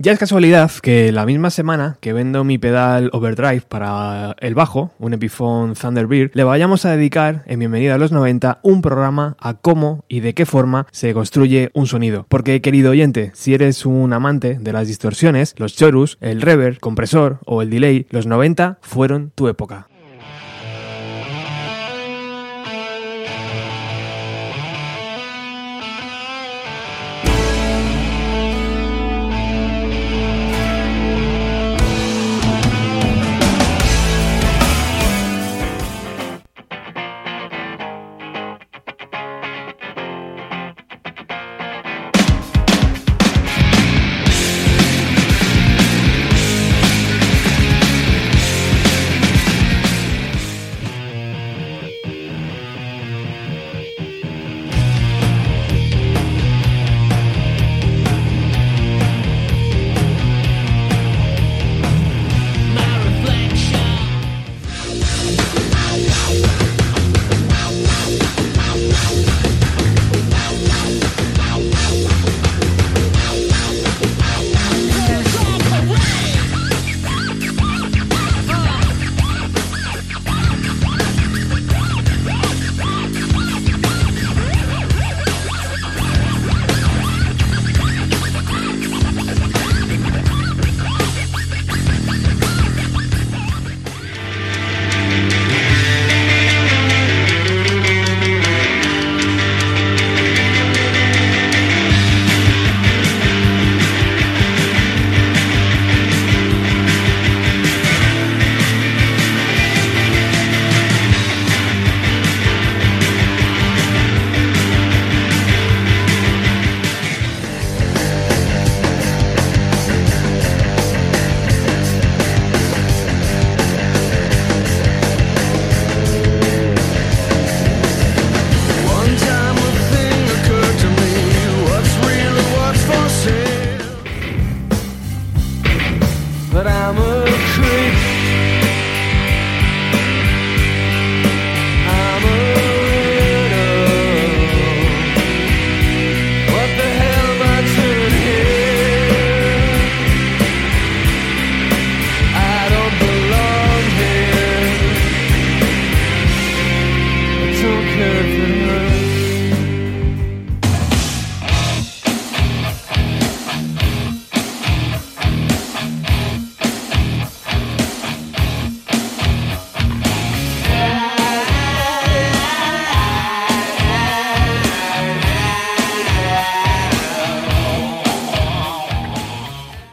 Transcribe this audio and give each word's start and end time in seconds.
Ya 0.00 0.12
es 0.12 0.18
casualidad 0.20 0.70
que 0.80 1.10
la 1.10 1.26
misma 1.26 1.50
semana 1.50 1.98
que 2.00 2.12
vendo 2.12 2.44
mi 2.44 2.56
pedal 2.56 3.10
Overdrive 3.12 3.62
para 3.62 4.36
el 4.38 4.54
bajo, 4.54 4.92
un 5.00 5.12
Epiphone 5.12 5.74
Thunderbird, 5.74 6.30
le 6.34 6.44
vayamos 6.44 6.84
a 6.84 6.92
dedicar 6.92 7.42
en 7.46 7.58
Bienvenida 7.58 7.96
a 7.96 7.98
los 7.98 8.12
90 8.12 8.60
un 8.62 8.80
programa 8.80 9.36
a 9.40 9.54
cómo 9.54 10.04
y 10.06 10.20
de 10.20 10.34
qué 10.34 10.46
forma 10.46 10.86
se 10.92 11.12
construye 11.14 11.70
un 11.74 11.88
sonido. 11.88 12.26
Porque 12.28 12.60
querido 12.60 12.92
oyente, 12.92 13.32
si 13.34 13.54
eres 13.54 13.84
un 13.86 14.12
amante 14.12 14.56
de 14.60 14.72
las 14.72 14.86
distorsiones, 14.86 15.56
los 15.58 15.74
chorus, 15.74 16.16
el 16.20 16.42
reverb, 16.42 16.78
compresor 16.78 17.40
o 17.44 17.60
el 17.60 17.70
delay, 17.70 18.06
los 18.10 18.28
90 18.28 18.78
fueron 18.80 19.32
tu 19.34 19.48
época. 19.48 19.88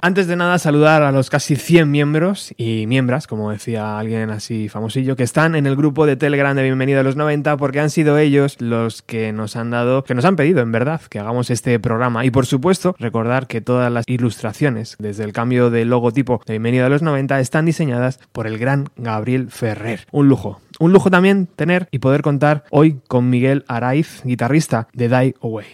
Antes 0.05 0.27
de 0.27 0.35
nada, 0.35 0.59
saludar 0.59 1.01
a 1.01 1.11
los 1.11 1.31
casi 1.31 1.55
100 1.55 1.89
miembros 1.89 2.53
y 2.57 2.85
miembros, 2.85 3.25
como 3.25 3.49
decía 3.49 3.97
alguien 3.97 4.29
así 4.29 4.69
famosillo, 4.69 5.15
que 5.15 5.23
están 5.23 5.55
en 5.55 5.65
el 5.65 5.75
grupo 5.75 6.05
de 6.05 6.15
Telegram 6.15 6.55
de 6.55 6.61
Bienvenido 6.61 6.99
a 6.99 7.03
los 7.03 7.15
90, 7.15 7.57
porque 7.57 7.79
han 7.79 7.89
sido 7.89 8.19
ellos 8.19 8.57
los 8.61 9.01
que 9.01 9.33
nos 9.33 9.55
han 9.55 9.71
dado, 9.71 10.03
que 10.03 10.13
nos 10.13 10.23
han 10.23 10.35
pedido 10.35 10.61
en 10.61 10.71
verdad 10.71 11.01
que 11.09 11.17
hagamos 11.17 11.49
este 11.49 11.79
programa. 11.79 12.23
Y 12.23 12.29
por 12.29 12.45
supuesto, 12.45 12.95
recordar 12.99 13.47
que 13.47 13.61
todas 13.61 13.91
las 13.91 14.05
ilustraciones, 14.07 14.95
desde 14.99 15.23
el 15.23 15.33
cambio 15.33 15.71
de 15.71 15.85
logotipo 15.85 16.39
de 16.45 16.53
Bienvenido 16.53 16.85
a 16.85 16.89
los 16.89 17.01
90, 17.01 17.39
están 17.39 17.65
diseñadas 17.65 18.19
por 18.31 18.45
el 18.45 18.59
gran 18.59 18.89
Gabriel 18.97 19.49
Ferrer. 19.49 20.05
Un 20.11 20.29
lujo. 20.29 20.61
Un 20.77 20.93
lujo 20.93 21.09
también 21.09 21.47
tener 21.47 21.87
y 21.89 21.97
poder 21.97 22.21
contar 22.21 22.65
hoy 22.69 22.99
con 23.07 23.31
Miguel 23.31 23.65
Araiz, 23.67 24.21
guitarrista 24.23 24.87
de 24.93 25.09
Die 25.09 25.35
Away. 25.41 25.65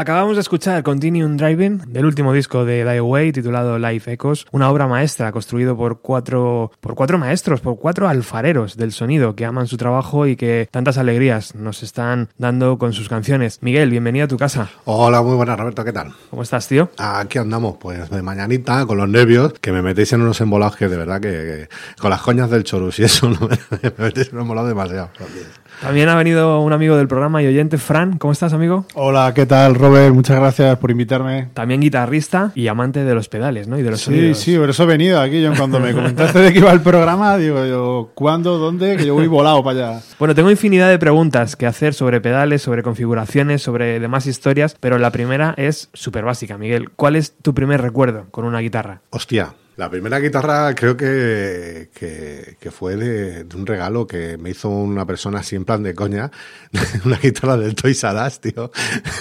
Acabamos 0.00 0.36
de 0.36 0.40
escuchar 0.40 0.82
Continuum 0.82 1.36
Driving 1.36 1.92
del 1.92 2.06
último 2.06 2.32
disco 2.32 2.64
de 2.64 2.84
Die 2.84 2.96
Away 2.96 3.32
titulado 3.32 3.78
Life 3.78 4.10
Echoes, 4.10 4.46
una 4.50 4.70
obra 4.70 4.86
maestra 4.86 5.30
construido 5.30 5.76
por 5.76 6.00
cuatro, 6.00 6.72
por 6.80 6.94
cuatro 6.94 7.18
maestros, 7.18 7.60
por 7.60 7.78
cuatro 7.78 8.08
alfareros 8.08 8.78
del 8.78 8.92
sonido 8.92 9.36
que 9.36 9.44
aman 9.44 9.66
su 9.66 9.76
trabajo 9.76 10.26
y 10.26 10.36
que 10.36 10.70
tantas 10.70 10.96
alegrías 10.96 11.54
nos 11.54 11.82
están 11.82 12.30
dando 12.38 12.78
con 12.78 12.94
sus 12.94 13.10
canciones. 13.10 13.58
Miguel, 13.60 13.90
bienvenido 13.90 14.24
a 14.24 14.28
tu 14.28 14.38
casa. 14.38 14.70
Hola, 14.86 15.20
muy 15.20 15.36
buenas, 15.36 15.58
Roberto, 15.58 15.84
¿qué 15.84 15.92
tal? 15.92 16.14
¿Cómo 16.30 16.44
estás, 16.44 16.66
tío? 16.66 16.88
Aquí 16.96 17.36
andamos, 17.36 17.76
pues 17.78 18.08
de 18.08 18.22
mañanita, 18.22 18.86
con 18.86 18.96
los 18.96 19.08
nervios, 19.10 19.52
que 19.60 19.70
me 19.70 19.82
metéis 19.82 20.14
en 20.14 20.22
unos 20.22 20.40
embolados 20.40 20.76
que 20.76 20.88
de 20.88 20.96
verdad 20.96 21.20
que, 21.20 21.68
con 22.00 22.08
las 22.08 22.22
coñas 22.22 22.48
del 22.48 22.64
chorus 22.64 23.00
y 23.00 23.04
eso 23.04 23.28
me, 23.28 23.36
me 23.82 23.92
metéis 23.98 24.28
en 24.28 24.36
un 24.36 24.40
embolado 24.44 24.68
demasiado. 24.68 25.10
También 25.18 25.44
ha 25.82 26.14
venido 26.14 26.60
un 26.60 26.72
amigo 26.72 26.96
del 26.96 27.08
programa 27.08 27.42
y 27.42 27.46
oyente, 27.46 27.78
Fran. 27.78 28.18
¿Cómo 28.18 28.32
estás, 28.32 28.52
amigo? 28.52 28.84
Hola, 28.94 29.32
¿qué 29.34 29.46
tal, 29.46 29.74
Robert? 29.74 30.14
Muchas 30.14 30.36
gracias 30.36 30.76
por 30.78 30.90
invitarme. 30.90 31.48
También 31.54 31.80
guitarrista 31.80 32.52
y 32.54 32.68
amante 32.68 33.04
de 33.04 33.14
los 33.14 33.28
pedales, 33.28 33.66
¿no? 33.66 33.78
Y 33.78 33.82
de 33.82 33.90
los 33.90 34.00
sí, 34.00 34.06
sonidos. 34.06 34.38
sí, 34.38 34.56
por 34.58 34.70
eso 34.70 34.82
he 34.82 34.86
venido 34.86 35.20
aquí. 35.20 35.40
Yo 35.40 35.52
cuando 35.56 35.80
me 35.80 35.92
comentaste 35.94 36.38
de 36.38 36.52
que 36.52 36.58
iba 36.58 36.72
el 36.72 36.82
programa, 36.82 37.36
digo 37.38 37.64
yo, 37.64 38.10
¿cuándo? 38.14 38.58
¿Dónde? 38.58 38.96
Que 38.96 39.06
yo 39.06 39.14
voy 39.14 39.26
volado 39.26 39.64
para 39.64 39.88
allá. 39.92 40.00
Bueno, 40.18 40.34
tengo 40.34 40.50
infinidad 40.50 40.90
de 40.90 40.98
preguntas 40.98 41.56
que 41.56 41.66
hacer 41.66 41.94
sobre 41.94 42.20
pedales, 42.20 42.62
sobre 42.62 42.82
configuraciones, 42.82 43.62
sobre 43.62 43.98
demás 44.00 44.26
historias, 44.26 44.76
pero 44.78 44.98
la 44.98 45.10
primera 45.10 45.54
es 45.56 45.88
súper 45.94 46.24
básica, 46.24 46.58
Miguel. 46.58 46.90
¿Cuál 46.90 47.16
es 47.16 47.34
tu 47.40 47.54
primer 47.54 47.80
recuerdo 47.80 48.26
con 48.30 48.44
una 48.44 48.58
guitarra? 48.58 49.00
Hostia, 49.10 49.54
la 49.80 49.88
primera 49.88 50.18
guitarra 50.18 50.74
creo 50.74 50.94
que, 50.94 51.88
que, 51.94 52.58
que 52.60 52.70
fue 52.70 52.96
de, 52.96 53.44
de, 53.44 53.56
un 53.56 53.64
regalo 53.64 54.06
que 54.06 54.36
me 54.36 54.50
hizo 54.50 54.68
una 54.68 55.06
persona 55.06 55.40
así 55.40 55.56
en 55.56 55.64
plan 55.64 55.82
de 55.82 55.94
coña, 55.94 56.30
una 57.06 57.16
guitarra 57.16 57.56
del 57.56 57.74
Toys 57.74 58.04
R 58.04 58.26
Us, 58.26 58.40
tío. 58.40 58.70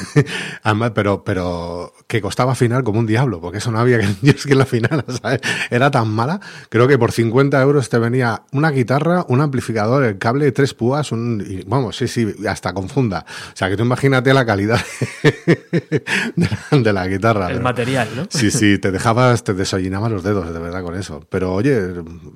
Además, 0.63 0.91
pero, 0.93 1.23
pero 1.23 1.93
que 2.07 2.19
costaba 2.19 2.51
afinar 2.51 2.83
como 2.83 2.99
un 2.99 3.05
diablo, 3.05 3.39
porque 3.39 3.59
eso 3.59 3.71
no 3.71 3.79
había 3.79 3.99
que 3.99 4.07
Dios 4.21 4.45
que 4.45 4.53
la 4.53 4.63
afinara, 4.63 5.05
¿sabes? 5.21 5.39
Era 5.69 5.91
tan 5.91 6.09
mala. 6.09 6.41
Creo 6.67 6.89
que 6.89 6.97
por 6.97 7.13
50 7.13 7.61
euros 7.61 7.87
te 7.87 7.97
venía 7.97 8.43
una 8.51 8.71
guitarra, 8.71 9.25
un 9.29 9.39
amplificador, 9.39 10.03
el 10.03 10.17
cable, 10.17 10.51
tres 10.51 10.73
púas, 10.73 11.13
un, 11.13 11.41
y, 11.47 11.63
vamos, 11.63 11.95
sí, 11.95 12.09
sí, 12.09 12.35
hasta 12.49 12.73
confunda. 12.73 13.25
O 13.53 13.55
sea, 13.55 13.69
que 13.69 13.77
tú 13.77 13.83
imagínate 13.83 14.33
la 14.33 14.45
calidad 14.45 14.81
de 15.23 16.49
la, 16.71 16.77
de 16.77 16.93
la 16.93 17.07
guitarra. 17.07 17.45
El 17.45 17.53
pero, 17.53 17.63
material, 17.63 18.09
¿no? 18.13 18.27
Sí, 18.29 18.51
sí, 18.51 18.77
te 18.77 18.91
dejabas, 18.91 19.45
te 19.45 19.53
desollinabas 19.53 20.11
los 20.11 20.23
dedos 20.23 20.48
de 20.51 20.59
verdad 20.59 20.83
con 20.83 20.95
eso. 20.95 21.25
Pero 21.29 21.53
oye, 21.53 21.79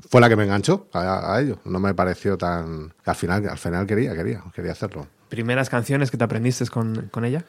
fue 0.09 0.21
la 0.21 0.29
que 0.29 0.35
me 0.35 0.43
enganchó 0.43 0.87
a, 0.93 1.33
a 1.33 1.41
ello. 1.41 1.59
No 1.65 1.79
me 1.79 1.93
pareció 1.93 2.37
tan. 2.37 2.93
Al 3.05 3.15
final, 3.15 3.47
al 3.49 3.57
final 3.57 3.85
quería, 3.85 4.15
quería, 4.15 4.43
quería 4.53 4.71
hacerlo. 4.71 5.07
¿Primeras 5.29 5.69
canciones 5.69 6.11
que 6.11 6.17
te 6.17 6.23
aprendiste 6.23 6.65
con, 6.67 7.09
con 7.11 7.25
ella? 7.25 7.45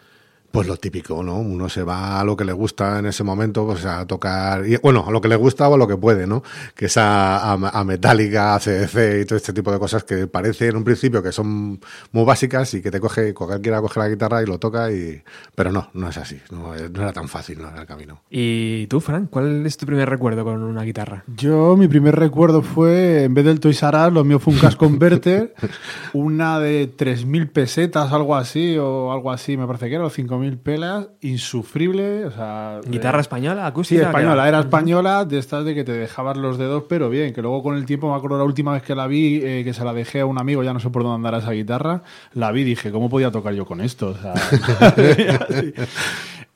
Pues 0.55 0.69
lo 0.69 0.77
típico, 0.77 1.21
¿no? 1.25 1.39
Uno 1.41 1.69
se 1.69 1.83
va 1.83 2.21
a 2.21 2.25
lo 2.25 2.37
que 2.37 2.45
le 2.45 2.53
gusta 2.53 3.01
en 3.01 3.07
ese 3.07 3.25
momento, 3.25 3.67
pues 3.67 3.85
a 3.87 4.07
tocar, 4.07 4.65
y, 4.65 4.77
bueno, 4.77 5.05
a 5.05 5.11
lo 5.11 5.21
que 5.21 5.27
le 5.27 5.35
gusta 5.35 5.69
o 5.69 5.75
a 5.75 5.77
lo 5.77 5.89
que 5.89 5.97
puede, 5.97 6.29
¿no? 6.29 6.45
Que 6.77 6.87
es 6.87 6.97
a, 6.97 7.55
a, 7.55 7.55
a 7.55 7.83
Metallica, 7.83 8.55
a 8.55 8.61
CDC 8.61 9.23
y 9.23 9.25
todo 9.25 9.37
este 9.37 9.53
tipo 9.53 9.73
de 9.73 9.81
cosas 9.81 10.05
que 10.05 10.29
parece 10.29 10.69
en 10.69 10.77
un 10.77 10.85
principio 10.85 11.25
que 11.25 11.33
son 11.33 11.81
muy 12.13 12.25
básicas 12.25 12.73
y 12.75 12.83
que 12.83 12.93
te 12.93 13.01
coge, 13.01 13.35
cualquiera 13.35 13.81
coge 13.81 13.99
la 13.99 14.09
guitarra 14.09 14.45
y 14.45 14.47
lo 14.47 14.61
toca 14.61 14.93
y, 14.93 15.21
pero 15.57 15.73
no, 15.73 15.91
no 15.93 16.09
es 16.09 16.19
así, 16.19 16.39
no, 16.53 16.73
no 16.73 17.03
era 17.03 17.13
tan 17.13 17.27
fácil, 17.27 17.61
no 17.61 17.71
era 17.71 17.81
el 17.81 17.87
camino. 17.89 18.21
¿Y 18.31 18.87
tú, 18.87 19.01
Fran, 19.01 19.27
cuál 19.27 19.67
es 19.67 19.77
tu 19.77 19.87
primer 19.87 20.09
recuerdo 20.09 20.45
con 20.45 20.63
una 20.63 20.85
guitarra? 20.85 21.25
Yo, 21.37 21.77
mi 21.77 21.89
primer 21.89 22.15
recuerdo 22.15 22.63
fue, 22.63 23.25
en 23.25 23.35
vez 23.35 23.45
del 23.45 23.59
Toys 23.59 23.83
R 23.83 24.07
Us, 24.07 24.13
lo 24.13 24.23
mío 24.23 24.39
fue 24.39 24.55
un 24.55 24.61
Cash 24.61 24.77
Converter, 24.77 25.53
una 26.13 26.61
de 26.61 26.89
3.000 26.97 27.51
pesetas, 27.51 28.13
algo 28.13 28.37
así, 28.37 28.79
o 28.79 29.11
algo 29.11 29.33
así, 29.33 29.57
me 29.57 29.67
parece 29.67 29.89
que 29.89 29.97
era, 29.97 30.05
o 30.05 30.11
5.000 30.11 30.44
pelas, 30.53 31.09
insufrible. 31.21 32.25
O 32.27 32.31
sea, 32.31 32.81
¿Guitarra 32.87 33.19
eh, 33.19 33.23
española, 33.23 33.67
acústica? 33.67 34.01
Sí, 34.01 34.07
española, 34.07 34.49
era 34.49 34.61
española, 34.61 35.25
de 35.25 35.39
estas 35.39 35.65
de 35.65 35.75
que 35.75 35.85
te 35.85 35.93
dejabas 35.93 36.37
los 36.37 36.59
dedos, 36.59 36.85
pero 36.89 37.11
bien, 37.11 37.33
que 37.33 37.43
luego 37.43 37.63
con 37.63 37.77
el 37.77 37.85
tiempo, 37.87 38.11
me 38.11 38.17
acuerdo 38.17 38.39
la 38.39 38.45
última 38.45 38.73
vez 38.73 38.83
que 38.83 38.95
la 38.95 39.07
vi, 39.07 39.41
eh, 39.43 39.63
que 39.65 39.73
se 39.73 39.85
la 39.85 39.93
dejé 39.93 40.21
a 40.21 40.27
un 40.27 40.39
amigo, 40.39 40.63
ya 40.63 40.73
no 40.73 40.81
sé 40.81 40.91
por 40.91 41.03
dónde 41.03 41.17
andará 41.17 41.39
esa 41.39 41.53
guitarra, 41.53 42.03
la 42.33 42.53
vi 42.53 42.63
y 42.63 42.65
dije, 42.65 42.93
¿cómo 42.93 43.09
podía 43.09 43.31
tocar 43.31 43.55
yo 43.55 43.67
con 43.67 43.81
esto? 43.81 44.09
O 44.09 44.15
sea, 44.15 44.35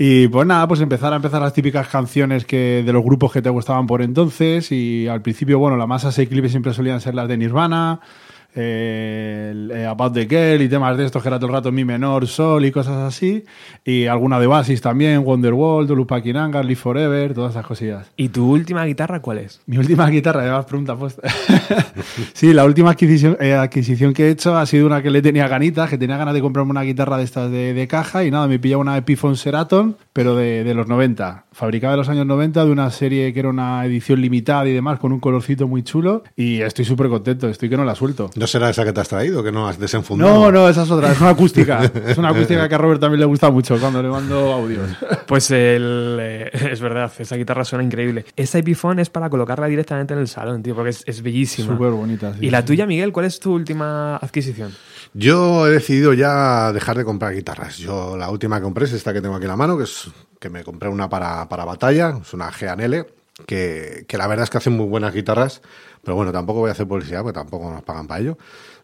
Y 0.01 0.29
pues 0.29 0.47
nada, 0.47 0.69
pues 0.69 0.81
empezar 0.81 1.13
a 1.13 1.17
empezar 1.17 1.43
las 1.43 1.53
típicas 1.53 1.89
canciones 1.89 2.45
que 2.45 2.85
de 2.87 2.93
los 2.93 3.03
grupos 3.03 3.33
que 3.33 3.43
te 3.43 3.51
gustaban 3.51 3.89
por 3.89 4.01
entonces. 4.01 4.71
Y 4.71 5.09
al 5.09 5.23
principio, 5.23 5.59
bueno, 5.59 5.77
la 5.77 5.89
más 5.89 6.05
asequible 6.05 6.49
siempre 6.49 6.73
solían 6.73 7.01
ser 7.01 7.17
las 7.17 7.27
de 7.27 7.37
Nirvana, 7.37 8.01
eh, 8.55 9.87
About 9.89 10.15
the 10.15 10.27
Girl 10.27 10.63
y 10.63 10.69
temas 10.69 10.97
de 10.97 11.05
estos 11.05 11.23
que 11.23 11.29
era 11.29 11.39
todo 11.39 11.49
el 11.49 11.53
rato 11.53 11.73
mi 11.73 11.85
menor, 11.85 12.27
sol 12.27 12.65
y 12.65 12.73
cosas 12.73 12.97
así. 12.97 13.45
Y 13.85 14.07
alguna 14.07 14.41
de 14.41 14.47
Basis 14.47 14.81
también, 14.81 15.25
Wonderwall, 15.25 15.87
Lupakin 15.87 16.37
Anger, 16.37 16.65
Live 16.65 16.77
Forever, 16.81 17.35
todas 17.35 17.53
esas 17.53 17.67
cosillas. 17.67 18.11
¿Y 18.17 18.29
tu 18.29 18.51
última 18.51 18.85
guitarra 18.85 19.21
cuál 19.21 19.39
es? 19.39 19.61
Mi 19.67 19.79
última 19.79 20.09
guitarra, 20.09 20.43
además 20.43 20.67
pregunta 20.67 20.97
puesta. 20.97 21.23
sí, 22.33 22.53
la 22.53 22.65
última 22.65 22.91
adquisición, 22.91 23.37
eh, 23.41 23.55
adquisición, 23.55 24.13
que 24.13 24.27
he 24.27 24.31
hecho 24.31 24.57
ha 24.57 24.67
sido 24.67 24.87
una 24.87 25.03
que 25.03 25.11
le 25.11 25.23
tenía 25.23 25.49
ganitas, 25.49 25.91
que 25.91 25.99
tenía 25.99 26.17
ganas 26.17 26.35
de 26.35 26.41
comprarme 26.41 26.71
una 26.71 26.83
guitarra 26.83 27.19
de 27.19 27.25
estas 27.25 27.51
de, 27.51 27.75
de 27.75 27.89
caja 27.89 28.25
y 28.25 28.31
nada, 28.31 28.47
me 28.47 28.59
pillaba 28.59 28.81
una 28.81 28.97
Epiphone 28.97 29.37
Seraton, 29.37 29.97
pero 30.13 30.35
de, 30.35 30.65
de, 30.65 30.75
los 30.75 30.89
90, 30.89 31.45
fabricada 31.59 31.95
en 31.95 31.99
los 31.99 32.09
años 32.09 32.25
90 32.25 32.65
de 32.65 32.71
una 32.71 32.89
serie 32.93 33.33
que 33.33 33.41
era 33.41 33.49
una 33.49 33.85
edición 33.85 34.21
limitada 34.21 34.69
y 34.69 34.73
demás, 34.73 35.01
con 35.01 35.13
un 35.13 35.19
colorcito 35.19 35.67
muy 35.67 35.83
chulo 35.83 36.23
y 36.37 36.61
estoy 36.61 36.85
súper 36.85 37.09
contento, 37.09 37.49
estoy 37.49 37.69
que 37.69 37.77
no 37.77 37.85
la 37.85 37.97
suelto. 37.97 38.31
¿No 38.37 38.47
será 38.47 38.71
esa 38.71 38.85
que 38.85 38.93
te 38.93 39.01
has 39.01 39.09
traído, 39.09 39.43
que 39.43 39.51
no 39.51 39.67
has 39.67 39.77
desenfundado? 39.77 40.33
No, 40.33 40.53
no, 40.53 40.69
esa 40.69 40.85
es 40.85 40.91
otra, 40.91 41.11
es 41.11 41.21
una 41.21 41.31
acústica. 41.31 41.83
es 42.07 42.17
una 42.17 42.29
acústica 42.29 42.69
que 42.69 42.75
a 42.77 42.79
Robert 42.79 43.01
también 43.01 43.19
le 43.19 43.27
gusta 43.27 43.51
mucho 43.51 43.77
cuando 43.81 44.01
le 44.01 44.09
mando 44.09 44.53
audios. 44.53 44.89
Pues 45.27 45.51
el, 45.51 46.17
eh, 46.21 46.51
es 46.53 46.81
verdad, 46.81 47.11
esa 47.19 47.35
guitarra 47.35 47.65
suena 47.65 47.85
increíble. 47.85 48.25
Esa 48.37 48.59
Epiphone 48.59 49.03
es 49.03 49.11
para 49.11 49.29
colocarla 49.29 49.67
directamente 49.67 50.15
en 50.15 50.21
el 50.21 50.29
salón, 50.29 50.63
tío, 50.63 50.77
porque 50.77 50.91
es, 50.91 51.03
es 51.07 51.23
bellísima. 51.23 51.75
Súper 51.75 51.91
bonita. 51.91 52.35
Sí, 52.35 52.47
¿Y 52.47 52.51
la 52.51 52.61
sí. 52.61 52.67
tuya, 52.69 52.87
Miguel, 52.87 53.13
cuál 53.13 53.27
es 53.27 53.41
tu 53.41 53.53
última 53.53 54.17
adquisición? 54.17 54.73
Yo 55.13 55.67
he 55.67 55.71
decidido 55.71 56.13
ya 56.15 56.73
dejar 56.73 56.97
de 56.97 57.05
comprar 57.05 57.35
guitarras. 57.35 57.79
Yo 57.79 58.17
la 58.17 58.31
última 58.31 58.59
que 58.59 58.63
compré 58.63 58.85
es 58.85 58.93
esta 58.93 59.13
que 59.13 59.21
tengo 59.21 59.35
aquí 59.35 59.45
en 59.45 59.51
la 59.51 59.57
mano, 59.57 59.77
que 59.77 59.85
es 59.85 60.09
que 60.39 60.51
me 60.51 60.65
compré 60.65 60.89
una 60.89 61.09
para, 61.09 61.49
para 61.49 61.65
batalla, 61.65 62.19
es 62.21 62.33
una 62.33 62.51
GNL, 62.51 63.07
que, 63.47 64.05
que 64.09 64.19
la 64.19 64.27
verdad 64.27 64.45
es 64.45 64.51
que 64.51 64.59
hacen 64.59 64.77
muy 64.77 64.87
buenas 64.87 65.15
guitarras, 65.15 65.63
pero 66.03 66.17
bueno, 66.17 66.33
tampoco 66.33 66.61
voy 66.61 66.71
a 66.71 66.73
hacer 66.73 66.87
publicidad, 66.87 67.23
porque 67.23 67.39
tampoco 67.39 67.71
nos 67.71 67.83
pagan 67.83 68.07
para 68.07 68.21
ello. 68.21 68.39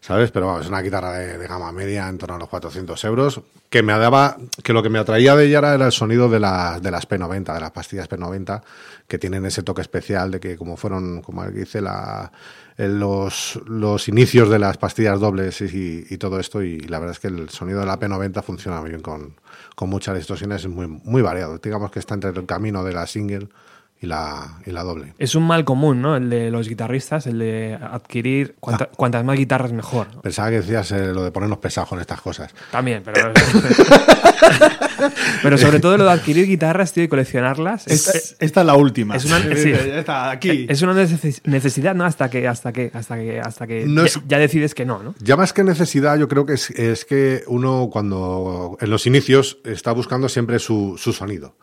¿sabes? 0.05 0.29
Pero 0.29 0.45
vamos, 0.45 0.61
es 0.61 0.67
una 0.67 0.81
guitarra 0.81 1.13
de, 1.13 1.47
gama 1.47 1.71
media, 1.71 2.07
en 2.07 2.19
torno 2.19 2.35
a 2.35 2.37
los 2.37 2.47
400 2.47 3.03
euros, 3.05 3.41
que 3.71 3.81
me 3.81 3.91
daba, 3.97 4.37
que 4.63 4.71
lo 4.71 4.83
que 4.83 4.89
me 4.89 4.99
atraía 4.99 5.35
de 5.35 5.45
ella 5.47 5.57
era 5.57 5.73
el 5.73 5.91
sonido 5.91 6.29
de, 6.29 6.39
la, 6.39 6.79
de 6.79 6.91
las 6.91 7.09
P90, 7.09 7.51
de 7.51 7.59
las 7.59 7.71
pastillas 7.71 8.07
P90, 8.07 8.61
que 9.07 9.17
tienen 9.17 9.47
ese 9.47 9.63
toque 9.63 9.81
especial 9.81 10.29
de 10.29 10.39
que 10.39 10.57
como 10.57 10.77
fueron, 10.77 11.23
como 11.23 11.43
dice 11.45 11.81
la, 11.81 12.31
los, 12.77 13.59
los 13.65 14.07
inicios 14.07 14.47
de 14.47 14.59
las 14.59 14.77
pastillas 14.77 15.19
dobles 15.19 15.59
y, 15.61 16.05
y, 16.07 16.17
todo 16.17 16.39
esto, 16.39 16.61
y 16.61 16.81
la 16.81 16.99
verdad 16.99 17.13
es 17.13 17.19
que 17.19 17.29
el 17.29 17.49
sonido 17.49 17.79
de 17.79 17.87
la 17.87 17.99
P90 17.99 18.43
funciona 18.43 18.81
muy 18.81 18.91
bien 18.91 19.01
con, 19.01 19.33
con 19.75 19.89
muchas 19.89 20.15
distorsiones, 20.17 20.61
es 20.61 20.69
muy, 20.69 20.87
muy 20.87 21.21
variado. 21.21 21.57
Digamos 21.57 21.91
que 21.91 21.99
está 21.99 22.13
entre 22.13 22.31
el 22.31 22.45
camino 22.45 22.83
de 22.83 22.93
la 22.93 23.05
single 23.05 23.49
y 24.01 24.07
la, 24.07 24.59
y 24.65 24.71
la 24.71 24.83
doble. 24.83 25.13
Es 25.17 25.35
un 25.35 25.45
mal 25.45 25.65
común, 25.65 26.01
¿no? 26.01 26.15
El 26.15 26.29
de 26.29 26.51
los 26.51 26.67
guitarristas, 26.67 27.27
el 27.27 27.39
de 27.39 27.77
adquirir 27.81 28.55
cuanta, 28.59 28.89
ah. 28.91 28.95
cuantas 28.95 29.23
más 29.23 29.37
guitarras 29.37 29.71
mejor. 29.73 30.07
Pensaba 30.21 30.49
que 30.49 30.57
decías 30.57 30.91
eh, 30.91 31.13
lo 31.13 31.23
de 31.23 31.31
ponernos 31.31 31.59
pesados 31.59 31.89
con 31.89 31.99
estas 31.99 32.21
cosas. 32.21 32.53
También, 32.71 33.03
pero... 33.03 33.31
pero 35.41 35.57
sobre 35.57 35.79
todo 35.79 35.97
lo 35.97 36.05
de 36.05 36.11
adquirir 36.11 36.47
guitarras, 36.47 36.93
tío, 36.93 37.03
y 37.03 37.07
coleccionarlas. 37.07 37.87
Esta 37.87 38.17
es, 38.17 38.35
esta 38.39 38.61
es 38.61 38.65
la 38.65 38.75
última. 38.75 39.15
Es 39.15 39.25
una, 39.25 39.39
sí, 39.55 39.73
aquí. 40.07 40.65
Es 40.69 40.81
una 40.81 40.93
necesidad, 40.93 41.95
¿no? 41.95 42.05
Hasta 42.05 42.29
que, 42.29 42.47
hasta 42.47 42.71
que, 42.71 42.91
hasta 42.93 43.17
que, 43.17 43.39
hasta 43.39 43.67
que 43.67 43.85
no 43.85 44.03
es, 44.03 44.19
ya, 44.27 44.39
decides 44.39 44.75
que 44.75 44.85
no, 44.85 45.01
¿no? 45.03 45.15
Ya 45.19 45.35
más 45.35 45.53
que 45.53 45.63
necesidad, 45.63 46.17
yo 46.17 46.27
creo 46.27 46.45
que 46.45 46.53
es, 46.53 46.69
es 46.71 47.05
que 47.05 47.43
uno 47.47 47.89
cuando 47.91 48.77
en 48.79 48.89
los 48.89 49.05
inicios 49.05 49.59
está 49.63 49.91
buscando 49.91 50.29
siempre 50.29 50.59
su, 50.59 50.95
su 50.97 51.13
sonido 51.13 51.55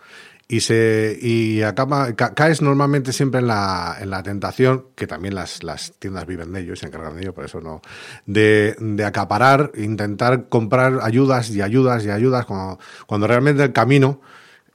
y 0.52 0.61
se 0.61 1.18
y 1.18 1.62
acaba 1.62 2.12
ca, 2.14 2.35
caes 2.35 2.61
normalmente 2.61 3.14
siempre 3.14 3.40
en 3.40 3.47
la, 3.47 3.97
en 3.99 4.11
la 4.11 4.23
tentación 4.23 4.88
que 4.94 5.06
también 5.06 5.35
las, 5.35 5.62
las 5.62 5.92
tiendas 5.99 6.26
viven 6.26 6.52
de 6.52 6.61
ello 6.61 6.75
y 6.75 6.76
se 6.76 6.88
encargan 6.88 7.14
de 7.16 7.23
ello 7.23 7.32
por 7.32 7.47
eso 7.47 7.62
no 7.62 7.80
de, 8.26 8.76
de 8.78 9.04
acaparar 9.06 9.73
intentar 9.76 10.50
comprar 10.50 10.99
ayudas 11.00 11.49
y 11.49 11.62
ayudas 11.62 12.04
y 12.04 12.11
ayudas 12.11 12.44
cuando, 12.44 12.78
cuando 13.06 13.26
realmente 13.26 13.62
el 13.62 13.73
camino 13.73 14.21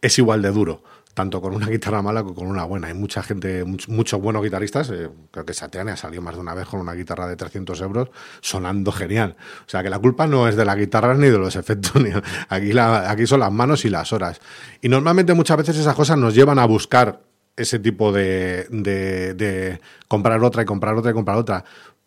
es 0.01 0.17
igual 0.17 0.41
de 0.41 0.49
duro 0.49 0.81
tanto 1.17 1.41
con 1.41 1.55
una 1.55 1.65
guitarra 1.75 2.03
mala 2.03 2.21
como 2.21 2.35
con 2.35 2.45
una 2.45 2.63
buena. 2.63 2.89
Hay 2.89 2.93
mucha 2.93 3.23
gente, 3.23 3.63
muchos 3.63 3.89
mucho 3.89 4.19
buenos 4.19 4.43
guitarristas, 4.43 4.91
eh, 4.91 5.09
creo 5.31 5.45
que 5.47 5.53
Satriani 5.55 5.89
ha 5.89 5.97
salido 5.97 6.21
más 6.21 6.35
de 6.35 6.41
una 6.41 6.53
vez 6.53 6.67
con 6.67 6.79
una 6.79 6.93
guitarra 6.93 7.27
de 7.27 7.35
300 7.35 7.81
euros 7.81 8.11
sonando 8.39 8.91
genial. 8.91 9.35
O 9.65 9.69
sea 9.69 9.81
que 9.81 9.89
la 9.89 9.97
culpa 9.97 10.27
no 10.27 10.47
es 10.47 10.55
de 10.55 10.63
la 10.63 10.75
guitarra 10.75 11.15
ni 11.15 11.27
de 11.27 11.39
los 11.39 11.55
efectos, 11.55 11.95
ni, 12.01 12.11
aquí, 12.49 12.77
aquí 12.77 13.25
son 13.25 13.39
las 13.39 13.51
manos 13.51 13.83
y 13.83 13.89
las 13.89 14.13
horas. 14.13 14.39
Y 14.79 14.89
normalmente 14.89 15.33
muchas 15.33 15.57
veces 15.57 15.77
esas 15.77 15.95
cosas 15.95 16.19
nos 16.19 16.35
llevan 16.35 16.59
a 16.59 16.65
buscar 16.65 17.23
ese 17.55 17.79
tipo 17.79 18.11
de, 18.11 18.67
de, 18.69 19.33
de 19.33 19.81
comprar 20.07 20.43
otra 20.43 20.61
y 20.61 20.65
comprar 20.65 20.95
otra 20.95 21.09
y 21.09 21.13
comprar 21.15 21.37
otra. 21.37 21.65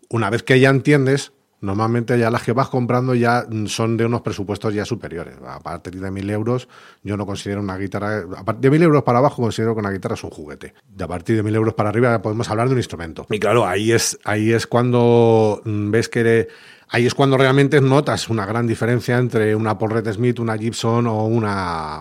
Una 0.08 0.30
vez 0.30 0.44
que 0.44 0.60
ya 0.60 0.70
entiendes, 0.70 1.32
Normalmente 1.60 2.18
ya 2.18 2.30
las 2.30 2.42
que 2.42 2.52
vas 2.52 2.68
comprando 2.68 3.14
ya 3.14 3.46
son 3.66 3.96
de 3.96 4.06
unos 4.06 4.22
presupuestos 4.22 4.72
ya 4.72 4.84
superiores. 4.86 5.36
A 5.46 5.60
partir 5.60 6.00
de 6.00 6.10
mil 6.10 6.28
euros, 6.30 6.68
yo 7.02 7.16
no 7.16 7.26
considero 7.26 7.60
una 7.60 7.76
guitarra. 7.76 8.24
A 8.36 8.44
partir 8.44 8.62
de 8.62 8.70
mil 8.70 8.82
euros 8.82 9.02
para 9.02 9.18
abajo, 9.18 9.42
considero 9.42 9.74
que 9.74 9.80
una 9.80 9.90
guitarra 9.90 10.14
es 10.14 10.24
un 10.24 10.30
juguete. 10.30 10.72
De 10.88 11.04
a 11.04 11.08
partir 11.08 11.36
de 11.36 11.42
mil 11.42 11.54
euros 11.54 11.74
para 11.74 11.90
arriba, 11.90 12.22
podemos 12.22 12.48
hablar 12.48 12.68
de 12.68 12.74
un 12.74 12.78
instrumento. 12.78 13.26
Y 13.28 13.38
claro, 13.38 13.66
ahí 13.66 13.92
es, 13.92 14.18
ahí 14.24 14.52
es 14.52 14.66
cuando 14.66 15.60
mm, 15.64 15.90
ves 15.90 16.08
que. 16.08 16.48
ahí 16.88 17.06
es 17.06 17.14
cuando 17.14 17.36
realmente 17.36 17.80
notas 17.82 18.30
una 18.30 18.46
gran 18.46 18.66
diferencia 18.66 19.18
entre 19.18 19.54
una 19.54 19.76
Paul 19.76 20.02
Smith, 20.14 20.38
una 20.38 20.56
Gibson 20.56 21.06
o 21.06 21.26
una. 21.26 22.00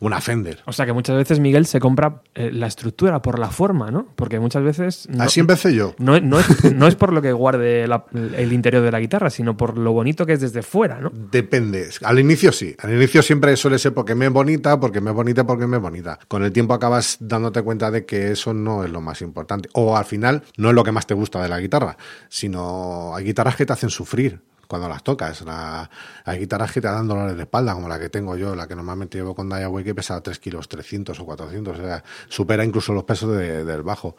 Una 0.00 0.20
Fender. 0.20 0.60
O 0.64 0.72
sea 0.72 0.86
que 0.86 0.92
muchas 0.92 1.16
veces 1.16 1.40
Miguel 1.40 1.66
se 1.66 1.78
compra 1.78 2.22
eh, 2.34 2.50
la 2.52 2.66
estructura 2.66 3.22
por 3.22 3.38
la 3.38 3.50
forma, 3.50 3.90
¿no? 3.90 4.08
Porque 4.16 4.40
muchas 4.40 4.62
veces... 4.62 5.08
Así 5.18 5.40
empecé 5.40 5.74
yo. 5.74 5.94
No, 5.98 6.18
no, 6.20 6.40
es, 6.40 6.74
no 6.74 6.86
es 6.86 6.96
por 6.96 7.12
lo 7.12 7.22
que 7.22 7.32
guarde 7.32 7.84
el 7.84 8.52
interior 8.52 8.82
de 8.82 8.90
la 8.90 9.00
guitarra, 9.00 9.30
sino 9.30 9.56
por 9.56 9.78
lo 9.78 9.92
bonito 9.92 10.26
que 10.26 10.32
es 10.32 10.40
desde 10.40 10.62
fuera, 10.62 11.00
¿no? 11.00 11.10
Depende. 11.12 11.88
Al 12.02 12.18
inicio 12.18 12.52
sí. 12.52 12.74
Al 12.78 12.94
inicio 12.94 13.22
siempre 13.22 13.56
suele 13.56 13.78
ser 13.78 13.94
porque 13.94 14.14
me 14.14 14.26
es 14.26 14.32
bonita, 14.32 14.80
porque 14.80 15.00
me 15.00 15.10
es 15.10 15.16
bonita, 15.16 15.46
porque 15.46 15.66
me 15.66 15.76
es 15.76 15.82
bonita. 15.82 16.18
Con 16.28 16.44
el 16.44 16.52
tiempo 16.52 16.74
acabas 16.74 17.18
dándote 17.20 17.62
cuenta 17.62 17.90
de 17.90 18.04
que 18.06 18.32
eso 18.32 18.54
no 18.54 18.84
es 18.84 18.90
lo 18.90 19.00
más 19.00 19.20
importante. 19.22 19.68
O 19.74 19.96
al 19.96 20.04
final 20.04 20.42
no 20.56 20.70
es 20.70 20.74
lo 20.74 20.82
que 20.82 20.92
más 20.92 21.06
te 21.06 21.14
gusta 21.14 21.42
de 21.42 21.48
la 21.48 21.60
guitarra, 21.60 21.96
sino 22.28 23.14
hay 23.14 23.24
guitarras 23.24 23.56
que 23.56 23.66
te 23.66 23.72
hacen 23.72 23.90
sufrir 23.90 24.40
cuando 24.70 24.88
las 24.88 25.02
tocas. 25.02 25.42
La, 25.42 25.90
hay 26.24 26.38
guitarras 26.38 26.70
que 26.70 26.80
te 26.80 26.86
dan 26.86 27.08
dolores 27.08 27.36
de 27.36 27.42
espalda, 27.42 27.74
como 27.74 27.88
la 27.88 27.98
que 27.98 28.08
tengo 28.08 28.36
yo, 28.36 28.54
la 28.54 28.68
que 28.68 28.76
normalmente 28.76 29.18
llevo 29.18 29.34
con 29.34 29.48
Dayaway, 29.48 29.84
que 29.84 29.96
pesa 29.96 30.22
3 30.22 30.38
kilos 30.38 30.68
300 30.68 31.18
o 31.18 31.26
400, 31.26 31.76
o 31.78 31.82
sea, 31.82 32.04
supera 32.28 32.64
incluso 32.64 32.92
los 32.92 33.02
pesos 33.02 33.36
del 33.36 33.82
bajo 33.82 34.16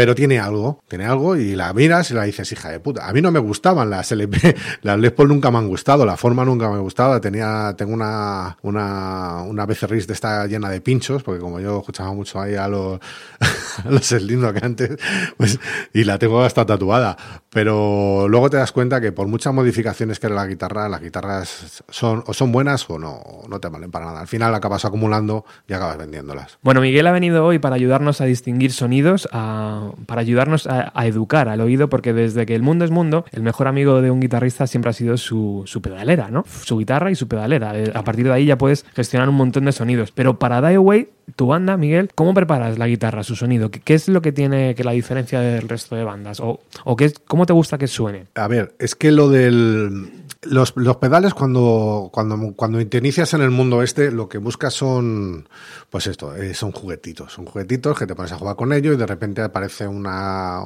pero 0.00 0.14
tiene 0.14 0.38
algo, 0.38 0.82
tiene 0.88 1.04
algo 1.04 1.36
y 1.36 1.54
la 1.54 1.74
miras 1.74 2.10
y 2.10 2.14
la 2.14 2.22
dices, 2.22 2.50
hija 2.52 2.70
de 2.70 2.80
puta. 2.80 3.06
A 3.06 3.12
mí 3.12 3.20
no 3.20 3.30
me 3.30 3.38
gustaban 3.38 3.90
las 3.90 4.10
LP, 4.10 4.56
las 4.80 4.98
Les 4.98 5.12
Paul 5.12 5.28
nunca 5.28 5.50
me 5.50 5.58
han 5.58 5.68
gustado, 5.68 6.06
la 6.06 6.16
forma 6.16 6.42
nunca 6.42 6.70
me 6.70 6.78
gustaba. 6.78 7.20
Tenía, 7.20 7.74
tengo 7.76 7.92
una, 7.92 8.56
una, 8.62 9.42
una 9.42 9.66
Becerris 9.66 10.06
de 10.06 10.14
esta 10.14 10.46
llena 10.46 10.70
de 10.70 10.80
pinchos, 10.80 11.22
porque 11.22 11.38
como 11.38 11.60
yo 11.60 11.80
escuchaba 11.80 12.14
mucho 12.14 12.40
ahí 12.40 12.54
a 12.54 12.66
los, 12.66 12.98
a 13.84 13.90
los 13.90 14.08
que 14.08 14.64
antes, 14.64 14.96
pues, 15.36 15.60
y 15.92 16.04
la 16.04 16.18
tengo 16.18 16.40
hasta 16.40 16.64
tatuada. 16.64 17.18
Pero 17.50 18.26
luego 18.26 18.48
te 18.48 18.56
das 18.56 18.72
cuenta 18.72 19.02
que 19.02 19.12
por 19.12 19.28
muchas 19.28 19.52
modificaciones 19.52 20.18
que 20.18 20.28
era 20.28 20.36
la 20.36 20.46
guitarra, 20.46 20.88
las 20.88 21.02
guitarras 21.02 21.82
son, 21.90 22.24
o 22.26 22.32
son 22.32 22.52
buenas 22.52 22.88
o 22.88 22.98
no, 22.98 23.22
no 23.46 23.60
te 23.60 23.68
valen 23.68 23.90
para 23.90 24.06
nada. 24.06 24.20
Al 24.22 24.28
final 24.28 24.54
acabas 24.54 24.86
acumulando 24.86 25.44
y 25.68 25.74
acabas 25.74 25.98
vendiéndolas. 25.98 26.58
Bueno, 26.62 26.80
Miguel 26.80 27.06
ha 27.06 27.12
venido 27.12 27.44
hoy 27.44 27.58
para 27.58 27.76
ayudarnos 27.76 28.22
a 28.22 28.24
distinguir 28.24 28.72
sonidos, 28.72 29.28
a 29.30 29.89
para 30.06 30.20
ayudarnos 30.20 30.66
a, 30.66 31.06
educar 31.06 31.48
al 31.48 31.60
oído, 31.60 31.88
porque 31.88 32.12
desde 32.12 32.46
que 32.46 32.54
el 32.54 32.62
mundo 32.62 32.84
es 32.84 32.90
mundo, 32.90 33.24
el 33.32 33.42
mejor 33.42 33.68
amigo 33.68 34.00
de 34.02 34.10
un 34.10 34.20
guitarrista 34.20 34.66
siempre 34.66 34.90
ha 34.90 34.92
sido 34.92 35.16
su, 35.16 35.64
pedalera, 35.82 36.30
¿no? 36.30 36.44
Su 36.64 36.78
guitarra 36.78 37.10
y 37.10 37.14
su 37.14 37.28
pedalera. 37.28 37.78
Eh, 37.78 37.90
a 37.94 38.04
partir 38.04 38.26
de 38.26 38.32
ahí 38.32 38.46
ya 38.46 38.58
puedes 38.58 38.84
gestionar 38.94 39.28
un 39.28 39.36
montón 39.36 39.64
de 39.64 39.72
sonidos. 39.72 40.12
Pero 40.12 40.38
para 40.38 40.60
Die 40.60 40.76
Away, 40.76 41.08
tu 41.36 41.46
banda, 41.46 41.76
Miguel, 41.76 42.10
¿cómo 42.14 42.34
preparas 42.34 42.78
la 42.78 42.86
guitarra, 42.86 43.22
su 43.22 43.36
sonido? 43.36 43.70
¿Qué, 43.70 43.94
es 43.94 44.08
lo 44.08 44.22
que 44.22 44.32
tiene 44.32 44.74
que 44.74 44.84
la 44.84 44.92
diferencia 44.92 45.40
del 45.40 45.68
resto 45.68 45.96
de 45.96 46.04
bandas? 46.04 46.40
¿O, 46.40 46.60
o 46.84 46.96
qué, 46.96 47.12
cómo 47.26 47.46
te 47.46 47.52
gusta 47.52 47.78
que 47.78 47.86
suene? 47.86 48.26
A 48.34 48.48
ver, 48.48 48.74
es 48.78 48.94
que 48.94 49.10
lo 49.12 49.28
del 49.28 50.19
los, 50.42 50.74
los, 50.76 50.96
pedales, 50.96 51.34
cuando, 51.34 52.08
cuando, 52.12 52.54
cuando 52.54 52.84
te 52.86 52.98
inicias 52.98 53.34
en 53.34 53.42
el 53.42 53.50
mundo 53.50 53.82
este, 53.82 54.10
lo 54.10 54.28
que 54.28 54.38
buscas 54.38 54.72
son, 54.72 55.48
pues 55.90 56.06
esto, 56.06 56.34
eh, 56.34 56.54
son 56.54 56.72
juguetitos. 56.72 57.32
Son 57.32 57.44
juguetitos 57.44 57.98
que 57.98 58.06
te 58.06 58.14
pones 58.14 58.32
a 58.32 58.38
jugar 58.38 58.56
con 58.56 58.72
ellos 58.72 58.94
y 58.94 58.98
de 58.98 59.06
repente 59.06 59.42
aparece 59.42 59.86
una, 59.86 60.62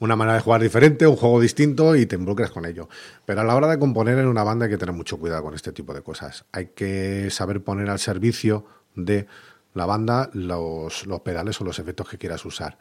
una 0.00 0.16
manera 0.16 0.34
de 0.34 0.42
jugar 0.42 0.62
diferente, 0.62 1.06
un 1.06 1.16
juego 1.16 1.40
distinto 1.40 1.94
y 1.94 2.06
te 2.06 2.16
involucras 2.16 2.50
con 2.50 2.66
ello. 2.66 2.88
Pero 3.24 3.40
a 3.40 3.44
la 3.44 3.54
hora 3.54 3.68
de 3.68 3.78
componer 3.78 4.18
en 4.18 4.26
una 4.26 4.42
banda 4.42 4.66
hay 4.66 4.70
que 4.70 4.78
tener 4.78 4.94
mucho 4.94 5.18
cuidado 5.18 5.44
con 5.44 5.54
este 5.54 5.70
tipo 5.72 5.94
de 5.94 6.02
cosas. 6.02 6.44
Hay 6.52 6.66
que 6.74 7.30
saber 7.30 7.62
poner 7.62 7.90
al 7.90 8.00
servicio 8.00 8.66
de 8.96 9.26
la 9.74 9.86
banda 9.86 10.28
los, 10.32 11.06
los 11.06 11.20
pedales 11.20 11.60
o 11.60 11.64
los 11.64 11.78
efectos 11.78 12.08
que 12.08 12.18
quieras 12.18 12.44
usar. 12.44 12.78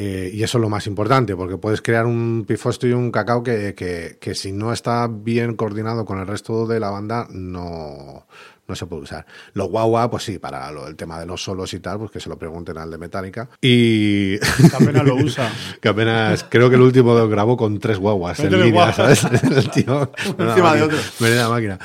Eh, 0.00 0.30
y 0.32 0.44
eso 0.44 0.58
es 0.58 0.62
lo 0.62 0.68
más 0.68 0.86
importante, 0.86 1.34
porque 1.34 1.56
puedes 1.56 1.82
crear 1.82 2.06
un 2.06 2.44
pifosto 2.46 2.86
y 2.86 2.92
un 2.92 3.10
cacao 3.10 3.42
que, 3.42 3.74
que, 3.74 4.34
si 4.36 4.52
no 4.52 4.72
está 4.72 5.08
bien 5.10 5.56
coordinado 5.56 6.04
con 6.04 6.20
el 6.20 6.26
resto 6.28 6.68
de 6.68 6.78
la 6.78 6.90
banda, 6.90 7.26
no, 7.32 8.28
no 8.68 8.74
se 8.76 8.86
puede 8.86 9.02
usar. 9.02 9.26
Los 9.54 9.68
guagua, 9.68 10.08
pues 10.08 10.22
sí, 10.22 10.38
para 10.38 10.70
lo, 10.70 10.86
el 10.86 10.94
tema 10.94 11.18
de 11.18 11.26
los 11.26 11.42
solos 11.42 11.74
y 11.74 11.80
tal, 11.80 11.98
pues 11.98 12.12
que 12.12 12.20
se 12.20 12.28
lo 12.28 12.38
pregunten 12.38 12.78
al 12.78 12.92
de 12.92 12.98
Metallica. 12.98 13.48
Y. 13.60 14.38
Que 14.38 14.76
apenas 14.76 15.04
lo 15.04 15.16
usa. 15.16 15.50
que 15.80 15.88
apenas. 15.88 16.46
Creo 16.48 16.70
que 16.70 16.76
el 16.76 16.82
último 16.82 17.12
lo 17.12 17.28
grabó 17.28 17.56
con 17.56 17.80
tres 17.80 17.98
guaguas 17.98 18.38
en 18.38 18.52
línea, 18.56 18.92
¿sabes? 18.92 19.24
el 19.42 19.68
tío. 19.70 20.12
Encima 20.38 20.76
de 20.76 20.82
otro. 20.82 20.98
la 21.18 21.48
máquina. 21.48 21.78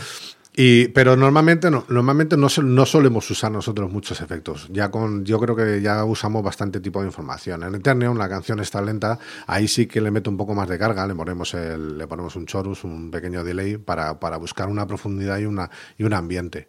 Y, 0.55 0.89
pero 0.89 1.15
normalmente 1.17 1.71
no, 1.71 1.83
normalmente 1.87 2.37
no, 2.37 2.47
no, 2.63 2.85
solemos 2.85 3.29
usar 3.31 3.51
nosotros 3.51 3.91
muchos 3.91 4.21
efectos. 4.21 4.67
Ya 4.71 4.91
con, 4.91 5.25
yo 5.25 5.39
creo 5.39 5.55
que 5.55 5.81
ya 5.81 6.05
usamos 6.05 6.43
bastante 6.43 6.79
tipo 6.79 7.01
de 7.01 7.07
información. 7.07 7.63
En 7.63 7.73
Eternium 7.73 8.17
la 8.17 8.29
canción 8.29 8.59
está 8.59 8.79
lenta, 8.79 9.17
ahí 9.47 9.67
sí 9.67 9.87
que 9.87 9.99
le 9.99 10.11
meto 10.11 10.29
un 10.29 10.37
poco 10.37 10.53
más 10.53 10.69
de 10.69 10.77
carga, 10.77 11.07
le 11.07 11.15
ponemos 11.15 11.55
el, 11.55 11.97
le 11.97 12.05
ponemos 12.05 12.35
un 12.35 12.45
chorus, 12.45 12.83
un 12.83 13.09
pequeño 13.09 13.43
delay 13.43 13.77
para, 13.77 14.19
para 14.19 14.37
buscar 14.37 14.69
una 14.69 14.85
profundidad 14.85 15.39
y 15.39 15.45
una, 15.45 15.71
y 15.97 16.03
un 16.03 16.13
ambiente. 16.13 16.67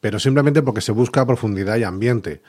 Pero 0.00 0.18
simplemente 0.18 0.62
porque 0.62 0.80
se 0.80 0.92
busca 0.92 1.26
profundidad 1.26 1.76
y 1.76 1.84
ambiente. 1.84 2.40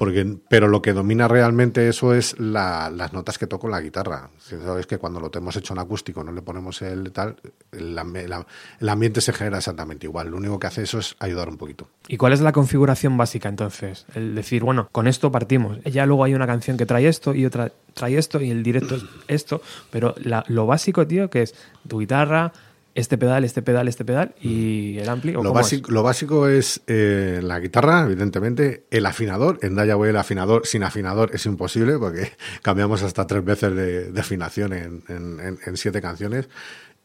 Porque, 0.00 0.38
pero 0.48 0.66
lo 0.66 0.80
que 0.80 0.94
domina 0.94 1.28
realmente 1.28 1.86
eso 1.86 2.14
es 2.14 2.40
las 2.40 3.12
notas 3.12 3.36
que 3.36 3.46
toco 3.46 3.66
en 3.66 3.72
la 3.72 3.82
guitarra. 3.82 4.30
sabes 4.38 4.86
que 4.86 4.96
cuando 4.96 5.20
lo 5.20 5.30
tenemos 5.30 5.56
hecho 5.56 5.74
en 5.74 5.78
acústico, 5.78 6.24
no 6.24 6.32
le 6.32 6.40
ponemos 6.40 6.80
el 6.80 7.12
tal, 7.12 7.36
el, 7.70 7.98
el, 7.98 8.88
ambiente 8.88 9.20
se 9.20 9.34
genera 9.34 9.58
exactamente 9.58 10.06
igual. 10.06 10.30
Lo 10.30 10.38
único 10.38 10.58
que 10.58 10.68
hace 10.68 10.84
eso 10.84 11.00
es 11.00 11.16
ayudar 11.18 11.50
un 11.50 11.58
poquito. 11.58 11.86
¿Y 12.08 12.16
cuál 12.16 12.32
es 12.32 12.40
la 12.40 12.52
configuración 12.52 13.18
básica 13.18 13.50
entonces? 13.50 14.06
El 14.14 14.34
decir, 14.34 14.64
bueno, 14.64 14.88
con 14.90 15.06
esto 15.06 15.30
partimos. 15.30 15.84
Ya 15.84 16.06
luego 16.06 16.24
hay 16.24 16.32
una 16.32 16.46
canción 16.46 16.78
que 16.78 16.86
trae 16.86 17.06
esto 17.06 17.34
y 17.34 17.44
otra 17.44 17.70
trae 17.92 18.16
esto 18.16 18.40
y 18.40 18.50
el 18.50 18.62
directo 18.62 18.94
es 18.94 19.04
esto. 19.28 19.60
Pero 19.90 20.14
lo 20.48 20.66
básico, 20.66 21.06
tío, 21.06 21.28
que 21.28 21.42
es 21.42 21.54
tu 21.86 21.98
guitarra, 21.98 22.54
este 22.94 23.18
pedal, 23.18 23.44
este 23.44 23.62
pedal, 23.62 23.88
este 23.88 24.04
pedal 24.04 24.34
y 24.40 24.98
el 24.98 25.08
ampli. 25.08 25.32
lo, 25.32 25.52
básico, 25.52 25.90
lo 25.90 26.02
básico 26.02 26.48
es 26.48 26.82
eh, 26.86 27.40
la 27.42 27.60
guitarra, 27.60 28.04
evidentemente, 28.04 28.84
el 28.90 29.06
afinador. 29.06 29.58
En 29.62 29.74
Dayaway 29.76 30.10
el 30.10 30.16
afinador 30.16 30.66
sin 30.66 30.82
afinador 30.82 31.30
es 31.32 31.46
imposible 31.46 31.98
porque 31.98 32.32
cambiamos 32.62 33.02
hasta 33.02 33.26
tres 33.26 33.44
veces 33.44 33.74
de, 33.74 34.20
afinación 34.20 34.72
en, 34.72 35.02
en, 35.08 35.76
siete 35.76 36.02
canciones 36.02 36.48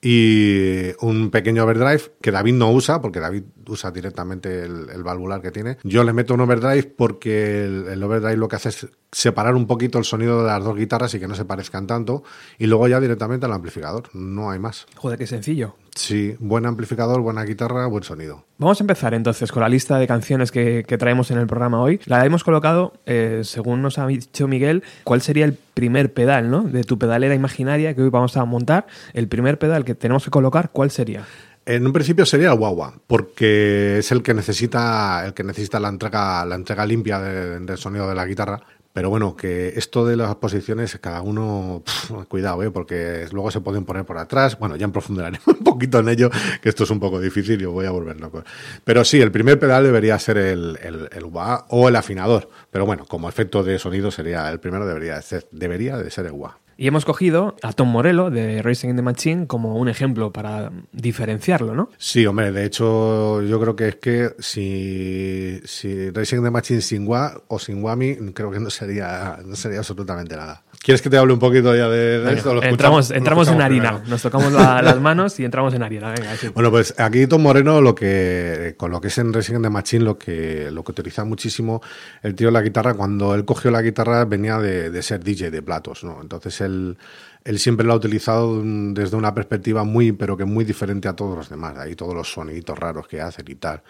y 0.07 0.93
un 1.01 1.31
pequeño 1.31 1.63
overdrive 1.63 2.13
que 2.21 2.29
David 2.29 2.53
no 2.53 2.71
usa, 2.71 3.01
porque 3.01 3.19
David 3.19 3.41
usa 3.67 3.89
directamente 3.89 4.61
el, 4.61 5.01
valvular 5.01 5.41
que 5.41 5.49
tiene. 5.49 5.79
Yo 5.81 6.03
le 6.03 6.13
meto 6.13 6.35
un 6.35 6.41
overdrive 6.41 6.93
porque 6.95 7.65
el, 7.65 8.03
overdrive 8.03 8.37
lo 8.37 8.47
que 8.47 8.55
hace 8.55 8.69
es 8.69 8.87
separar 9.11 9.55
un 9.55 9.65
poquito 9.65 9.97
el 9.97 10.05
sonido 10.05 10.43
de 10.43 10.49
las 10.49 10.63
dos 10.63 10.75
guitarras 10.75 11.15
y 11.15 11.19
que 11.19 11.27
no 11.27 11.33
se 11.33 11.43
parezcan 11.43 11.87
tanto, 11.87 12.21
y 12.59 12.67
luego 12.67 12.87
ya 12.87 12.99
directamente 12.99 13.47
al 13.47 13.53
amplificador. 13.53 14.11
No 14.13 14.51
hay 14.51 14.59
más. 14.59 14.85
Joder, 14.95 15.17
qué 15.17 15.25
sencillo. 15.25 15.75
Sí, 15.95 16.35
buen 16.39 16.65
amplificador, 16.65 17.21
buena 17.21 17.45
guitarra, 17.45 17.87
buen 17.87 18.03
sonido. 18.03 18.43
Vamos 18.57 18.81
a 18.81 18.83
empezar 18.83 19.13
entonces 19.13 19.49
con 19.49 19.61
la 19.63 19.69
lista 19.69 19.97
de 19.97 20.07
canciones 20.07 20.51
que, 20.51 20.83
traemos 20.99 21.31
en 21.31 21.37
el 21.37 21.47
programa 21.47 21.81
hoy. 21.81 22.01
La 22.05 22.25
hemos 22.25 22.43
colocado, 22.43 22.93
eh, 23.05 23.41
según 23.45 23.81
nos 23.81 23.97
ha 23.97 24.05
dicho 24.05 24.45
Miguel, 24.49 24.83
cuál 25.05 25.21
sería 25.21 25.45
el 25.45 25.53
primer 25.53 26.13
pedal, 26.13 26.51
¿no? 26.51 26.63
De 26.63 26.83
tu 26.83 26.99
pedalera 26.99 27.33
imaginaria 27.33 27.95
que 27.95 28.01
hoy 28.01 28.09
vamos 28.09 28.35
a 28.35 28.43
montar. 28.43 28.87
El 29.13 29.29
primer 29.29 29.57
pedal 29.57 29.85
que 29.85 29.95
tenemos 29.95 30.25
que 30.25 30.31
colocar, 30.31 30.69
¿cuál 30.73 30.91
sería? 30.91 31.25
En 31.65 31.87
un 31.87 31.93
principio 31.93 32.25
sería 32.25 32.51
el 32.51 32.57
guagua, 32.57 32.93
porque 33.07 33.99
es 33.99 34.11
el 34.11 34.21
que 34.21 34.33
necesita, 34.33 35.25
el 35.25 35.33
que 35.33 35.43
necesita 35.43 35.79
la 35.79 35.87
entrega, 35.87 36.45
la 36.45 36.55
entrega 36.55 36.85
limpia 36.85 37.19
del 37.19 37.77
sonido 37.77 38.07
de 38.07 38.15
la 38.15 38.25
guitarra 38.25 38.61
pero 38.95 39.09
bueno, 39.09 39.35
que 39.35 39.73
esto 39.75 40.05
de 40.05 40.15
las 40.15 40.33
posiciones, 40.35 40.97
cada 41.01 41.21
uno, 41.21 41.83
cuidado, 42.29 42.63
¿eh? 42.63 42.71
porque 42.71 43.27
luego 43.33 43.51
se 43.51 43.59
pueden 43.59 43.83
poner 43.83 44.05
por 44.05 44.17
atrás. 44.17 44.57
Bueno, 44.57 44.77
ya 44.77 44.85
en 44.85 44.93
profundizaremos 44.93 45.45
un 45.47 45.65
poquito 45.65 45.99
en 45.99 46.07
ello, 46.07 46.29
que 46.61 46.69
esto 46.69 46.85
es 46.85 46.89
un 46.91 47.01
poco 47.01 47.19
difícil 47.19 47.61
y 47.61 47.65
voy 47.65 47.87
a 47.87 47.91
volver 47.91 48.21
loco. 48.21 48.45
Pero 48.85 49.03
sí, 49.03 49.19
el 49.19 49.33
primer 49.33 49.59
pedal 49.59 49.83
debería 49.83 50.17
ser 50.17 50.37
el, 50.37 50.79
el, 50.81 51.09
o 51.33 51.89
el 51.89 51.95
afinador. 51.97 52.49
Pero 52.71 52.85
bueno, 52.85 53.03
como 53.05 53.27
efecto 53.27 53.63
de 53.63 53.79
sonido 53.79 54.11
sería 54.11 54.49
el 54.49 54.61
primero, 54.61 54.87
debería 54.87 55.17
de 55.17 55.23
ser, 55.23 55.45
debería 55.51 55.97
de 55.97 56.09
ser 56.09 56.27
el 56.27 56.31
UA. 56.31 56.57
Y 56.77 56.87
hemos 56.87 57.05
cogido 57.05 57.55
a 57.61 57.71
Tom 57.71 57.89
Morello 57.89 58.29
de 58.29 58.61
Racing 58.61 58.89
in 58.89 58.95
the 58.97 59.01
Machine 59.01 59.47
como 59.47 59.77
un 59.77 59.87
ejemplo 59.87 60.33
para 60.33 60.71
diferenciarlo, 60.91 61.73
¿no? 61.73 61.89
Sí, 61.97 62.25
hombre, 62.25 62.51
de 62.51 62.65
hecho 62.65 63.41
yo 63.43 63.61
creo 63.61 63.75
que 63.75 63.87
es 63.87 63.95
que 63.95 64.35
si, 64.39 65.61
si 65.63 66.09
Racing 66.09 66.37
in 66.37 66.43
the 66.43 66.51
Machine 66.51 66.81
sin 66.81 67.07
Wah 67.07 67.37
o 67.47 67.59
sin 67.59 67.81
Wami, 67.81 68.15
creo 68.33 68.51
que 68.51 68.59
no 68.59 68.69
sería, 68.69 69.39
no 69.45 69.55
sería 69.55 69.79
absolutamente 69.79 70.35
nada. 70.35 70.64
¿Quieres 70.85 71.01
que 71.01 71.09
te 71.09 71.17
hable 71.17 71.33
un 71.33 71.39
poquito 71.39 71.75
ya 71.75 71.89
de, 71.89 72.31
esto? 72.33 72.61
Entramos 72.61 73.09
entramos 73.09 73.47
en 73.47 73.59
harina. 73.59 73.89
primero. 73.93 74.07
Nos 74.09 74.21
tocamos 74.21 74.51
la- 74.53 74.83
las 74.83 75.01
manos 75.01 75.39
y 75.39 75.43
entramos 75.43 75.73
en 75.73 75.81
harina. 75.81 76.11
Venga, 76.11 76.35
sí. 76.35 76.49
Bueno, 76.49 76.69
pues 76.69 76.93
aquí 76.99 77.25
Tom 77.25 77.41
Moreno, 77.41 77.81
lo 77.81 77.95
que 77.95 78.75
con 78.77 78.91
lo 78.91 79.01
que 79.01 79.07
es 79.07 79.17
en 79.17 79.33
Resident 79.33 79.63
the 79.63 79.69
Machine, 79.71 80.03
lo 80.05 80.19
que, 80.19 80.69
lo 80.71 80.83
que 80.83 80.91
utiliza 80.91 81.25
muchísimo 81.25 81.81
el 82.21 82.35
tío 82.35 82.49
de 82.49 82.51
la 82.53 82.61
guitarra, 82.61 82.93
cuando 82.93 83.33
él 83.33 83.45
cogió 83.45 83.71
la 83.71 83.81
guitarra 83.81 84.25
venía 84.25 84.59
de, 84.59 84.91
de 84.91 85.01
ser 85.01 85.23
DJ 85.23 85.49
de 85.49 85.63
platos, 85.63 86.03
¿no? 86.03 86.19
Entonces 86.21 86.61
él, 86.61 86.97
él 87.43 87.57
siempre 87.57 87.85
lo 87.87 87.93
ha 87.93 87.95
utilizado 87.95 88.61
desde 88.63 89.17
una 89.17 89.33
perspectiva 89.33 89.83
muy, 89.83 90.11
pero 90.11 90.37
que 90.37 90.45
muy 90.45 90.65
diferente 90.65 91.07
a 91.07 91.13
todos 91.13 91.35
los 91.35 91.49
demás, 91.49 91.73
de 91.75 91.81
ahí 91.81 91.95
todos 91.95 92.13
los 92.13 92.31
soniditos 92.31 92.77
raros 92.77 93.07
que 93.07 93.21
hacen 93.21 93.45
y 93.47 93.55
tal. 93.55 93.81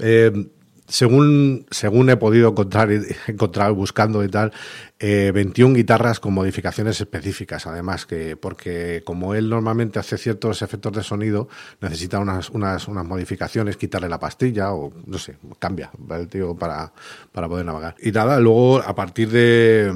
Eh, 0.00 0.48
según, 0.88 1.66
según 1.70 2.10
he 2.10 2.16
podido 2.16 2.50
encontrar, 2.50 2.90
encontrar 3.26 3.72
buscando 3.72 4.24
y 4.24 4.28
tal, 4.28 4.52
eh, 4.98 5.30
21 5.32 5.74
guitarras 5.74 6.18
con 6.18 6.32
modificaciones 6.32 7.00
específicas, 7.00 7.66
además, 7.66 8.06
que 8.06 8.36
porque 8.36 9.02
como 9.04 9.34
él 9.34 9.48
normalmente 9.48 9.98
hace 9.98 10.18
ciertos 10.18 10.62
efectos 10.62 10.92
de 10.92 11.02
sonido, 11.02 11.48
necesita 11.80 12.18
unas, 12.18 12.50
unas, 12.50 12.88
unas 12.88 13.04
modificaciones, 13.04 13.76
quitarle 13.76 14.08
la 14.08 14.18
pastilla 14.18 14.72
o 14.72 14.92
no 15.06 15.18
sé, 15.18 15.36
cambia 15.58 15.90
el 16.10 16.28
tío 16.28 16.54
para, 16.56 16.92
para 17.32 17.48
poder 17.48 17.66
navegar. 17.66 17.94
Y 18.02 18.10
nada, 18.10 18.40
luego 18.40 18.78
a 18.78 18.94
partir 18.94 19.30
de, 19.30 19.92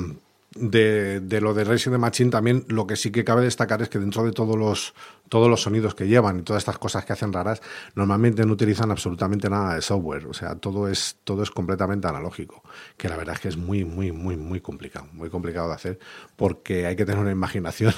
de, 0.55 1.21
de 1.21 1.41
lo 1.41 1.55
de 1.55 1.65
Racing 1.65 1.93
the 1.93 1.99
Machine 1.99 2.31
también 2.31 2.65
lo 2.69 2.87
que 2.87 2.97
sí 2.97 3.11
que 3.11 3.25
cabe 3.25 3.43
destacar 3.43 3.83
es 3.83 3.89
que 3.89 3.99
dentro 3.99 4.25
de 4.25 4.33
todos 4.33 4.57
los 4.57 4.95
todos 5.33 5.49
los 5.49 5.63
sonidos 5.63 5.95
que 5.95 6.07
llevan 6.07 6.41
y 6.41 6.43
todas 6.43 6.61
estas 6.61 6.77
cosas 6.77 7.07
que 7.07 7.15
hacen 7.15 7.33
raras 7.33 7.63
normalmente 7.95 8.45
no 8.45 8.53
utilizan 8.53 8.91
absolutamente 8.91 9.49
nada 9.49 9.77
de 9.77 9.81
software 9.81 10.27
o 10.27 10.35
sea 10.35 10.57
todo 10.57 10.89
es 10.89 11.17
todo 11.25 11.43
es 11.43 11.51
completamente 11.51 12.07
analógico 12.07 12.63
que 12.99 13.09
la 13.09 13.17
verdad 13.17 13.37
es 13.37 13.41
que 13.41 13.49
es 13.49 13.57
muy 13.57 13.83
muy 13.87 14.13
muy 14.13 14.37
muy 14.37 14.61
complicado 14.61 15.07
muy 15.15 15.31
complicado 15.31 15.69
de 15.69 15.75
hacer 15.75 15.99
porque 16.37 16.85
hay 16.87 16.97
que 16.97 17.07
tener 17.07 17.19
una 17.19 17.31
imaginación 17.31 17.95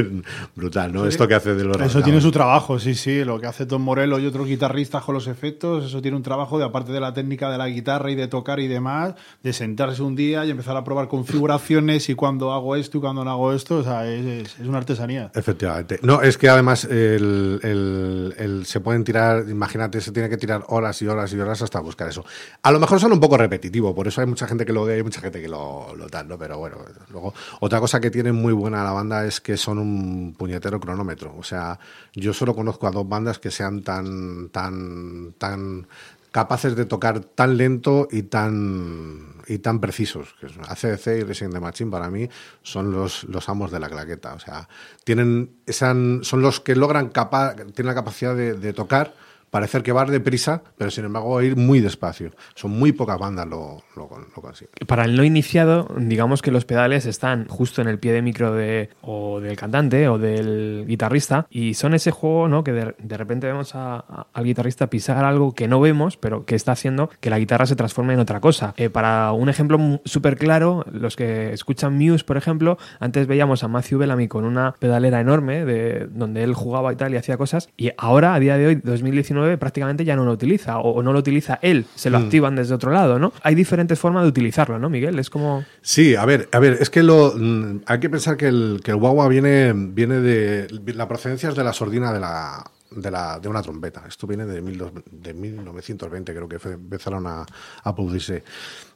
brutal 0.54 0.92
no 0.92 1.06
esto 1.06 1.26
que 1.26 1.34
hace 1.34 1.54
de 1.54 1.64
los 1.64 1.80
Eso 1.80 2.02
tiene 2.02 2.20
su 2.20 2.30
trabajo, 2.30 2.78
sí, 2.78 2.94
sí. 2.94 3.24
Lo 3.24 3.40
que 3.40 3.46
hace 3.46 3.64
Tom 3.66 3.82
Morello 3.82 4.18
y 4.18 4.26
otros 4.26 4.46
guitarristas 4.46 5.02
con 5.04 5.14
los 5.14 5.26
efectos, 5.26 5.84
eso 5.86 6.02
tiene 6.02 6.16
un 6.16 6.22
trabajo 6.22 6.58
de 6.58 6.64
aparte 6.64 6.92
de 6.92 7.00
la 7.00 7.12
técnica 7.14 7.50
de 7.50 7.56
la 7.58 7.68
guitarra 7.68 8.10
y 8.10 8.14
de 8.14 8.28
tocar 8.28 8.60
y 8.60 8.66
demás, 8.68 9.14
de 9.42 9.52
sentarse 9.52 10.02
un 10.02 10.14
día 10.16 10.44
y 10.44 10.50
empezar 10.50 10.76
a 10.76 10.84
probar 10.84 11.08
configuraciones 11.08 12.08
y 12.08 12.14
cuando 12.14 12.52
hago 12.52 12.76
esto 12.76 12.98
y 12.98 13.00
cuando 13.00 13.24
no 13.24 13.30
hago 13.30 13.52
esto, 13.52 13.78
o 13.78 13.82
sea, 13.82 14.06
es, 14.06 14.24
es- 14.24 14.60
es 14.60 14.66
una 14.66 14.78
artesanía. 14.78 15.30
Efectivamente. 15.34 15.98
No, 16.02 16.20
es 16.22 16.36
que 16.38 16.48
además 16.48 16.73
se 16.80 18.80
pueden 18.80 19.04
tirar, 19.04 19.48
imagínate, 19.48 20.00
se 20.00 20.12
tiene 20.12 20.28
que 20.28 20.36
tirar 20.36 20.64
horas 20.68 21.00
y 21.02 21.06
horas 21.06 21.32
y 21.32 21.40
horas 21.40 21.62
hasta 21.62 21.80
buscar 21.80 22.08
eso. 22.08 22.24
A 22.62 22.70
lo 22.70 22.80
mejor 22.80 23.00
son 23.00 23.12
un 23.12 23.20
poco 23.20 23.36
repetitivo, 23.36 23.94
por 23.94 24.08
eso 24.08 24.20
hay 24.20 24.26
mucha 24.26 24.46
gente 24.46 24.64
que 24.64 24.72
lo 24.72 24.82
odia 24.82 24.98
y 24.98 25.02
mucha 25.02 25.20
gente 25.20 25.40
que 25.40 25.48
lo, 25.48 25.94
lo 25.96 26.06
¿no? 26.24 26.38
Pero 26.38 26.58
bueno, 26.58 26.76
luego, 27.10 27.34
otra 27.60 27.80
cosa 27.80 28.00
que 28.00 28.10
tiene 28.10 28.32
muy 28.32 28.52
buena 28.52 28.84
la 28.84 28.92
banda 28.92 29.26
es 29.26 29.40
que 29.40 29.56
son 29.56 29.78
un 29.78 30.34
puñetero 30.36 30.80
cronómetro. 30.80 31.34
O 31.38 31.42
sea, 31.42 31.78
yo 32.14 32.32
solo 32.32 32.54
conozco 32.54 32.86
a 32.86 32.90
dos 32.90 33.08
bandas 33.08 33.38
que 33.38 33.50
sean 33.50 33.82
tan, 33.82 34.48
tan, 34.50 35.34
tan 35.38 35.86
capaces 36.34 36.74
de 36.74 36.84
tocar 36.84 37.20
tan 37.20 37.56
lento 37.56 38.08
y 38.10 38.24
tan 38.24 39.34
y 39.46 39.58
tan 39.58 39.78
precisos. 39.78 40.34
ACDC 40.68 41.06
y 41.18 41.22
Resident 41.22 41.54
the 41.54 41.60
Machine 41.60 41.92
para 41.92 42.10
mí 42.10 42.28
son 42.62 42.90
los, 42.90 43.22
los 43.24 43.48
amos 43.48 43.70
de 43.70 43.78
la 43.78 43.88
claqueta. 43.88 44.34
O 44.34 44.40
sea, 44.40 44.68
tienen 45.04 45.54
son 45.68 46.42
los 46.42 46.58
que 46.58 46.74
logran 46.74 47.10
capa, 47.10 47.54
tienen 47.54 47.86
la 47.86 47.94
capacidad 47.94 48.34
de 48.34 48.72
tocar, 48.72 49.14
parecer 49.54 49.84
que 49.84 49.92
va 49.92 50.04
deprisa, 50.04 50.64
pero 50.76 50.90
sin 50.90 51.04
embargo 51.04 51.40
ir 51.40 51.54
muy 51.56 51.78
despacio. 51.78 52.32
Son 52.56 52.72
muy 52.72 52.90
pocas 52.90 53.20
bandas 53.20 53.46
lo, 53.46 53.84
lo, 53.94 54.08
lo 54.34 54.42
consiguen. 54.42 54.72
Para 54.88 55.04
el 55.04 55.14
no 55.14 55.22
iniciado, 55.22 55.86
digamos 55.96 56.42
que 56.42 56.50
los 56.50 56.64
pedales 56.64 57.06
están 57.06 57.46
justo 57.46 57.80
en 57.80 57.86
el 57.86 58.00
pie 58.00 58.10
de 58.12 58.20
micro 58.20 58.52
de, 58.52 58.90
o 59.00 59.38
del 59.38 59.56
cantante 59.56 60.08
o 60.08 60.18
del 60.18 60.84
guitarrista 60.88 61.46
y 61.50 61.74
son 61.74 61.94
ese 61.94 62.10
juego 62.10 62.48
¿no? 62.48 62.64
que 62.64 62.72
de, 62.72 62.96
de 62.98 63.16
repente 63.16 63.46
vemos 63.46 63.76
a- 63.76 63.98
a- 63.98 64.26
al 64.32 64.44
guitarrista 64.44 64.88
pisar 64.90 65.24
algo 65.24 65.54
que 65.54 65.68
no 65.68 65.78
vemos, 65.80 66.16
pero 66.16 66.44
que 66.44 66.56
está 66.56 66.72
haciendo 66.72 67.08
que 67.20 67.30
la 67.30 67.38
guitarra 67.38 67.66
se 67.66 67.76
transforme 67.76 68.14
en 68.14 68.18
otra 68.18 68.40
cosa. 68.40 68.74
Eh, 68.76 68.90
para 68.90 69.30
un 69.30 69.48
ejemplo 69.48 69.78
súper 70.04 70.36
claro, 70.36 70.84
los 70.90 71.14
que 71.14 71.52
escuchan 71.52 71.96
Muse, 71.96 72.24
por 72.24 72.36
ejemplo, 72.36 72.76
antes 72.98 73.28
veíamos 73.28 73.62
a 73.62 73.68
Matthew 73.68 74.00
Bellamy 74.00 74.26
con 74.26 74.44
una 74.44 74.74
pedalera 74.80 75.20
enorme 75.20 75.64
de, 75.64 76.08
donde 76.10 76.42
él 76.42 76.54
jugaba 76.54 76.92
y 76.92 76.96
tal 76.96 77.14
y 77.14 77.18
hacía 77.18 77.36
cosas 77.36 77.68
y 77.76 77.92
ahora, 77.98 78.34
a 78.34 78.40
día 78.40 78.58
de 78.58 78.66
hoy, 78.66 78.74
2019, 78.82 79.43
prácticamente 79.58 80.04
ya 80.04 80.16
no 80.16 80.24
lo 80.24 80.32
utiliza 80.32 80.78
o, 80.78 81.02
no 81.02 81.12
lo 81.12 81.18
utiliza 81.18 81.58
él, 81.62 81.86
se 81.94 82.10
lo 82.10 82.18
activan 82.18 82.56
desde 82.56 82.74
otro 82.74 82.92
lado, 82.92 83.18
¿no? 83.18 83.32
Hay 83.42 83.54
diferentes 83.54 83.98
formas 83.98 84.24
de 84.24 84.28
utilizarlo, 84.28 84.78
¿no, 84.78 84.90
Miguel? 84.90 85.18
Es 85.18 85.30
como... 85.30 85.64
Sí, 85.82 86.14
a 86.14 86.24
ver, 86.24 86.48
a 86.52 86.58
ver, 86.58 86.78
es 86.80 86.90
que 86.90 87.02
lo 87.02 87.34
mm, 87.36 87.82
hay 87.86 88.00
que 88.00 88.10
pensar 88.10 88.36
que 88.36 88.48
el, 88.48 88.80
que 88.82 88.90
el 88.90 88.96
guagua 88.96 89.28
viene, 89.28 89.72
viene 89.74 90.20
de 90.20 90.68
la 90.94 91.08
procedencia 91.08 91.48
es 91.48 91.54
de 91.54 91.64
la 91.64 91.72
sordina 91.72 92.12
de 92.12 92.20
la 92.20 92.64
de, 92.96 93.10
la, 93.10 93.38
de 93.38 93.48
una 93.48 93.62
trompeta. 93.62 94.04
Esto 94.08 94.26
viene 94.26 94.46
de, 94.46 94.60
mil 94.60 94.82
de 95.10 95.34
1920, 95.34 96.34
creo 96.34 96.48
que 96.48 96.58
empezaron 96.68 97.26
a, 97.26 97.46
a 97.82 97.94
producirse. 97.94 98.42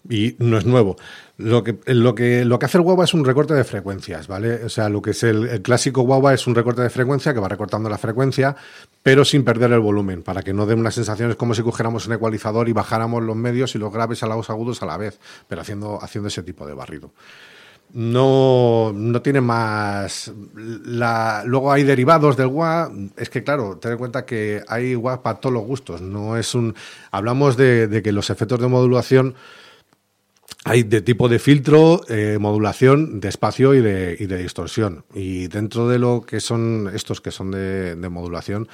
Y 0.08 0.36
no 0.38 0.58
es 0.58 0.64
nuevo. 0.64 0.96
Lo 1.36 1.62
que, 1.62 1.78
lo, 1.86 2.14
que, 2.14 2.44
lo 2.44 2.58
que 2.58 2.66
hace 2.66 2.78
el 2.78 2.82
guagua 2.82 3.04
es 3.04 3.14
un 3.14 3.24
recorte 3.24 3.54
de 3.54 3.64
frecuencias, 3.64 4.26
¿vale? 4.26 4.64
O 4.64 4.68
sea, 4.68 4.88
lo 4.88 5.02
que 5.02 5.10
es 5.10 5.22
el, 5.22 5.48
el 5.48 5.62
clásico 5.62 6.02
guagua 6.02 6.34
es 6.34 6.46
un 6.46 6.54
recorte 6.54 6.82
de 6.82 6.90
frecuencia 6.90 7.34
que 7.34 7.40
va 7.40 7.48
recortando 7.48 7.88
la 7.88 7.98
frecuencia, 7.98 8.56
pero 9.02 9.24
sin 9.24 9.44
perder 9.44 9.72
el 9.72 9.80
volumen, 9.80 10.22
para 10.22 10.42
que 10.42 10.52
no 10.52 10.66
dé 10.66 10.74
unas 10.74 10.94
sensaciones 10.94 11.36
como 11.36 11.54
si 11.54 11.62
cogiéramos 11.62 12.06
un 12.06 12.14
ecualizador 12.14 12.68
y 12.68 12.72
bajáramos 12.72 13.22
los 13.22 13.36
medios 13.36 13.74
y 13.74 13.78
los 13.78 13.92
graves 13.92 14.22
a 14.22 14.26
los 14.26 14.50
agudos 14.50 14.82
a 14.82 14.86
la 14.86 14.96
vez, 14.96 15.18
pero 15.48 15.60
haciendo, 15.60 16.02
haciendo 16.02 16.28
ese 16.28 16.42
tipo 16.42 16.66
de 16.66 16.74
barrido 16.74 17.12
no, 17.92 18.92
no 18.94 19.22
tiene 19.22 19.40
más. 19.40 20.32
La, 20.54 21.42
luego 21.46 21.72
hay 21.72 21.84
derivados 21.84 22.36
del 22.36 22.48
wah. 22.48 22.90
Es 23.16 23.30
que, 23.30 23.42
claro, 23.42 23.78
ten 23.78 23.92
en 23.92 23.98
cuenta 23.98 24.24
que 24.24 24.62
hay 24.68 24.94
wah 24.94 25.22
para 25.22 25.40
todos 25.40 25.52
los 25.52 25.64
gustos. 25.64 26.00
No 26.00 26.36
es 26.36 26.54
un. 26.54 26.74
Hablamos 27.10 27.56
de, 27.56 27.88
de 27.88 28.02
que 28.02 28.12
los 28.12 28.30
efectos 28.30 28.60
de 28.60 28.68
modulación 28.68 29.34
hay 30.64 30.82
de 30.82 31.00
tipo 31.00 31.28
de 31.28 31.38
filtro, 31.38 32.02
eh, 32.08 32.36
modulación, 32.38 33.20
de 33.20 33.28
espacio 33.28 33.74
y 33.74 33.80
de, 33.80 34.16
y 34.18 34.26
de 34.26 34.38
distorsión. 34.38 35.04
Y 35.14 35.46
dentro 35.48 35.88
de 35.88 35.98
lo 35.98 36.22
que 36.22 36.40
son 36.40 36.90
estos 36.92 37.20
que 37.20 37.30
son 37.30 37.50
de, 37.50 37.96
de 37.96 38.08
modulación, 38.08 38.68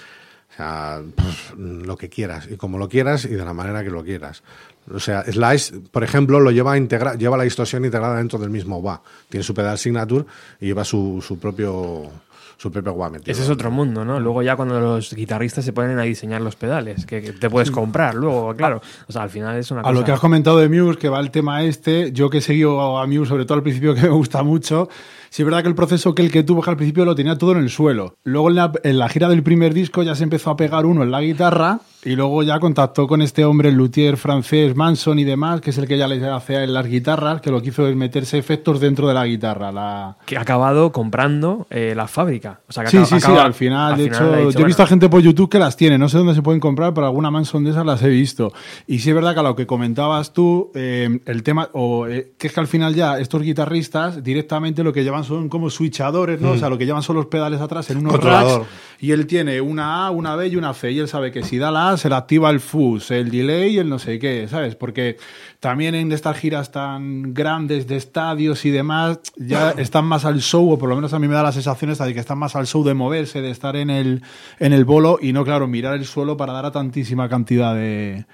o 0.54 0.56
sea, 0.56 1.02
pff, 1.16 1.54
lo 1.56 1.96
que 1.96 2.08
quieras 2.08 2.48
y 2.48 2.56
como 2.56 2.78
lo 2.78 2.88
quieras 2.88 3.24
y 3.24 3.30
de 3.30 3.44
la 3.44 3.52
manera 3.52 3.82
que 3.82 3.90
lo 3.90 4.04
quieras. 4.04 4.44
O 4.92 5.00
sea, 5.00 5.24
Slice, 5.24 5.80
por 5.90 6.04
ejemplo, 6.04 6.38
lo 6.38 6.50
lleva 6.50 6.76
integra 6.76 7.14
lleva 7.14 7.36
la 7.36 7.44
distorsión 7.44 7.84
integrada 7.84 8.18
dentro 8.18 8.38
del 8.38 8.50
mismo 8.50 8.78
wah. 8.78 9.00
Tiene 9.28 9.42
su 9.42 9.54
pedal 9.54 9.78
signature 9.78 10.26
y 10.60 10.66
lleva 10.66 10.84
su, 10.84 11.24
su 11.26 11.38
propio 11.38 12.10
su 12.56 12.70
propio 12.70 12.92
wah 12.92 13.10
metido. 13.10 13.32
Ese 13.32 13.42
es 13.42 13.50
otro 13.50 13.70
mundo, 13.70 14.04
¿no? 14.04 14.20
Luego 14.20 14.42
ya 14.42 14.54
cuando 14.54 14.78
los 14.78 15.12
guitarristas 15.12 15.64
se 15.64 15.72
ponen 15.72 15.98
a 15.98 16.02
diseñar 16.02 16.40
los 16.40 16.54
pedales, 16.54 17.04
que, 17.04 17.20
que 17.20 17.32
te 17.32 17.50
puedes 17.50 17.70
comprar 17.70 18.14
luego, 18.14 18.54
claro. 18.54 18.80
O 19.08 19.12
sea, 19.12 19.22
al 19.22 19.30
final 19.30 19.56
es 19.56 19.70
una 19.72 19.80
A 19.80 19.84
cosa... 19.84 19.94
lo 19.94 20.04
que 20.04 20.12
has 20.12 20.20
comentado 20.20 20.58
de 20.58 20.68
Muse, 20.68 20.98
que 20.98 21.08
va 21.08 21.18
el 21.18 21.30
tema 21.32 21.64
este, 21.64 22.12
yo 22.12 22.30
que 22.30 22.38
he 22.38 22.40
seguido 22.40 22.98
a 22.98 23.06
Muse, 23.06 23.28
sobre 23.28 23.44
todo 23.44 23.56
al 23.56 23.62
principio, 23.62 23.94
que 23.94 24.02
me 24.02 24.08
gusta 24.08 24.42
mucho, 24.42 24.88
sí 25.34 25.42
es 25.42 25.46
verdad 25.46 25.62
que 25.62 25.68
el 25.68 25.74
proceso 25.74 26.14
que 26.14 26.22
el 26.22 26.30
que 26.30 26.44
tuvo 26.44 26.62
que 26.62 26.70
al 26.70 26.76
principio 26.76 27.04
lo 27.04 27.16
tenía 27.16 27.36
todo 27.36 27.50
en 27.52 27.58
el 27.58 27.68
suelo. 27.70 28.14
Luego 28.22 28.50
en 28.50 28.54
la, 28.54 28.70
en 28.84 28.98
la 28.98 29.08
gira 29.08 29.28
del 29.28 29.42
primer 29.42 29.74
disco 29.74 30.04
ya 30.04 30.14
se 30.14 30.22
empezó 30.22 30.50
a 30.50 30.56
pegar 30.56 30.86
uno 30.86 31.02
en 31.02 31.10
la 31.10 31.20
guitarra 31.22 31.80
y 32.04 32.14
luego 32.16 32.42
ya 32.44 32.60
contactó 32.60 33.08
con 33.08 33.20
este 33.22 33.44
hombre, 33.44 33.70
el 33.70 33.74
luthier 33.76 34.16
francés 34.18 34.76
Manson 34.76 35.18
y 35.18 35.24
demás, 35.24 35.60
que 35.62 35.70
es 35.70 35.78
el 35.78 35.88
que 35.88 35.96
ya 35.98 36.06
les 36.06 36.22
hace 36.22 36.62
en 36.62 36.72
las 36.74 36.86
guitarras, 36.86 37.40
que 37.40 37.50
lo 37.50 37.60
que 37.62 37.70
hizo 37.70 37.88
es 37.88 37.96
meterse 37.96 38.36
efectos 38.38 38.78
dentro 38.78 39.08
de 39.08 39.14
la 39.14 39.24
guitarra. 39.26 39.72
La... 39.72 40.16
Que 40.26 40.36
ha 40.36 40.42
acabado 40.42 40.92
comprando 40.92 41.66
eh, 41.70 41.94
la 41.96 42.06
fábrica. 42.06 42.60
O 42.68 42.72
sea, 42.72 42.84
que 42.84 42.90
Sí, 42.90 42.96
acaba- 42.98 43.08
sí, 43.08 43.20
sí, 43.20 43.24
acaba- 43.24 43.44
al 43.44 43.54
final, 43.54 43.96
de 43.96 44.02
le 44.02 44.08
hecho, 44.10 44.18
ha 44.22 44.26
yo 44.26 44.34
he 44.40 44.44
bueno, 44.52 44.66
visto 44.66 44.82
a 44.82 44.86
gente 44.86 45.08
por 45.08 45.20
YouTube 45.22 45.48
que 45.50 45.58
las 45.58 45.76
tiene, 45.78 45.96
no 45.98 46.08
sé 46.10 46.18
dónde 46.18 46.34
se 46.34 46.42
pueden 46.42 46.60
comprar, 46.60 46.92
pero 46.94 47.06
alguna 47.06 47.30
Manson 47.30 47.64
de 47.64 47.70
esas 47.70 47.86
las 47.86 48.02
he 48.02 48.08
visto. 48.10 48.52
Y 48.86 48.98
sí 48.98 49.08
es 49.08 49.14
verdad 49.14 49.32
que 49.34 49.40
a 49.40 49.44
lo 49.44 49.56
que 49.56 49.66
comentabas 49.66 50.32
tú, 50.34 50.70
eh, 50.74 51.20
el 51.24 51.42
tema, 51.42 51.70
o 51.72 52.06
eh, 52.06 52.34
que 52.38 52.48
es 52.48 52.52
que 52.52 52.60
al 52.60 52.68
final 52.68 52.94
ya 52.94 53.18
estos 53.18 53.40
guitarristas 53.42 54.22
directamente 54.22 54.84
lo 54.84 54.92
que 54.92 55.02
llevan 55.04 55.23
son 55.24 55.48
como 55.48 55.70
switchadores, 55.70 56.40
¿no? 56.40 56.52
O 56.52 56.58
sea, 56.58 56.68
lo 56.68 56.78
que 56.78 56.86
llevan 56.86 57.02
son 57.02 57.16
los 57.16 57.26
pedales 57.26 57.60
atrás 57.60 57.90
en 57.90 57.98
unos 57.98 58.22
racks 58.22 58.66
y 59.00 59.12
él 59.12 59.26
tiene 59.26 59.60
una 59.60 60.06
A, 60.06 60.10
una 60.10 60.36
B 60.36 60.48
y 60.48 60.56
una 60.56 60.72
C 60.72 60.92
y 60.92 60.98
él 60.98 61.08
sabe 61.08 61.32
que 61.32 61.42
si 61.42 61.58
da 61.58 61.70
la 61.70 61.90
A 61.90 61.96
se 61.96 62.08
le 62.08 62.14
activa 62.14 62.50
el 62.50 62.60
fuzz, 62.60 63.10
el 63.10 63.30
delay 63.30 63.74
y 63.74 63.78
el 63.78 63.88
no 63.88 63.98
sé 63.98 64.18
qué, 64.18 64.46
¿sabes? 64.48 64.76
Porque 64.76 65.16
también 65.60 65.94
en 65.94 66.12
estas 66.12 66.36
giras 66.36 66.70
tan 66.70 67.34
grandes 67.34 67.86
de 67.86 67.96
estadios 67.96 68.64
y 68.64 68.70
demás 68.70 69.20
ya 69.36 69.70
están 69.78 70.04
más 70.04 70.24
al 70.24 70.40
show, 70.40 70.70
o 70.70 70.78
por 70.78 70.88
lo 70.88 70.94
menos 70.94 71.12
a 71.12 71.18
mí 71.18 71.28
me 71.28 71.34
da 71.34 71.42
la 71.42 71.52
sensación 71.52 71.90
esta 71.90 72.06
de 72.06 72.14
que 72.14 72.20
están 72.20 72.38
más 72.38 72.56
al 72.56 72.66
show 72.66 72.84
de 72.84 72.94
moverse, 72.94 73.40
de 73.40 73.50
estar 73.50 73.76
en 73.76 73.90
el, 73.90 74.22
en 74.58 74.72
el 74.72 74.84
bolo 74.84 75.18
y 75.20 75.32
no, 75.32 75.44
claro, 75.44 75.66
mirar 75.66 75.94
el 75.94 76.06
suelo 76.06 76.36
para 76.36 76.52
dar 76.52 76.66
a 76.66 76.72
tantísima 76.72 77.28
cantidad 77.28 77.74
de, 77.74 78.26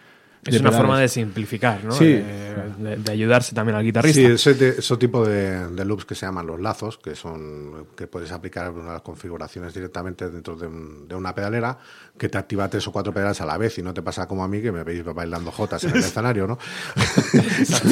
Es 0.44 0.54
de 0.54 0.60
una 0.60 0.70
pedales. 0.70 0.76
forma 0.78 1.00
de 1.00 1.08
simplificar, 1.08 1.84
¿no? 1.84 1.92
Sí. 1.92 2.04
De, 2.06 2.24
de- 2.78 2.96
de 2.96 3.12
ayudarse 3.12 3.54
también 3.54 3.76
al 3.76 3.84
guitarrista. 3.84 4.20
Sí, 4.20 4.24
ese, 4.26 4.54
de- 4.54 4.68
ese 4.78 4.96
tipo 4.96 5.26
de, 5.26 5.66
de 5.68 5.84
loops 5.84 6.06
que 6.06 6.14
se 6.14 6.24
llaman 6.24 6.46
los 6.46 6.58
lazos, 6.60 6.96
que 6.98 7.14
son 7.14 7.86
que 7.96 8.06
puedes 8.06 8.32
aplicar 8.32 8.70
unas 8.70 9.02
configuraciones 9.02 9.74
directamente 9.74 10.30
dentro 10.30 10.56
de, 10.56 10.66
un- 10.66 11.06
de 11.06 11.14
una 11.14 11.34
pedalera, 11.34 11.78
que 12.18 12.28
te 12.30 12.38
activa 12.38 12.68
tres 12.68 12.86
o 12.88 12.92
cuatro 12.92 13.12
pedales 13.12 13.40
a 13.42 13.46
la 13.46 13.58
vez 13.58 13.76
y 13.78 13.82
no 13.82 13.92
te 13.92 14.00
pasa 14.02 14.26
como 14.26 14.42
a 14.42 14.48
mí 14.48 14.62
que 14.62 14.72
me 14.72 14.82
veis 14.82 15.04
bailando 15.04 15.50
jotas 15.52 15.84
en 15.84 15.90
el 15.90 15.96
escenario, 16.04 16.46
¿no? 16.46 16.58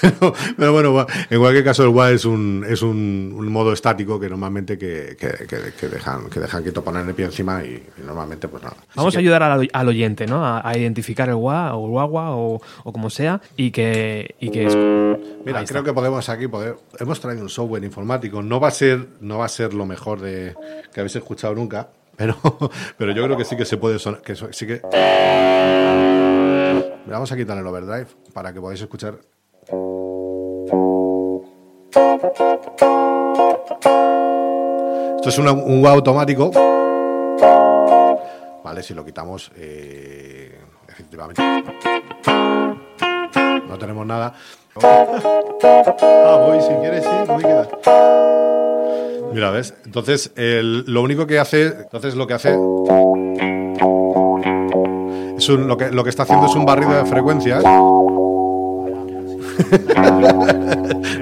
Pero, 0.00 0.34
pero 0.56 0.72
bueno, 0.72 1.06
en 1.30 1.38
cualquier 1.40 1.64
caso 1.64 1.82
el 1.84 1.88
WA 1.90 2.10
es 2.10 2.24
un 2.24 2.64
es 2.68 2.82
un, 2.82 3.32
un 3.36 3.48
modo 3.52 3.72
estático 3.72 4.18
que 4.18 4.28
normalmente 4.28 4.76
que, 4.78 5.16
que, 5.18 5.46
que- 5.46 5.72
que 5.78 5.88
dejan 5.88 6.28
que 6.30 6.40
dejan 6.40 6.62
quieto 6.62 6.82
poner 6.82 7.06
el 7.06 7.14
pie 7.14 7.26
encima 7.26 7.62
y, 7.64 7.82
y 7.98 8.02
normalmente 8.04 8.48
pues 8.48 8.62
nada. 8.62 8.76
Vamos 8.94 9.14
Así 9.14 9.16
a 9.16 9.18
que- 9.20 9.24
ayudar 9.26 9.42
al, 9.42 9.68
al 9.72 9.88
oyente, 9.88 10.26
¿no? 10.26 10.44
A, 10.44 10.66
a 10.68 10.76
identificar 10.76 11.03
el 11.28 11.36
gua 11.36 11.74
o 11.76 11.84
el 11.86 11.90
guagua 11.90 12.36
o, 12.36 12.60
o 12.84 12.92
como 12.92 13.10
sea 13.10 13.40
y 13.56 13.70
que, 13.70 14.34
y 14.40 14.50
que 14.50 14.66
es- 14.66 14.76
Mira, 14.76 15.58
Ahí 15.58 15.64
está. 15.64 15.74
creo 15.74 15.84
que 15.84 15.92
podemos 15.92 16.28
aquí 16.28 16.48
poder. 16.48 16.76
Hemos 16.98 17.20
traído 17.20 17.42
un 17.42 17.48
software 17.48 17.84
informático. 17.84 18.42
No 18.42 18.58
va 18.60 18.68
a 18.68 18.70
ser, 18.70 19.06
no 19.20 19.38
va 19.38 19.44
a 19.44 19.48
ser 19.48 19.74
lo 19.74 19.84
mejor 19.86 20.20
de 20.20 20.54
que 20.92 21.00
habéis 21.00 21.16
escuchado 21.16 21.54
nunca, 21.54 21.88
pero, 22.16 22.36
pero 22.98 23.12
yo 23.12 23.24
creo 23.24 23.36
que 23.36 23.44
sí 23.44 23.56
que 23.56 23.64
se 23.64 23.76
puede 23.76 23.98
sonar. 23.98 24.22
Que 24.22 24.34
sí 24.34 24.66
que. 24.66 24.80
Mira, 27.04 27.16
vamos 27.18 27.30
a 27.32 27.36
quitar 27.36 27.58
el 27.58 27.66
overdrive 27.66 28.06
para 28.32 28.52
que 28.52 28.60
podáis 28.60 28.80
escuchar. 28.80 29.16
Esto 35.16 35.28
es 35.28 35.38
una- 35.38 35.52
un 35.52 35.82
wah 35.82 35.92
automático. 35.92 36.50
Vale, 38.62 38.82
si 38.82 38.94
lo 38.94 39.04
quitamos, 39.04 39.50
eh, 39.56 40.58
efectivamente. 40.94 41.42
No 43.68 43.78
tenemos 43.78 44.06
nada. 44.06 44.32
Ah, 44.82 46.38
voy, 46.46 46.60
si 46.60 46.68
quieres, 46.80 47.04
sí, 47.04 47.10
voy 47.26 47.44
a 47.44 47.46
quedar. 47.46 47.68
Mira, 49.32 49.50
¿ves? 49.50 49.74
Entonces, 49.84 50.32
el- 50.36 50.84
lo 50.86 51.02
único 51.02 51.26
que 51.26 51.38
hace, 51.40 51.66
entonces 51.66 52.14
lo 52.14 52.26
que 52.26 52.34
hace 52.34 52.50
es 52.50 52.56
un- 55.48 55.66
lo 55.66 55.76
que 55.76 55.90
lo 55.90 56.04
que 56.04 56.10
está 56.10 56.22
haciendo 56.22 56.46
es 56.46 56.54
un 56.54 56.64
barrido 56.64 56.92
de 56.92 57.04
frecuencias. 57.06 57.62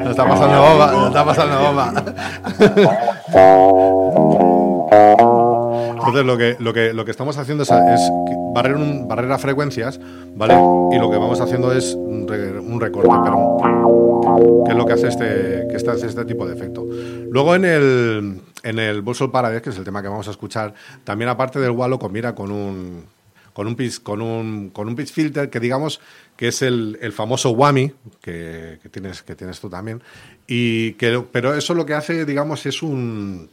Nos 0.02 0.11
está 0.11 0.26
pasando 0.26 0.61
bomba, 0.62 0.92
nos 0.92 1.06
está 1.08 1.24
pasando 1.24 1.58
bomba. 1.61 1.92
Entonces 6.12 6.27
lo 6.27 6.37
que, 6.37 6.62
lo 6.62 6.72
que, 6.72 6.92
lo 6.92 7.05
que 7.05 7.11
estamos 7.11 7.38
haciendo 7.38 7.62
es, 7.62 7.70
es 7.70 8.01
barrer, 8.55 8.77
un, 8.77 9.09
barrer 9.09 9.33
a 9.33 9.38
frecuencias, 9.38 9.98
¿vale? 10.37 10.55
Y 10.94 10.98
lo 10.98 11.11
que 11.11 11.16
vamos 11.16 11.40
haciendo 11.40 11.72
es 11.72 11.94
un, 11.94 12.29
re- 12.29 12.59
un 12.59 12.81
recorte, 12.81 13.09
pero 13.25 14.64
que 14.64 14.70
es 14.72 14.77
lo 14.77 14.85
que 14.87 14.92
hace 14.92 15.09
este, 15.09 15.66
que 15.70 15.77
hace 15.90 16.07
este 16.07 16.25
tipo 16.27 16.46
de 16.46 16.55
efecto. 16.55 16.87
Luego 17.31 17.55
en 17.55 17.64
el, 17.64 18.40
en 18.62 18.79
el 18.79 19.01
Bolso 19.01 19.33
Paradise, 19.33 19.62
que 19.62 19.70
es 19.70 19.79
el 19.79 19.85
tema 19.85 20.03
que 20.03 20.09
vamos 20.09 20.29
a 20.29 20.33
escuchar, 20.33 20.75
también 21.05 21.31
aparte 21.31 21.59
del 21.59 21.70
wah 21.70 21.88
lo 21.88 21.98
combina 21.98 22.35
con 22.35 22.51
un 22.53 23.05
con 23.55 23.66
un 23.66 23.75
pitch, 23.77 24.03
con 24.03 24.22
un, 24.22 24.70
con 24.70 24.88
un 24.88 24.96
pitch 24.96 25.12
filter 25.12 25.51
que 25.51 25.61
digamos 25.61 26.01
que 26.37 26.48
es 26.48 26.62
el, 26.62 26.98
el 27.03 27.12
famoso 27.12 27.51
whammy 27.51 27.92
que, 28.22 28.79
que 28.83 28.88
tienes 28.88 29.22
que 29.22 29.35
tienes 29.35 29.61
tú 29.61 29.68
también 29.68 30.03
y 30.46 30.92
que 30.94 31.22
pero 31.31 31.55
eso 31.55 31.75
lo 31.75 31.85
que 31.85 31.92
hace 31.92 32.25
digamos 32.25 32.64
es 32.64 32.83
un 32.83 33.51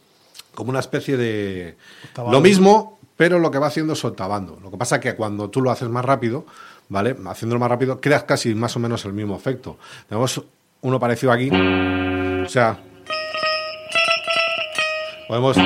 como 0.59 0.71
una 0.71 0.79
especie 0.79 1.17
de 1.17 1.77
lo 2.17 2.41
mismo 2.41 2.99
pero 3.15 3.39
lo 3.39 3.49
que 3.49 3.57
va 3.57 3.67
haciendo 3.67 3.93
es 3.93 4.05
octavando 4.05 4.59
lo 4.61 4.69
que 4.69 4.77
pasa 4.77 4.97
es 4.97 5.01
que 5.01 5.15
cuando 5.15 5.49
tú 5.49 5.61
lo 5.61 5.71
haces 5.71 5.89
más 5.89 6.03
rápido 6.03 6.45
vale 6.89 7.15
haciéndolo 7.27 7.59
más 7.59 7.69
rápido 7.69 8.01
creas 8.01 8.23
casi 8.23 8.53
más 8.53 8.75
o 8.75 8.79
menos 8.79 9.05
el 9.05 9.13
mismo 9.13 9.35
efecto. 9.35 9.77
Tenemos 10.09 10.41
uno 10.81 10.99
parecido 10.99 11.31
aquí. 11.31 11.49
O 11.49 12.49
sea 12.49 12.77
podemos 15.27 15.57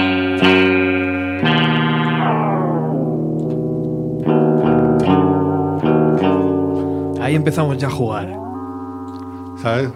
ahí 7.21 7.35
empezamos 7.35 7.77
ya 7.77 7.87
a 7.87 7.91
jugar. 7.91 8.43
¿sabes? 9.61 9.89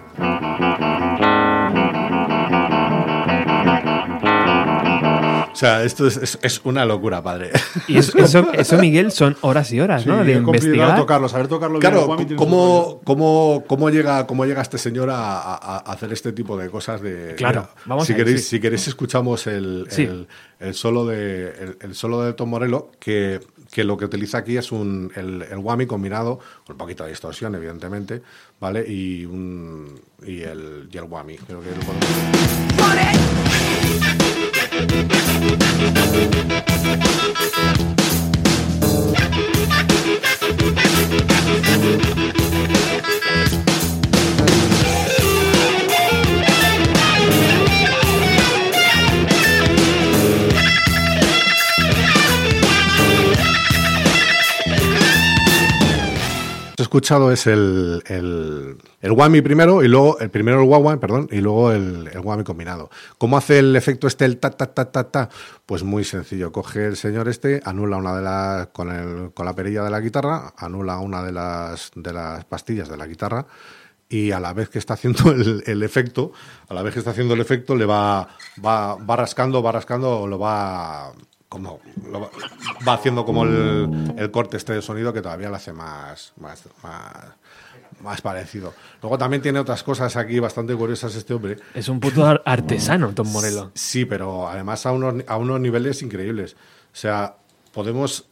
O 5.58 5.60
sea, 5.60 5.82
esto 5.82 6.06
es, 6.06 6.16
es- 6.18 6.38
es 6.40 6.60
una 6.62 6.84
locura, 6.84 7.20
padre. 7.20 7.50
Y 7.88 7.98
eso, 7.98 8.16
eso, 8.16 8.46
eso, 8.52 8.78
Miguel, 8.78 9.10
son 9.10 9.36
horas 9.40 9.72
y 9.72 9.80
horas, 9.80 10.04
Sí, 10.04 10.08
¿no? 10.08 10.22
De 10.24 10.34
investigar. 10.34 10.96
tocarlo, 10.96 11.28
saber 11.28 11.48
tocarlo 11.48 11.80
bien. 11.80 11.90
Claro, 11.92 12.06
¿cómo, 12.36 13.00
cómo, 13.02 13.64
cómo, 13.66 13.90
llega, 13.90 14.24
¿cómo 14.28 14.46
llega 14.46 14.62
este 14.62 14.78
señor 14.78 15.10
a, 15.10 15.16
a- 15.42 15.56
a 15.78 15.78
hacer 15.92 16.12
este 16.12 16.30
tipo 16.32 16.56
de 16.56 16.70
cosas? 16.70 17.00
De, 17.02 17.34
Claro, 17.36 17.62
Mira, 17.62 17.82
vamos 17.86 18.06
si 18.06 18.12
a 18.12 18.16
ir, 18.16 18.24
queréis, 18.24 18.42
sí. 18.44 18.50
Si 18.50 18.60
queréis 18.60 18.86
escuchamos 18.86 19.48
el, 19.48 19.86
Sí. 19.90 20.02
el, 20.04 20.28
el 20.60 20.74
solo 20.74 21.04
de 21.06 21.48
el, 21.48 21.76
el 21.80 21.94
solo 21.96 22.22
de 22.22 22.34
Tom 22.34 22.50
Morello, 22.50 22.92
que, 23.00 23.40
que 23.72 23.82
lo 23.82 23.96
que 23.96 24.04
utiliza 24.04 24.38
aquí 24.38 24.56
es 24.56 24.70
un, 24.70 25.10
el, 25.16 25.42
el 25.42 25.58
whammy 25.58 25.86
combinado 25.86 26.38
con 26.66 26.74
un 26.74 26.78
poquito 26.78 27.02
de 27.02 27.10
distorsión, 27.10 27.56
evidentemente, 27.56 28.22
¿vale? 28.60 28.84
Y, 28.88 29.24
un, 29.24 30.00
y, 30.22 30.42
el, 30.42 30.88
y 30.92 30.96
el 30.96 31.04
whammy. 31.04 31.36
Creo 31.38 31.60
que 31.60 31.70
lo 31.70 31.80
podemos- 31.80 33.18
escuchado 56.88 57.30
es 57.30 57.46
el, 57.46 58.02
el, 58.06 58.78
el 59.00 59.42
primero 59.42 59.82
y 59.84 59.88
luego 59.88 60.18
el 60.20 60.30
primero 60.30 60.62
el 60.62 60.68
wah 60.68 60.98
perdón, 60.98 61.28
y 61.30 61.40
luego 61.40 61.72
el, 61.72 62.08
el 62.08 62.44
combinado. 62.44 62.90
¿Cómo 63.18 63.36
hace 63.36 63.58
el 63.58 63.76
efecto 63.76 64.06
este 64.06 64.24
el 64.24 64.38
ta 64.38 64.50
ta 64.50 64.66
ta 64.72 64.90
ta 64.90 65.10
ta? 65.10 65.28
Pues 65.66 65.82
muy 65.82 66.04
sencillo, 66.04 66.50
coge 66.50 66.86
el 66.86 66.96
señor 66.96 67.28
este, 67.28 67.60
anula 67.64 67.98
una 67.98 68.16
de 68.16 68.22
las 68.22 68.66
con 68.68 68.90
el 68.90 69.32
con 69.34 69.44
la 69.44 69.54
perilla 69.54 69.84
de 69.84 69.90
la 69.90 70.00
guitarra, 70.00 70.54
anula 70.56 70.98
una 70.98 71.22
de 71.22 71.32
las 71.32 71.90
de 71.94 72.12
las 72.12 72.44
pastillas 72.46 72.88
de 72.88 72.96
la 72.96 73.06
guitarra 73.06 73.46
y 74.08 74.30
a 74.30 74.40
la 74.40 74.54
vez 74.54 74.70
que 74.70 74.78
está 74.78 74.94
haciendo 74.94 75.30
el, 75.32 75.62
el 75.66 75.82
efecto, 75.82 76.32
a 76.68 76.74
la 76.74 76.82
vez 76.82 76.94
que 76.94 77.00
está 77.00 77.10
haciendo 77.10 77.34
el 77.34 77.40
efecto 77.42 77.76
le 77.76 77.84
va 77.84 78.28
va, 78.64 78.94
va 78.96 79.16
rascando, 79.16 79.62
va 79.62 79.72
rascando, 79.72 80.26
lo 80.26 80.38
va 80.38 81.12
como 81.48 81.80
lo 82.10 82.30
va, 82.86 82.92
haciendo 82.94 83.24
como 83.24 83.44
el, 83.44 84.14
el 84.16 84.30
corte 84.30 84.56
este 84.56 84.74
de 84.74 84.82
sonido 84.82 85.12
que 85.12 85.22
todavía 85.22 85.48
lo 85.48 85.56
hace 85.56 85.72
más, 85.72 86.32
más, 86.38 86.64
más, 86.82 87.14
más 88.02 88.20
parecido. 88.20 88.74
Luego 89.02 89.16
también 89.16 89.42
tiene 89.42 89.58
otras 89.58 89.82
cosas 89.82 90.16
aquí 90.16 90.38
bastante 90.40 90.74
curiosas 90.76 91.14
este 91.14 91.32
hombre. 91.34 91.56
Es 91.74 91.88
un 91.88 92.00
puto 92.00 92.26
ar- 92.26 92.42
artesano, 92.44 93.12
Tom 93.14 93.30
Morello. 93.32 93.70
Sí, 93.74 94.04
pero 94.04 94.48
además 94.48 94.84
a 94.86 94.92
unos, 94.92 95.14
a 95.26 95.36
unos 95.38 95.58
niveles 95.60 96.02
increíbles. 96.02 96.54
O 96.92 96.96
sea, 96.96 97.36
podemos 97.72 98.26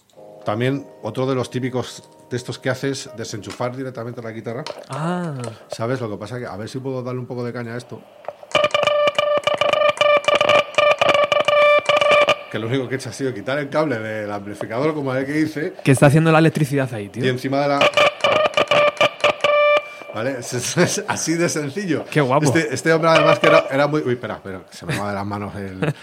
también, 0.44 0.86
otro 1.02 1.26
de 1.26 1.34
los 1.34 1.50
típicos 1.50 2.04
de 2.30 2.36
estos 2.36 2.58
que 2.58 2.68
haces, 2.70 3.08
desenchufar 3.16 3.74
directamente 3.76 4.20
la 4.20 4.30
guitarra. 4.32 4.64
Ah, 4.88 5.34
¿Sabes? 5.68 6.00
Lo 6.00 6.10
que 6.10 6.16
pasa 6.18 6.38
que 6.38 6.46
a 6.46 6.56
ver 6.56 6.68
si 6.68 6.78
puedo 6.80 7.02
darle 7.02 7.20
un 7.20 7.26
poco 7.26 7.44
de 7.44 7.52
caña 7.52 7.74
a 7.74 7.76
esto. 7.78 8.02
Que 12.56 12.60
lo 12.60 12.68
único 12.68 12.88
que 12.88 12.94
he 12.94 12.96
hecho 12.96 13.10
ha 13.10 13.12
sido 13.12 13.34
quitar 13.34 13.58
el 13.58 13.68
cable 13.68 13.98
del 13.98 14.32
amplificador, 14.32 14.94
como 14.94 15.14
el 15.14 15.26
que 15.26 15.40
hice, 15.40 15.74
¿qué 15.84 15.92
está 15.92 16.06
haciendo 16.06 16.32
la 16.32 16.38
electricidad 16.38 16.88
ahí, 16.94 17.10
tío? 17.10 17.22
y 17.22 17.28
encima 17.28 17.60
de 17.60 17.68
la. 17.68 17.80
¿Vale? 20.16 20.38
Es, 20.38 20.54
es- 20.54 20.76
es 20.78 21.04
así 21.08 21.34
de 21.34 21.46
sencillo. 21.50 22.06
Qué 22.10 22.22
guapo. 22.22 22.46
Este, 22.46 22.72
este 22.74 22.90
hombre, 22.90 23.10
además, 23.10 23.38
que 23.38 23.48
era, 23.48 23.66
era 23.70 23.86
muy. 23.86 24.00
Uy, 24.00 24.14
espera, 24.14 24.40
que 24.42 24.58
se 24.74 24.86
me 24.86 24.98
va 24.98 25.10
de 25.10 25.14
las 25.14 25.26
manos 25.26 25.54
el. 25.56 25.94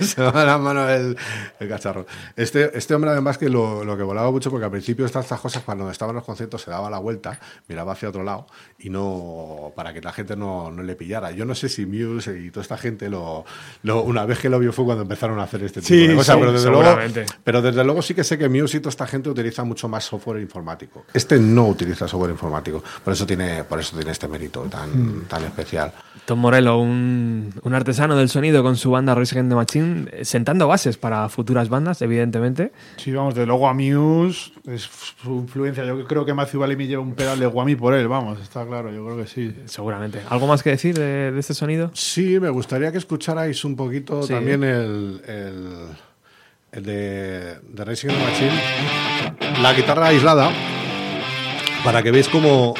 se 0.04 0.20
me 0.20 0.26
va 0.32 0.40
de 0.40 0.46
las 0.46 0.60
manos 0.60 0.90
el, 0.90 1.16
el 1.60 1.68
cacharro. 1.68 2.04
Este, 2.34 2.76
este 2.76 2.96
hombre, 2.96 3.10
además, 3.12 3.38
que 3.38 3.48
lo, 3.48 3.84
lo 3.84 3.96
que 3.96 4.02
volaba 4.02 4.28
mucho, 4.32 4.50
porque 4.50 4.64
al 4.64 4.72
principio 4.72 5.06
estas, 5.06 5.24
estas 5.26 5.38
cosas, 5.38 5.62
cuando 5.62 5.88
estaban 5.88 6.16
los 6.16 6.24
conciertos, 6.24 6.62
se 6.62 6.72
daba 6.72 6.90
la 6.90 6.98
vuelta, 6.98 7.38
miraba 7.68 7.92
hacia 7.92 8.08
otro 8.08 8.24
lado, 8.24 8.48
y 8.80 8.90
no. 8.90 9.72
para 9.76 9.94
que 9.94 10.00
la 10.00 10.12
gente 10.12 10.34
no, 10.34 10.72
no 10.72 10.82
le 10.82 10.96
pillara. 10.96 11.30
Yo 11.30 11.44
no 11.44 11.54
sé 11.54 11.68
si 11.68 11.86
Muse 11.86 12.36
y 12.40 12.50
toda 12.50 12.62
esta 12.62 12.76
gente 12.76 13.08
lo, 13.08 13.44
lo- 13.84 14.02
Una 14.02 14.24
vez 14.26 14.40
que 14.40 14.48
lo 14.48 14.58
vio 14.58 14.72
fue 14.72 14.84
cuando 14.84 15.02
empezaron 15.02 15.38
a 15.38 15.44
hacer 15.44 15.62
este 15.62 15.80
tipo 15.80 15.86
Sí, 15.94 16.08
de 16.08 16.16
cosas, 16.16 16.34
sí, 16.34 16.40
pero 16.40 16.52
desde 16.52 16.70
luego. 16.70 16.98
Pero 17.44 17.62
desde 17.62 17.84
luego 17.84 18.02
sí 18.02 18.14
que 18.14 18.24
sé 18.24 18.36
que 18.36 18.48
Muse 18.48 18.78
y 18.78 18.80
toda 18.80 18.90
esta 18.90 19.06
gente 19.06 19.30
utiliza 19.30 19.62
mucho 19.62 19.88
más 19.88 20.02
software 20.04 20.40
informático. 20.40 21.04
Este 21.14 21.38
no 21.38 21.68
utiliza 21.68 22.08
software 22.08 22.32
informático. 22.32 22.82
Por 23.04 23.12
eso 23.12 23.27
tiene, 23.28 23.62
por 23.62 23.78
eso 23.78 23.94
tiene 23.96 24.10
este 24.10 24.26
mérito 24.26 24.62
tan, 24.62 25.22
tan 25.28 25.44
especial. 25.44 25.92
Tom 26.24 26.40
Morello, 26.40 26.78
un, 26.78 27.54
un 27.62 27.74
artesano 27.74 28.16
del 28.16 28.28
sonido 28.28 28.62
con 28.62 28.76
su 28.76 28.90
banda 28.90 29.14
Rise 29.14 29.34
Against 29.36 29.50
the 29.50 29.54
Machine, 29.54 30.08
eh, 30.12 30.24
sentando 30.24 30.66
bases 30.66 30.96
para 30.98 31.28
futuras 31.28 31.68
bandas, 31.68 32.02
evidentemente. 32.02 32.72
Sí, 32.96 33.12
vamos, 33.12 33.34
de 33.36 33.46
luego 33.46 33.68
a 33.68 33.72
Muse 33.74 34.50
es 34.66 34.82
su 35.22 35.36
influencia. 35.36 35.84
Yo 35.86 36.04
creo 36.06 36.24
que 36.26 36.34
Matthew 36.34 36.60
Bellamy 36.60 36.86
lleva 36.86 37.02
un 37.02 37.14
pedal 37.14 37.38
de 37.38 37.46
Guami 37.46 37.76
por 37.76 37.94
él, 37.94 38.08
vamos, 38.08 38.40
está 38.40 38.66
claro, 38.66 38.92
yo 38.92 39.04
creo 39.06 39.16
que 39.16 39.26
sí. 39.26 39.54
Seguramente. 39.66 40.20
¿Algo 40.28 40.46
más 40.46 40.62
que 40.62 40.70
decir 40.70 40.98
de, 40.98 41.30
de 41.32 41.38
este 41.40 41.54
sonido? 41.54 41.90
Sí, 41.94 42.40
me 42.40 42.50
gustaría 42.50 42.90
que 42.92 42.98
escucharais 42.98 43.64
un 43.64 43.76
poquito 43.76 44.22
Sí. 44.22 44.32
también 44.34 44.64
el, 44.64 45.22
el, 45.26 45.68
el 46.72 46.82
de, 46.84 47.58
de 47.70 47.84
Racing 47.84 48.08
Against 48.08 48.38
the 48.40 48.46
Machine, 48.46 49.62
la 49.62 49.72
guitarra 49.72 50.08
aislada, 50.08 50.50
para 51.84 52.02
que 52.02 52.10
veáis 52.10 52.28
cómo... 52.28 52.74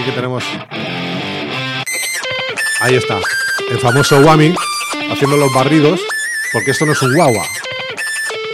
Aquí 0.00 0.08
que 0.08 0.16
tenemos... 0.16 0.42
Ahí 2.80 2.94
está, 2.94 3.20
el 3.68 3.78
famoso 3.80 4.18
whammy, 4.20 4.54
haciendo 5.12 5.36
los 5.36 5.52
barridos, 5.52 6.00
porque 6.54 6.70
esto 6.70 6.86
no 6.86 6.92
es 6.92 7.02
un 7.02 7.14
guagua, 7.14 7.44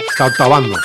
está 0.08 0.26
octavando. 0.26 0.76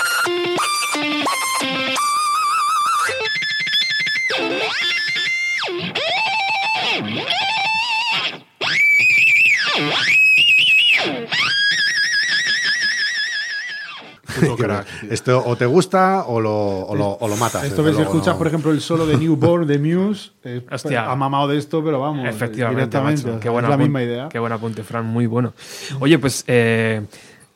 Esto 15.09 15.43
o 15.45 15.55
te 15.55 15.65
gusta 15.65 16.25
o 16.27 16.39
lo, 16.39 16.53
o 16.85 16.95
lo, 16.95 17.09
o 17.19 17.27
lo 17.27 17.35
matas. 17.37 17.63
Esto 17.63 17.83
ves 17.83 17.95
si 17.95 18.01
escuchas, 18.01 18.33
no. 18.33 18.37
por 18.37 18.47
ejemplo, 18.47 18.71
el 18.71 18.81
solo 18.81 19.05
de 19.05 19.17
Newborn 19.17 19.65
de 19.67 19.79
Muse, 19.79 20.31
eh, 20.43 20.65
Hostia. 20.71 21.09
ha 21.09 21.15
mamado 21.15 21.47
de 21.47 21.57
esto, 21.57 21.83
pero 21.83 21.99
vamos, 21.99 22.27
Efectivamente, 22.27 22.99
macho. 23.01 23.39
Qué 23.39 23.43
sea, 23.43 23.51
buen 23.51 23.65
es 23.65 23.69
la 23.69 23.75
apunte, 23.75 23.83
misma 23.89 24.03
idea. 24.03 24.29
Qué 24.29 24.39
buen 24.39 24.51
apunte, 24.53 24.83
Fran, 24.83 25.05
muy 25.05 25.25
bueno. 25.27 25.53
Oye, 25.99 26.19
pues 26.19 26.43
eh, 26.47 27.01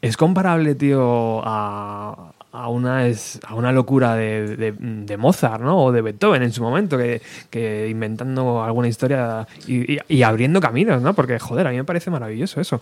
es 0.02 0.18
comparable, 0.18 0.76
tío, 0.76 1.42
a, 1.46 2.32
a 2.52 2.70
una, 2.70 3.08
es, 3.08 3.40
a 3.46 3.54
una 3.56 3.72
locura 3.72 4.16
de, 4.16 4.56
de- 4.56 4.72
de 4.80 5.18
Mozart, 5.18 5.62
¿no? 5.62 5.78
O 5.84 5.92
de 5.92 6.02
Beethoven 6.02 6.42
en 6.44 6.52
su 6.54 6.62
momento, 6.64 6.98
que, 6.98 7.22
que 7.50 7.88
inventando 7.90 8.64
alguna 8.64 8.88
historia 8.88 9.46
y, 9.68 9.96
y- 9.96 10.00
y 10.08 10.24
abriendo 10.24 10.62
caminos, 10.62 11.02
¿no? 11.02 11.14
Porque, 11.14 11.38
joder, 11.40 11.68
a 11.68 11.72
mí 11.72 11.78
me 11.78 11.84
parece 11.84 12.10
maravilloso 12.12 12.62
eso. 12.62 12.80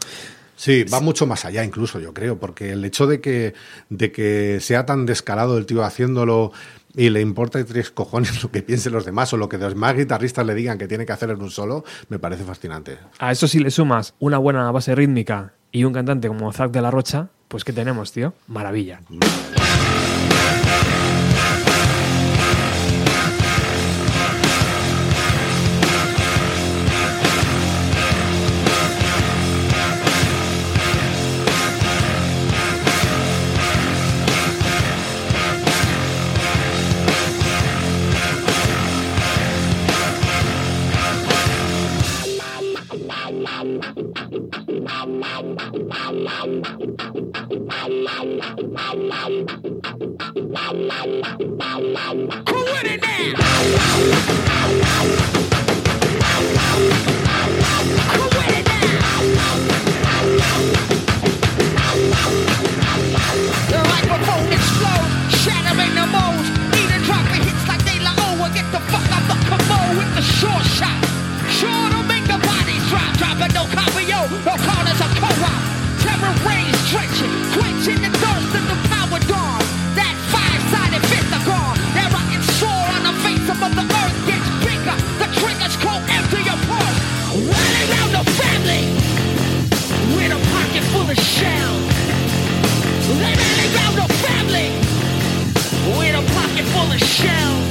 Sí, 0.56 0.84
va 0.84 1.00
mucho 1.00 1.26
más 1.26 1.46
allá 1.46 1.64
incluso, 1.64 2.00
yo 2.00 2.14
creo, 2.14 2.38
porque 2.40 2.72
el 2.72 2.86
hecho 2.86 3.08
de 3.08 3.22
que, 3.22 3.54
de 3.90 4.12
que 4.12 4.60
sea 4.62 4.86
tan 4.86 5.06
descarado 5.06 5.58
el 5.58 5.66
tío 5.66 5.84
haciéndolo 5.84 6.52
y 6.96 7.10
le 7.10 7.22
importa 7.22 7.64
tres 7.66 7.90
cojones 7.90 8.44
lo 8.44 8.52
que 8.52 8.62
piensen 8.62 8.94
los 8.94 9.06
demás 9.06 9.34
o 9.34 9.38
lo 9.38 9.50
que 9.50 9.58
los 9.58 9.74
demás 9.74 9.96
guitarristas 9.96 10.46
le 10.46 10.56
digan 10.56 10.78
que 10.78 10.88
tiene 10.88 11.06
que 11.06 11.12
hacer 11.14 11.30
en 11.30 11.42
un 11.42 11.52
solo, 11.52 11.84
me 12.10 12.20
parece 12.20 12.44
fascinante. 12.44 12.98
A 13.20 13.32
eso 13.32 13.48
si 13.48 13.60
le 13.60 13.72
sumas 13.72 14.14
una 14.20 14.38
buena 14.38 14.70
base 14.72 14.96
rítmica 14.96 15.54
y 15.72 15.84
un 15.86 15.94
cantante 15.94 16.28
como 16.28 16.52
Zack 16.54 16.72
de 16.72 16.82
la 16.82 16.92
Rocha, 16.92 17.30
pues 17.48 17.64
¿qué 17.64 17.74
tenemos, 17.74 18.12
tío? 18.12 18.34
Maravilla. 18.48 19.02
The 49.10 50.34
Round 93.76 93.96
the 93.98 94.08
family 94.26 94.70
with 95.98 96.16
a 96.16 96.24
pocket 96.34 96.66
full 96.74 96.90
of 96.92 97.00
shells. 97.00 97.66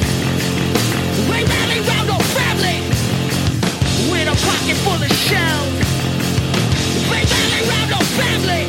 They 1.29 1.43
rally 1.45 1.81
round 1.91 2.09
the 2.09 2.19
family 2.37 2.79
with 4.11 4.29
a 4.29 4.37
pocket 4.49 4.77
full 4.85 5.03
of 5.03 5.13
shells. 5.27 5.73
They 7.11 7.23
rally 7.33 7.63
round 7.73 7.91
the 7.95 8.03
family 8.19 8.65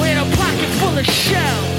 with 0.00 0.24
a 0.24 0.26
pocket 0.36 0.70
full 0.80 0.96
of 0.98 1.06
shells. 1.06 1.78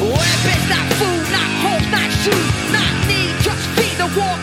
Weapons, 0.00 0.66
not 0.68 0.86
food, 0.98 1.24
not 1.36 1.50
hope, 1.64 1.86
not 1.90 2.10
shoes, 2.22 2.72
not 2.72 2.92
need, 3.08 3.34
just 3.40 3.64
feed 3.76 3.96
the 3.98 4.08
war 4.18 4.36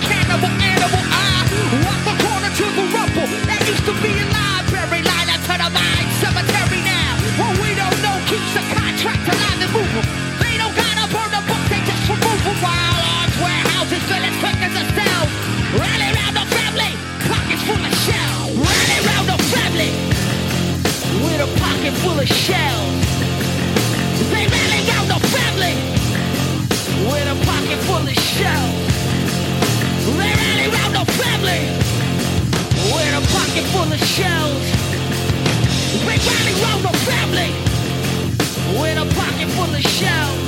pocket 21.85 22.01
full 22.01 22.19
of 22.19 22.27
shells. 22.27 23.05
They 24.31 24.47
rally 24.47 24.81
round 24.89 25.07
the 25.07 25.19
family 25.29 25.75
with 27.05 27.27
a 27.29 27.37
pocket 27.45 27.79
full 27.85 28.07
of 28.07 28.17
shells. 28.33 28.73
They 30.17 30.33
rally 30.33 30.67
round 30.73 30.95
the 30.95 31.05
family 31.13 31.61
with 32.89 33.13
a 33.13 33.23
pocket 33.29 33.65
full 33.69 33.93
of 33.93 33.99
shells. 33.99 34.65
They 36.07 36.17
rally 36.25 36.53
round 36.63 36.81
the 36.85 36.93
family 37.05 37.51
with 38.81 38.97
a 38.97 39.05
pocket 39.13 39.47
full 39.49 39.75
of 39.75 39.81
shells. 39.81 40.45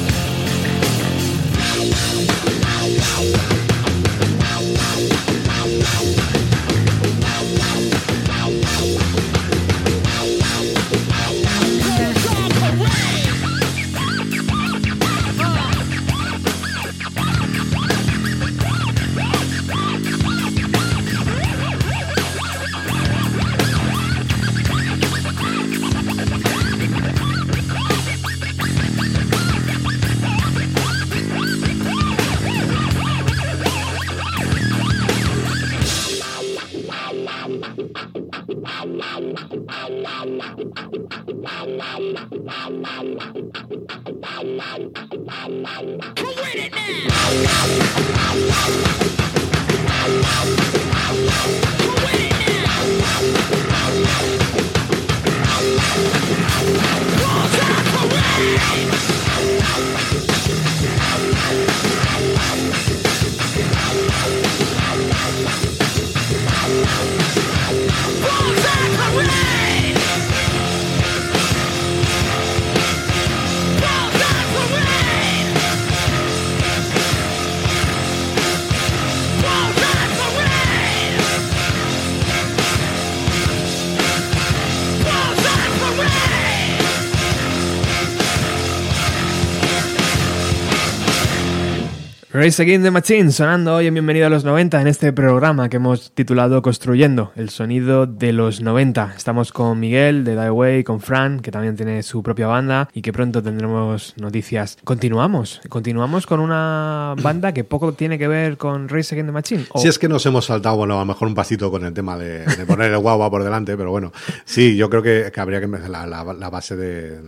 Race 92.48 92.62
Against 92.64 92.86
the 92.86 92.92
Machine 92.92 93.30
sonando 93.34 93.76
hoy 93.76 93.88
en 93.88 93.94
Bienvenido 93.94 94.26
a 94.26 94.30
los 94.30 94.46
90 94.46 94.80
en 94.80 94.88
este 94.88 95.12
programa 95.12 95.68
que 95.68 95.76
hemos 95.76 96.14
titulado 96.14 96.62
Construyendo, 96.62 97.34
el 97.36 97.50
sonido 97.50 98.06
de 98.06 98.32
los 98.32 98.62
90. 98.62 99.16
Estamos 99.18 99.52
con 99.52 99.78
Miguel 99.82 100.24
de 100.24 100.40
Die 100.40 100.50
Way, 100.50 100.86
con 100.86 101.02
Fran, 101.02 101.42
que 101.42 101.52
también 101.52 101.76
tiene 101.76 102.04
su 102.04 102.24
propia 102.24 102.48
banda 102.48 102.88
y 102.94 103.02
que 103.02 103.12
pronto 103.12 103.44
tendremos 103.44 104.14
noticias. 104.16 104.78
Continuamos, 104.86 105.60
continuamos 105.68 106.26
con 106.26 106.40
una 106.40 107.16
banda 107.22 107.52
que 107.52 107.66
poco 107.66 107.92
tiene 107.92 108.18
que 108.18 108.30
ver 108.30 108.56
con 108.56 108.88
Race 108.88 109.14
Against 109.14 109.28
the 109.28 109.34
Machine. 109.34 109.66
Si 109.76 109.90
es 109.90 110.00
que 110.00 110.08
nos 110.08 110.26
hemos 110.26 110.46
saltado, 110.46 110.78
bueno, 110.78 110.96
a 110.96 111.00
lo 111.00 111.06
mejor 111.06 111.28
un 111.28 111.36
pasito 111.36 111.70
con 111.70 111.84
el 111.84 111.94
tema 111.94 112.18
de, 112.18 112.46
poner 112.66 112.94
el 112.94 113.00
guagua 113.00 113.30
por 113.30 113.44
delante, 113.44 113.76
pero 113.76 113.92
bueno, 113.92 114.14
sí, 114.46 114.78
yo 114.78 114.90
creo 114.90 115.02
que, 115.04 115.30
habría 115.36 115.60
que 115.60 115.68
la, 115.68 116.06
la- 116.08 116.50
base 116.50 116.78
de- 116.78 117.20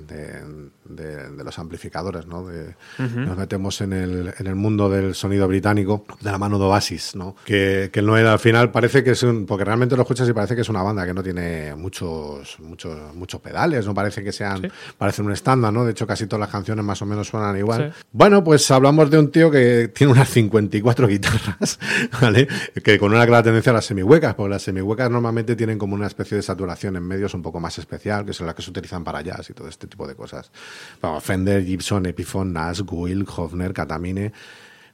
de- 0.89 1.29
de 1.29 1.43
los 1.43 1.57
amplificadores, 1.59 2.25
¿no? 2.27 2.45
De- 2.47 2.75
Nos 2.97 3.37
metemos 3.37 3.79
en 3.81 3.93
el, 3.93 4.33
en 4.37 4.47
el 4.47 4.55
mundo 4.55 4.89
del 4.89 5.15
sonido 5.15 5.47
británico 5.47 6.05
de 6.21 6.31
la 6.31 6.37
mano 6.37 6.57
de 6.59 6.65
Oasis, 6.65 7.15
¿no? 7.15 7.35
Que, 7.45 7.89
que 7.93 8.01
no 8.01 8.17
era, 8.17 8.33
al 8.33 8.39
final 8.39 8.71
parece 8.71 9.03
que 9.03 9.11
es 9.11 9.23
un, 9.23 9.45
porque 9.45 9.63
realmente 9.65 9.95
lo 9.95 10.01
escuchas 10.01 10.27
y 10.27 10.33
parece 10.33 10.55
que 10.55 10.61
es 10.61 10.69
una 10.69 10.81
banda 10.81 11.05
que 11.05 11.13
no 11.13 11.23
tiene 11.23 11.75
muchos, 11.75 12.59
muchos, 12.59 13.13
muchos 13.15 13.39
pedales, 13.41 13.85
no 13.85 13.93
parece 13.93 14.23
que 14.23 14.31
sean, 14.31 14.71
parecen 14.97 15.25
un 15.25 15.31
estándar, 15.31 15.71
¿no? 15.71 15.85
De 15.85 15.91
hecho, 15.91 16.05
casi 16.07 16.25
todas 16.27 16.41
las 16.41 16.49
canciones 16.49 16.83
más 16.83 17.01
o 17.01 17.05
menos 17.05 17.27
suenan 17.27 17.57
igual. 17.57 17.93
Sí. 17.95 18.03
Bueno, 18.11 18.43
pues 18.43 18.69
hablamos 18.71 19.09
de 19.09 19.19
un 19.19 19.31
tío 19.31 19.51
que 19.51 19.87
tiene 19.93 20.13
unas 20.13 20.29
54 20.29 21.07
guitarras, 21.07 21.79
¿vale? 22.21 22.47
Que 22.83 22.97
con 22.99 23.13
una 23.13 23.25
clara 23.25 23.43
tendencia 23.43 23.71
a 23.71 23.75
las 23.75 23.85
semihuecas, 23.85 24.33
porque 24.35 24.49
las 24.51 24.63
semihuecas 24.63 25.09
normalmente 25.09 25.55
tienen 25.55 25.77
como 25.77 25.95
una 25.95 26.07
especie 26.07 26.35
de 26.37 26.43
saturación 26.43 26.95
en 26.95 27.03
medios 27.03 27.33
un 27.33 27.41
poco 27.41 27.59
más 27.59 27.77
especial, 27.77 28.25
que 28.25 28.33
son 28.33 28.45
las 28.47 28.55
que 28.55 28.61
se 28.61 28.69
utilizan 28.71 29.03
para 29.03 29.21
jazz 29.21 29.49
y 29.49 29.53
todo 29.53 29.67
este 29.67 29.87
tipo 29.87 30.07
de 30.07 30.15
cosas. 30.15 30.51
Vamos, 31.01 31.23
Fender, 31.23 31.65
Gibson, 31.65 32.05
Epiphone, 32.05 32.53
Nash, 32.53 32.81
Guild, 32.81 33.27
Hofner, 33.35 33.73
Katamine. 33.73 34.31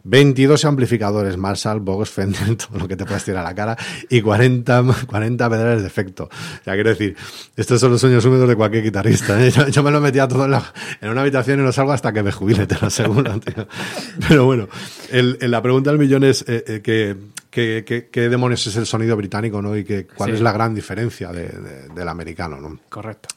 22 0.05 0.63
amplificadores 0.65 1.35
Marshall, 1.35 1.79
Box, 1.79 2.09
Fender, 2.09 2.55
todo 2.57 2.79
lo 2.79 2.87
que 2.87 2.95
te 2.95 3.05
puedas 3.05 3.25
tirar 3.25 3.43
a 3.43 3.49
la 3.49 3.55
cara, 3.55 3.75
y 4.09 4.21
40, 4.21 4.83
40 5.07 5.49
pedales 5.49 5.81
de 5.81 5.87
efecto. 5.87 6.25
O 6.25 6.63
sea, 6.63 6.75
quiero 6.75 6.91
decir, 6.91 7.15
estos 7.55 7.81
son 7.81 7.91
los 7.91 8.01
sueños 8.01 8.23
húmedos 8.23 8.47
de 8.47 8.55
cualquier 8.55 8.83
guitarrista. 8.83 9.43
¿eh? 9.43 9.51
Yo, 9.71 9.83
me 9.83 9.91
lo 9.91 9.99
metía 9.99 10.27
todo 10.27 10.45
en, 10.45 11.09
una 11.09 11.21
habitación 11.21 11.59
y 11.59 11.63
no 11.63 11.71
salgo 11.71 11.91
hasta 11.91 12.13
que 12.13 12.23
me 12.23 12.31
jubile, 12.31 12.67
te 12.67 12.77
lo 12.79 12.87
aseguro. 12.87 13.39
Pero 14.27 14.45
bueno, 14.45 14.69
la 15.11 15.61
pregunta 15.61 15.89
del 15.89 15.99
millón 15.99 16.23
es 16.23 16.45
eh, 16.47 16.63
eh, 16.67 16.81
que, 16.83 17.17
qué 17.55 18.29
demonios 18.29 18.67
es 18.67 18.75
el 18.75 18.85
sonido 18.85 19.15
británico, 19.15 19.61
¿no? 19.61 19.75
Y 19.77 19.83
que, 19.83 20.05
cuál 20.05 20.31
Sí. 20.31 20.35
es 20.35 20.41
la 20.41 20.51
gran 20.51 20.75
diferencia 20.75 21.31
de- 21.31 21.47
de- 21.47 21.87
del 21.89 22.07
americano, 22.09 22.59
¿no? 22.59 22.79
Correcto. 22.89 23.29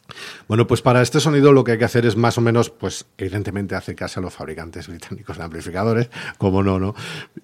Bueno, 0.49 0.67
pues 0.67 0.83
para 0.83 1.03
este 1.03 1.21
sonido 1.21 1.53
lo 1.53 1.63
que 1.65 1.73
hay 1.73 1.79
que 1.79 1.85
hacer 1.85 2.05
es 2.07 2.17
más 2.17 2.37
o 2.39 2.41
menos, 2.41 2.71
pues 2.71 3.07
evidentemente 3.17 3.75
acercarse 3.77 4.19
a 4.19 4.23
los 4.23 4.35
fabricantes 4.35 4.89
británicos 4.89 5.37
de 5.39 5.45
amplificadores, 5.45 6.11
como 6.39 6.63
no, 6.63 6.79
¿no? 6.79 6.95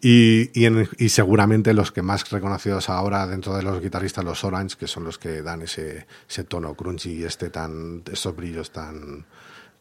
Y, 0.02 0.50
y, 0.58 0.64
en- 0.66 0.88
y 0.98 1.08
seguramente 1.10 1.72
los 1.74 1.92
que 1.92 2.02
más 2.02 2.28
reconocidos 2.30 2.88
ahora 2.88 3.26
dentro 3.26 3.54
de 3.56 3.62
los 3.62 3.80
guitarristas, 3.80 4.24
los 4.24 4.42
Orange, 4.44 4.76
que 4.78 4.86
son 4.88 5.04
los 5.04 5.18
que 5.18 5.42
dan 5.42 5.62
ese, 5.62 6.06
ese 6.28 6.44
tono 6.44 6.74
crunchy 6.74 7.20
y 7.20 7.24
este 7.24 7.50
tan, 7.50 8.02
esos 8.10 8.34
brillos 8.34 8.70
tan, 8.72 9.26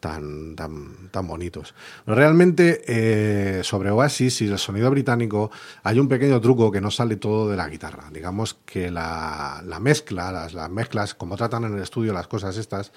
tan, 0.04 0.54
tan, 0.54 1.08
tan 1.10 1.26
bonitos. 1.26 1.74
Realmente, 2.06 2.82
eh, 2.86 3.64
sobre 3.64 3.90
Oasis 3.90 4.42
y 4.42 4.48
el 4.48 4.58
sonido 4.58 4.90
británico, 4.90 5.50
hay 5.82 5.98
un 5.98 6.08
pequeño 6.08 6.42
truco 6.42 6.70
que 6.70 6.82
no 6.82 6.90
sale 6.90 7.16
todo 7.16 7.48
de 7.48 7.56
la 7.56 7.70
guitarra. 7.70 8.10
Digamos 8.12 8.52
que 8.66 8.90
la, 8.90 9.62
la 9.64 9.80
mezcla, 9.80 10.30
las, 10.30 10.52
las 10.52 10.68
mezclas, 10.68 11.14
como 11.14 11.38
tratan 11.38 11.64
en 11.64 11.76
el 11.76 11.82
estudio 11.82 12.12
las 12.12 12.26
cosas 12.26 12.58
estas, 12.58 12.92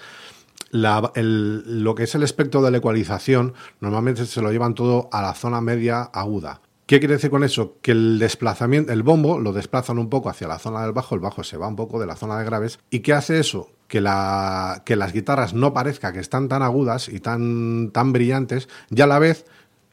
lo 0.71 1.95
que 1.95 2.03
es 2.03 2.13
el 2.13 2.23
espectro 2.23 2.61
de 2.61 2.71
la 2.71 2.79
ecualización, 2.79 3.53
normalmente 3.79 4.25
se 4.25 4.41
lo 4.41 4.51
llevan 4.51 4.75
todo 4.75 5.07
a 5.13 5.21
la 5.21 5.33
zona 5.33 5.61
media 5.61 6.01
aguda. 6.01 6.59
¿Qué 6.87 6.99
quiere 6.99 7.13
decir 7.15 7.29
con 7.29 7.45
eso? 7.45 7.77
Que 7.81 7.91
el 7.91 8.19
desplazamiento, 8.19 8.91
el 8.91 9.03
bombo 9.03 9.39
lo 9.39 9.53
desplazan 9.53 9.97
un 9.97 10.09
poco 10.09 10.29
hacia 10.29 10.49
la 10.49 10.59
zona 10.59 10.81
del 10.81 10.91
bajo, 10.91 11.15
el 11.15 11.21
bajo 11.21 11.45
se 11.45 11.55
va 11.55 11.69
un 11.69 11.77
poco 11.77 12.01
de 12.01 12.05
la 12.05 12.17
zona 12.17 12.37
de 12.37 12.43
graves. 12.43 12.79
¿Y 12.89 12.99
qué 12.99 13.13
hace 13.13 13.39
eso? 13.39 13.69
Que, 13.87 14.01
la, 14.01 14.83
que 14.85 14.95
las 14.95 15.13
guitarras 15.13 15.53
no 15.53 15.73
parezca 15.73 16.11
que 16.11 16.19
están 16.19 16.49
tan 16.49 16.61
agudas 16.61 17.07
y 17.07 17.19
tan, 17.19 17.91
tan 17.91 18.11
brillantes, 18.11 18.67
y 18.89 19.01
a 19.01 19.07
la 19.07 19.17
vez 19.17 19.45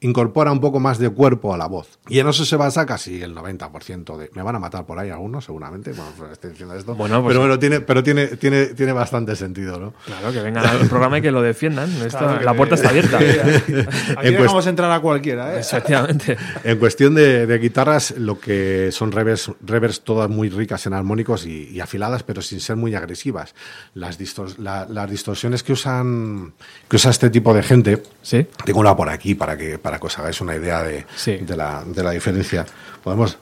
incorpora 0.04 0.52
un 0.52 0.60
poco 0.60 0.80
más 0.80 0.98
de 0.98 1.10
cuerpo 1.10 1.54
a 1.54 1.56
la 1.58 1.66
voz. 1.66 1.98
Y 2.08 2.18
en 2.18 2.28
eso 2.28 2.44
se 2.44 2.56
basa 2.56 2.84
casi 2.86 3.22
el 3.22 3.34
90% 3.34 4.16
de... 4.18 4.30
Me 4.34 4.42
van 4.42 4.54
a 4.56 4.58
matar 4.58 4.84
por 4.86 4.98
ahí 4.98 5.10
algunos, 5.10 5.44
seguramente, 5.44 5.92
bueno, 5.92 6.10
pues 6.18 6.32
estoy 6.32 6.50
diciendo 6.50 6.74
esto. 6.74 6.94
Bueno, 6.94 7.22
pues- 7.22 7.30
pero 7.32 7.40
bueno, 7.40 7.58
tiene, 7.58 7.80
pero 7.80 8.02
tiene, 8.02 8.26
tiene, 8.28 8.66
tiene 8.66 8.92
bastante 8.92 9.34
sentido, 9.36 9.80
¿no? 9.80 9.94
Claro, 10.04 10.32
que 10.32 10.40
vengan 10.40 10.66
al 10.66 10.86
programa 10.88 11.18
y 11.18 11.22
que 11.22 11.30
lo 11.30 11.42
defiendan. 11.42 11.90
Esto- 12.04 12.18
Claro 12.18 12.38
que- 12.38 12.44
la 12.44 12.54
puerta 12.54 12.74
está 12.74 12.90
abierta. 12.90 13.18
Aquí 14.18 14.30
dejamos 14.30 14.66
entrar 14.66 14.90
a 14.92 15.00
cualquiera, 15.00 15.56
¿eh? 15.56 15.60
Efectivamente. 15.60 16.36
En 16.64 16.78
cuestión 16.78 17.14
de, 17.14 17.46
de 17.46 17.58
guitarras, 17.58 18.14
lo 18.18 18.38
que 18.38 18.90
son 18.92 19.12
revers, 19.12 19.50
revers 19.64 20.02
todas 20.02 20.28
muy 20.30 20.48
ricas 20.50 20.86
en 20.86 20.92
armónicos 20.94 21.46
y, 21.46 21.68
y 21.70 21.80
afiladas, 21.80 22.22
pero 22.22 22.42
sin 22.42 22.60
ser 22.60 22.76
muy 22.76 22.94
agresivas. 22.94 23.54
Las, 23.94 24.18
distor- 24.18 24.58
la- 24.58 24.86
las 24.88 25.10
distorsiones 25.10 25.62
que 25.62 25.72
usan 25.72 26.52
que 26.88 26.96
usa 26.96 27.10
este 27.10 27.30
tipo 27.30 27.54
de 27.54 27.62
gente, 27.62 28.02
Sí. 28.22 28.46
tengo 28.64 28.80
una 28.80 28.96
por 28.96 29.08
aquí 29.08 29.34
para 29.34 29.56
que 29.56 29.78
para 29.78 29.93
que 29.98 30.06
os 30.06 30.18
hagáis 30.18 30.40
una 30.40 30.54
idea 30.56 30.82
de, 30.82 31.06
Sí. 31.16 31.36
de, 31.38 31.56
la, 31.56 31.82
de 31.86 32.02
la 32.02 32.10
diferencia. 32.12 32.64
Podemos 33.02 33.38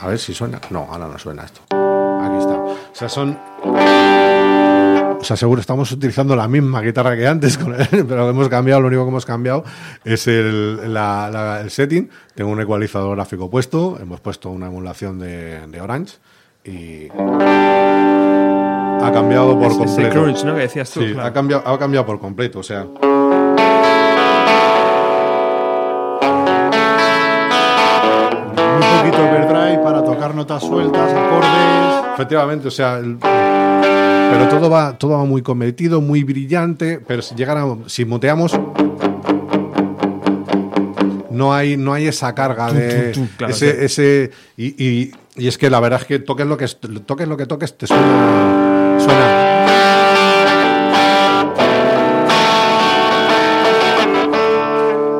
a 0.00 0.06
ver 0.06 0.18
si 0.18 0.32
suena. 0.34 0.60
No, 0.70 0.86
ahora 0.90 1.08
no 1.08 1.18
suena 1.18 1.44
esto. 1.44 1.60
Aquí 1.70 2.36
está. 2.38 2.54
O 2.54 2.76
sea, 2.92 3.08
son 3.08 3.38
os 5.20 5.28
aseguro, 5.32 5.60
estamos 5.60 5.90
utilizando 5.90 6.36
la 6.36 6.46
misma 6.46 6.80
guitarra 6.80 7.16
que 7.16 7.26
antes, 7.26 7.58
con 7.58 7.74
el- 7.74 7.88
pero 8.08 8.30
hemos 8.30 8.48
cambiado, 8.48 8.80
lo 8.80 8.86
único 8.86 9.02
que 9.04 9.08
hemos 9.10 9.26
cambiado 9.26 9.64
es 10.04 10.28
el, 10.28 10.94
la- 10.94 11.28
la- 11.32 11.60
el 11.60 11.70
setting. 11.70 12.08
Tengo 12.36 12.50
un 12.52 12.60
ecualizador 12.60 13.16
gráfico 13.16 13.50
puesto, 13.50 13.98
hemos 14.00 14.20
puesto 14.20 14.50
una 14.50 14.66
emulación 14.68 15.18
de, 15.18 15.66
de 15.66 15.80
Orange 15.80 16.18
y 16.64 17.08
ha 19.00 19.10
cambiado 19.12 19.58
por 19.58 19.76
completo. 19.76 20.10
crunch, 20.22 20.44
¿no? 20.44 20.54
Que 20.54 20.60
decías 20.62 20.90
tú. 20.90 21.00
Sí, 21.00 21.12
claro. 21.12 21.28
ha, 21.28 21.32
cambiado, 21.32 21.62
ha 21.66 21.78
cambiado 21.78 22.06
por 22.06 22.20
completo, 22.20 22.60
o 22.60 22.62
sea. 22.62 22.86
Overdrive 29.16 29.78
para 29.82 30.02
tocar 30.04 30.34
notas 30.34 30.62
sueltas, 30.62 31.12
acordes. 31.12 32.12
Efectivamente, 32.14 32.68
o 32.68 32.70
sea, 32.70 32.98
el- 32.98 33.18
pero 33.20 34.48
todo 34.48 34.68
va, 34.70 34.96
todo 34.98 35.12
va 35.12 35.24
muy 35.24 35.42
cometido, 35.42 36.00
muy 36.00 36.22
brillante, 36.24 37.00
pero 37.06 37.22
si 37.22 37.34
llegan 37.34 37.58
a- 37.58 37.88
si 37.88 38.04
muteamos 38.04 38.58
no 41.30 41.54
hay, 41.54 41.76
no 41.76 41.92
hay 41.94 42.08
esa 42.08 42.34
carga 42.34 42.72
de 42.72 43.12
claro, 43.36 43.52
ese, 43.54 43.84
ese 43.84 44.30
y, 44.56 44.66
y- 44.84 45.12
y 45.36 45.46
es 45.46 45.56
que 45.56 45.70
la 45.70 45.78
verdad 45.78 46.00
es 46.00 46.06
que 46.06 46.18
toques 46.18 46.46
lo 46.46 46.56
que 46.56 46.66
toques 47.06 47.28
lo 47.28 47.36
que 47.36 47.46
toques 47.46 47.78
te 47.78 47.86
suena 47.86 48.96
suena 48.98 50.38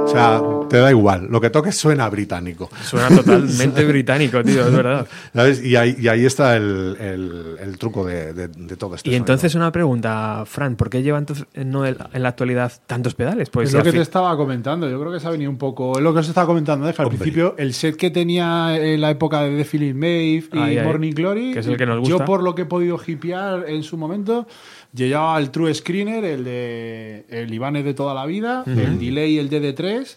o 0.05 0.09
sea 0.11 0.41
te 0.69 0.77
da 0.79 0.91
igual 0.91 1.27
lo 1.31 1.41
que 1.41 1.51
toques 1.51 1.77
suena 1.77 2.09
británico 2.09 2.69
Suena 2.83 3.09
totalmente 3.09 3.85
británico, 3.87 4.43
tío, 4.45 4.67
es 4.67 4.73
verdad. 4.75 5.07
¿Sabes? 5.35 5.65
Y 5.65 5.77
ahí, 5.77 5.97
y 5.99 6.09
ahí 6.09 6.25
está 6.27 6.57
el, 6.57 6.97
el- 7.01 7.57
el 7.61 7.79
truco 7.79 8.05
de, 8.05 8.33
de- 8.33 8.49
de 8.49 8.77
todo 8.77 8.95
esto 8.95 9.11
Y 9.11 9.15
entonces 9.15 9.55
una 9.55 9.73
pregunta, 9.73 10.45
Fran, 10.47 10.77
¿por 10.77 10.91
qué 10.91 11.03
lleva 11.03 11.19
entonces 11.19 11.47
no 11.55 11.85
el- 11.87 11.97
en 12.13 12.23
la 12.23 12.29
actualidad 12.31 12.73
tantos 12.87 13.15
pedales? 13.15 13.51
Pues 13.51 13.69
es 13.69 13.75
lo 13.75 13.83
que 13.83 13.91
fin- 13.91 13.99
te 13.99 14.03
estaba 14.03 14.37
comentando. 14.37 14.89
Yo 14.89 15.01
creo 15.01 15.13
que 15.13 15.21
se 15.21 15.27
ha 15.27 15.31
venido 15.31 15.51
un 15.51 15.59
poco. 15.59 15.97
Es 15.99 16.03
lo 16.05 16.13
que 16.13 16.21
os 16.21 16.29
estaba 16.29 16.47
comentando. 16.47 16.89
¿eh? 16.89 16.95
Al 16.97 17.09
principio, 17.09 17.55
el 17.59 17.75
set 17.75 17.97
que 17.97 18.11
tenía 18.11 18.77
en 18.77 19.01
la 19.01 19.11
época 19.11 19.43
de 19.43 19.57
The 19.57 19.65
Philip 19.65 19.95
Maeve 19.97 20.45
y 20.53 20.59
Ahí, 20.59 20.79
ahí. 20.79 20.85
Morning 20.87 21.13
Glory. 21.13 21.53
Que 21.53 21.61
es 21.61 21.67
el 21.67 21.77
que 21.77 21.87
nos 21.87 21.97
Yo, 22.07 22.15
gusta. 22.15 22.25
por 22.25 22.43
lo 22.43 22.55
que 22.55 22.63
he 22.63 22.67
podido 22.67 22.99
hipear 23.07 23.65
en 23.69 23.83
su 23.83 23.97
momento, 23.97 24.47
llevaba 24.95 25.39
el 25.39 25.51
True 25.51 25.73
Screener, 25.75 26.25
el 26.25 26.45
de 26.45 27.25
el 27.29 27.53
Ibanez 27.53 27.85
de 27.85 27.95
toda 27.95 28.15
la 28.15 28.27
vida, 28.27 28.65
el 28.67 28.99
Delay, 28.99 29.39
el 29.39 29.49
DD3. 29.51 30.17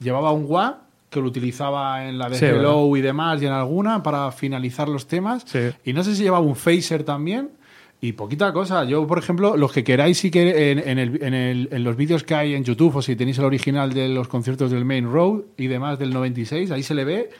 Llevaba 0.00 0.32
un 0.32 0.44
WA 0.48 0.80
que 1.10 1.20
lo 1.20 1.26
utilizaba 1.28 2.08
en 2.08 2.18
la 2.18 2.28
de 2.28 2.36
Sí, 2.38 2.44
Hello 2.46 2.96
y 2.96 3.00
demás 3.00 3.40
y 3.40 3.46
en 3.46 3.52
alguna 3.52 4.02
para 4.02 4.32
finalizar 4.32 4.88
los 4.88 5.06
temas. 5.06 5.44
Sí. 5.46 5.60
Y 5.84 5.92
no 5.92 6.02
sé 6.02 6.14
si 6.16 6.22
llevaba 6.24 6.44
un 6.44 6.56
phaser 6.56 7.04
también. 7.04 7.50
Y 8.00 8.12
poquita 8.12 8.52
cosa. 8.52 8.84
Yo, 8.84 9.06
por 9.06 9.18
ejemplo, 9.18 9.56
los 9.56 9.72
que 9.72 9.82
queráis, 9.82 10.18
sí 10.18 10.30
que 10.30 10.72
en, 10.72 10.78
en 10.80 10.98
el- 10.98 11.22
en 11.22 11.32
el- 11.32 11.68
en 11.72 11.84
los 11.84 11.96
vídeos 11.96 12.22
que 12.22 12.34
hay 12.34 12.54
en 12.54 12.62
YouTube, 12.64 12.96
o 12.96 13.00
si 13.02 13.16
tenéis 13.16 13.38
el 13.38 13.44
original 13.44 13.94
de 13.94 14.08
los 14.08 14.28
conciertos 14.28 14.70
del 14.72 14.84
Main 14.84 15.10
Road 15.10 15.40
y 15.56 15.68
demás 15.68 15.98
del 15.98 16.12
96, 16.12 16.70
ahí 16.70 16.82
se 16.82 16.94
le 16.94 17.04
ve 17.04 17.30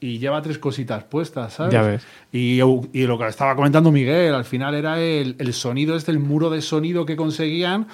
y 0.00 0.18
lleva 0.18 0.40
tres 0.40 0.58
cositas 0.58 1.04
puestas, 1.04 1.54
¿sabes? 1.54 1.72
Ya 1.74 1.82
ves. 1.82 2.06
Y, 2.32 2.60
y 2.92 3.06
lo 3.06 3.18
que 3.18 3.26
estaba 3.26 3.54
comentando 3.56 3.90
Miguel, 3.92 4.34
al 4.34 4.44
final 4.44 4.74
era 4.74 5.00
el, 5.00 5.36
el 5.38 5.52
sonido, 5.52 5.96
este, 5.96 6.12
el 6.12 6.18
muro 6.18 6.48
de 6.48 6.62
sonido 6.62 7.04
que 7.04 7.16
conseguían, 7.16 7.86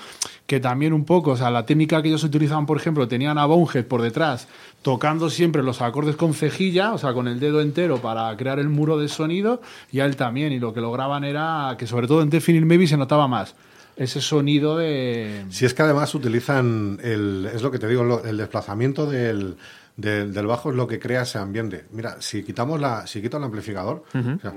que 0.46 0.60
también 0.60 0.92
un 0.92 1.04
poco, 1.04 1.30
o 1.30 1.36
sea, 1.36 1.50
la 1.50 1.64
técnica 1.64 2.02
que 2.02 2.08
ellos 2.08 2.24
utilizaban, 2.24 2.66
por 2.66 2.76
ejemplo, 2.76 3.08
tenían 3.08 3.38
a 3.38 3.46
Bonehead 3.46 3.84
por 3.86 4.02
detrás 4.02 4.48
tocando 4.82 5.30
siempre 5.30 5.62
los 5.62 5.80
acordes 5.80 6.16
con 6.16 6.34
cejilla, 6.34 6.92
o 6.92 6.98
sea, 6.98 7.14
con 7.14 7.28
el 7.28 7.38
dedo 7.40 7.60
entero 7.60 7.98
para 7.98 8.36
crear 8.36 8.58
el 8.58 8.68
muro 8.68 8.98
de 8.98 9.08
sonido, 9.08 9.62
y 9.92 10.00
a 10.00 10.04
él 10.04 10.16
también, 10.16 10.52
y 10.52 10.58
lo 10.58 10.74
que 10.74 10.80
lograban 10.80 11.22
era 11.24 11.76
que 11.78 11.86
sobre 11.86 12.06
todo 12.08 12.20
en 12.22 12.30
Definite 12.30 12.66
Maybe 12.66 12.86
se 12.86 12.96
notaba 12.96 13.28
más 13.28 13.54
ese 13.96 14.20
sonido 14.20 14.76
de... 14.76 15.44
Si 15.50 15.64
es 15.66 15.74
que 15.74 15.82
además 15.82 16.14
utilizan 16.14 16.98
el, 17.02 17.48
es 17.54 17.62
lo 17.62 17.70
que 17.70 17.78
te 17.78 17.86
digo, 17.86 18.22
el 18.24 18.36
desplazamiento 18.36 19.06
del, 19.06 19.56
del- 19.96 20.32
del 20.34 20.46
bajo 20.46 20.70
es 20.70 20.76
lo 20.76 20.86
que 20.88 20.98
crea 20.98 21.22
ese 21.22 21.38
ambiente. 21.38 21.84
Mira, 21.92 22.16
si 22.18 22.42
quitamos 22.42 22.80
la, 22.80 23.06
si 23.06 23.22
quito 23.22 23.36
el 23.36 23.44
amplificador, 23.44 24.02
o 24.12 24.40
sea, 24.40 24.52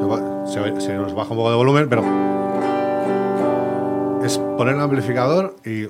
se, 0.00 0.06
va- 0.06 0.46
se 0.46 0.60
ve- 0.60 0.80
se 0.80 0.94
nos 0.96 1.14
baja 1.14 1.30
un 1.30 1.36
poco 1.36 1.50
de 1.50 1.56
volumen, 1.56 1.88
pero 1.88 2.02
es 4.24 4.38
poner 4.38 4.74
el 4.74 4.80
amplificador 4.80 5.56
y 5.64 5.88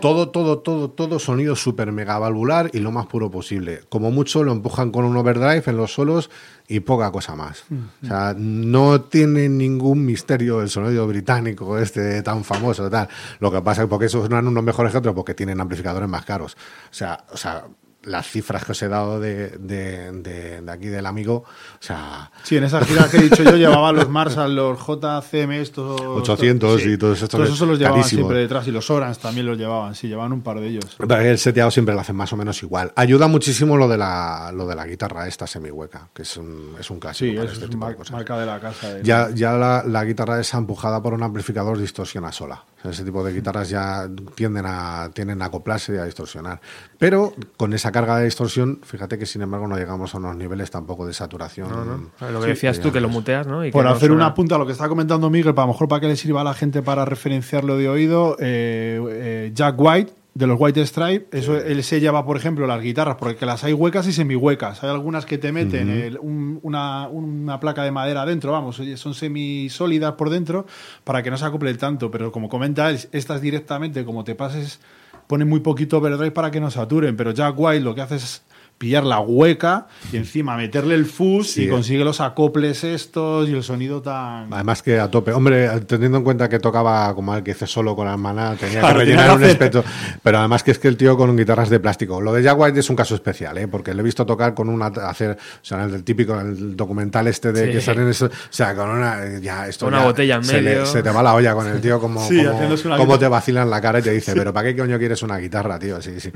todo, 0.00 0.28
todo, 0.28 0.58
todo, 0.58 0.90
todo 0.90 1.18
sonido 1.18 1.56
súper 1.56 1.90
mega 1.92 2.18
valvular 2.18 2.70
y 2.72 2.78
lo 2.78 2.92
más 2.92 3.06
puro 3.06 3.30
posible. 3.30 3.80
Como 3.88 4.10
mucho 4.10 4.44
lo 4.44 4.52
empujan 4.52 4.90
con 4.90 5.04
un 5.04 5.16
overdrive 5.16 5.62
en 5.66 5.76
los 5.76 5.94
solos 5.94 6.30
y 6.68 6.80
poca 6.80 7.10
cosa 7.10 7.34
más. 7.34 7.64
O 8.02 8.06
sea, 8.06 8.34
no 8.36 9.00
tiene 9.02 9.48
ningún 9.48 10.04
misterio 10.04 10.62
el 10.62 10.68
sonido 10.68 11.06
británico 11.06 11.78
este 11.78 12.22
tan 12.22 12.44
famoso 12.44 12.88
tal. 12.90 13.08
Lo 13.40 13.50
que 13.50 13.60
pasa 13.62 13.82
es 13.82 13.88
porque 13.88 14.06
esos 14.06 14.20
suenan 14.20 14.46
unos 14.46 14.62
mejores 14.62 14.92
que 14.92 14.98
otros 14.98 15.14
porque 15.14 15.34
tienen 15.34 15.60
amplificadores 15.60 16.08
más 16.08 16.24
caros. 16.24 16.56
O 16.90 16.94
sea, 16.94 17.24
o 17.32 17.36
sea 17.36 17.64
las 18.06 18.26
cifras 18.28 18.64
que 18.64 18.72
os 18.72 18.82
he 18.82 18.88
dado 18.88 19.20
de, 19.20 19.50
de, 19.58 20.10
de- 20.12 20.60
de 20.62 20.72
aquí 20.72 20.86
del 20.86 21.04
amigo, 21.06 21.44
o 21.44 21.46
sea, 21.80 22.30
Sí, 22.42 22.56
en 22.56 22.64
esa 22.64 22.80
gira 22.84 23.08
que 23.10 23.18
he 23.18 23.22
dicho 23.22 23.42
yo 23.42 23.56
llevaba 23.56 23.92
los 23.92 24.08
Marshall, 24.08 24.54
los 24.54 24.78
JCM, 24.78 25.52
estos... 25.60 26.00
800 26.00 26.86
y 26.86 26.96
todos 26.98 27.20
estos 27.22 27.30
Todos 27.30 27.52
esos 27.54 27.68
los 27.68 27.78
llevaban 27.78 28.00
carísimos. 28.00 28.26
siempre 28.26 28.38
detrás 28.38 28.66
y 28.68 28.70
los 28.72 28.88
Orans 28.90 29.18
también 29.18 29.46
los 29.46 29.58
llevaban, 29.58 29.94
sí, 29.94 30.08
llevaban 30.08 30.32
un 30.32 30.42
par 30.42 30.60
de 30.60 30.68
ellos. 30.68 30.96
El 30.98 31.38
seteado 31.38 31.70
siempre 31.70 31.94
lo 31.94 32.00
hacen 32.00 32.16
más 32.16 32.32
o 32.32 32.36
menos 32.36 32.62
igual. 32.62 32.92
Ayuda 32.96 33.26
muchísimo 33.28 33.76
lo 33.76 33.88
de 33.88 33.98
la, 33.98 34.50
lo 34.54 34.66
de 34.66 34.74
la 34.74 34.86
guitarra 34.86 35.26
esta 35.28 35.46
semihueca, 35.46 36.08
que 36.14 36.22
es 36.22 36.36
un, 36.36 36.76
es 36.78 36.90
un 36.90 37.00
clásico 37.00 37.30
Sí, 37.32 37.36
para 37.36 37.48
es 37.48 37.52
este 37.54 37.66
tipo 37.68 37.78
mar- 37.78 37.90
de 37.90 37.96
cosas. 37.96 38.12
marca 38.12 38.38
de 38.38 38.46
la 38.46 38.60
casa. 38.60 38.94
de- 38.94 39.02
Ya, 39.02 39.28
ya 39.34 39.52
la, 39.54 39.82
la 39.86 40.04
guitarra 40.04 40.40
esa 40.40 40.58
empujada 40.58 41.02
por 41.02 41.12
un 41.12 41.22
amplificador 41.22 41.78
distorsiona 41.78 42.30
sola. 42.32 42.62
Ese 42.90 43.04
tipo 43.04 43.22
de 43.24 43.32
guitarras 43.32 43.68
ya 43.68 44.08
tienden 44.34 44.64
a, 44.66 45.10
tienden 45.12 45.42
a 45.42 45.46
acoplarse 45.46 45.94
y 45.94 45.98
a 45.98 46.04
distorsionar. 46.04 46.60
Pero 46.98 47.34
con 47.56 47.72
esa 47.72 47.92
carga 47.92 48.18
de 48.18 48.24
distorsión, 48.24 48.80
fíjate 48.82 49.18
que 49.18 49.26
sin 49.26 49.42
embargo 49.42 49.66
no 49.68 49.76
llegamos 49.76 50.14
a 50.14 50.18
unos 50.18 50.36
niveles 50.36 50.70
tampoco 50.70 51.06
de 51.06 51.12
saturación. 51.12 52.10
Lo 52.32 52.40
que 52.40 52.46
decías 52.48 52.80
tú, 52.80 52.92
que 52.92 53.00
lo 53.00 53.08
muteas, 53.08 53.46
¿no? 53.46 53.64
Y 53.64 53.70
Por 53.70 53.84
no 53.84 53.90
hacer 53.90 54.08
suena- 54.08 54.14
una 54.26 54.34
punta 54.34 54.54
a 54.54 54.58
lo 54.58 54.66
que 54.66 54.72
está 54.72 54.88
comentando 54.88 55.28
Miguel, 55.30 55.54
para 55.54 55.66
lo 55.66 55.72
mejor 55.72 55.88
para 55.88 56.00
que 56.00 56.08
le 56.08 56.16
sirva 56.16 56.40
a 56.40 56.44
la 56.44 56.54
gente 56.54 56.82
para 56.82 57.04
referenciarlo 57.04 57.76
de 57.76 57.88
oído, 57.88 58.36
eh, 58.40 59.00
eh, 59.10 59.50
Jack 59.54 59.74
White, 59.78 60.12
de 60.36 60.46
los 60.46 60.60
White 60.60 60.84
Stripe, 60.84 61.34
eso 61.38 61.56
él 61.56 61.82
se 61.82 61.98
lleva, 61.98 62.26
por 62.26 62.36
ejemplo, 62.36 62.66
las 62.66 62.82
guitarras, 62.82 63.16
porque 63.18 63.46
las 63.46 63.64
hay 63.64 63.72
huecas 63.72 64.06
y 64.06 64.12
semihuecas. 64.12 64.84
Hay 64.84 64.90
algunas 64.90 65.24
que 65.24 65.38
te 65.38 65.50
meten 65.50 65.88
el- 65.88 66.18
un- 66.18 66.60
una, 66.62 67.08
una 67.08 67.58
placa 67.58 67.82
de 67.84 67.90
madera 67.90 68.26
dentro, 68.26 68.52
vamos, 68.52 68.80
son 68.96 69.14
semisólidas 69.14 70.12
por 70.12 70.28
dentro, 70.28 70.66
para 71.04 71.22
que 71.22 71.30
no 71.30 71.38
se 71.38 71.46
acople 71.46 71.72
tanto. 71.74 72.10
Pero 72.10 72.32
como 72.32 72.50
comenta, 72.50 72.90
él, 72.90 72.98
estas 73.12 73.40
directamente, 73.40 74.04
como 74.04 74.24
te 74.24 74.34
pases, 74.34 74.78
ponen 75.26 75.48
muy 75.48 75.60
poquito 75.60 75.96
overdrive 75.98 76.32
para 76.32 76.50
que 76.50 76.60
no 76.60 76.70
saturen. 76.70 77.16
Pero 77.16 77.30
Jack 77.30 77.54
White 77.56 77.80
lo 77.82 77.94
que 77.94 78.02
hace 78.02 78.16
es 78.16 78.42
pillar 78.78 79.04
la 79.04 79.20
hueca 79.20 79.86
y 80.12 80.16
encima 80.18 80.56
meterle 80.56 80.94
el 80.94 81.06
fuzz 81.06 81.52
Sí. 81.52 81.64
y 81.64 81.68
consigue 81.68 82.04
los 82.04 82.20
acoples 82.20 82.84
estos 82.84 83.48
y 83.48 83.52
el 83.54 83.62
sonido 83.62 84.02
tan... 84.02 84.52
Además 84.52 84.82
que 84.82 85.00
a 85.00 85.10
tope. 85.10 85.32
Hombre, 85.32 85.68
teniendo 85.86 86.18
en 86.18 86.24
cuenta 86.24 86.48
que 86.48 86.58
tocaba 86.58 87.14
como 87.14 87.34
el 87.34 87.42
que 87.42 87.52
hice 87.52 87.66
solo 87.66 87.96
con 87.96 88.06
la 88.06 88.12
hermana, 88.12 88.54
tenía 88.58 88.80
que 88.82 88.92
rellenar 88.92 89.36
un 89.36 89.44
espectro. 89.44 89.82
Pero 90.22 90.38
además 90.38 90.62
que 90.62 90.72
es 90.72 90.78
que 90.78 90.88
el 90.88 90.96
tío 90.96 91.16
con 91.16 91.34
guitarras 91.36 91.70
de 91.70 91.80
plástico. 91.80 92.20
Lo 92.20 92.32
de 92.32 92.42
Jack 92.42 92.58
White 92.58 92.80
es 92.80 92.90
un 92.90 92.96
caso 92.96 93.14
especial, 93.14 93.56
¿eh? 93.58 93.66
porque 93.68 93.94
le 93.94 94.00
he 94.00 94.04
visto 94.04 94.26
tocar 94.26 94.52
con 94.54 94.68
una 94.68 94.86
hacer, 94.86 95.30
o 95.32 95.64
sea, 95.64 95.84
el 95.84 96.04
típico, 96.04 96.38
el 96.38 96.76
documental 96.76 97.26
este 97.28 97.52
de 97.52 97.66
Sí. 97.66 97.72
que 97.72 97.80
salen 97.80 98.08
eso, 98.08 98.26
o 98.26 98.30
sea, 98.50 98.74
con 98.74 98.90
una 98.90 99.38
ya 99.40 99.66
esto 99.68 99.86
Una 99.86 100.00
ya 100.00 100.04
botella 100.04 100.34
en 100.36 100.44
se, 100.44 100.60
le- 100.60 100.70
medio. 100.70 100.86
se 100.86 101.02
te 101.02 101.10
va 101.10 101.22
la 101.22 101.34
olla 101.34 101.54
con 101.54 101.66
el 101.66 101.80
tío 101.80 101.98
como, 102.00 102.20
Sí, 102.28 102.44
como, 102.44 102.96
como 102.96 103.18
te 103.18 103.26
vacilan 103.28 103.70
la 103.70 103.80
cara 103.80 104.00
y 104.00 104.02
te 104.02 104.10
dice, 104.12 104.34
pero 104.34 104.52
¿para 104.52 104.68
qué 104.68 104.76
coño 104.76 104.98
quieres 104.98 105.22
una 105.22 105.38
guitarra, 105.38 105.78
tío? 105.78 106.02
Sí, 106.02 106.20
sí. 106.20 106.30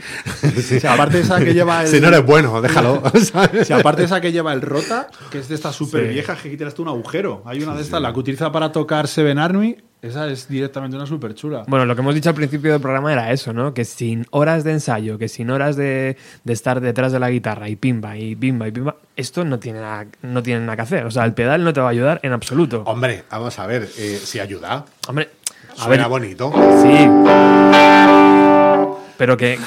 O 0.76 0.80
sea, 0.80 0.94
aparte 0.94 1.20
esa 1.20 1.38
que 1.38 1.52
lleva 1.52 1.82
el... 1.82 1.88
Si 1.88 2.00
no 2.00 2.08
eres 2.08 2.24
bueno, 2.30 2.60
déjalo. 2.62 3.02
¿sabes? 3.22 3.66
Sí, 3.66 3.72
aparte 3.72 4.04
esa 4.04 4.20
que 4.20 4.32
lleva 4.32 4.52
el 4.52 4.62
Rota, 4.62 5.08
que 5.30 5.38
es 5.40 5.48
de 5.48 5.54
estas 5.54 5.74
súper 5.74 6.02
Sí. 6.06 6.08
viejas 6.14 6.40
que 6.40 6.50
quitan 6.50 6.68
hasta 6.68 6.80
un 6.82 6.88
agujero. 6.88 7.42
Hay 7.44 7.62
una 7.62 7.74
de 7.74 7.82
estas, 7.82 8.00
la 8.00 8.12
que 8.12 8.18
utiliza 8.20 8.50
para 8.52 8.72
tocar 8.72 9.08
Seven 9.08 9.38
Army, 9.38 9.76
esa 10.02 10.26
es 10.28 10.48
directamente 10.48 10.96
una 10.96 11.04
súper 11.06 11.34
chula. 11.34 11.64
Bueno, 11.68 11.84
lo 11.84 11.94
que 11.94 12.00
hemos 12.00 12.14
dicho 12.14 12.30
al 12.30 12.34
principio 12.34 12.72
del 12.72 12.80
programa 12.80 13.12
era 13.12 13.32
eso, 13.32 13.52
¿no? 13.52 13.74
Que 13.74 13.84
sin 13.84 14.26
horas 14.30 14.64
de 14.64 14.72
ensayo, 14.72 15.18
que 15.18 15.28
sin 15.28 15.50
horas 15.50 15.76
de, 15.76 16.16
de 16.44 16.52
estar 16.54 16.80
detrás 16.80 17.12
de 17.12 17.20
la 17.20 17.28
guitarra 17.30 17.68
y 17.68 17.76
pimba 17.76 18.16
y 18.16 18.34
pimba 18.34 18.66
y 18.66 18.70
pimba, 18.72 18.96
esto 19.16 19.44
no 19.44 19.58
tiene, 19.58 19.80
nada, 19.80 20.06
no 20.22 20.42
tiene 20.42 20.60
nada 20.60 20.76
que 20.76 20.82
hacer. 20.82 21.04
O 21.04 21.10
sea, 21.10 21.24
el 21.26 21.34
pedal 21.34 21.62
no 21.64 21.74
te 21.74 21.80
va 21.80 21.88
a 21.88 21.90
ayudar 21.90 22.18
en 22.22 22.32
absoluto. 22.32 22.82
Hombre, 22.86 23.24
vamos 23.30 23.58
a 23.58 23.66
ver, 23.66 23.90
eh, 23.98 24.18
si 24.24 24.40
ayuda. 24.40 24.86
Hombre, 25.06 25.28
a 25.78 25.84
Suena 25.84 26.08
ver, 26.08 26.08
bonito. 26.08 26.50
sí. 26.82 27.08
Pero 29.18 29.36
que. 29.36 29.58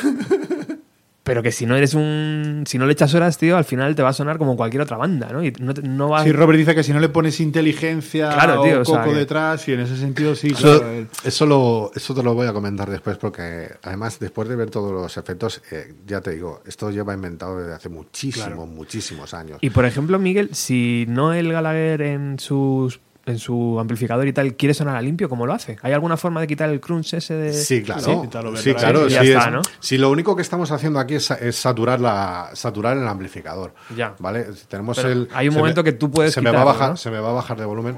Pero 1.24 1.41
que 1.41 1.53
si 1.53 1.65
no 1.65 1.78
eres 1.78 1.93
un. 1.93 2.65
Si 2.67 2.78
no 2.78 2.86
le 2.86 2.91
echas 2.91 3.13
horas, 3.13 3.38
tío, 3.38 3.55
al 3.55 3.63
final 3.63 3.95
te 3.95 4.03
va 4.03 4.09
a 4.09 4.13
sonar 4.13 4.38
como 4.38 4.57
cualquier 4.57 4.82
otra 4.82 4.97
banda, 4.97 5.30
¿no? 5.32 5.41
Y 5.41 5.51
no, 5.57 5.71
no 5.82 6.09
va 6.09 6.21
Sí, 6.21 6.34
Robert 6.34 6.59
dice 6.59 6.76
que 6.76 6.84
si 6.84 6.91
no 6.91 6.99
le 6.99 7.07
pones 7.07 7.39
inteligencia 7.39 8.28
Claro, 8.30 8.61
tío, 8.61 8.80
o 8.80 8.82
o 8.82 8.86
sea, 8.86 9.03
coco 9.03 9.13
detrás, 9.15 9.65
y 9.69 9.71
en 9.74 9.80
ese 9.80 9.95
sentido 9.95 10.36
sí, 10.36 10.47
Eso, 10.47 10.61
claro. 10.80 10.89
el- 10.91 11.07
eso, 11.24 11.45
lo, 11.45 11.91
eso 11.95 12.13
te 12.13 12.24
lo 12.24 12.34
voy 12.34 12.47
a 12.47 12.51
comentar 12.51 12.89
después 12.89 13.15
porque 13.17 13.69
además 13.84 14.19
después 14.19 14.49
de 14.49 14.57
ver 14.57 14.69
todos 14.69 14.91
los 14.91 15.15
efectos, 15.15 15.61
eh, 15.71 15.93
ya 16.05 16.19
te 16.19 16.32
digo, 16.32 16.61
esto 16.65 16.91
lleva 16.91 17.13
inventado 17.13 17.57
desde 17.57 17.74
hace 17.74 17.88
muchísimos, 17.88 18.67
muchísimos 18.67 19.34
años. 19.34 19.59
Y 19.61 19.69
por 19.69 19.86
ejemplo, 19.86 20.19
Miguel, 20.19 20.49
si 20.53 21.05
Noel 21.07 21.53
Gallagher 21.53 22.01
en 22.01 22.38
sus 22.38 22.99
en 23.26 23.39
su 23.39 23.78
amplificador 23.80 24.28
y 24.28 24.34
tal 24.34 24.55
quiere 24.55 24.74
sonar 24.74 24.97
a 24.97 25.01
limpio, 25.01 25.30
¿cómo 25.30 25.45
lo 25.45 25.53
hace? 25.53 25.78
¿Hay 25.82 25.93
alguna 25.93 26.17
forma 26.17 26.41
de 26.41 26.47
quitar 26.47 26.69
el 26.69 26.80
crunch 26.82 27.13
ese 27.13 27.34
de 27.36 27.53
Sí, 27.53 27.82
claro. 27.82 28.01
Sí, 28.01 28.28
claro. 28.30 28.55
Sí, 28.57 28.69
está, 28.71 29.45
es- 29.47 29.51
¿no? 29.51 29.61
sí, 29.80 29.97
lo 29.97 30.09
único 30.11 30.36
que 30.36 30.41
estamos 30.41 30.71
haciendo 30.71 30.99
aquí 30.99 31.15
es, 31.15 31.32
es 31.32 31.55
saturar 31.55 31.99
la 32.01 32.49
saturar 32.53 32.97
el 32.97 33.07
amplificador. 33.07 33.74
Ya. 33.95 34.13
¿Vale? 34.19 34.45
Tenemos 34.67 34.97
Pero 34.97 35.09
el. 35.09 35.30
hay 35.34 35.47
un 35.47 35.55
momento 35.55 35.84
que 35.84 35.93
tú 35.93 36.11
puedes 36.11 36.34
se 36.34 36.41
me 36.41 36.51
va 36.51 36.61
a 36.61 36.65
bajar, 36.65 36.89
¿no? 36.91 36.97
se 36.97 37.09
me 37.11 37.19
va 37.19 37.30
a 37.30 37.34
bajar 37.34 37.57
de 37.57 37.65
volumen. 37.65 37.97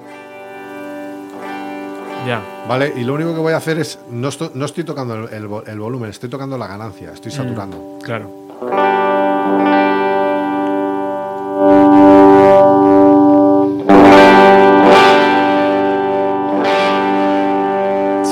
Ya. 2.27 2.41
¿Vale? 2.67 2.93
Y 2.95 3.03
lo 3.03 3.13
único 3.13 3.33
que 3.33 3.39
voy 3.39 3.53
a 3.53 3.57
hacer 3.57 3.77
es. 3.79 3.99
No 4.09 4.29
estoy, 4.29 4.49
no 4.55 4.65
estoy 4.65 4.83
tocando 4.83 5.13
el, 5.27 5.33
el 5.33 5.47
vo- 5.47 5.63
el 5.67 5.79
volumen, 5.79 6.09
estoy 6.09 6.29
tocando 6.29 6.57
la 6.57 6.67
ganancia, 6.67 7.11
estoy 7.13 7.31
Mm. 7.31 7.35
saturando. 7.35 7.99
Claro. 8.03 9.84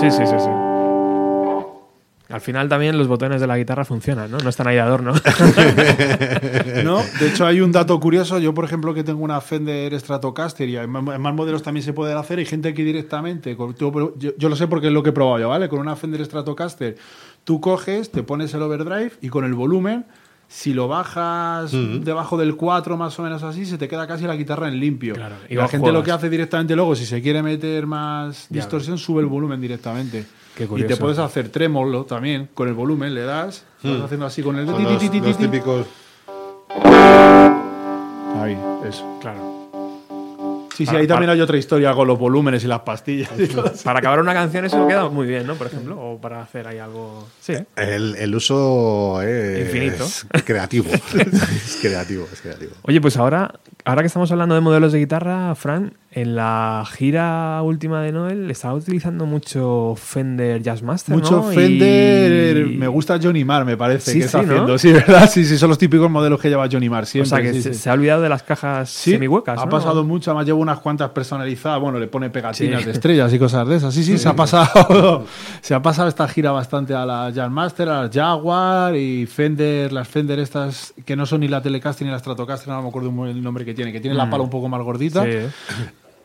Sí, 0.03 0.11
sí, 0.11 0.27
sí, 0.27 0.35
sí. 0.37 0.49
Al 2.27 2.41
final 2.41 2.67
también 2.67 2.97
los 2.97 3.07
botones 3.07 3.39
de 3.39 3.47
la 3.47 3.57
guitarra 3.57 3.85
funcionan, 3.85 4.29
¿no? 4.29 4.37
No 4.39 4.49
están 4.49 4.67
ahí 4.67 4.75
de 4.75 4.81
adorno. 4.81 5.13
No, 6.83 7.01
de 7.19 7.29
hecho 7.29 7.45
hay 7.45 7.61
un 7.61 7.71
dato 7.71 7.97
curioso. 8.01 8.39
Yo, 8.39 8.53
por 8.53 8.65
ejemplo, 8.65 8.93
que 8.93 9.03
tengo 9.05 9.23
una 9.23 9.39
Fender 9.39 9.97
Stratocaster 9.97 10.67
y 10.67 10.75
en 10.75 10.89
más 10.89 11.33
modelos 11.33 11.63
también 11.63 11.85
se 11.85 11.93
puede 11.93 12.13
hacer. 12.13 12.39
Hay 12.39 12.45
gente 12.45 12.73
que 12.73 12.83
directamente, 12.83 13.55
yo 13.77 14.49
lo 14.49 14.55
sé 14.57 14.67
porque 14.67 14.87
es 14.87 14.93
lo 14.93 15.03
que 15.03 15.11
he 15.11 15.13
probado 15.13 15.39
yo, 15.39 15.49
¿vale? 15.49 15.69
Con 15.69 15.79
una 15.79 15.95
Fender 15.95 16.25
Stratocaster, 16.25 16.97
tú 17.45 17.61
coges, 17.61 18.11
te 18.11 18.23
pones 18.23 18.53
el 18.53 18.61
overdrive 18.61 19.11
y 19.21 19.29
con 19.29 19.45
el 19.45 19.53
volumen, 19.53 20.05
si 20.53 20.71
lo 20.71 20.87
bajas 20.87 21.71
debajo 21.71 22.37
del 22.37 22.55
4 22.55 22.95
más 22.95 23.17
o 23.17 23.23
menos 23.23 23.41
así, 23.41 23.65
se 23.65 23.79
te 23.79 23.87
queda 23.87 24.05
casi 24.05 24.25
la 24.25 24.35
guitarra 24.35 24.67
en 24.67 24.79
limpio. 24.79 25.15
Claro, 25.15 25.35
y 25.49 25.55
la 25.55 25.67
gente 25.67 25.91
lo 25.91 26.03
que 26.03 26.11
hace 26.11 26.29
directamente 26.29 26.75
luego, 26.75 26.95
si 26.95 27.07
se 27.07 27.23
quiere 27.23 27.41
meter 27.41 27.87
más 27.87 28.47
Ya. 28.49 28.57
distorsión, 28.61 28.99
sube 28.99 29.21
el 29.21 29.25
volumen 29.25 29.59
directamente. 29.59 30.25
Qué 30.55 30.69
y 30.77 30.83
te 30.83 30.95
puedes 30.95 31.17
hacer 31.17 31.49
trémolo 31.49 32.05
también 32.05 32.49
con 32.53 32.67
el 32.67 32.75
volumen, 32.75 33.15
le 33.15 33.23
das, 33.23 33.65
vas 33.81 34.01
haciendo 34.03 34.27
así 34.27 34.43
con 34.43 34.55
el 34.59 34.67
los, 34.67 34.79
los 34.79 35.37
típicos. 35.39 35.87
Ahí, 38.39 38.55
eso. 38.87 39.17
claro. 39.19 39.52
Sí, 40.75 40.77
sí, 40.77 40.85
Para- 40.87 40.99
ahí 40.99 41.07
también 41.07 41.27
para- 41.27 41.33
hay 41.33 41.41
otra 41.41 41.57
historia 41.57 41.93
con 41.93 42.07
los 42.07 42.17
volúmenes 42.17 42.63
y 42.63 42.67
las 42.67 42.79
pastillas. 42.81 43.29
y. 43.37 43.45
Para 43.83 43.99
acabar 43.99 44.19
una 44.19 44.33
canción 44.33 44.65
eso 44.65 44.87
queda 44.87 45.07
muy 45.09 45.27
bien, 45.27 45.45
¿no? 45.45 45.55
Por 45.55 45.67
ejemplo, 45.67 45.99
o 45.99 46.19
para 46.19 46.41
hacer 46.41 46.67
ahí 46.67 46.79
algo... 46.79 47.27
Sí. 47.41 47.53
El, 47.75 48.15
el 48.15 48.35
uso 48.35 49.21
es 49.21 49.61
Infinito. 49.67 50.05
creativo. 50.45 50.89
es 51.13 51.77
creativo, 51.81 52.27
es 52.31 52.41
creativo. 52.41 52.71
Oye, 52.83 52.99
pues 53.01 53.17
ahora, 53.17 53.53
ahora 53.85 54.01
que 54.01 54.07
estamos 54.07 54.31
hablando 54.31 54.55
de 54.55 54.61
modelos 54.61 54.91
de 54.91 54.99
guitarra, 54.99 55.53
Fran, 55.55 55.93
en 56.15 56.35
la 56.35 56.83
gira 56.91 57.59
última 57.63 58.01
de 58.03 58.11
Noel 58.11 58.51
estaba 58.51 58.75
utilizando 58.75 59.25
mucho 59.25 59.95
Fender 59.97 60.61
Jazzmaster, 60.61 61.15
Mucho 61.15 61.37
¿no? 61.37 61.43
Fender. 61.43 62.67
Y- 62.67 62.77
Me 62.77 62.87
gusta 62.87 63.19
Johnny 63.21 63.43
Marr, 63.43 63.65
me 63.65 63.75
parece, 63.77 64.11
Sí, 64.11 64.19
que 64.19 64.25
está 64.25 64.41
haciendo. 64.41 64.77
Sí, 64.77 64.91
¿verdad? 64.93 65.27
Sí, 65.27 65.43
sí, 65.43 65.57
son 65.57 65.69
los 65.69 65.77
típicos 65.79 66.11
modelos 66.11 66.39
que 66.39 66.49
lleva 66.49 66.67
Johnny 66.71 66.87
Marr 66.87 67.03
O 67.03 67.05
siempre. 67.07 67.29
sea, 67.29 67.41
que 67.41 67.53
sí, 67.59 67.73
se, 67.73 67.89
ha 67.89 67.93
olvidado 67.93 68.21
de 68.21 68.29
las 68.29 68.43
cajas 68.43 68.91
semihuecas, 68.91 69.57
ha 69.59 69.65
¿no? 69.65 69.71
pasado 69.71 70.03
mucho, 70.03 70.29
además 70.29 70.45
llevo 70.45 70.61
unas 70.61 70.79
cuantas 70.79 71.09
personalizadas, 71.09 71.81
bueno, 71.81 71.97
le 71.97 72.05
pone 72.07 72.29
pegatinas 72.29 72.85
de 72.85 72.91
estrellas 72.91 73.33
y 73.33 73.39
cosas 73.39 73.67
de 73.67 73.77
esas. 73.77 73.91
Sí, 73.93 74.03
sí, 74.03 74.19
se 74.19 74.29
ha 74.29 74.35
pasado 74.35 75.25
se 75.61 75.73
ha 75.73 75.81
pasado 75.81 76.07
esta 76.09 76.27
gira 76.27 76.51
bastante 76.51 76.93
a 76.93 77.07
la 77.07 77.31
Jazzmaster, 77.31 77.89
a 77.89 78.03
la 78.03 78.09
Jaguar 78.13 78.95
y 78.95 79.25
Fender, 79.25 79.91
las 79.91 80.07
Fender 80.07 80.37
estas 80.37 80.93
que 81.05 81.15
no 81.15 81.25
son 81.25 81.39
ni 81.41 81.47
la 81.47 81.61
Telecaster 81.61 82.05
ni 82.05 82.11
la 82.13 82.19
Stratocaster, 82.19 82.69
no 82.69 82.83
me 82.83 82.89
acuerdo 82.89 83.09
el 83.25 83.41
nombre 83.41 83.65
que 83.65 83.72
tiene, 83.73 83.91
que 83.91 83.99
tiene 83.99 84.15
la 84.15 84.29
pala 84.29 84.43
un 84.43 84.49
poco 84.49 84.69
más 84.69 84.81
gordita. 84.81 85.23
Mm. 85.23 85.29
Sí. 85.31 85.37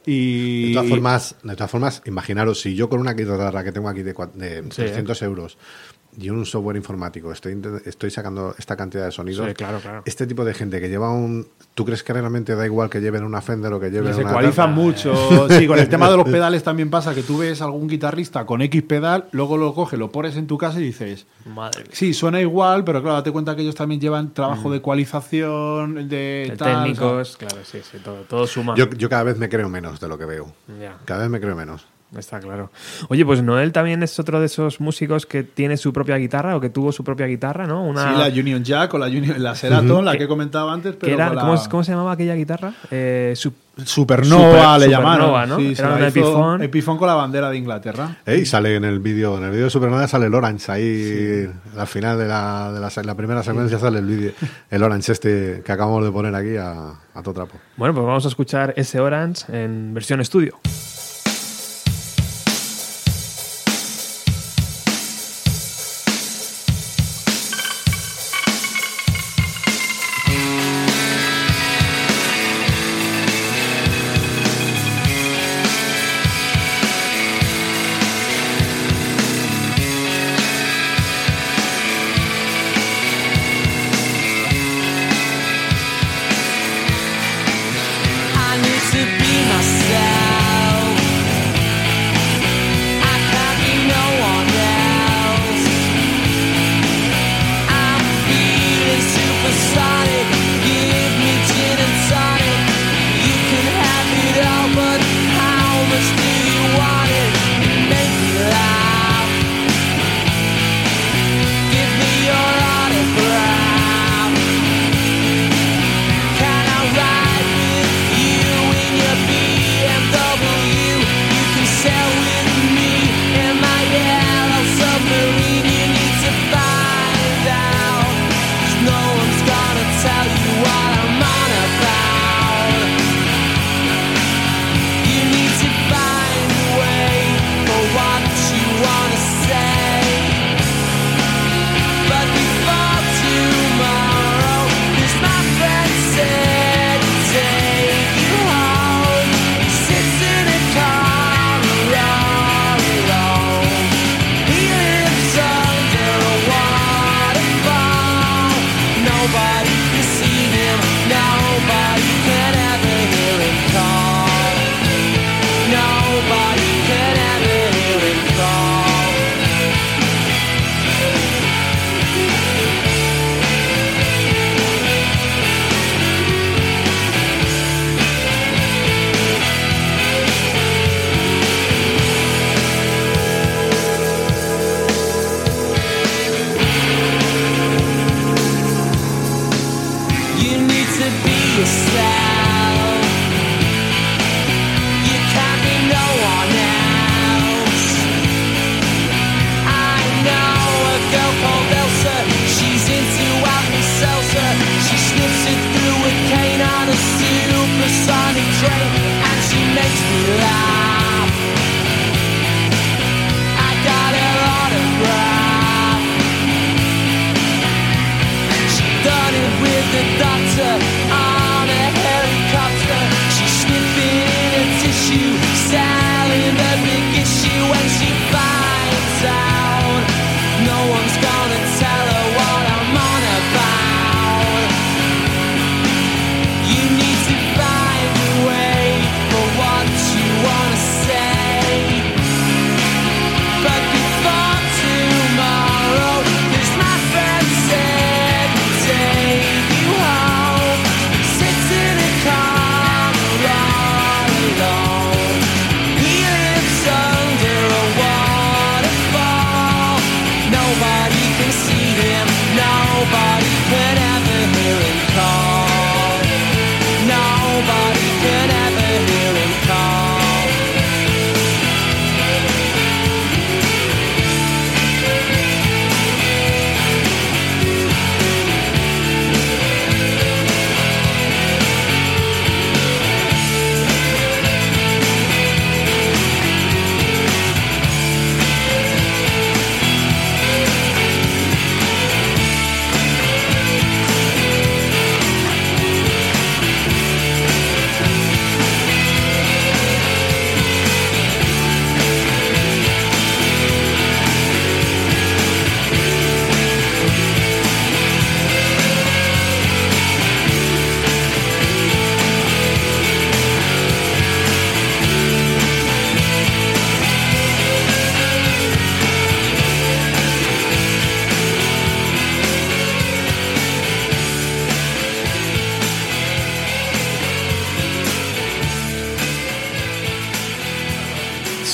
Y 0.07 0.69
De 0.69 0.75
todas 0.75 0.89
formas, 0.89 1.37
de 1.43 1.55
todas 1.55 1.71
formas, 1.71 2.03
imaginaros, 2.07 2.61
si 2.61 2.75
yo 2.75 2.89
con 2.89 3.01
una 3.01 3.13
guitarra 3.13 3.63
que 3.63 3.73
tengo 3.73 3.89
aquí 3.91 4.03
de, 4.03 4.15
cua- 4.15 4.33
de 4.33 4.63
300 4.63 5.21
euros 5.23 5.59
y 6.21 6.31
un 6.31 6.45
software 6.45 6.77
informático 6.77 7.31
estoy, 7.33 7.61
estoy 7.85 8.11
sacando 8.11 8.55
esta 8.59 8.77
cantidad 8.77 9.05
de 9.05 9.13
sonidos, 9.13 9.47
Sí, 9.49 9.55
claro, 9.55 9.79
claro. 9.79 10.03
este 10.05 10.27
tipo 10.27 10.45
de 10.45 10.53
gente 10.55 10.81
que 10.81 10.89
lleva 10.89 11.13
un... 11.13 11.47
¿Tú 11.75 11.85
crees 11.85 12.03
que 12.03 12.13
realmente 12.13 12.57
da 12.57 12.67
igual 12.67 12.91
que 12.91 13.01
lleven 13.01 13.23
una 13.23 13.41
Fender 13.41 13.73
o 13.73 13.79
que 13.79 13.91
lleven 13.91 14.13
se 14.15 14.25
tal? 14.25 14.71
mucho. 14.71 15.15
Sí, 15.49 15.67
con 15.67 15.79
el 15.79 15.89
tema 15.89 16.11
de 16.11 16.17
los 16.17 16.29
pedales 16.29 16.63
también 16.65 16.91
pasa 16.91 17.15
que 17.15 17.23
tú 17.23 17.39
ves 17.39 17.63
algún 17.63 17.87
guitarrista 17.87 18.45
con 18.47 18.63
X 18.63 18.83
pedal, 18.83 19.27
luego 19.31 19.57
lo 19.57 19.73
coges, 19.75 19.99
lo 19.99 20.11
pones 20.11 20.37
en 20.37 20.47
tu 20.47 20.59
casa 20.59 20.81
y 20.81 20.85
dices, 20.85 21.27
Madre 21.47 21.83
mía. 21.83 21.91
sí, 21.93 22.13
suena 22.15 22.41
igual, 22.41 22.85
pero 22.85 23.01
claro, 23.01 23.17
date 23.17 23.31
cuenta 23.31 23.55
que 23.55 23.63
ellos 23.63 23.75
también 23.77 24.01
llevan 24.01 24.35
trabajo 24.35 24.71
de 24.71 24.79
ecualización, 24.79 26.09
de 26.09 26.49
De 26.51 26.55
tal, 26.57 26.69
o 26.69 26.71
sea, 26.73 26.83
técnicos, 26.83 27.37
claro, 27.37 27.57
sí, 27.65 27.79
sí, 27.91 27.99
todo, 28.03 28.23
todo 28.23 28.47
suma. 28.47 28.75
Yo, 28.77 28.89
yo 28.91 29.09
cada 29.09 29.23
vez 29.23 29.39
me 29.39 29.49
creo 29.49 29.69
menos 29.69 30.01
de 30.01 30.09
lo 30.09 30.19
que 30.19 30.25
veo. 30.25 30.53
Ya. 30.81 30.99
Cada 31.05 31.23
vez 31.23 31.31
me 31.31 31.41
creo 31.41 31.55
menos. 31.55 31.87
Está 32.17 32.41
claro. 32.41 32.71
Oye, 33.11 33.25
pues 33.27 33.43
Noel 33.43 33.71
también 33.71 34.03
es 34.03 34.19
otro 34.19 34.41
de 34.41 34.47
esos 34.47 34.81
músicos 34.81 35.27
que 35.27 35.43
tiene 35.43 35.77
su 35.77 35.93
propia 35.93 36.17
guitarra 36.17 36.57
o 36.57 36.61
que 36.61 36.71
tuvo 36.71 36.91
su 36.91 37.05
propia 37.05 37.27
guitarra, 37.27 37.67
¿no? 37.67 37.85
Una, 37.85 38.09
Sí, 38.15 38.19
la 38.19 38.41
Union 38.41 38.65
Jack 38.65 38.95
o 38.95 38.99
la, 38.99 39.07
Union, 39.09 39.43
la 39.43 39.55
Seraton, 39.55 40.05
la 40.07 40.17
que 40.17 40.25
he 40.25 40.29
comentado 40.29 40.71
antes, 40.71 40.95
pero 40.99 41.13
era, 41.13 41.27
con 41.29 41.37
la 41.37 41.43
¿cómo, 41.43 41.63
cómo 41.69 41.85
se 41.85 41.91
llamaba 41.93 42.13
aquella 42.13 42.35
guitarra? 42.35 42.73
Eh, 42.91 43.35
su- 43.37 43.53
Supernova 43.85 44.75
Super- 44.75 44.89
le 44.89 44.97
Supernova, 44.97 45.47
llamaron. 45.47 45.49
¿no? 45.51 45.57
Sí, 45.59 45.75
Era 45.79 45.97
hizo 45.99 46.07
Epiphone. 46.09 46.65
Epiphone 46.65 46.99
con 46.99 47.07
la 47.09 47.15
bandera 47.15 47.51
de 47.51 47.59
Inglaterra. 47.59 48.17
Y 48.27 48.45
sale 48.47 48.75
en 48.75 48.85
el 48.85 48.99
vídeo, 49.01 49.37
en 49.39 49.45
el 49.45 49.51
vídeo 49.51 49.65
de 49.65 49.71
Supernova 49.71 50.09
sale 50.09 50.27
el 50.27 50.35
Orange, 50.35 50.73
ahí 50.73 51.49
al 51.77 51.87
final 51.87 52.19
de 52.19 52.27
la, 52.27 52.73
de 52.73 53.05
la, 53.05 53.15
primera 53.15 53.43
secuencia 53.43 53.79
sale 53.79 53.99
el 54.01 54.07
vídeo, 54.07 54.33
el 54.71 54.83
Orange 54.83 55.13
este 55.13 55.63
que 55.65 55.73
acabamos 55.73 56.03
de 56.05 56.11
poner 56.11 56.35
aquí 56.35 56.57
a, 56.57 56.73
a 57.15 57.23
todo 57.23 57.35
trapo. 57.35 57.59
Bueno, 57.77 57.95
pues 57.95 58.05
vamos 58.07 58.25
a 58.25 58.29
escuchar 58.29 58.73
ese 58.77 58.99
Orange 58.99 59.45
en 59.53 59.93
versión 59.95 60.21
estudio. 60.21 60.59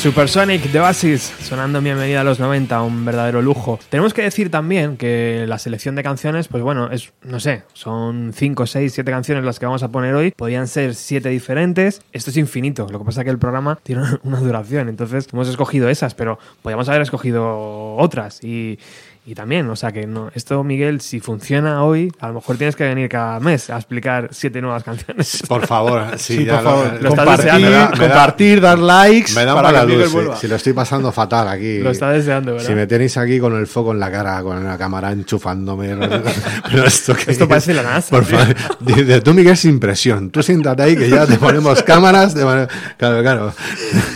Supersonic 0.05 0.71
de 0.71 0.81
Oasis, 0.81 1.33
sonando 1.41 1.81
Bienvenida 1.81 2.21
a 2.21 2.25
los 2.25 2.39
90, 2.39 2.83
un 2.83 3.07
verdadero 3.07 3.41
lujo. 3.41 3.81
Tenemos 3.89 4.13
que 4.13 4.21
decir 4.21 4.51
también 4.51 4.99
que 4.99 5.47
la 5.49 5.59
selección 5.59 5.95
de 5.95 6.03
canciones, 6.03 6.47
pues 6.47 6.63
bueno, 6.63 6.91
es, 6.91 7.15
no 7.23 7.41
sé, 7.41 7.63
son 7.73 8.33
5, 8.35 8.67
6, 8.67 8.93
7 8.93 9.11
canciones 9.11 9.45
las 9.45 9.59
que 9.59 9.65
vamos 9.65 9.83
a 9.83 9.89
poner 9.89 10.15
hoy. 10.15 10.33
Podían 10.33 10.69
ser 10.69 10.95
7 10.95 11.31
diferentes. 11.31 12.03
Esto 12.13 12.29
es 12.29 12.37
infinito. 12.37 12.87
Lo 12.91 12.99
que 12.99 13.07
pasa 13.07 13.23
es 13.23 13.25
que 13.25 13.31
el 13.31 13.39
programa 13.39 13.79
tiene 13.83 14.03
una- 14.25 14.41
duración. 14.41 14.91
Entonces 14.91 15.27
hemos 15.33 15.49
escogido 15.49 15.89
esas, 15.89 16.15
pero 16.15 16.39
podíamos 16.61 16.87
haber 16.91 17.01
escogido 17.01 17.97
otras. 17.97 18.45
Y, 18.45 18.79
y 19.27 19.35
también, 19.35 19.71
o 19.71 19.75
sea 19.77 19.91
que 19.91 20.07
no, 20.07 20.31
esto, 20.35 20.63
Miguel, 20.63 21.01
si 21.01 21.19
funciona 21.19 21.83
hoy, 21.83 22.13
a 22.21 22.29
lo 22.29 22.35
mejor 22.35 22.59
tienes 22.59 22.77
que 22.77 22.85
venir 22.85 23.09
cada 23.09 23.41
mes 23.41 23.71
a 23.71 23.77
explicar 23.77 24.29
siete 24.33 24.61
nuevas 24.61 24.83
canciones. 24.85 25.43
Por 25.49 25.67
favor, 25.67 26.05
sí, 26.19 26.37
Sí, 26.37 26.45
ya 26.45 26.57
por 26.57 26.65
favor, 26.65 26.99
lo- 27.01 27.09
compartir, 27.09 27.37
deseando, 27.45 27.71
da- 27.71 27.91
compartir, 27.99 28.61
dar 28.61 28.79
likes 28.79 29.33
Me 29.35 29.47
da 29.47 29.55
para 29.55 29.69
mala 29.73 29.87
que 29.87 29.97
luz, 29.97 30.11
sí. 30.11 30.19
si 30.43 30.49
lo 30.49 30.57
estoy 30.57 30.75
pasando 30.75 31.11
fatal 31.11 31.49
aquí. 31.49 31.79
Lo 31.79 31.91
está 31.91 32.11
deseando, 32.11 32.53
¿verdad? 32.53 32.67
Si 32.67 32.75
me 32.75 32.87
tenéis 32.87 33.17
aquí 33.17 33.39
con 33.41 33.57
el 33.57 33.67
foco 33.67 33.93
en 33.93 34.01
la 34.01 34.11
cara, 34.11 34.43
con 34.43 34.63
la 34.63 34.77
cámara 34.77 35.11
enchufándome. 35.13 35.97
Pero 36.71 36.85
esto, 36.85 37.15
que 37.17 37.31
Esto 37.33 37.49
parece 37.49 37.73
la 37.73 37.83
NASA, 37.83 38.11
Por 38.11 38.27
tío. 38.27 38.37
favor, 38.39 38.55
dice, 38.81 39.21
tú, 39.23 39.33
Miguel, 39.33 39.57
sin 39.57 39.81
presión. 39.81 40.31
Tú 40.31 40.43
siéntate 40.43 40.83
ahí 40.83 40.97
que 40.97 41.09
ya 41.09 41.25
te 41.27 41.37
ponemos 41.39 41.83
cámaras. 41.83 42.35
de 42.35 42.45
manera- 42.45 42.69
Claro, 42.99 43.23
claro. 43.23 43.53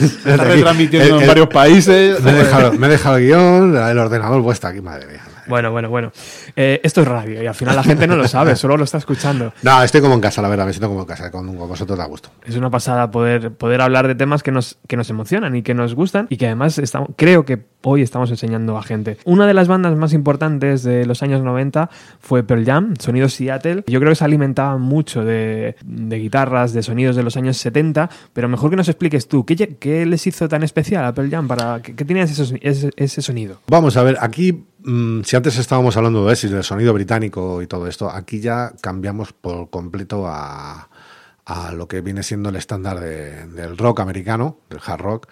Está 0.03 0.45
retransmitiendo 0.45 1.21
en 1.21 1.27
varios 1.27 1.49
países. 1.49 2.21
Me 2.23 2.31
he 2.31 2.35
dejado, 2.35 2.73
me 2.75 2.87
he 2.89 2.91
dejado 2.91 3.17
el 3.17 3.25
guion, 3.27 3.75
el 3.75 3.99
ordenador 3.99 4.43
puesto 4.43 4.67
aquí, 4.67 4.83
madre 4.83 4.98
mía. 5.07 5.23
Bueno, 5.47 5.71
bueno, 5.71 5.89
bueno. 5.89 6.13
Eh, 6.57 6.81
esto 6.83 7.03
es 7.03 7.09
radio 7.09 7.43
y 7.43 7.47
al 7.47 7.55
final 7.55 7.77
la 7.77 7.83
gente 7.83 8.07
no 8.07 8.17
lo 8.17 8.27
sabe, 8.29 8.57
solo 8.57 8.77
lo 8.77 8.85
está 8.85 8.99
escuchando. 8.99 9.53
No, 9.63 9.83
estoy 9.83 10.01
como 10.01 10.15
en 10.15 10.21
casa, 10.21 10.41
la 10.41 10.49
verdad, 10.49 10.67
me 10.67 10.73
siento 10.73 10.89
como 10.89 11.01
en 11.01 11.07
casa, 11.07 11.31
con, 11.31 11.57
con 11.57 11.69
vosotros 11.69 11.99
da 11.99 12.07
gusto. 12.07 12.31
Es 12.47 12.57
una 12.57 12.71
pasada 12.71 13.11
poder, 13.11 13.53
poder 13.53 13.81
hablar 13.81 14.07
de 14.07 14.15
temas 14.15 14.43
que 14.43 14.51
nos, 14.51 14.79
que 14.87 14.97
nos 14.97 15.11
emocionan 15.11 15.55
y 15.57 15.63
que 15.63 15.75
nos 15.75 15.95
gustan 15.95 16.27
y 16.31 16.37
que 16.37 16.47
además 16.47 16.79
estamos, 16.79 17.11
creo 17.17 17.45
que 17.45 17.67
hoy 17.83 18.03
estamos 18.03 18.31
enseñando 18.31 18.77
a 18.77 18.83
gente. 18.83 19.19
Una 19.25 19.47
de 19.47 19.55
las 19.55 19.69
bandas 19.69 19.97
más 19.97 20.13
importantes 20.13 20.83
de 20.83 21.07
los 21.07 21.23
años 21.23 21.43
90 21.43 21.91
fue 22.21 22.43
Pearl 22.43 22.65
Jam, 22.65 22.95
sonido 22.99 23.29
Seattle. 23.29 23.85
Yo 23.87 24.01
creo 24.01 24.11
que 24.13 24.17
se 24.17 24.25
alimentaban 24.25 24.81
mucho 24.81 25.25
de, 25.25 25.77
de 25.85 26.19
guitarras, 26.19 26.73
de 26.73 26.83
sonidos 26.83 27.17
de 27.17 27.23
los 27.23 27.37
años 27.37 27.57
70, 27.59 28.09
pero 28.33 28.49
mejor 28.49 28.71
que 28.71 28.77
nos 28.77 28.89
expliques 28.89 29.29
tú, 29.29 29.45
¿qué, 29.45 29.57
qué 29.57 30.07
les 30.07 30.27
hizo 30.27 30.49
tan 30.49 30.63
especial 30.63 31.05
a 31.05 31.15
Pearl 31.15 31.31
Jam? 31.31 31.49
Para, 31.49 31.81
¿Qué, 31.83 31.95
qué 31.95 32.05
tenía 32.05 32.25
ese, 32.25 32.59
ese, 32.63 32.91
ese 32.97 33.23
sonido? 33.23 33.61
Vamos 33.69 33.97
a 33.97 34.03
ver, 34.03 34.17
aquí, 34.21 34.65
si 35.25 35.37
antes 35.37 35.59
estábamos 35.59 35.97
hablando 35.97 36.21
de 36.21 36.27
Oasis, 36.29 36.51
del 36.51 36.65
sonido 36.65 36.93
británico 36.95 37.63
y 37.63 37.67
todo 37.67 37.87
esto, 37.89 38.11
aquí 38.11 38.41
ya 38.41 38.73
cambiamos 38.81 39.33
por 39.33 39.71
completo 39.71 40.25
a, 40.27 40.89
lo 41.75 41.89
que 41.89 42.01
viene 42.03 42.23
siendo 42.23 42.51
el 42.51 42.57
estándar 42.57 43.01
de- 43.01 43.47
del 43.47 43.77
rock 43.79 44.01
americano, 44.01 44.59
del 44.69 44.81
hard 44.85 45.01
rock. 45.01 45.29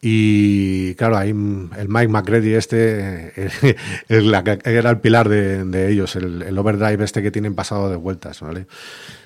Y 0.00 0.96
claro, 0.96 1.16
ahí 1.16 1.32
mm, 1.32 1.70
el 1.78 1.88
Mike 1.88 2.08
McCready 2.08 2.54
este 2.54 3.32
eh, 3.46 3.76
era 4.64 4.90
el 4.90 5.00
pilar 5.00 5.28
de, 5.28 5.88
ellos, 5.88 6.16
el, 6.16 6.42
el 6.42 6.58
overdrive 6.58 7.04
este 7.04 7.22
que 7.22 7.30
tienen 7.30 7.54
pasado 7.54 7.88
de 7.88 7.96
vueltas, 7.96 8.40
¿vale? 8.40 8.66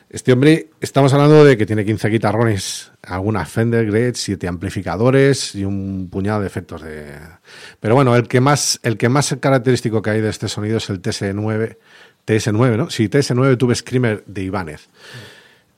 Este 0.08 0.32
hombre, 0.32 0.70
estamos 0.80 1.12
hablando 1.12 1.44
de 1.44 1.56
que 1.56 1.66
tiene 1.66 1.84
15 1.84 2.08
guitarrones, 2.08 2.92
algunas 3.02 3.48
Fender 3.50 3.90
Great, 3.90 4.14
7 4.14 4.46
amplificadores 4.46 5.56
y 5.56 5.64
un 5.64 6.08
puñado 6.08 6.42
de 6.42 6.46
efectos 6.46 6.82
de... 6.82 7.12
Pero 7.80 7.96
bueno, 7.96 8.14
el 8.14 8.28
que 8.28 8.40
más, 8.40 8.78
el 8.84 8.98
que 8.98 9.08
más 9.08 9.36
característico 9.40 10.02
que 10.02 10.10
hay 10.10 10.20
de 10.20 10.30
este 10.30 10.46
sonido 10.46 10.76
es 10.76 10.88
el 10.90 11.02
TS9, 11.02 11.76
TS9, 12.24 12.76
¿no? 12.76 12.88
Sí, 12.88 13.08
TS9 13.08 13.58
Tube 13.58 13.74
Screamer 13.74 14.22
de 14.26 14.42
Ibanez. 14.44 14.88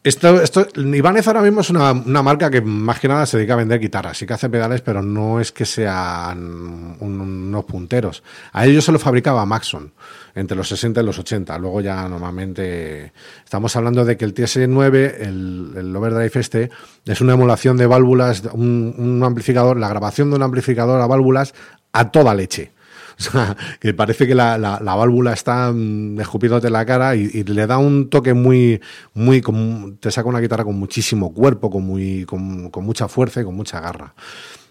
Esto, 0.04 0.40
esto, 0.40 0.66
Ibanez 0.76 1.26
ahora 1.26 1.42
mismo 1.42 1.60
es 1.60 1.70
una, 1.70 1.90
una 1.92 2.22
marca 2.22 2.48
que 2.50 2.60
más 2.62 3.00
que 3.00 3.08
nada 3.08 3.26
se 3.26 3.36
dedica 3.36 3.54
a 3.54 3.56
vender 3.56 3.80
guitarras, 3.80 4.16
sí 4.16 4.26
que 4.26 4.32
hace 4.32 4.48
pedales, 4.48 4.80
pero 4.80 5.02
no 5.02 5.40
es 5.40 5.50
que 5.50 5.66
sean 5.66 6.38
un- 7.00 7.20
unos 7.20 7.64
punteros. 7.64 8.22
A 8.52 8.64
ellos 8.64 8.84
se 8.84 8.92
lo 8.92 8.98
fabricaba 9.00 9.44
Maxon 9.44 9.92
entre 10.36 10.56
los 10.56 10.68
60 10.68 11.00
y 11.00 11.04
los 11.04 11.18
80. 11.18 11.58
Luego 11.58 11.80
ya 11.80 12.08
normalmente 12.08 13.12
estamos 13.44 13.74
hablando 13.74 14.04
de 14.04 14.16
que 14.16 14.24
el 14.24 14.34
TS9, 14.34 15.14
el, 15.18 15.72
el 15.76 15.96
overdrive 15.96 16.30
este, 16.40 16.70
es 17.04 17.20
una 17.20 17.34
emulación 17.34 17.76
de 17.76 17.86
válvulas, 17.86 18.44
un, 18.52 18.94
un 18.96 19.22
amplificador, 19.24 19.78
la 19.78 19.88
grabación 19.88 20.30
de 20.30 20.36
un 20.36 20.42
amplificador 20.44 21.00
a 21.02 21.06
válvulas 21.08 21.54
a 21.92 22.10
toda 22.12 22.34
leche. 22.34 22.70
O 23.28 23.30
sea, 23.30 23.56
que 23.80 23.92
parece 23.94 24.26
que 24.28 24.34
la, 24.34 24.58
la- 24.58 24.78
la 24.80 24.94
válvula 24.94 25.32
está 25.32 25.72
mm, 25.72 26.20
escupiéndote 26.20 26.70
la 26.70 26.86
cara 26.86 27.16
y, 27.16 27.28
y 27.34 27.42
le 27.44 27.66
da 27.66 27.78
un 27.78 28.10
toque 28.10 28.32
muy, 28.32 28.80
muy, 29.14 29.42
te 29.98 30.10
saca 30.12 30.28
una 30.28 30.38
guitarra 30.40 30.64
con 30.64 30.78
muchísimo 30.78 31.32
cuerpo, 31.34 31.68
con, 31.70 31.84
muy, 31.84 32.24
con, 32.24 32.70
con 32.70 32.84
mucha 32.84 33.08
fuerza 33.08 33.40
y 33.40 33.44
con 33.44 33.56
mucha 33.56 33.80
garra. 33.80 34.14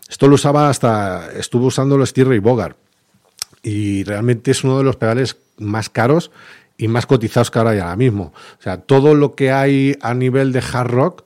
Esto 0.10 0.28
lo 0.30 0.36
usaba 0.36 0.70
hasta, 0.70 1.30
estuvo 1.34 1.66
usando 1.66 1.98
los 1.98 2.14
Ray 2.16 2.40
Bogart 2.40 2.78
y 3.64 4.04
realmente 4.06 4.52
es 4.52 4.64
uno 4.64 4.78
de 4.78 4.86
los 4.86 4.96
pedales 4.96 5.36
más 5.58 5.90
caros 5.90 6.32
y 6.78 6.88
más 6.88 7.06
cotizados 7.06 7.52
que 7.52 7.60
ahora 7.60 7.72
hay 7.72 7.80
ahora 7.80 7.98
mismo. 7.98 8.32
O 8.60 8.62
sea, 8.62 8.78
todo 8.78 9.14
lo 9.16 9.36
que 9.36 9.52
hay 9.52 9.98
a 10.02 10.14
nivel 10.14 10.54
de 10.54 10.60
hard 10.72 10.90
rock 10.92 11.24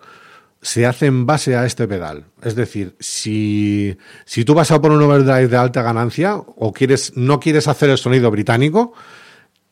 se 0.62 0.86
hace 0.86 1.07
en 1.07 1.26
base 1.26 1.55
a 1.55 1.66
este 1.66 1.88
pedal. 1.88 2.26
Es 2.43 2.55
decir, 2.55 2.95
si, 2.99 3.97
si 4.26 4.45
tú 4.45 4.53
vas 4.53 4.72
a 4.72 4.80
por 4.80 4.91
un 4.91 5.01
overdrive 5.01 5.47
de 5.47 5.57
alta 5.57 5.82
ganancia 5.82 6.36
o 6.36 6.72
quieres, 6.72 7.14
no 7.16 7.39
quieres 7.39 7.68
hacer 7.68 7.89
el 7.89 7.97
sonido 7.97 8.30
británico, 8.30 8.93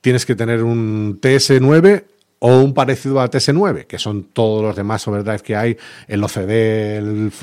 tienes 0.01 0.25
que 0.25 0.35
tener 0.35 0.63
un 0.63 1.19
TS9 1.21 2.05
o 2.39 2.57
un 2.59 2.73
parecido 2.73 3.19
a 3.19 3.29
TS9, 3.29 3.85
que 3.85 3.99
son 3.99 4.23
todos 4.23 4.63
los 4.63 4.75
demás 4.75 5.07
overdrive 5.07 5.39
que 5.39 5.55
hay, 5.55 5.77
el 6.07 6.23
OCD, 6.23 6.97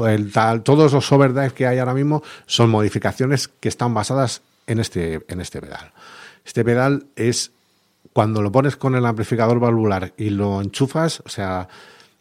el, 0.07 0.31
tal, 0.33 0.63
todos 0.63 0.93
los 0.93 1.13
overdrive 1.13 1.53
que 1.53 1.67
hay 1.67 1.79
ahora 1.79 1.95
mismo 1.95 2.23
son 2.47 2.71
modificaciones 2.71 3.49
que 3.49 3.69
están 3.69 3.95
basadas 3.95 4.43
en 4.67 4.81
este, 4.81 5.21
en 5.29 5.41
este 5.41 5.61
pedal. 5.61 5.93
Este 6.45 6.65
pedal 6.65 7.07
es 7.15 7.53
cuando 8.13 8.41
lo 8.41 8.51
pones 8.51 8.77
con 8.77 8.95
el 8.95 9.05
amplificador 9.05 9.61
valvular 9.61 10.15
y 10.17 10.31
lo 10.31 10.63
enchufas, 10.63 11.23
o 11.27 11.29
sea, 11.29 11.69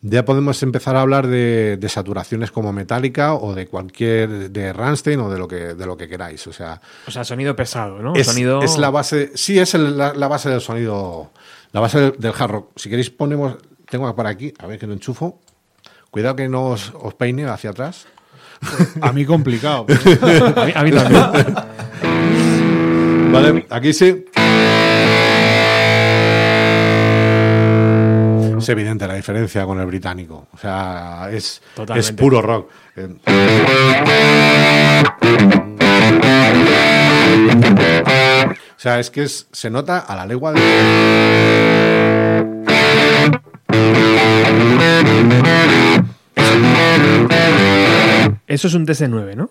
ya 0.08 0.24
podemos 0.24 0.62
empezar 0.62 0.96
a 0.96 1.02
hablar 1.02 1.26
de, 1.28 1.78
de 1.78 1.90
saturaciones 1.90 2.52
como 2.52 2.72
metálica 2.72 3.34
o 3.34 3.56
de 3.56 3.66
cualquier 3.68 4.52
de 4.52 4.72
Rammstein 4.72 5.20
o 5.20 5.30
de 5.32 5.40
lo 5.40 5.48
que 5.48 5.74
de 5.74 5.86
lo 5.86 5.98
que 5.98 6.08
queráis, 6.08 6.46
o 6.48 6.54
sea, 6.54 6.80
O 7.08 7.12
sea, 7.12 7.24
sonido 7.24 7.56
pesado, 7.56 8.00
¿no? 8.04 8.14
es, 8.16 8.28
sonido... 8.28 8.62
es 8.62 8.78
la 8.78 8.92
base, 8.92 9.32
sí 9.36 9.58
es 9.58 9.74
el- 9.74 9.98
la, 9.98 10.14
la 10.14 10.28
base 10.28 10.50
del 10.50 10.62
sonido, 10.62 11.32
la 11.72 11.80
base 11.80 12.00
del, 12.00 12.14
del 12.20 12.34
hard 12.38 12.52
rock. 12.52 12.70
Si 12.76 12.90
queréis 12.90 13.10
ponemos, 13.10 13.58
tengo 13.90 14.16
para 14.16 14.30
aquí, 14.30 14.54
a 14.60 14.68
ver 14.68 14.78
que 14.78 14.86
lo 14.88 14.94
enchufo. 14.94 15.40
Cuidado 16.12 16.36
que 16.36 16.48
no 16.48 16.68
os, 16.68 16.94
os 17.02 17.14
peine 17.16 17.46
hacia 17.46 17.72
atrás. 17.72 18.06
A 19.02 19.12
mí 19.12 19.26
complicado. 19.26 19.86
A 20.56 20.66
mí, 20.66 20.72
a 20.74 20.84
mí 20.84 20.92
también. 20.92 21.56
Vale, 23.32 23.66
aquí 23.70 23.92
sí. 23.92 24.26
Es 28.66 28.70
evidente 28.70 29.08
la 29.08 29.14
diferencia 29.14 29.64
con 29.66 29.80
el 29.80 29.86
británico. 29.86 30.48
O 30.52 30.58
sea, 30.58 31.30
es, 31.32 31.62
Totalmente. 31.76 32.10
es 32.10 32.16
puro 32.16 32.42
rock. 32.42 32.70
O 38.76 38.78
sea, 38.80 39.00
es 39.00 39.10
que 39.10 39.24
es- 39.24 39.48
se 39.52 39.70
nota 39.70 40.00
a 40.00 40.16
la 40.16 40.26
legua 40.26 40.54
de... 40.54 40.62
Eso 48.48 48.68
es 48.68 48.74
un 48.74 48.86
TS9, 48.86 49.36
¿no? 49.36 49.50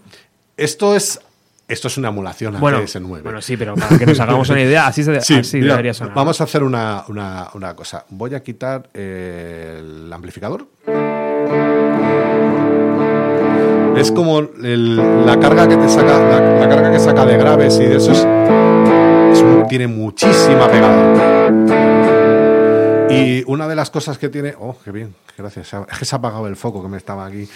Esto 0.57 0.95
es, 0.95 1.21
esto 1.69 1.89
es 1.89 1.97
una 1.97 2.09
emulación 2.09 2.57
a 2.57 2.59
Bueno, 2.61 2.81
TS9. 2.83 3.23
bueno, 3.23 3.41
sí, 3.41 3.57
pero 3.57 3.75
para 3.75 3.99
que 3.99 4.07
nos 4.07 4.21
hagamos 4.21 4.49
una 4.51 4.61
idea, 4.63 4.87
así, 4.87 5.03
se, 5.03 5.21
Sí, 5.23 5.35
así 5.37 5.57
mira, 5.59 5.73
debería 5.75 5.95
sonar. 5.95 6.15
Vamos 6.15 6.41
a 6.41 6.45
hacer 6.45 6.63
una, 6.63 7.05
una- 7.09 7.49
una 7.55 7.75
cosa. 7.75 8.05
Voy 8.11 8.35
a 8.35 8.43
quitar 8.43 8.89
eh, 8.95 9.81
el 9.81 10.13
amplificador. 10.13 10.67
Es 13.97 14.11
como 14.11 14.41
el- 14.41 15.25
la 15.25 15.39
carga 15.39 15.69
que 15.69 15.77
te 15.77 15.89
saca, 15.89 16.19
la, 16.19 16.59
la 16.61 16.69
carga 16.69 16.91
que 16.93 16.99
saca 16.99 17.25
de 17.25 17.37
graves 17.39 17.79
y 17.81 17.85
de 17.87 17.97
eso 17.97 18.11
es, 18.13 18.19
es 18.19 19.43
un- 19.43 19.65
tiene 19.69 19.87
muchísima 19.87 20.69
pegada. 20.69 21.45
Y 23.11 23.45
una 23.47 23.69
de 23.69 23.77
las 23.77 23.91
cosas 23.91 24.19
que 24.19 24.29
tiene, 24.29 24.55
oh, 24.59 24.77
qué 24.85 24.91
bien, 24.91 25.15
gracias. 25.37 25.73
Es 25.93 25.99
que 25.99 26.05
se 26.05 26.15
ha 26.15 26.19
apagado 26.19 26.47
el 26.47 26.57
foco 26.57 26.83
que 26.83 26.89
me 26.89 26.97
estaba 26.97 27.27
aquí. 27.27 27.49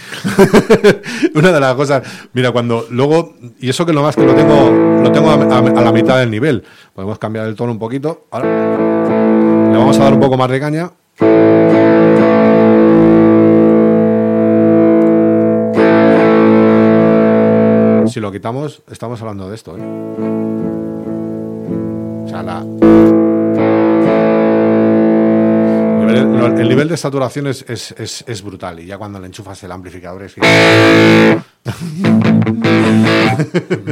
una 1.34 1.50
de 1.52 1.60
las 1.60 1.74
cosas, 1.74 2.02
mira, 2.32 2.52
cuando 2.52 2.86
luego, 2.90 3.34
y 3.58 3.68
eso 3.68 3.84
que 3.86 3.92
lo 3.92 4.02
más 4.02 4.14
que 4.14 4.24
lo 4.24 4.34
tengo, 4.34 4.70
lo 5.02 5.10
tengo 5.10 5.30
a, 5.30 5.34
a- 5.34 5.58
a 5.58 5.80
la 5.82 5.92
mitad 5.92 6.18
del 6.18 6.30
nivel. 6.30 6.64
Podemos 6.94 7.18
cambiar 7.18 7.46
el 7.46 7.56
tono 7.56 7.72
un 7.72 7.78
poquito. 7.78 8.26
Ahora 8.30 8.46
le 9.72 9.76
vamos 9.78 9.98
a 9.98 10.04
dar 10.04 10.14
un 10.14 10.20
poco 10.20 10.36
más 10.36 10.50
de 10.50 10.60
caña. 10.60 10.90
Si 18.06 18.20
lo 18.20 18.32
quitamos, 18.32 18.82
estamos 18.90 19.20
hablando 19.20 19.48
de 19.50 19.54
esto. 19.54 19.76
¿eh? 19.76 19.82
O 22.24 22.28
sea, 22.28 22.42
la, 22.42 22.64
el, 26.20 26.28
nivel- 26.32 26.60
el 26.60 26.68
nivel 26.68 26.88
de 26.88 26.96
saturación 26.96 27.46
es, 27.46 27.64
es- 27.68 27.92
es- 27.98 28.24
es 28.26 28.42
brutal 28.42 28.80
y 28.80 28.86
ya 28.86 28.98
cuando 28.98 29.18
le 29.20 29.26
enchufas 29.26 29.62
el 29.64 29.72
amplificador 29.72 30.22
es 30.24 30.34
que... 30.34 31.38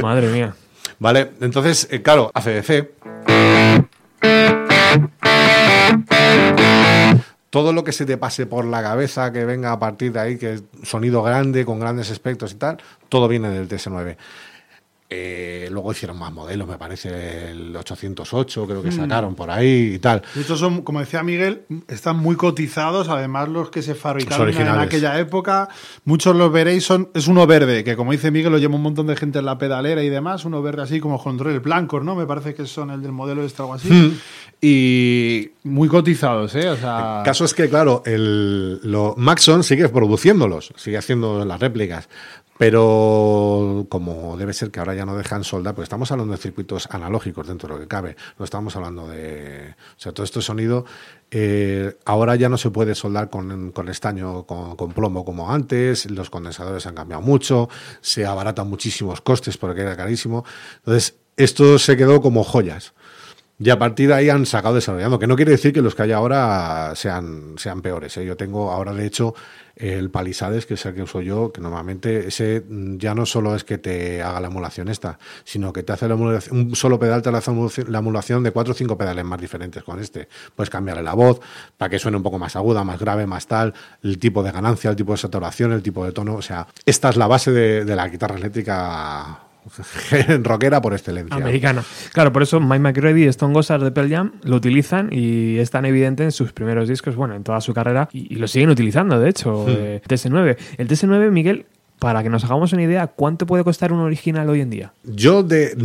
Madre 0.01 0.27
mía. 0.29 0.53
¿Vale? 0.99 1.31
Entonces, 1.41 1.87
eh, 1.91 2.01
claro, 2.01 2.31
ACDC. 2.33 2.89
Todo 7.49 7.71
lo 7.73 7.83
que 7.83 7.91
se 7.93 8.05
te 8.05 8.17
pase 8.17 8.45
por 8.45 8.65
la 8.65 8.83
cabeza, 8.83 9.31
que 9.31 9.45
venga 9.45 9.71
a 9.71 9.79
partir 9.79 10.11
de 10.11 10.19
ahí, 10.19 10.37
que 10.37 10.53
es 10.55 10.63
sonido 10.83 11.23
grande, 11.23 11.65
con 11.65 11.79
grandes 11.79 12.09
espectros 12.09 12.51
y 12.51 12.55
tal, 12.55 12.77
todo 13.09 13.27
viene 13.27 13.49
del 13.49 13.67
TS9. 13.69 14.17
Eh, 15.09 15.69
luego 15.71 15.93
hicieron 15.93 16.19
más 16.19 16.33
modelos, 16.33 16.67
me 16.67 16.77
parece 16.77 17.51
el 17.51 17.73
808, 17.73 18.67
creo 18.67 18.83
que 18.83 18.91
sacaron 18.91 19.35
por 19.35 19.49
ahí 19.49 19.93
y 19.93 19.99
tal. 19.99 20.21
Estos 20.35 20.59
son, 20.59 20.81
como 20.81 20.99
decía 20.99 21.23
Miguel, 21.23 21.61
están 21.87 22.17
muy 22.17 22.35
cotizados, 22.35 23.07
además 23.07 23.47
los 23.47 23.69
que 23.69 23.81
se 23.81 23.95
fabricaron 23.95 24.49
en 24.49 24.67
aquella 24.67 25.17
época. 25.17 25.69
Muchos 26.03 26.35
los 26.35 26.51
veréis, 26.51 26.83
son, 26.83 27.09
es 27.13 27.29
uno 27.29 27.47
verde, 27.47 27.85
que 27.85 27.95
como 27.95 28.11
dice 28.11 28.31
Miguel, 28.31 28.51
lo 28.51 28.57
lleva 28.57 28.75
un 28.75 28.81
montón 28.81 29.07
de 29.07 29.15
gente 29.15 29.39
en 29.39 29.45
la 29.45 29.57
pedalera 29.57 30.03
y 30.03 30.09
demás, 30.09 30.43
uno 30.43 30.61
verde 30.61 30.81
así 30.81 30.99
como 30.99 31.23
controles 31.23 31.61
blancos, 31.61 32.03
¿no? 32.03 32.13
Me 32.13 32.25
parece 32.25 32.53
que 32.53 32.65
son 32.65 32.89
el 32.89 33.01
del 33.01 33.13
modelo 33.13 33.45
este 33.45 33.61
o 33.61 33.65
algo 33.65 33.75
así. 33.75 33.89
Hmm. 33.89 34.17
Y 34.59 35.51
muy 35.63 35.87
cotizados, 35.87 36.53
¿eh? 36.55 36.67
O 36.67 36.75
sea, 36.75 37.19
El 37.19 37.25
caso 37.25 37.45
es 37.45 37.53
que, 37.53 37.69
claro, 37.69 38.01
el, 38.05 38.81
lo, 38.83 39.13
Maxon 39.15 39.63
sigue 39.63 39.87
produciéndolos, 39.87 40.73
sigue 40.75 40.97
haciendo 40.97 41.45
las 41.45 41.59
réplicas, 41.59 42.09
pero 42.57 43.85
como 43.89 44.37
debe 44.37 44.53
ser 44.53 44.71
que 44.71 44.79
ahora 44.79 44.95
ya 44.95 45.05
no 45.05 45.15
dejan 45.15 45.43
soldar, 45.43 45.75
porque 45.75 45.83
estamos 45.83 46.11
hablando 46.11 46.33
de 46.33 46.39
circuitos 46.39 46.87
analógicos 46.91 47.47
dentro 47.47 47.67
de 47.67 47.75
lo 47.75 47.79
que 47.79 47.87
cabe, 47.87 48.15
no 48.37 48.45
estamos 48.45 48.75
hablando 48.75 49.07
de... 49.07 49.75
O 49.97 49.99
sea, 49.99 50.11
todo 50.11 50.23
este 50.23 50.41
sonido 50.41 50.85
eh, 51.29 51.97
ahora 52.05 52.35
ya 52.35 52.49
no 52.49 52.57
se 52.57 52.71
puede 52.71 52.95
soldar 52.95 53.29
con, 53.29 53.71
con 53.71 53.89
estaño, 53.89 54.45
con 54.45 54.91
plomo 54.93 55.25
como 55.25 55.51
antes, 55.51 56.09
los 56.09 56.29
condensadores 56.29 56.85
han 56.87 56.95
cambiado 56.95 57.21
mucho, 57.21 57.69
se 58.01 58.25
abaratan 58.25 58.69
muchísimos 58.69 59.21
costes 59.21 59.57
porque 59.57 59.81
era 59.81 59.95
carísimo. 59.95 60.45
Entonces, 60.77 61.15
esto 61.35 61.77
se 61.77 61.97
quedó 61.97 62.21
como 62.21 62.43
joyas. 62.43 62.93
Y 63.59 63.71
a 63.71 63.79
partir 63.79 64.09
de 64.09 64.13
ahí 64.13 64.29
han 64.29 64.45
sacado 64.45 64.75
desarrollando, 64.75 65.17
que 65.17 65.25
no 65.25 65.35
quiere 65.35 65.49
decir 65.51 65.73
que 65.73 65.81
los 65.81 65.95
que 65.95 66.03
hay 66.03 66.11
ahora 66.11 66.93
sean, 66.95 67.55
sean 67.57 67.81
peores. 67.81 68.15
¿eh? 68.17 68.23
Yo 68.25 68.37
tengo 68.37 68.71
ahora, 68.71 68.93
de 68.93 69.03
hecho, 69.03 69.33
el 69.75 70.11
Palisades, 70.11 70.67
que 70.67 70.75
es 70.75 70.85
el 70.85 70.93
que 70.93 71.01
uso 71.01 71.21
yo, 71.21 71.51
que 71.51 71.59
normalmente 71.59 72.27
ese 72.27 72.63
mm, 72.67 72.97
ya 72.97 73.15
no 73.15 73.25
solo 73.25 73.55
es 73.55 73.63
que 73.63 73.79
te 73.79 74.21
haga 74.21 74.39
la 74.41 74.47
emulación 74.49 74.89
esta, 74.89 75.17
sino 75.43 75.73
que 75.73 75.81
te 75.81 75.91
hace 75.91 76.07
la 76.07 76.13
emulación, 76.13 76.55
un 76.55 76.75
solo 76.75 76.99
pedal 76.99 77.23
te 77.23 77.29
hace 77.29 77.49
la 77.51 77.57
emulación- 77.57 77.87
la 77.87 77.97
emulación 77.97 78.43
de 78.43 78.51
cuatro 78.51 78.73
o 78.73 78.75
cinco 78.75 78.95
pedales 78.95 79.25
más 79.25 79.41
diferentes 79.41 79.83
con 79.83 79.99
este. 79.99 80.27
Puedes 80.55 80.69
cambiarle 80.69 81.01
la 81.01 81.15
voz 81.15 81.39
para 81.77 81.89
que 81.89 81.97
suene 81.97 82.17
un 82.17 82.23
poco 82.23 82.37
más 82.37 82.55
aguda, 82.55 82.83
más 82.83 82.99
grave, 82.99 83.25
más 83.25 83.47
tal, 83.47 83.73
el 84.03 84.19
tipo 84.19 84.43
de 84.43 84.51
ganancia, 84.51 84.91
el 84.91 84.95
tipo 84.95 85.13
de 85.13 85.17
saturación, 85.17 85.71
el 85.71 85.81
tipo 85.81 86.05
de 86.05 86.11
tono. 86.11 86.35
O 86.35 86.43
sea, 86.43 86.67
esta 86.85 87.09
es 87.09 87.17
la 87.17 87.25
base 87.25 87.51
de 87.51 87.95
la 87.95 88.07
guitarra 88.07 88.35
eléctrica 88.35 89.46
rockera 90.43 90.81
por 90.81 90.93
excelencia. 90.93 91.35
Americana. 91.35 91.83
Claro, 92.13 92.31
por 92.33 92.43
eso 92.43 92.59
Mike 92.59 92.79
McCready 92.79 93.23
y 93.23 93.27
Stone 93.27 93.53
Gossard 93.53 93.83
de 93.83 93.91
Pearl 93.91 94.09
Jam 94.09 94.31
lo 94.43 94.55
utilizan 94.55 95.09
y 95.11 95.57
es 95.59 95.69
tan 95.71 95.85
evidente 95.85 96.23
en 96.23 96.31
sus 96.31 96.53
primeros 96.53 96.87
discos, 96.89 97.15
bueno, 97.15 97.35
en 97.35 97.43
toda 97.43 97.61
su 97.61 97.73
carrera, 97.73 98.09
y, 98.11 98.33
y 98.33 98.37
lo 98.37 98.47
siguen 98.47 98.69
utilizando, 98.69 99.19
de 99.19 99.29
hecho, 99.29 99.65
Hmm. 99.67 99.69
eh, 99.69 100.01
TS9. 100.07 100.57
El 100.77 100.87
TS9, 100.87 101.31
Miguel, 101.31 101.65
para 101.99 102.21
que 102.21 102.29
nos 102.29 102.43
hagamos 102.43 102.73
una 102.73 102.83
idea, 102.83 103.07
¿cuánto 103.07 103.45
puede 103.47 103.63
costar 103.63 103.91
un 103.91 103.99
original 103.99 104.47
hoy 104.49 104.61
en 104.61 104.69
día? 104.69 104.93
Yo 105.03 105.41
de 105.43 105.75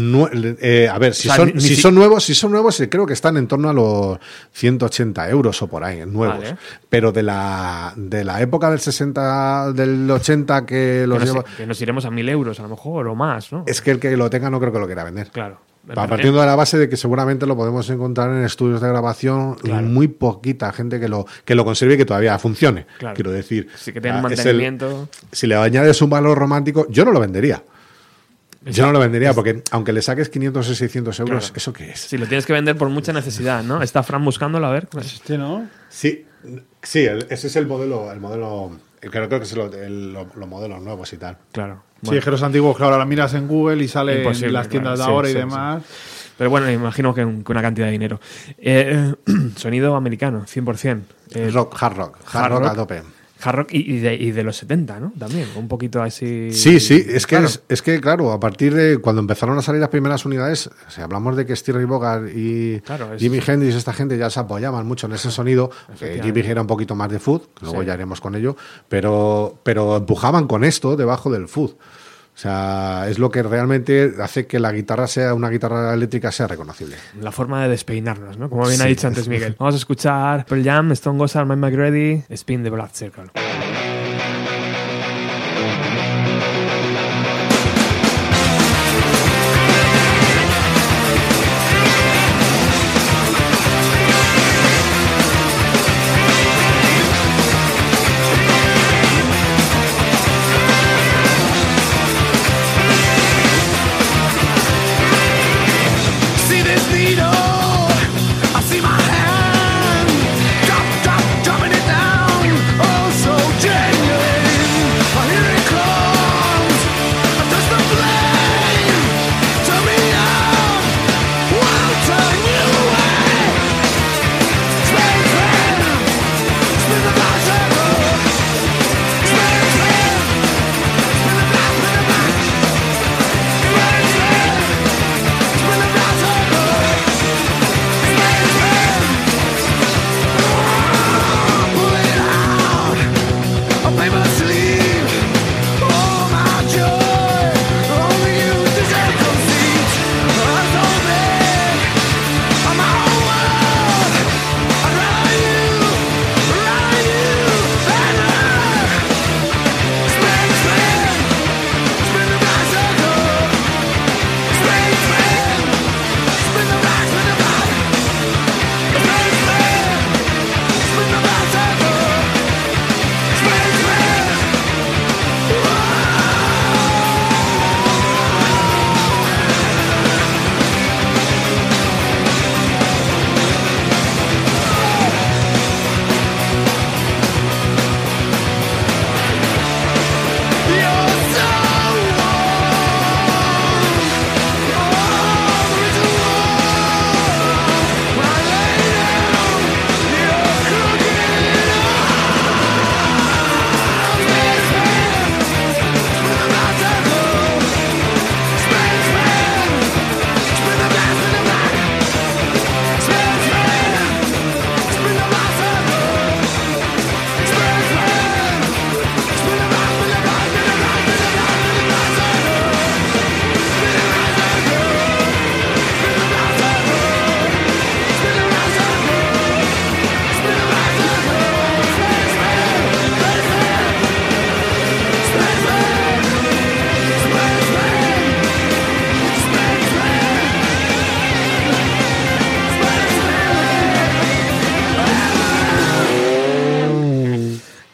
eh, 0.60 0.88
a 0.92 0.98
ver, 0.98 1.14
si, 1.14 1.28
O 1.28 1.32
sea, 1.34 1.36
son, 1.46 1.60
si 1.60 1.74
si- 1.74 1.76
son 1.80 1.94
nuevos, 1.94 2.22
si 2.24 2.34
son 2.34 2.50
nuevos, 2.52 2.78
eh, 2.80 2.88
creo 2.90 3.06
que 3.06 3.14
están 3.14 3.36
en 3.38 3.46
torno 3.48 3.70
a 3.70 3.72
los 3.72 4.18
180 4.52 5.28
euros 5.30 5.60
o 5.62 5.68
por 5.68 5.84
ahí, 5.84 6.04
nuevos. 6.06 6.38
Vale. 6.38 6.56
Pero 6.90 7.12
de 7.12 7.22
la 7.22 7.94
de 7.96 8.24
la 8.24 8.40
época 8.42 8.70
del 8.70 8.80
60, 8.80 9.72
del 9.72 10.10
80 10.10 10.66
que 10.66 10.74
Que 10.74 11.06
los 11.06 11.18
nos, 11.20 11.28
lleva, 11.28 11.44
que 11.56 11.66
nos 11.66 11.80
iremos 11.80 12.04
a 12.04 12.10
mil 12.10 12.28
euros 12.28 12.58
a 12.60 12.62
lo 12.64 12.68
mejor 12.68 13.08
o 13.08 13.14
más, 13.14 13.50
¿no? 13.52 13.64
es 13.66 13.80
que 13.80 13.90
el 13.92 13.98
que 13.98 14.16
lo 14.16 14.28
tenga 14.28 14.50
no 14.50 14.60
creo 14.60 14.72
que 14.72 14.78
lo 14.78 14.86
quiera 14.86 15.04
vender. 15.04 15.30
Claro. 15.30 15.60
Pa- 15.86 16.06
Partiendo 16.06 16.40
de 16.40 16.46
la 16.46 16.54
base 16.54 16.78
de 16.78 16.88
que 16.88 16.96
seguramente 16.96 17.44
lo 17.44 17.56
podemos 17.56 17.90
encontrar 17.90 18.30
en 18.30 18.44
estudios 18.44 18.80
de 18.80 18.88
grabación, 18.88 19.54
Claro. 19.56 19.82
muy 19.86 20.06
poquita 20.08 20.72
gente 20.72 21.00
que 21.00 21.08
lo, 21.08 21.26
que 21.44 21.54
lo 21.56 21.64
conserve 21.64 21.94
y 21.94 21.96
que 21.96 22.04
todavía 22.04 22.38
funcione. 22.38 22.86
Claro. 22.98 23.14
Quiero 23.16 23.32
decir, 23.32 23.68
Sí 23.76 23.92
que 23.92 24.00
tiene 24.00 24.18
un 24.20 24.24
ah, 24.26 24.28
es 24.32 24.38
el- 24.40 24.56
mantenimiento. 24.56 25.08
si 25.32 25.46
le 25.48 25.56
añades 25.56 26.00
un 26.00 26.10
valor 26.10 26.38
romántico, 26.38 26.86
yo 26.88 27.04
no 27.04 27.10
lo 27.10 27.18
vendería. 27.20 27.62
Yo 28.64 28.86
no 28.86 28.92
lo 28.92 29.00
vendería 29.00 29.34
porque 29.34 29.64
aunque 29.72 29.92
le 29.92 30.02
saques 30.02 30.28
500 30.28 30.68
o 30.68 30.74
600 30.76 31.18
euros, 31.18 31.46
Claro. 31.46 31.56
¿eso 31.56 31.72
qué 31.72 31.90
es? 31.90 31.98
Si 32.00 32.16
lo 32.16 32.26
tienes 32.26 32.46
que 32.46 32.52
vender 32.52 32.76
por 32.76 32.88
mucha 32.88 33.12
necesidad, 33.12 33.64
¿no? 33.64 33.82
Está 33.82 34.04
Fran 34.04 34.24
buscándolo, 34.24 34.68
a 34.68 34.70
ver. 34.70 34.86
este, 35.00 35.36
¿no? 35.36 35.66
Sí, 35.88 36.26
sí, 36.80 37.00
el- 37.00 37.26
ese 37.28 37.48
es 37.48 37.56
el 37.56 37.66
modelo, 37.66 38.12
el 38.12 38.20
modelo, 38.20 38.70
creo, 39.00 39.26
creo 39.28 39.40
que 39.40 39.44
es 39.46 39.56
lo- 39.56 39.68
los 40.36 40.48
modelos 40.48 40.80
nuevos 40.80 41.12
y 41.12 41.16
tal. 41.16 41.38
Claro. 41.50 41.82
Sí, 42.02 42.06
Bueno. 42.06 42.18
es 42.18 42.24
que 42.24 42.30
los 42.32 42.42
antiguos, 42.42 42.76
que 42.76 42.82
ahora 42.82 42.98
las 42.98 43.06
miras 43.06 43.32
en 43.34 43.46
Google 43.46 43.82
y 43.84 43.86
salen 43.88 44.26
en 44.26 44.52
las 44.52 44.68
tiendas 44.68 44.96
claro, 44.96 45.10
de 45.12 45.14
ahora 45.16 45.28
sí, 45.28 45.32
y 45.32 45.34
sí, 45.34 45.38
demás. 45.40 45.82
Pero 46.36 46.50
bueno, 46.50 46.66
me 46.66 46.72
imagino 46.72 47.14
que, 47.14 47.24
un- 47.24 47.44
que 47.44 47.52
una 47.52 47.62
cantidad 47.62 47.86
de 47.86 47.92
dinero. 47.92 48.20
Eh, 48.58 49.14
sonido 49.56 49.94
americano, 49.94 50.44
100%. 50.44 51.00
Eh, 51.34 51.50
rock, 51.52 51.76
hard 51.80 51.96
rock, 51.96 52.16
hard, 52.26 52.42
hard 52.44 52.52
rock, 52.52 52.62
rock. 52.62 52.70
a 52.72 52.74
tope. 52.74 53.02
Hard 53.44 53.56
rock 53.56 53.68
y, 53.72 53.94
y 53.94 53.98
de, 53.98 54.14
y 54.14 54.30
de 54.30 54.42
los 54.44 54.56
70, 54.56 55.00
¿no? 55.00 55.12
También, 55.18 55.48
un 55.56 55.68
poquito 55.68 56.02
así. 56.02 56.52
Sí, 56.52 56.78
sí, 56.80 57.04
es 57.08 57.26
que, 57.26 57.36
Claro. 57.36 57.46
es, 57.46 57.62
es 57.68 57.82
que, 57.82 58.00
claro, 58.00 58.32
a 58.32 58.38
partir 58.40 58.74
de 58.74 58.98
cuando 58.98 59.20
empezaron 59.20 59.58
a 59.58 59.62
salir 59.62 59.80
las 59.80 59.90
primeras 59.90 60.24
unidades, 60.24 60.70
si 60.88 61.00
hablamos 61.00 61.36
de 61.36 61.44
que 61.46 61.56
Steve 61.56 61.84
Bogart 61.84 62.28
y 62.34 62.80
Claro, 62.80 63.14
es- 63.14 63.20
Jimi 63.20 63.40
Hendrix, 63.46 63.74
esta 63.74 63.92
gente 63.92 64.16
ya 64.16 64.30
se 64.30 64.40
apoyaban 64.40 64.86
mucho 64.86 65.06
en 65.06 65.14
ese 65.14 65.30
sonido, 65.30 65.70
Efectivamente. 65.92 66.40
Jimi 66.40 66.50
era 66.50 66.60
un 66.60 66.66
poquito 66.66 66.94
más 66.94 67.10
de 67.10 67.18
food, 67.18 67.42
luego 67.62 67.80
Sí. 67.80 67.86
ya 67.86 67.94
iremos 67.94 68.20
con 68.20 68.34
ello, 68.34 68.56
pero, 68.88 69.58
pero 69.62 69.96
empujaban 69.96 70.46
con 70.46 70.64
esto 70.64 70.96
debajo 70.96 71.30
del 71.30 71.48
food. 71.48 71.72
O 72.34 72.38
sea, 72.42 73.06
es 73.08 73.18
lo 73.18 73.30
que 73.30 73.42
realmente 73.42 74.14
hace 74.20 74.46
que 74.46 74.58
la 74.58 74.72
guitarra 74.72 75.06
sea 75.06 75.34
una 75.34 75.50
guitarra 75.50 75.92
eléctrica 75.92 76.32
sea 76.32 76.46
reconocible. 76.46 76.96
La 77.20 77.30
forma 77.30 77.62
de 77.62 77.68
despeinarnos, 77.68 78.38
¿no? 78.38 78.48
Como 78.48 78.66
bien 78.66 78.80
ha 78.80 78.84
Sí. 78.84 78.88
dicho 78.90 79.06
antes 79.06 79.28
Miguel. 79.28 79.54
Vamos 79.58 79.74
a 79.74 79.78
escuchar 79.78 80.46
Pearl 80.46 80.64
Jam, 80.64 80.92
Stone 80.92 81.18
Gossard, 81.18 81.46
Mike 81.46 81.60
McGrady, 81.60 82.22
Spin 82.30 82.62
the 82.64 82.70
Black 82.70 82.92
Circle. 82.94 83.24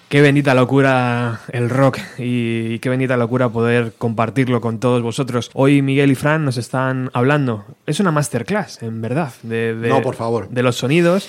Qué 0.09 0.23
bendita 0.23 0.55
locura 0.55 1.41
el 1.53 1.69
rock 1.69 1.99
y 2.17 2.79
qué 2.79 2.89
bendita 2.89 3.19
locura 3.19 3.51
poder 3.51 3.93
compartirlo 3.99 4.61
con 4.63 4.81
todos 4.81 5.03
vosotros. 5.03 5.51
Hoy 5.53 5.83
Miguel 5.83 6.11
y 6.11 6.15
Fran 6.15 6.47
nos 6.47 6.57
están 6.57 7.11
hablando. 7.13 7.67
Es 7.87 8.01
una 8.01 8.11
masterclass, 8.11 8.83
en 8.83 9.03
verdad, 9.03 9.33
de, 9.43 9.75
de- 9.75 9.89
No, 9.91 10.01
por 10.01 10.15
favor. 10.15 10.49
de 10.49 10.63
los 10.63 10.77
sonidos. 10.77 11.29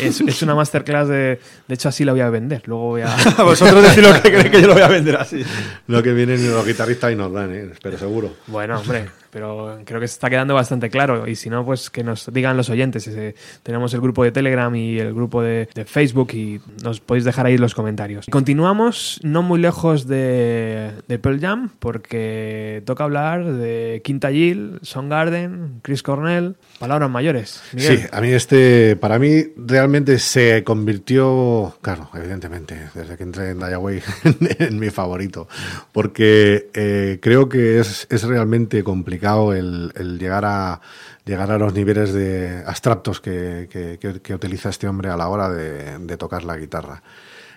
Es, 0.00 0.20
es 0.20 0.40
una 0.42 0.54
masterclass 0.54 1.08
de... 1.08 1.40
De 1.66 1.74
hecho, 1.74 1.88
así 1.88 2.04
la 2.04 2.12
voy 2.12 2.20
a 2.22 2.30
vender. 2.30 2.62
Luego 2.66 2.84
voy 2.90 3.02
a... 3.02 3.14
Vosotros 3.44 3.82
decís 3.82 4.02
lo 4.06 4.14
que 4.22 4.30
creéis 4.30 4.50
que 4.50 4.60
yo 4.62 4.68
lo 4.68 4.74
voy 4.74 4.82
a 4.82 4.88
vender 4.88 5.16
así. 5.16 5.42
Lo 5.88 6.00
que 6.02 6.12
vienen 6.12 6.48
los 6.50 6.64
guitarristas 6.64 7.12
y 7.12 7.16
nos 7.16 7.32
dan, 7.32 7.52
¿eh? 7.52 7.70
pero 7.82 7.98
seguro. 7.98 8.30
Bueno, 8.46 8.78
hombre, 8.78 9.06
pero 9.32 9.80
creo 9.86 9.98
que 9.98 10.06
se 10.06 10.12
está 10.12 10.28
quedando 10.28 10.52
bastante 10.52 10.90
claro. 10.90 11.26
Y 11.26 11.36
si 11.36 11.48
no, 11.48 11.64
pues 11.64 11.88
que 11.88 12.04
nos 12.04 12.30
digan 12.34 12.54
los 12.58 12.68
oyentes. 12.68 13.06
Ese- 13.06 13.34
tenemos 13.62 13.94
el 13.94 14.02
grupo 14.02 14.22
de 14.24 14.30
Telegram 14.30 14.74
y 14.76 14.98
el 14.98 15.14
grupo 15.14 15.42
de, 15.42 15.68
Facebook 15.86 16.34
y 16.34 16.60
nos 16.84 17.00
podéis 17.00 17.24
dejar 17.24 17.46
ahí 17.46 17.56
los 17.56 17.74
comentarios. 17.74 18.26
Continuamos 18.30 19.20
no 19.22 19.42
muy 19.42 19.58
lejos 19.58 20.06
de, 20.06 20.90
Pearl 21.22 21.40
Jam 21.40 21.70
porque 21.78 22.82
toca 22.84 23.04
hablar 23.04 23.44
de 23.54 24.02
Quinta 24.04 24.30
Gill, 24.30 24.78
Soundgarden, 24.82 25.80
Chris 25.82 26.02
Cornell, 26.02 26.56
palabras 26.78 27.08
mayores. 27.08 27.62
Sí, 27.76 28.00
a 28.12 28.20
mí 28.20 28.28
este, 28.28 28.96
para 28.96 29.18
mí 29.18 29.44
realmente 29.56 30.18
se 30.18 30.62
convirtió, 30.62 31.74
claro, 31.80 32.10
evidentemente, 32.14 32.78
desde 32.94 33.16
que 33.16 33.22
entré 33.22 33.50
en 33.50 33.60
Dayaway, 33.60 34.02
en, 34.24 34.36
en 34.58 34.78
mi 34.78 34.90
favorito, 34.90 35.48
porque 35.92 36.68
eh, 36.74 37.18
creo 37.22 37.48
que 37.48 37.80
es, 37.80 38.06
es 38.10 38.22
realmente 38.24 38.84
complicado 38.84 39.21
el, 39.22 39.92
el 39.96 40.18
llegar 40.18 40.44
a 40.44 40.80
llegar 41.24 41.50
a 41.50 41.58
los 41.58 41.72
niveles 41.74 42.12
de 42.12 42.62
abstractos 42.66 43.20
que, 43.20 43.98
utiliza 44.34 44.68
este 44.68 44.88
hombre 44.88 45.10
a 45.10 45.16
la 45.16 45.28
hora 45.28 45.48
de, 45.48 45.98
de 45.98 46.16
tocar 46.16 46.44
la 46.44 46.56
guitarra. 46.56 47.02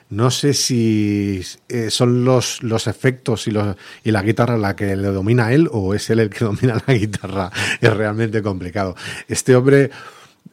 No 0.10 0.30
sé 0.30 0.54
si 0.54 1.42
eh, 1.68 1.90
son 1.90 2.24
los, 2.26 2.62
los 2.62 2.86
efectos 2.86 3.48
y, 3.48 3.52
los, 3.52 3.76
y 4.04 4.12
la 4.12 4.22
guitarra 4.22 4.58
la 4.58 4.76
que 4.76 4.96
le 4.96 5.08
domina 5.08 5.48
a 5.48 5.54
él 5.54 5.68
o 5.72 5.96
es 5.96 6.10
él 6.12 6.20
el 6.20 6.30
que 6.30 6.46
domina 6.46 6.82
la 6.86 6.94
guitarra. 6.94 7.52
Es 7.82 7.92
realmente 7.92 8.44
complicado. 8.44 8.96
Este 9.28 9.56
hombre 9.56 9.90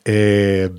eh, 0.04 0.70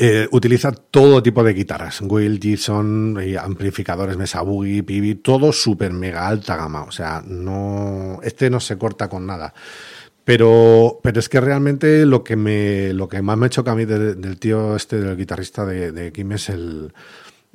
eh, 0.00 0.28
utiliza 0.30 0.70
todo 0.72 1.22
tipo 1.22 1.42
de 1.42 1.52
guitarras. 1.54 2.00
Will, 2.02 2.38
Gibson, 2.40 3.18
y 3.24 3.34
amplificadores, 3.36 4.16
Mesa 4.16 4.42
Boogie, 4.42 4.82
Pibi, 4.84 5.16
todo 5.16 5.52
súper 5.52 5.92
mega 5.92 6.28
alta 6.28 6.56
gama. 6.56 6.82
O 6.84 6.92
sea, 6.92 7.22
no, 7.26 8.20
este 8.22 8.48
no 8.48 8.60
se 8.60 8.78
corta 8.78 9.08
con 9.08 9.26
nada. 9.26 9.52
Pero, 10.24 11.00
pero 11.02 11.18
es 11.20 11.28
que 11.28 11.40
realmente 11.40 12.04
lo 12.06 12.22
que 12.22 12.36
me, 12.36 12.92
lo 12.92 13.08
que 13.08 13.22
más 13.22 13.38
me 13.38 13.48
choca 13.50 13.72
a 13.72 13.74
mí 13.74 13.86
de- 13.86 14.14
del 14.14 14.38
tío 14.38 14.76
este, 14.76 15.00
del 15.00 15.16
guitarrista 15.16 15.64
de, 15.64 16.12
Kim 16.12 16.32
es 16.32 16.48
el, 16.50 16.92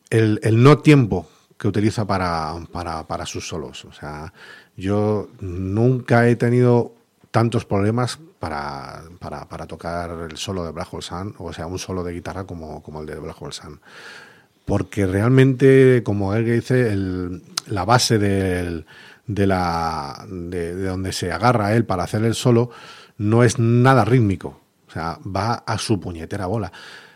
el, 0.09 0.39
el 0.43 0.61
no 0.63 0.79
tiempo 0.79 1.27
que 1.57 1.67
utiliza 1.67 2.05
para, 2.05 2.55
para, 2.71 3.07
para 3.07 3.25
sus 3.25 3.47
solos. 3.47 3.85
O 3.85 3.93
sea, 3.93 4.33
yo 4.75 5.29
nunca 5.39 6.27
he 6.27 6.35
tenido 6.35 6.95
tantos 7.31 7.63
problemas 7.65 8.19
para, 8.43 9.03
para, 9.19 9.47
para 9.47 9.65
tocar 9.65 10.09
el 10.29 10.35
solo 10.35 10.65
de 10.65 10.73
Black 10.73 10.93
Hole 10.93 11.01
Sun, 11.01 11.33
o 11.37 11.53
sea, 11.53 11.65
un 11.65 11.79
solo 11.79 12.03
de 12.03 12.11
guitarra 12.11 12.43
como, 12.43 12.83
como 12.83 12.99
el 12.99 13.05
de 13.05 13.15
Black 13.17 13.41
Hole 13.41 13.53
Sun. 13.53 13.79
Porque 14.65 15.05
realmente, 15.05 16.01
como 16.03 16.33
él 16.33 16.43
dice, 16.43 16.91
el- 16.91 17.41
la 17.67 17.85
base 17.85 18.17
del- 18.19 18.85
de, 19.27 19.47
la, 19.47 20.25
de, 20.29 20.75
de 20.75 20.85
donde 20.87 21.13
se 21.13 21.31
agarra 21.31 21.73
él 21.73 21.85
para 21.85 22.03
hacer 22.03 22.25
el 22.25 22.35
solo 22.35 22.69
no 23.17 23.45
es 23.45 23.59
nada 23.59 24.03
rítmico. 24.03 24.59
O 24.89 24.91
sea, 24.91 25.19
va 25.25 25.63
a 25.65 25.77
su 25.77 26.01
puñetera 26.01 26.45
bola. 26.45 26.73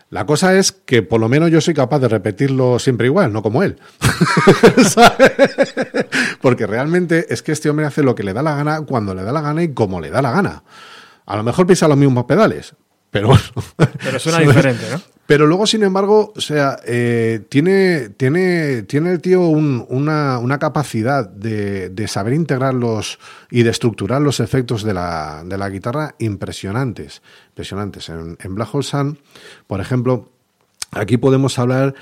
La 0.08 0.24
cosa 0.24 0.54
es 0.54 0.72
que 0.72 1.02
por 1.02 1.20
lo 1.20 1.28
menos 1.28 1.50
yo 1.50 1.60
soy 1.60 1.74
capaz 1.74 1.98
de 1.98 2.08
repetirlo 2.08 2.78
siempre 2.78 3.08
igual, 3.08 3.34
no 3.34 3.42
como 3.42 3.62
él. 3.62 3.78
Porque 6.40 6.66
realmente 6.66 7.26
es 7.28 7.42
que 7.42 7.52
este 7.52 7.68
hombre 7.68 7.84
hace 7.84 8.02
lo 8.02 8.14
que 8.14 8.22
le 8.22 8.32
da 8.32 8.42
la 8.42 8.56
gana, 8.56 8.80
cuando 8.82 9.14
le 9.14 9.22
da 9.22 9.32
la 9.32 9.42
gana 9.42 9.62
y 9.62 9.74
como 9.74 10.00
le 10.00 10.08
da 10.08 10.22
la 10.22 10.30
gana. 10.32 10.62
A 11.28 11.36
lo 11.36 11.42
mejor 11.44 11.66
pisa 11.66 11.86
los 11.88 11.96
mismos 11.96 12.24
pedales, 12.24 12.74
pero 13.10 13.28
bueno. 13.28 13.42
Pero 14.02 14.18
suena 14.18 14.38
diferente, 14.46 14.84
¿no? 14.90 15.00
Pero 15.26 15.46
luego, 15.46 15.66
sin 15.66 15.82
embargo, 15.82 16.32
o 16.34 16.40
sea, 16.40 16.78
eh, 16.86 17.40
tiene, 17.50 18.08
tiene, 18.16 18.84
tiene 18.84 19.12
el 19.12 19.20
tío 19.20 19.42
un- 19.42 19.84
una, 19.90 20.38
una 20.38 20.58
capacidad 20.58 21.28
de, 21.28 21.90
de 21.90 22.08
saber 22.08 22.32
integrar 22.32 22.72
los 22.72 23.18
y 23.50 23.62
de 23.62 23.68
estructurar 23.70 24.22
los 24.22 24.40
efectos 24.40 24.82
de 24.84 24.94
la, 24.94 25.42
de 25.44 25.58
la 25.58 25.68
guitarra 25.68 26.14
impresionantes. 26.18 27.20
Impresionantes. 27.50 28.08
En, 28.08 28.38
en 28.40 28.54
Black 28.54 28.74
Hole 28.74 28.82
Sun, 28.84 29.18
por 29.66 29.82
ejemplo, 29.82 30.30
aquí 30.92 31.18
podemos 31.18 31.58
hablar, 31.58 31.94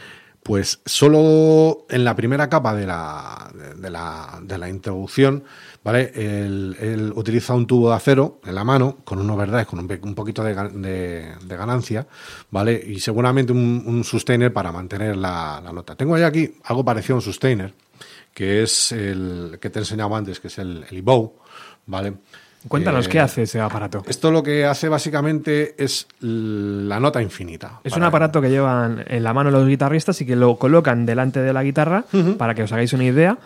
pues, 0.45 0.79
solo 0.87 1.85
en 1.91 2.05
la 2.05 2.14
primera 2.14 2.49
capa 2.49 2.77
de 2.77 2.87
la, 2.87 3.51
de 3.77 3.91
la, 3.91 4.39
de 4.41 4.57
la 4.57 4.68
introducción, 4.68 5.43
¿vale? 5.87 6.11
Él, 6.16 6.76
él 6.80 7.12
utiliza 7.14 7.55
un 7.55 7.64
tubo 7.64 7.91
de 7.91 7.95
acero 7.95 8.41
en 8.45 8.57
la 8.57 8.64
mano, 8.64 8.99
con 9.05 9.20
un 9.20 9.30
overdrive, 9.30 9.66
con 9.66 9.78
un, 9.78 9.99
un 10.03 10.14
poquito 10.16 10.43
de, 10.43 10.53
de- 10.55 11.32
de 11.47 11.57
ganancia, 11.57 12.05
¿vale? 12.51 12.82
Y 12.84 12.99
seguramente 12.99 13.53
un, 13.53 13.84
un 13.87 14.03
sustainer 14.03 14.53
para 14.53 14.72
mantener 14.72 15.16
la, 15.16 15.61
la 15.64 15.70
nota. 15.72 15.95
Tengo 15.95 16.18
ya 16.18 16.26
aquí 16.26 16.53
algo 16.64 16.84
parecido 16.84 17.14
a 17.14 17.18
un 17.18 17.22
sustainer, 17.22 17.72
que 18.34 18.64
es 18.64 18.91
el 18.91 19.59
que 19.61 19.70
te 19.70 19.78
he 19.78 19.82
enseñado 19.82 20.16
antes, 20.16 20.41
que 20.41 20.49
es 20.49 20.59
el, 20.59 20.84
el 20.91 20.97
Evow, 20.99 21.34
¿vale? 21.87 22.14
Cuéntanos 22.66 23.07
Eh, 23.07 23.11
qué 23.11 23.20
hace 23.20 23.43
ese 23.43 23.61
aparato. 23.61 24.03
Esto 24.09 24.32
lo 24.32 24.43
que 24.43 24.64
hace 24.64 24.89
básicamente 24.89 25.76
es 25.78 26.09
la 26.20 26.99
nota 26.99 27.22
infinita. 27.22 27.80
Es 27.84 27.93
un 27.93 27.99
Para- 28.01 28.09
aparato 28.09 28.41
que 28.43 28.51
llevan 28.51 29.05
en 29.07 29.22
la 29.22 29.32
mano 29.32 29.53
los 29.53 29.68
guitarristas 29.68 30.20
y 30.20 30.26
que 30.26 30.34
lo 30.34 30.57
colocan 30.57 31.07
delante 31.07 31.41
de 31.41 31.53
la 31.53 31.62
guitarra 31.62 32.05
para 32.37 32.57
que 32.57 32.64
os 32.64 32.72
hagáis 32.72 32.93
una 32.93 33.05
idea. 33.05 33.39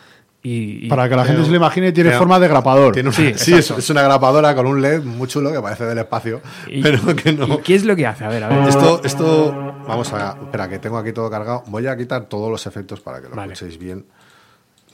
Y, 0.42 0.86
y- 0.86 0.88
Para 0.88 1.06
que 1.06 1.16
la 1.16 1.24
gente 1.26 1.44
se 1.44 1.50
lo 1.50 1.56
imagine, 1.56 1.92
tiene 1.92 2.08
pero- 2.10 2.18
forma 2.20 2.38
de 2.40 2.48
grapador. 2.48 2.94
Tiene 2.94 3.10
una- 3.10 3.16
Sí, 3.16 3.34
sí, 3.36 3.52
es, 3.52 3.70
es 3.72 3.90
una 3.90 4.00
grapadora 4.02 4.54
con 4.54 4.66
un 4.66 4.80
LED 4.80 5.02
muy 5.02 5.28
chulo 5.28 5.52
que 5.52 5.60
parece 5.60 5.84
del 5.84 5.98
espacio, 5.98 6.40
y- 6.66 6.82
pero 6.82 7.14
que 7.14 7.32
no. 7.34 7.46
¿y 7.46 7.58
qué 7.58 7.74
es 7.74 7.84
lo 7.84 7.94
que 7.94 8.06
hace? 8.06 8.24
A 8.24 8.28
ver, 8.28 8.44
a 8.44 8.48
ver. 8.48 8.66
Esto, 8.68 9.02
esto, 9.04 9.52
vamos 9.86 10.10
a, 10.14 10.38
espera, 10.42 10.66
que 10.68 10.78
tengo 10.78 10.96
aquí 10.96 11.12
todo 11.12 11.28
cargado. 11.30 11.62
Voy 11.66 11.86
a 11.86 11.94
quitar 11.96 12.24
todos 12.24 12.50
los 12.50 12.66
efectos 12.66 13.00
para 13.00 13.20
que 13.20 13.28
lo 13.28 13.36
Vale. 13.36 13.52
escuchéis 13.52 13.78
bien. 13.78 14.06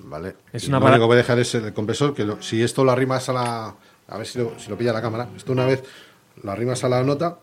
Vale. 0.00 0.34
Es 0.52 0.66
una 0.66 0.78
lo 0.78 0.82
para- 0.82 0.94
único 0.96 1.04
que 1.04 1.06
voy 1.06 1.14
a 1.14 1.18
dejar 1.18 1.38
es 1.38 1.54
el 1.54 1.72
compresor, 1.72 2.12
que 2.12 2.24
lo- 2.24 2.42
si 2.42 2.60
esto 2.62 2.82
lo 2.84 2.90
arrimas 2.90 3.28
a 3.28 3.32
la, 3.32 3.74
a 4.08 4.18
ver 4.18 4.26
si 4.26 4.38
lo, 4.40 4.52
si 4.58 4.68
lo 4.68 4.76
pilla 4.76 4.92
la 4.92 5.00
cámara. 5.00 5.28
Esto 5.36 5.52
una 5.52 5.64
vez 5.64 5.82
lo 6.42 6.50
arrimas 6.50 6.82
a 6.82 6.88
la 6.88 7.04
nota 7.04 7.38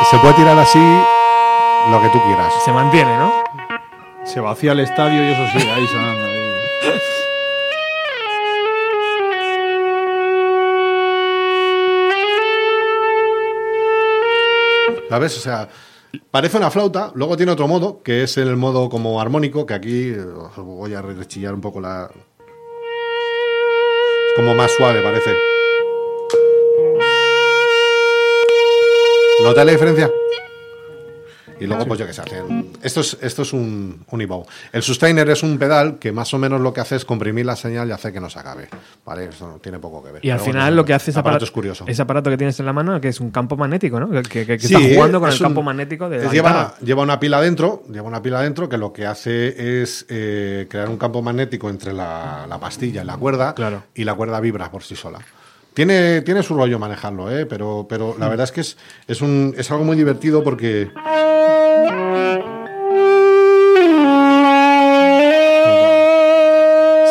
y 0.00 0.04
se 0.10 0.18
puede 0.18 0.34
tirar 0.34 0.58
así 0.58 0.78
lo 0.78 2.02
que 2.02 2.08
tú 2.10 2.22
quieras. 2.26 2.52
Se 2.64 2.72
mantiene, 2.72 3.16
¿no? 3.16 3.32
Se 4.26 4.40
vacía 4.40 4.72
el 4.72 4.80
estadio 4.80 5.22
y 5.22 5.32
eso 5.32 5.46
sigue 5.52 5.70
ahí 5.70 5.86
sonando. 5.86 6.26
ahí. 6.26 6.36
¿Sabes? 15.08 15.36
O 15.38 15.40
sea, 15.40 15.68
parece 16.30 16.56
una 16.56 16.70
flauta, 16.70 17.12
luego 17.14 17.36
tiene 17.36 17.52
otro 17.52 17.68
modo, 17.68 18.02
que 18.02 18.24
es 18.24 18.36
el 18.36 18.56
modo 18.56 18.88
como 18.88 19.20
armónico, 19.20 19.64
que 19.64 19.74
aquí 19.74 20.12
voy 20.56 20.94
a 20.94 21.02
rechillar 21.02 21.54
un 21.54 21.60
poco 21.60 21.80
la... 21.80 22.10
Es 24.26 24.32
como 24.34 24.54
más 24.54 24.72
suave, 24.72 25.00
parece. 25.02 25.30
¿Nota 29.42 29.64
la 29.64 29.72
diferencia? 29.72 30.10
Y 31.58 31.66
luego, 31.66 31.86
pues 31.86 31.98
yo 32.00 32.06
qué 32.06 32.12
sé, 32.12 32.22
hacen- 32.22 32.72
esto 32.82 33.00
es, 33.00 33.16
esto 33.22 33.42
es 33.42 33.52
un, 33.52 34.04
un 34.10 34.20
Evow. 34.20 34.44
El 34.72 34.82
sustainer 34.82 35.28
es 35.30 35.42
un 35.42 35.58
pedal 35.58 35.98
que 35.98 36.12
más 36.12 36.32
o 36.34 36.38
menos 36.38 36.60
lo 36.60 36.72
que 36.72 36.80
hace 36.80 36.96
es 36.96 37.04
comprimir 37.04 37.46
la 37.46 37.56
señal 37.56 37.88
y 37.88 37.92
hace 37.92 38.12
que 38.12 38.20
no 38.20 38.28
se 38.28 38.38
acabe. 38.38 38.68
¿Vale? 39.04 39.26
Eso 39.26 39.46
no 39.48 39.54
tiene 39.58 39.78
poco 39.78 40.02
que 40.04 40.12
ver. 40.12 40.24
Y 40.24 40.30
al 40.30 40.36
Pero 40.38 40.44
bueno, 40.46 40.60
final 40.60 40.76
lo 40.76 40.84
que 40.84 40.94
hace 40.94 41.10
ese 41.10 41.20
aparato 41.20 41.36
aparato, 41.36 41.44
es 41.46 41.50
curioso. 41.50 41.84
ese 41.86 42.02
aparato 42.02 42.30
que 42.30 42.36
tienes 42.36 42.58
en 42.60 42.66
la 42.66 42.72
mano, 42.72 43.00
que 43.00 43.08
es 43.08 43.20
un 43.20 43.30
campo 43.30 43.56
magnético, 43.56 43.98
¿no? 44.00 44.10
Que, 44.10 44.22
que- 44.22 44.46
que 44.46 44.58
Sí, 44.58 44.74
está 44.74 44.94
jugando 44.94 45.20
con 45.20 45.28
es 45.30 45.36
el 45.36 45.42
campo 45.42 45.62
magnético 45.62 46.08
de 46.08 46.18
la 46.24 46.30
lleva, 46.30 46.74
lleva 46.82 47.02
una 47.02 47.18
pila 47.20 47.40
dentro, 47.40 47.82
lleva 47.90 48.06
una 48.08 48.20
pila 48.22 48.42
dentro 48.42 48.68
que 48.68 48.76
lo 48.78 48.92
que 48.92 49.06
hace 49.06 49.82
es 49.82 50.04
eh, 50.08 50.66
crear 50.68 50.88
un 50.88 50.98
campo 50.98 51.22
magnético 51.22 51.70
entre 51.70 51.92
la, 51.92 52.46
la 52.48 52.58
pastilla 52.60 53.02
y 53.02 53.06
la 53.06 53.16
cuerda 53.16 53.54
Claro. 53.54 53.84
y 53.94 54.04
la 54.04 54.14
cuerda 54.14 54.40
vibra 54.40 54.70
por 54.70 54.82
sí 54.82 54.94
sola. 54.96 55.18
Tiene, 55.74 56.22
tiene 56.22 56.42
su 56.42 56.54
rollo 56.56 56.78
manejarlo, 56.78 57.30
¿eh? 57.30 57.44
pero, 57.44 57.86
pero 57.86 58.16
la 58.18 58.30
verdad 58.30 58.44
es 58.44 58.52
que 58.52 58.62
es, 58.62 58.78
es, 59.06 59.20
un, 59.20 59.54
es 59.58 59.70
algo 59.70 59.84
muy 59.84 59.94
divertido 59.94 60.42
porque 60.42 60.90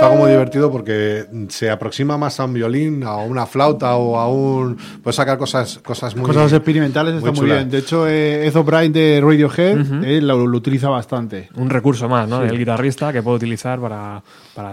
algo 0.05 0.17
muy 0.17 0.31
divertido 0.31 0.71
porque 0.71 1.25
se 1.49 1.69
aproxima 1.69 2.17
más 2.17 2.39
a 2.39 2.45
un 2.45 2.53
violín, 2.53 3.03
a 3.03 3.15
una 3.17 3.45
flauta 3.45 3.95
o 3.95 4.17
a 4.17 4.29
un... 4.29 4.77
Puedes 5.03 5.15
sacar 5.15 5.37
cosas, 5.37 5.79
cosas 5.79 6.15
muy... 6.15 6.25
Cosas 6.25 6.51
experimentales 6.53 7.15
está 7.15 7.31
muy 7.31 7.45
bien. 7.45 7.69
De 7.69 7.79
hecho, 7.79 8.07
eh, 8.07 8.47
Ed 8.47 8.55
O'Brien 8.55 8.91
de 8.93 9.21
Radiohead 9.23 10.03
eh, 10.05 10.21
lo, 10.21 10.45
lo 10.47 10.57
utiliza 10.57 10.89
bastante. 10.89 11.49
Un 11.55 11.69
recurso 11.69 12.07
más, 12.09 12.27
¿no? 12.27 12.41
El 12.43 12.57
guitarrista 12.57 13.11
que 13.13 13.21
puede 13.23 13.37
utilizar 13.37 13.79
para, 13.79 14.21
para 14.53 14.71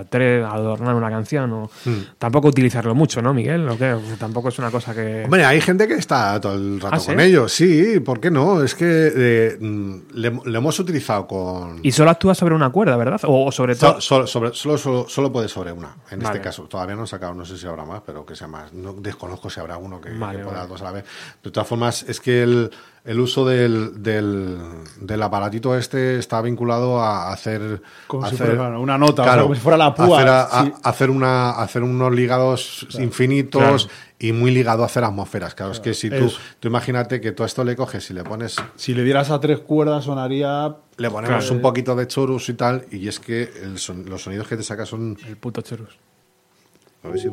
adornar 0.50 0.94
una 0.94 1.10
canción. 1.10 1.52
O... 1.52 1.70
Tampoco 2.18 2.48
utilizarlo 2.48 2.94
mucho, 2.94 3.20
¿no, 3.22 3.32
Miguel? 3.34 3.68
¿O 3.68 3.76
qué? 3.78 3.96
Tampoco 4.18 4.48
es 4.48 4.58
una 4.58 4.70
cosa 4.70 4.94
que. 4.94 5.22
Hombre, 5.24 5.44
hay 5.44 5.60
gente 5.60 5.86
que 5.88 5.94
está 5.94 6.40
todo 6.40 6.54
el 6.54 6.80
rato 6.80 6.96
¿Ah, 6.96 6.98
sí? 6.98 7.06
con 7.06 7.20
ellos. 7.20 7.52
Sí, 7.52 8.00
¿por 8.00 8.20
qué 8.20 8.30
no? 8.30 8.62
Es 8.62 8.74
que 8.74 9.12
eh, 9.14 9.56
mm, 9.60 9.94
le, 10.14 10.32
le 10.44 10.58
hemos 10.58 10.78
utilizado 10.78 11.26
con... 11.26 11.80
Y 11.82 11.92
solo 11.92 12.10
actúa 12.10 12.34
sobre 12.34 12.54
una 12.54 12.70
cuerda, 12.70 12.96
¿verdad? 12.96 13.20
O, 13.24 13.50
sobre 13.52 13.74
todo. 13.76 13.94
So- 14.00 14.00
solo, 14.00 14.26
sobre- 14.26 14.52
solo, 14.54 14.78
solo, 14.78 15.06
solo 15.08 15.21
puede 15.30 15.46
sobre 15.48 15.70
una, 15.72 15.94
en 16.10 16.20
Vale. 16.20 16.24
este 16.36 16.40
caso. 16.40 16.62
Todavía 16.64 16.94
no 16.94 17.02
han 17.02 17.06
sacado, 17.06 17.34
no 17.34 17.44
sé 17.44 17.58
si 17.58 17.66
habrá 17.66 17.84
más, 17.84 18.00
pero 18.06 18.24
que 18.24 18.34
sea 18.34 18.48
más. 18.48 18.72
No, 18.72 18.94
desconozco 18.94 19.50
si 19.50 19.60
habrá 19.60 19.76
uno 19.76 20.00
que, 20.00 20.10
que 20.10 20.18
Vale, 20.18 20.38
pueda 20.42 20.56
vale. 20.58 20.68
dos 20.68 20.80
a 20.80 20.84
la 20.84 20.92
vez. 20.92 21.04
De 21.42 21.50
todas 21.50 21.68
formas, 21.68 22.02
es 22.08 22.18
que 22.20 22.42
el, 22.42 22.70
el 23.04 23.20
uso 23.20 23.44
del, 23.46 24.02
del, 24.02 24.58
del 25.00 25.22
aparatito 25.22 25.76
este 25.76 26.18
está 26.18 26.40
vinculado 26.40 27.00
a 27.02 27.30
hacer. 27.32 27.82
Como 28.06 28.24
a 28.24 28.28
si 28.30 28.36
hacer- 28.36 28.56
fuera 28.56 28.78
una- 28.78 28.96
nota, 28.98 29.22
o 29.22 29.24
sea, 29.26 29.42
como 29.42 29.54
si 29.54 29.60
fuera 29.60 29.76
la 29.76 29.94
púa, 29.94 30.16
Hacer, 30.18 30.28
a- 30.28 30.42
a- 30.44 30.64
sí. 30.64 30.72
hacer, 30.82 31.10
una, 31.10 31.50
hacer 31.50 31.82
unos 31.82 32.12
ligados 32.12 32.86
infinitos 32.98 33.88
y 34.22 34.32
muy 34.32 34.50
ligado 34.52 34.82
a 34.82 34.86
hacer 34.86 35.04
atmósferas. 35.04 35.54
Claro, 35.54 35.72
es 35.72 35.80
que 35.80 35.92
si 35.92 36.08
tú, 36.08 36.14
Eso. 36.26 36.38
tú 36.60 36.68
imagínate 36.68 37.20
que 37.20 37.32
todo 37.32 37.46
esto 37.46 37.62
le 37.64 37.76
coges 37.76 38.08
y 38.10 38.14
le 38.14 38.24
pones 38.24 38.56
Si 38.76 38.94
le 38.94 39.02
dieras 39.04 39.30
a 39.30 39.38
tres 39.40 39.58
cuerdas 39.60 40.04
sonaría... 40.04 40.74
le 40.96 41.10
ponemos 41.10 41.50
un 41.50 41.60
poquito 41.60 41.94
de 41.96 42.06
chorus 42.06 42.48
y 42.48 42.54
tal, 42.54 42.86
y 42.90 43.08
es 43.08 43.18
que 43.20 43.50
el 43.62 43.78
son- 43.78 44.08
los 44.08 44.22
sonidos 44.22 44.46
que 44.48 44.56
te 44.56 44.62
sacas 44.62 44.88
son. 44.88 45.18
El 45.26 45.36
puto 45.36 45.60
chorus. 45.60 45.98
a 47.04 47.08
ver 47.08 47.18
si- 47.18 47.28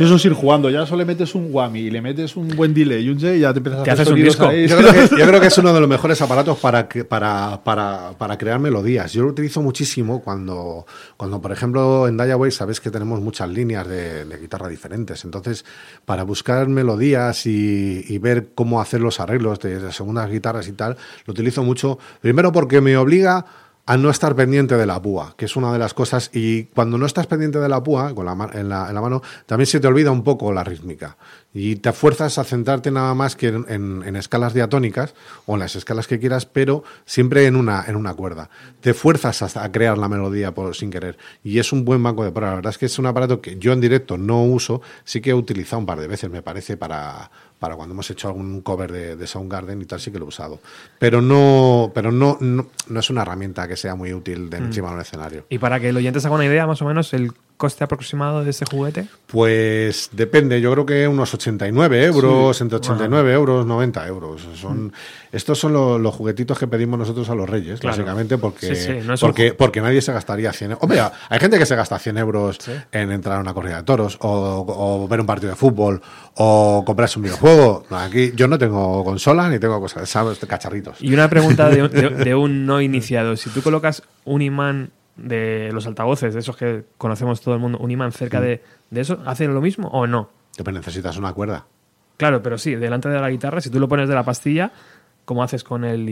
Si 0.00 0.04
eso 0.06 0.14
es 0.16 0.24
ir 0.24 0.32
jugando, 0.32 0.70
ya 0.70 0.86
solo 0.86 1.00
le 1.00 1.04
metes 1.04 1.34
un 1.34 1.48
whammy 1.52 1.80
y 1.80 1.90
le 1.90 2.00
metes 2.00 2.34
un 2.34 2.48
buen 2.56 2.72
delay 2.72 3.04
y 3.04 3.10
un 3.10 3.20
J 3.20 3.34
y 3.34 3.40
ya 3.40 3.52
te 3.52 3.58
empiezas 3.58 3.80
a 3.80 3.84
Te 3.84 3.90
hacer 3.90 4.02
haces 4.04 4.14
un 4.14 4.22
disco. 4.22 4.46
ahí. 4.46 4.66
Yo 4.66 4.78
creo, 4.78 4.92
que, 4.94 5.16
yo 5.18 5.26
creo 5.26 5.40
que 5.42 5.46
es 5.48 5.58
uno 5.58 5.74
de 5.74 5.80
los 5.80 5.88
mejores 5.90 6.22
aparatos 6.22 6.58
para, 6.58 6.88
que- 6.88 7.04
para, 7.04 7.60
para, 7.62 8.12
para 8.16 8.38
crear 8.38 8.58
melodías. 8.60 9.12
Yo 9.12 9.24
lo 9.24 9.28
utilizo 9.28 9.60
muchísimo 9.60 10.22
cuando, 10.22 10.86
cuando 11.18 11.42
por 11.42 11.52
ejemplo, 11.52 12.08
en 12.08 12.16
Diaway 12.16 12.50
sabes 12.50 12.80
que 12.80 12.90
tenemos 12.90 13.20
muchas 13.20 13.50
líneas 13.50 13.86
de, 13.86 14.24
de 14.24 14.38
guitarra 14.38 14.68
diferentes. 14.68 15.22
Entonces, 15.26 15.66
para 16.06 16.22
buscar 16.22 16.66
melodías 16.68 17.44
y, 17.44 18.02
y 18.08 18.16
ver 18.16 18.52
cómo 18.54 18.80
hacer 18.80 19.02
los 19.02 19.20
arreglos 19.20 19.58
de, 19.60 19.80
de 19.80 19.92
segundas 19.92 20.30
guitarras 20.30 20.66
y 20.68 20.72
tal, 20.72 20.96
lo 21.26 21.32
utilizo 21.32 21.62
mucho. 21.62 21.98
Primero 22.22 22.52
porque 22.52 22.80
me 22.80 22.96
obliga 22.96 23.44
a 23.90 23.96
no 23.96 24.08
estar 24.08 24.36
pendiente 24.36 24.76
de 24.76 24.86
la 24.86 25.02
púa, 25.02 25.34
que 25.36 25.46
es 25.46 25.56
una 25.56 25.72
de 25.72 25.78
las 25.80 25.94
cosas. 25.94 26.30
Y 26.32 26.66
cuando 26.66 26.96
no 26.96 27.06
estás 27.06 27.26
pendiente 27.26 27.58
de 27.58 27.68
la 27.68 27.82
púa, 27.82 28.14
con 28.14 28.24
la, 28.24 28.50
en, 28.52 28.68
la, 28.68 28.88
en 28.88 28.94
la 28.94 29.00
mano, 29.00 29.20
también 29.46 29.66
se 29.66 29.80
te 29.80 29.88
olvida 29.88 30.12
un 30.12 30.22
poco 30.22 30.52
la 30.52 30.62
rítmica. 30.62 31.16
Y 31.52 31.74
te 31.74 31.92
fuerzas 31.92 32.38
a 32.38 32.44
centrarte 32.44 32.92
nada 32.92 33.12
más 33.14 33.34
que 33.34 33.48
en, 33.48 34.14
escalas 34.14 34.54
diatónicas 34.54 35.14
o 35.44 35.54
en 35.54 35.58
las 35.58 35.74
escalas 35.74 36.06
que 36.06 36.20
quieras, 36.20 36.46
pero 36.46 36.84
siempre 37.04 37.46
en 37.46 37.56
una, 37.56 37.84
en 37.84 37.96
una 37.96 38.14
cuerda. 38.14 38.48
Te 38.80 38.94
fuerzas 38.94 39.56
a 39.56 39.72
crear 39.72 39.98
la 39.98 40.08
melodía 40.08 40.54
por, 40.54 40.76
sin 40.76 40.92
querer. 40.92 41.18
Y 41.42 41.58
es 41.58 41.72
un 41.72 41.84
buen 41.84 42.00
banco 42.00 42.22
de 42.22 42.30
pruebas. 42.30 42.52
La 42.52 42.56
verdad 42.58 42.70
es 42.70 42.78
que 42.78 42.86
es 42.86 42.96
un 43.00 43.06
aparato 43.06 43.40
que 43.40 43.58
yo 43.58 43.72
en 43.72 43.80
directo 43.80 44.16
no 44.16 44.44
uso, 44.44 44.82
sí 45.02 45.20
que 45.20 45.30
he 45.30 45.34
utilizado 45.34 45.80
un 45.80 45.86
par 45.86 45.98
de 45.98 46.06
veces, 46.06 46.30
me 46.30 46.42
parece, 46.42 46.76
para, 46.76 47.32
para 47.60 47.76
cuando 47.76 47.92
hemos 47.92 48.10
hecho 48.10 48.26
algún 48.26 48.62
cover 48.62 48.90
de, 48.90 49.16
de 49.16 49.26
Soundgarden 49.26 49.80
y 49.82 49.84
tal, 49.84 50.00
sí 50.00 50.10
que 50.10 50.18
lo 50.18 50.24
he 50.24 50.28
usado. 50.28 50.58
Pero 50.98 51.20
no, 51.20 51.92
pero 51.94 52.10
no, 52.10 52.38
no, 52.40 52.66
no 52.88 53.00
es 53.00 53.10
una 53.10 53.22
herramienta 53.22 53.68
que 53.68 53.76
sea 53.76 53.94
muy 53.94 54.12
útil 54.14 54.48
de 54.48 54.56
encima 54.56 54.88
de 54.88 54.94
un 54.94 55.00
escenario. 55.02 55.44
Y 55.50 55.58
para 55.58 55.78
que 55.78 55.90
el 55.90 55.96
oyente 55.96 56.20
se 56.20 56.26
haga 56.26 56.36
una 56.36 56.46
idea, 56.46 56.66
más 56.66 56.80
o 56.80 56.86
menos, 56.86 57.12
el 57.12 57.32
coste 57.60 57.84
aproximado 57.84 58.42
de 58.42 58.50
ese 58.50 58.64
juguete. 58.64 59.06
Pues 59.26 60.08
depende, 60.12 60.60
yo 60.60 60.72
creo 60.72 60.86
que 60.86 61.06
unos 61.06 61.32
89 61.34 62.04
euros, 62.06 62.60
entre 62.60 62.76
89 62.78 63.32
euros, 63.32 63.66
90 63.66 64.06
euros. 64.08 64.40
Son, 64.56 64.92
Estos 65.30 65.58
son 65.60 65.72
lo- 65.72 65.96
los 65.98 66.12
juguetitos 66.14 66.58
que 66.58 66.66
pedimos 66.66 66.98
nosotros 66.98 67.30
a 67.30 67.36
los 67.36 67.48
reyes, 67.48 67.78
Claro. 67.78 67.96
básicamente, 67.98 68.36
porque, 68.38 68.74
Sí, 68.74 68.76
sí, 68.76 68.92
no 69.06 69.14
es 69.14 69.22
un 69.22 69.32
porque, 69.56 69.80
nadie 69.80 70.02
se 70.02 70.12
gastaría 70.12 70.52
100 70.52 70.72
euros. 70.72 70.82
Hombre, 70.82 71.00
hay 71.28 71.38
gente 71.38 71.56
que 71.58 71.66
se 71.66 71.76
gasta 71.76 71.98
100 72.00 72.18
euros 72.18 72.58
en 72.90 73.12
entrar 73.12 73.36
a 73.36 73.40
una 73.40 73.54
corrida 73.54 73.76
de 73.76 73.82
toros, 73.84 74.16
o, 74.20 74.64
o 74.66 75.06
ver 75.06 75.20
un 75.20 75.26
partido 75.26 75.50
de 75.50 75.56
fútbol, 75.56 76.02
o 76.34 76.82
comprarse 76.84 77.18
un 77.20 77.24
videojuego. 77.24 77.84
Aquí 77.90 78.32
yo 78.34 78.48
no 78.48 78.58
tengo 78.58 79.04
consola 79.04 79.48
ni 79.48 79.58
tengo 79.60 79.78
cosas, 79.80 80.08
¿sabes? 80.08 80.38
Cacharritos. 80.40 80.96
Y 81.00 81.12
una 81.14 81.28
pregunta 81.30 81.68
de, 81.68 81.82
un- 81.84 81.90
de- 81.90 82.10
de 82.10 82.34
un 82.34 82.66
no 82.66 82.80
iniciado. 82.80 83.36
Si 83.36 83.50
tú 83.50 83.62
colocas 83.62 84.02
un 84.24 84.42
imán 84.42 84.90
de 85.16 85.70
los 85.72 85.86
altavoces, 85.86 86.32
de 86.34 86.40
esos 86.40 86.56
que 86.56 86.84
conocemos 86.98 87.40
todo 87.40 87.54
el 87.54 87.60
mundo, 87.60 87.78
un 87.78 87.90
imán 87.90 88.12
cerca 88.12 88.40
de, 88.40 88.62
de 88.90 89.00
eso, 89.00 89.18
¿hacen 89.26 89.52
lo 89.54 89.60
mismo 89.60 89.88
o 89.88 90.06
no? 90.06 90.30
Pero 90.56 90.72
necesitas 90.72 91.16
una 91.16 91.32
cuerda. 91.32 91.66
Claro, 92.16 92.42
pero 92.42 92.58
sí, 92.58 92.74
delante 92.74 93.08
de 93.08 93.18
la 93.20 93.30
guitarra, 93.30 93.60
si 93.60 93.70
tú 93.70 93.80
lo 93.80 93.88
pones 93.88 94.08
de 94.08 94.14
la 94.14 94.22
pastilla, 94.24 94.72
¿cómo 95.24 95.42
haces 95.42 95.64
con 95.64 95.84
el 95.84 96.04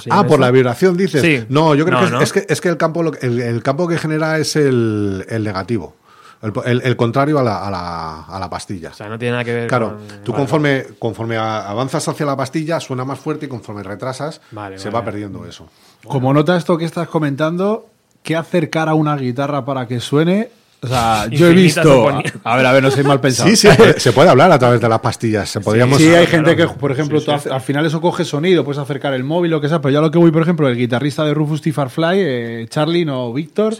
se 0.00 0.08
Ah, 0.10 0.22
por 0.22 0.32
eso? 0.32 0.38
la 0.38 0.50
vibración 0.50 0.96
dices. 0.96 1.22
Sí. 1.22 1.44
No, 1.48 1.74
yo 1.74 1.84
creo 1.84 2.00
No, 2.00 2.00
que, 2.00 2.06
es, 2.06 2.12
no. 2.12 2.20
es 2.22 2.32
que 2.32 2.46
es 2.48 2.60
que 2.60 2.68
el 2.68 2.76
campo 2.76 3.02
el, 3.20 3.40
el 3.40 3.62
campo 3.62 3.86
que 3.86 3.98
genera 3.98 4.38
es 4.38 4.56
el, 4.56 5.24
el 5.28 5.44
negativo. 5.44 5.94
El, 6.42 6.52
el- 6.66 6.82
el 6.82 6.96
contrario 6.96 7.38
a 7.38 7.42
la, 7.42 7.66
a, 7.66 7.70
la, 7.70 8.22
a 8.24 8.38
la 8.38 8.50
pastilla. 8.50 8.90
O 8.90 8.94
sea, 8.94 9.08
no 9.08 9.18
tiene 9.18 9.32
nada 9.32 9.44
que 9.44 9.54
ver 9.54 9.68
Claro, 9.68 9.96
con... 9.96 10.06
tú 10.24 10.32
Vale, 10.32 10.42
conforme, 10.42 10.84
conforme 10.98 11.36
avanzas 11.38 12.06
hacia 12.08 12.26
la 12.26 12.36
pastilla 12.36 12.80
suena 12.80 13.04
más 13.04 13.18
fuerte 13.18 13.46
y 13.46 13.48
conforme 13.48 13.82
retrasas 13.82 14.40
Vale, 14.50 14.78
se 14.78 14.90
vale. 14.90 14.98
va 14.98 15.04
perdiendo 15.04 15.46
eso. 15.46 15.68
Como 16.06 16.34
nota 16.34 16.56
esto 16.56 16.76
que 16.76 16.84
estás 16.84 17.08
comentando, 17.08 17.86
¿qué 18.24 18.34
acercar 18.34 18.88
a 18.88 18.94
una 18.94 19.16
guitarra 19.16 19.64
para 19.64 19.86
que 19.86 20.00
suene? 20.00 20.48
O 20.82 20.86
sea, 20.86 21.28
yo 21.30 21.46
he 21.48 21.52
visto. 21.54 22.08
A 22.42 22.56
ver, 22.56 22.66
a 22.66 22.72
ver, 22.72 22.82
no 22.82 22.90
soy 22.90 23.04
mal 23.04 23.18
pensado. 23.20 23.48
Sí, 23.48 23.56
sí, 23.56 23.68
se 23.96 24.12
puede 24.12 24.28
hablar 24.28 24.50
a 24.52 24.58
través 24.58 24.80
de 24.82 24.88
las 24.88 24.98
pastillas. 25.00 25.48
Se 25.48 25.60
podríamos, 25.60 25.96
Sí, 25.96 26.08
hay 26.08 26.26
gente 26.26 26.54
que, 26.56 26.66
por 26.66 26.90
ejemplo, 26.92 27.20
al 27.50 27.60
final 27.62 27.86
eso 27.86 28.00
coge 28.02 28.22
sonido, 28.24 28.64
puedes 28.64 28.78
acercar 28.78 29.14
el 29.14 29.24
móvil, 29.24 29.50
lo 29.52 29.60
que 29.62 29.68
sea, 29.70 29.80
pero 29.80 29.92
ya 29.94 30.00
lo 30.02 30.10
que 30.10 30.18
voy, 30.18 30.30
por 30.30 30.42
ejemplo, 30.42 30.68
el 30.68 30.76
guitarrista 30.76 31.24
de 31.24 31.32
Rufus 31.32 31.62
T. 31.62 31.72
Farfly, 31.72 32.16
eh, 32.18 32.66
Charlie, 32.68 33.04
no 33.06 33.32
Víctor, 33.32 33.76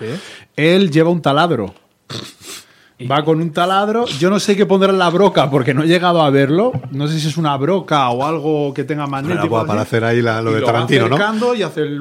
él 0.57 0.91
lleva 0.91 1.11
un 1.11 1.21
taladro. 1.21 1.75
Va 3.11 3.25
con 3.25 3.41
un 3.41 3.51
taladro, 3.53 4.07
yo 4.07 4.31
no 4.31 4.39
sé 4.41 4.57
qué 4.57 4.65
pondrá 4.67 4.91
en 4.91 4.99
la 4.99 5.11
broca 5.11 5.51
porque 5.51 5.75
no 5.75 5.83
he 5.83 5.87
llegado 5.87 6.23
a 6.23 6.31
verlo, 6.31 6.73
no 6.93 7.09
sé 7.09 7.19
si 7.19 7.27
es 7.29 7.37
una 7.37 7.57
broca 7.57 8.09
o 8.11 8.25
algo 8.25 8.73
que 8.73 8.85
tenga 8.85 9.07
magnético. 9.07 9.67
para, 9.67 9.83
hacer 9.83 10.05
ahí 10.05 10.23
la- 10.23 10.41
lo 10.41 10.53
Y 10.53 10.55
de 10.55 10.61
va 10.61 10.67
Tarantino, 10.67 11.09
¿no? 11.09 11.17
acercando 11.17 11.55
y 11.55 11.63
hace 11.65 11.83
el... 11.83 12.01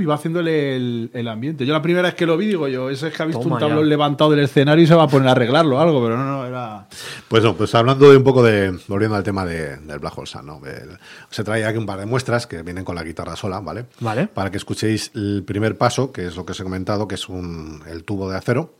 y 0.00 0.04
va 0.06 0.14
haciéndole 0.14 0.76
el, 0.76 1.10
el 1.12 1.28
ambiente. 1.28 1.64
Yo 1.66 1.72
la 1.72 1.82
primera 1.82 2.02
vez 2.08 2.14
que 2.14 2.26
lo 2.26 2.36
vi, 2.36 2.46
digo 2.46 2.68
yo, 2.68 2.90
ese 2.90 3.08
es 3.08 3.14
que 3.14 3.22
ha 3.22 3.26
visto 3.26 3.42
Toma 3.42 3.56
un 3.56 3.60
tablón 3.60 3.80
ya. 3.84 3.88
levantado 3.88 4.30
del 4.30 4.40
escenario 4.40 4.84
y 4.84 4.86
se 4.86 4.94
va 4.94 5.04
a 5.04 5.08
poner 5.08 5.28
a 5.28 5.32
arreglarlo 5.32 5.76
o 5.76 5.80
algo, 5.80 6.02
pero 6.02 6.16
no, 6.16 6.24
no, 6.24 6.46
era... 6.46 6.86
Pues 7.28 7.42
no, 7.44 7.54
pues 7.54 7.74
hablando 7.74 8.10
de 8.10 8.16
un 8.16 8.24
poco 8.24 8.42
de, 8.42 8.78
volviendo 8.88 9.16
al 9.16 9.22
tema 9.22 9.44
de- 9.44 9.76
del 9.78 9.98
Black 9.98 10.16
Hole 10.16 10.26
Sun, 10.26 10.46
¿no? 10.46 10.60
El- 10.66 10.98
se 11.30 11.44
trae 11.44 11.64
aquí 11.64 11.78
un 11.78 11.86
par 11.86 11.98
de 11.98 12.06
muestras 12.06 12.46
que 12.46 12.62
vienen 12.62 12.84
con 12.84 12.94
la 12.94 13.02
guitarra 13.02 13.36
sola, 13.36 13.60
¿vale? 13.60 13.86
Vale. 14.00 14.26
Para 14.28 14.50
que 14.50 14.56
escuchéis 14.56 15.10
el 15.14 15.42
primer 15.46 15.76
paso, 15.76 16.12
que 16.12 16.26
es 16.26 16.36
lo 16.36 16.44
que 16.46 16.52
os 16.52 16.60
he 16.60 16.62
comentado, 16.64 17.06
que 17.08 17.16
es 17.16 17.28
un, 17.28 17.82
el 17.90 18.04
tubo 18.04 18.30
de 18.30 18.36
acero, 18.36 18.74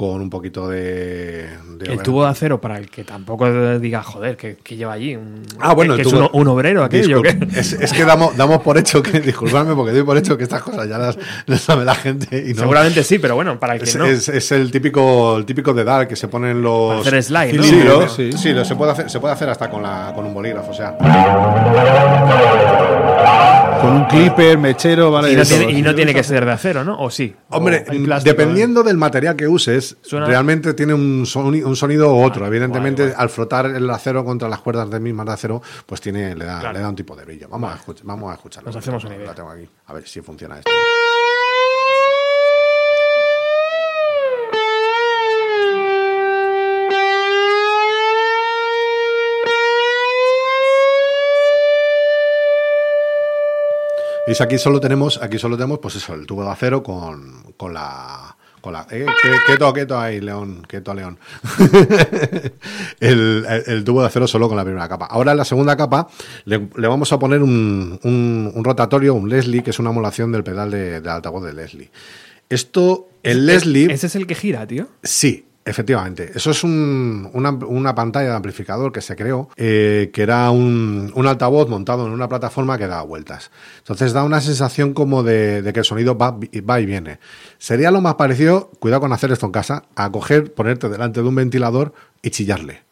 con 0.00 0.22
un 0.22 0.30
poquito 0.30 0.66
de... 0.66 1.46
de 1.76 1.92
El 1.92 2.00
tubo 2.00 2.24
de 2.24 2.30
acero, 2.30 2.58
para 2.58 2.78
el 2.78 2.88
que 2.88 3.04
tampoco 3.04 3.78
diga, 3.78 4.02
joder, 4.02 4.34
que, 4.34 4.56
que 4.56 4.74
lleva 4.76 4.94
allí. 4.94 5.14
Un, 5.14 5.42
Ah, 5.58 5.74
bueno, 5.74 5.94
que 5.94 6.00
el 6.00 6.06
es 6.06 6.14
tubo- 6.14 6.30
un, 6.32 6.40
un 6.40 6.48
obrero 6.48 6.82
aquello. 6.82 7.20
Es, 7.54 7.74
es 7.74 7.92
que 7.92 8.06
damos, 8.06 8.34
damos 8.34 8.62
por 8.62 8.78
hecho 8.78 9.02
que, 9.02 9.20
disculpadme, 9.20 9.74
porque 9.74 9.92
doy 9.92 10.02
por 10.02 10.16
hecho 10.16 10.38
que 10.38 10.44
estas 10.44 10.62
cosas 10.62 10.88
ya 10.88 10.96
las, 10.96 11.18
las 11.44 11.60
sabe 11.60 11.84
la 11.84 11.94
gente 11.94 12.42
y 12.48 12.54
no. 12.54 12.60
Seguramente 12.62 13.04
sí, 13.04 13.18
pero 13.18 13.34
bueno, 13.34 13.60
para 13.60 13.74
el 13.74 13.80
que 13.80 13.84
Es, 13.90 13.96
no. 13.96 14.06
es- 14.06 14.30
es 14.30 14.52
el 14.52 14.70
típico 14.70 15.36
el 15.36 15.44
típico 15.44 15.74
dedal 15.74 16.08
que 16.08 16.16
se 16.16 16.28
ponen 16.28 16.62
los 16.62 16.88
Para 17.04 17.18
hacer 17.18 17.22
slide, 17.22 17.52
¿no? 17.58 17.62
cilindros. 17.62 18.14
Sí. 18.14 18.32
Sí, 18.32 18.52
lo- 18.54 18.64
se 18.64 18.76
puede 18.76 18.92
hacer 18.92 19.10
se 19.10 19.20
puede 19.20 19.34
hacer 19.34 19.50
hasta 19.50 19.68
con 19.68 19.82
la 19.82 20.12
con 20.14 20.24
un 20.24 20.32
bolígrafo, 20.32 20.70
o 20.70 20.74
sea. 20.74 20.96
Con 23.80 23.92
un 23.92 24.04
clipper, 24.04 24.58
mechero, 24.58 25.10
¿vale? 25.10 25.32
y 25.32 25.36
no, 25.36 25.42
tiene, 25.44 25.72
y 25.72 25.82
no 25.82 25.94
tiene 25.94 26.12
que 26.14 26.22
ser 26.22 26.44
de 26.44 26.52
acero, 26.52 26.84
¿no? 26.84 26.98
¿O 27.00 27.10
sí? 27.10 27.34
Hombre, 27.48 27.84
O 27.88 27.92
hay 27.92 27.98
plástico, 28.00 28.30
dependiendo 28.36 28.82
del 28.82 28.96
material 28.96 29.36
que 29.36 29.48
uses, 29.48 29.96
Suena- 30.02 30.26
realmente 30.26 30.74
tiene 30.74 30.92
un, 30.94 31.24
soni- 31.24 31.64
un 31.64 31.74
sonido 31.76 32.14
u 32.14 32.22
otro. 32.22 32.46
Evidentemente, 32.46 33.02
guay, 33.02 33.12
guay. 33.14 33.22
al 33.22 33.30
flotar 33.30 33.66
el 33.66 33.88
acero 33.90 34.24
contra 34.24 34.48
las 34.48 34.60
cuerdas 34.60 34.90
de 34.90 35.00
mismas 35.00 35.26
de 35.26 35.32
acero, 35.32 35.62
pues 35.86 36.00
tiene, 36.00 36.34
le 36.36 36.44
da, 36.44 36.60
Claro. 36.60 36.74
le 36.74 36.80
da 36.80 36.88
un 36.90 36.96
tipo 36.96 37.16
de 37.16 37.24
brillo. 37.24 37.48
Vamos, 37.48 37.72
a, 37.72 37.78
escuch- 37.78 38.00
vamos 38.02 38.30
a 38.30 38.34
escucharlo. 38.34 38.68
Nos 38.68 38.76
hacemos 38.76 39.02
una 39.04 39.14
La 39.16 39.22
idea. 39.22 39.34
tengo 39.34 39.50
aquí. 39.50 39.68
A 39.86 39.92
ver 39.94 40.06
si 40.06 40.20
funciona 40.20 40.58
esto. 40.58 40.70
¿Veis? 54.30 54.40
Aquí 54.40 54.58
solo 54.58 54.78
tenemos, 54.78 55.20
aquí 55.20 55.38
solo 55.40 55.56
tenemos, 55.56 55.80
pues 55.80 55.96
eso, 55.96 56.14
el 56.14 56.24
tubo 56.24 56.44
de 56.44 56.50
acero 56.50 56.84
con, 56.84 57.42
con 57.56 57.74
la 57.74 58.36
Cola. 58.60 58.86
Eh, 58.90 59.06
que- 59.22 59.36
quieto, 59.46 59.72
quieto 59.72 59.98
ahí, 59.98 60.20
León. 60.20 60.62
Quieto, 60.68 60.94
León. 60.94 61.18
el, 63.00 63.44
el- 63.48 63.62
el 63.66 63.84
tubo 63.84 64.02
de 64.02 64.06
acero 64.06 64.26
solo 64.28 64.48
con 64.48 64.56
la 64.56 64.64
primera 64.64 64.88
capa. 64.88 65.06
Ahora 65.06 65.32
en 65.32 65.38
la 65.38 65.44
segunda 65.44 65.76
capa 65.76 66.08
le, 66.44 66.68
le 66.76 66.86
vamos 66.88 67.12
a 67.12 67.18
poner 67.18 67.42
un, 67.42 67.98
un- 68.04 68.52
un 68.54 68.64
rotatorio, 68.64 69.14
un 69.14 69.28
Leslie, 69.28 69.62
que 69.62 69.70
es 69.70 69.78
una 69.78 69.90
emulación 69.90 70.30
del 70.32 70.44
pedal 70.44 70.70
de, 70.70 71.00
del 71.00 71.08
altavoz 71.08 71.44
de 71.44 71.52
Leslie. 71.52 71.90
Esto, 72.48 73.08
el 73.22 73.46
Leslie... 73.46 73.92
Ese 73.92 74.06
es 74.08 74.14
el 74.16 74.26
que 74.26 74.34
gira, 74.34 74.66
tío. 74.66 74.88
Sí, 75.02 75.46
efectivamente. 75.70 76.32
Eso 76.34 76.50
es 76.50 76.62
un- 76.64 77.30
una, 77.32 77.94
pantalla 77.94 78.30
de 78.30 78.36
amplificador 78.36 78.92
que 78.92 79.00
se 79.00 79.16
creó, 79.16 79.48
eh, 79.56 80.10
que 80.12 80.22
era 80.22 80.50
un, 80.50 81.10
un 81.14 81.26
altavoz 81.26 81.68
montado 81.68 82.06
en 82.06 82.12
una 82.12 82.28
plataforma 82.28 82.76
que 82.76 82.86
da 82.86 83.02
vueltas. 83.02 83.50
Entonces 83.78 84.12
da 84.12 84.24
una 84.24 84.40
sensación 84.40 84.92
como 84.92 85.22
de, 85.22 85.62
de 85.62 85.72
que 85.72 85.80
el 85.80 85.84
sonido 85.84 86.16
va, 86.18 86.32
va 86.68 86.80
y 86.80 86.86
viene. 86.86 87.18
Sería 87.58 87.90
lo 87.90 88.00
más 88.00 88.14
parecido, 88.16 88.70
cuidado 88.78 89.00
con 89.00 89.12
hacer 89.12 89.32
esto 89.32 89.46
en 89.46 89.52
casa, 89.52 89.84
a 89.96 90.10
coger, 90.10 90.52
ponerte 90.52 90.88
delante 90.88 91.22
de 91.22 91.28
un 91.28 91.34
ventilador 91.34 91.92
y 92.22 92.30
chillarle. 92.30 92.89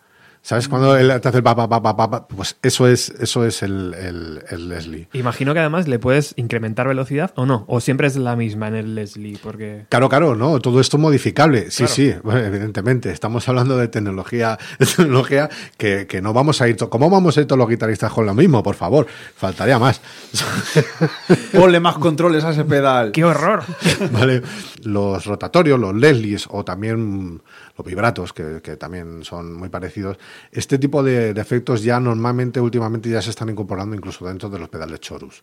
¿Sabes? 0.48 0.66
Cuando 0.66 0.96
él 0.96 1.08
te 1.20 1.28
hace 1.28 1.36
el 1.36 1.42
pa, 1.42 1.54
pa, 1.54 1.68
pa, 1.68 1.82
pa, 1.82 1.94
pa, 1.94 2.10
pa, 2.10 2.26
pues 2.26 2.56
eso 2.62 2.88
es, 2.88 3.10
eso 3.20 3.44
es 3.44 3.62
el, 3.62 3.92
el, 3.92 4.42
el 4.48 4.68
Leslie. 4.70 5.06
Imagino 5.12 5.52
que 5.52 5.60
además 5.60 5.86
le 5.88 5.98
puedes 5.98 6.32
incrementar 6.38 6.88
velocidad 6.88 7.32
o 7.36 7.44
no, 7.44 7.66
o 7.68 7.80
siempre 7.80 8.06
es 8.06 8.16
la 8.16 8.34
misma 8.34 8.68
en 8.68 8.74
el 8.76 8.94
Leslie, 8.94 9.38
porque... 9.42 9.84
Claro, 9.90 10.08
claro, 10.08 10.34
no, 10.36 10.58
todo 10.58 10.80
esto 10.80 10.96
es 10.96 11.02
modificable. 11.02 11.70
Sí, 11.70 11.84
Claro. 11.84 11.92
sí, 11.94 12.14
bueno, 12.22 12.40
evidentemente. 12.40 13.10
Estamos 13.12 13.46
hablando 13.46 13.76
de 13.76 13.88
tecnología, 13.88 14.56
de 14.78 14.86
tecnología 14.86 15.50
que, 15.76 16.06
que 16.06 16.22
no 16.22 16.32
vamos 16.32 16.62
a 16.62 16.68
ir. 16.68 16.78
to- 16.78 16.88
¿Cómo 16.88 17.10
vamos 17.10 17.36
a 17.36 17.42
ir 17.42 17.46
todos 17.46 17.58
los 17.58 17.68
guitarristas 17.68 18.10
con 18.10 18.24
lo 18.24 18.32
mismo? 18.32 18.62
Por 18.62 18.74
favor, 18.74 19.06
faltaría 19.36 19.78
más. 19.78 20.00
Ponle 21.52 21.80
más 21.80 21.96
controles 21.98 22.44
a 22.44 22.50
ese 22.52 22.64
pedal. 22.64 23.12
¡Qué 23.12 23.22
horror! 23.24 23.64
¿Vale? 24.12 24.42
Los 24.84 25.26
rotatorios, 25.26 25.78
los 25.78 25.94
Leslies 25.94 26.46
o 26.50 26.64
también 26.64 27.42
los 27.78 27.86
vibratos, 27.86 28.32
que, 28.32 28.76
también 28.76 29.24
son 29.24 29.54
muy 29.54 29.68
parecidos. 29.68 30.18
Este 30.50 30.78
tipo 30.78 31.02
de, 31.02 31.32
de 31.32 31.40
efectos 31.40 31.82
ya 31.82 32.00
normalmente, 32.00 32.60
últimamente, 32.60 33.08
ya 33.08 33.22
se 33.22 33.30
están 33.30 33.48
incorporando 33.48 33.94
incluso 33.94 34.26
dentro 34.26 34.50
de 34.50 34.58
los 34.58 34.68
pedales 34.68 35.00
Chorus. 35.00 35.42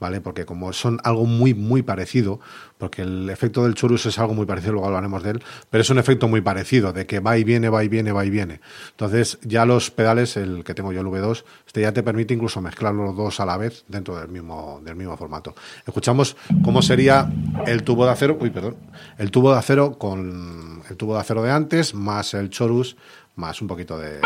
¿Vale? 0.00 0.20
Porque 0.20 0.44
como 0.44 0.72
son 0.72 0.98
algo 1.04 1.24
muy, 1.24 1.54
muy 1.54 1.82
parecido, 1.82 2.40
porque 2.78 3.02
el 3.02 3.30
efecto 3.30 3.64
del 3.64 3.74
chorus 3.74 4.06
es 4.06 4.18
algo 4.18 4.34
muy 4.34 4.44
parecido, 4.44 4.72
luego 4.72 4.88
hablaremos 4.88 5.22
de 5.22 5.30
él, 5.30 5.42
pero 5.70 5.82
es 5.82 5.90
un 5.90 5.98
efecto 5.98 6.28
muy 6.28 6.40
parecido, 6.40 6.92
de 6.92 7.06
que 7.06 7.20
va 7.20 7.38
y 7.38 7.44
viene, 7.44 7.68
va 7.68 7.84
y 7.84 7.88
viene, 7.88 8.12
va 8.12 8.24
y 8.24 8.30
viene. 8.30 8.60
Entonces, 8.90 9.38
ya 9.42 9.64
los 9.64 9.90
pedales, 9.90 10.36
el 10.36 10.64
que 10.64 10.74
tengo 10.74 10.92
yo, 10.92 11.00
el 11.00 11.06
V2, 11.06 11.44
este 11.66 11.80
ya 11.80 11.92
te 11.92 12.02
permite 12.02 12.34
incluso 12.34 12.60
mezclar 12.60 12.92
los 12.92 13.16
dos 13.16 13.40
a 13.40 13.46
la 13.46 13.56
vez 13.56 13.84
dentro 13.88 14.16
del 14.18 14.28
mismo, 14.28 14.80
del 14.84 14.96
mismo 14.96 15.16
formato. 15.16 15.54
Escuchamos 15.86 16.36
cómo 16.62 16.82
sería 16.82 17.32
el 17.66 17.84
tubo 17.84 18.04
de 18.04 18.10
acero, 18.10 18.36
uy, 18.40 18.50
perdón, 18.50 18.76
el 19.16 19.30
tubo 19.30 19.52
de 19.52 19.58
acero 19.58 19.96
con 19.96 20.82
el 20.88 20.96
tubo 20.96 21.14
de 21.14 21.20
acero 21.20 21.42
de 21.42 21.52
antes, 21.52 21.94
más 21.94 22.34
el 22.34 22.50
chorus, 22.50 22.96
más 23.36 23.62
un 23.62 23.68
poquito 23.68 23.98
de, 23.98 24.14
de 24.14 24.20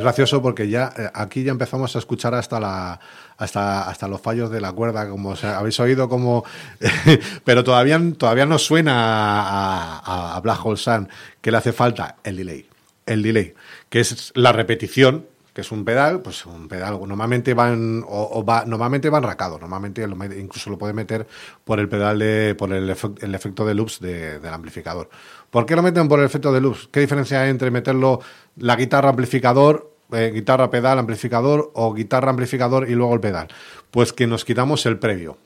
Es 0.00 0.04
gracioso 0.04 0.40
porque 0.40 0.66
ya 0.70 0.90
eh, 0.96 1.10
aquí 1.12 1.42
ya 1.44 1.50
empezamos 1.52 1.94
a 1.94 1.98
escuchar 1.98 2.34
hasta 2.34 2.58
la 2.58 2.98
hasta 3.36 3.82
hasta 3.88 4.08
los 4.08 4.18
fallos 4.20 4.50
de 4.50 4.60
la 4.62 4.72
cuerda, 4.72 5.08
como 5.10 5.36
se- 5.36 5.46
habéis 5.46 5.78
oído 5.78 6.08
como 6.08 6.42
pero 7.44 7.62
todavía 7.64 8.00
todavía 8.16 8.46
no 8.46 8.58
suena 8.58 8.94
a, 8.94 9.98
a- 9.98 10.36
a 10.36 10.40
Black 10.40 10.64
Hole 10.64 10.76
Sun 10.78 11.08
que 11.40 11.50
le 11.50 11.56
hace 11.58 11.72
falta 11.72 12.16
el 12.24 12.36
delay. 12.38 12.66
El 13.04 13.22
delay, 13.22 13.54
que 13.90 14.00
es 14.00 14.32
la 14.34 14.52
repetición, 14.52 15.26
que 15.52 15.62
es 15.62 15.72
un 15.72 15.84
pedal, 15.84 16.20
pues 16.22 16.46
un 16.46 16.68
pedal 16.68 16.92
normalmente 17.06 17.54
van 17.54 18.04
o, 18.06 18.30
o 18.38 18.44
va 18.44 18.64
normalmente 18.64 19.10
va 19.10 19.18
enracado, 19.18 19.58
normalmente 19.58 20.06
lo 20.06 20.14
incluso 20.24 20.70
lo 20.70 20.78
puede 20.78 20.92
meter 20.92 21.26
por 21.64 21.80
el 21.80 21.88
pedal 21.88 22.20
de 22.20 22.54
por 22.56 22.72
el, 22.72 22.88
efec- 22.88 23.22
el 23.22 23.34
efecto 23.34 23.66
de 23.66 23.74
loops 23.74 24.00
de- 24.00 24.38
del 24.38 24.54
amplificador. 24.54 25.10
¿Por 25.50 25.66
qué 25.66 25.74
lo 25.74 25.82
meten 25.82 26.08
por 26.08 26.20
el 26.20 26.26
efecto 26.26 26.52
de 26.52 26.60
loops? 26.60 26.88
¿Qué 26.92 27.00
diferencia 27.00 27.42
hay 27.42 27.50
entre 27.50 27.70
meterlo 27.70 28.20
la 28.56 28.76
guitarra 28.76 29.10
amplificador, 29.10 29.92
eh, 30.12 30.30
guitarra 30.32 30.70
pedal 30.70 30.98
amplificador 30.98 31.72
o 31.74 31.92
guitarra 31.92 32.30
amplificador 32.30 32.88
y 32.88 32.94
luego 32.94 33.14
el 33.14 33.20
pedal? 33.20 33.48
Pues 33.90 34.12
que 34.12 34.26
nos 34.26 34.44
quitamos 34.44 34.86
el 34.86 34.98
previo 34.98 35.38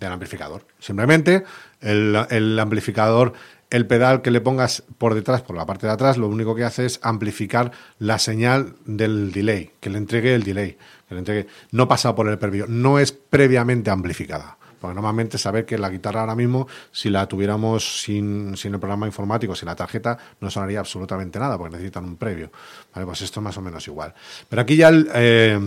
del 0.00 0.12
amplificador. 0.12 0.64
Simplemente 0.78 1.44
el, 1.82 2.16
el 2.30 2.58
amplificador, 2.58 3.34
el 3.68 3.86
pedal 3.86 4.22
que 4.22 4.30
le 4.30 4.40
pongas 4.40 4.82
por 4.96 5.14
detrás, 5.14 5.42
por 5.42 5.56
la 5.56 5.66
parte 5.66 5.86
de 5.86 5.92
atrás, 5.92 6.16
lo 6.16 6.28
único 6.28 6.54
que 6.54 6.64
hace 6.64 6.86
es 6.86 6.98
amplificar 7.02 7.70
la 7.98 8.18
señal 8.18 8.76
del 8.86 9.30
delay, 9.30 9.72
que 9.78 9.90
le 9.90 9.98
entregue 9.98 10.34
el 10.34 10.42
delay, 10.42 10.78
que 11.06 11.14
le 11.14 11.18
entregue, 11.18 11.46
no 11.70 11.86
pasa 11.86 12.14
por 12.14 12.28
el 12.28 12.38
previo, 12.38 12.64
no 12.66 12.98
es 12.98 13.12
previamente 13.12 13.90
amplificada. 13.90 14.56
Porque 14.80 14.94
normalmente 14.94 15.38
saber 15.38 15.66
que 15.66 15.76
la 15.76 15.90
guitarra 15.90 16.20
ahora 16.20 16.34
mismo, 16.34 16.66
si 16.90 17.10
la 17.10 17.26
tuviéramos 17.26 18.02
sin, 18.02 18.56
sin 18.56 18.74
el 18.74 18.80
programa 18.80 19.06
informático, 19.06 19.54
sin 19.54 19.66
la 19.66 19.76
tarjeta, 19.76 20.16
no 20.40 20.50
sonaría 20.50 20.80
absolutamente 20.80 21.38
nada, 21.38 21.58
porque 21.58 21.72
necesitan 21.72 22.04
un 22.04 22.16
previo. 22.16 22.50
Vale, 22.94 23.06
pues 23.06 23.22
esto 23.22 23.40
es 23.40 23.44
más 23.44 23.56
o 23.58 23.60
menos 23.60 23.86
igual. 23.86 24.14
Pero 24.48 24.62
aquí 24.62 24.76
ya 24.76 24.88
el, 24.88 25.10
eh, 25.14 25.60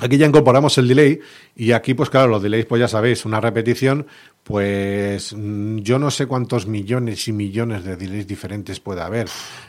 Aquí 0.00 0.16
ya 0.16 0.26
incorporamos 0.26 0.78
el 0.78 0.86
delay 0.86 1.20
y 1.56 1.72
aquí, 1.72 1.92
pues 1.94 2.08
claro, 2.08 2.28
los 2.28 2.42
delays, 2.42 2.66
pues 2.66 2.78
ya 2.78 2.86
sabéis, 2.86 3.24
una 3.24 3.40
repetición, 3.40 4.06
pues 4.48 5.34
mm, 5.36 5.76
yo 5.80 5.98
no 5.98 6.10
sé 6.10 6.24
cuántos 6.24 6.66
millones 6.66 7.28
y 7.28 7.32
millones 7.32 7.84
de 7.84 7.96
delays 7.96 8.26
diferentes 8.26 8.80
puede 8.80 9.02
haber. 9.02 9.28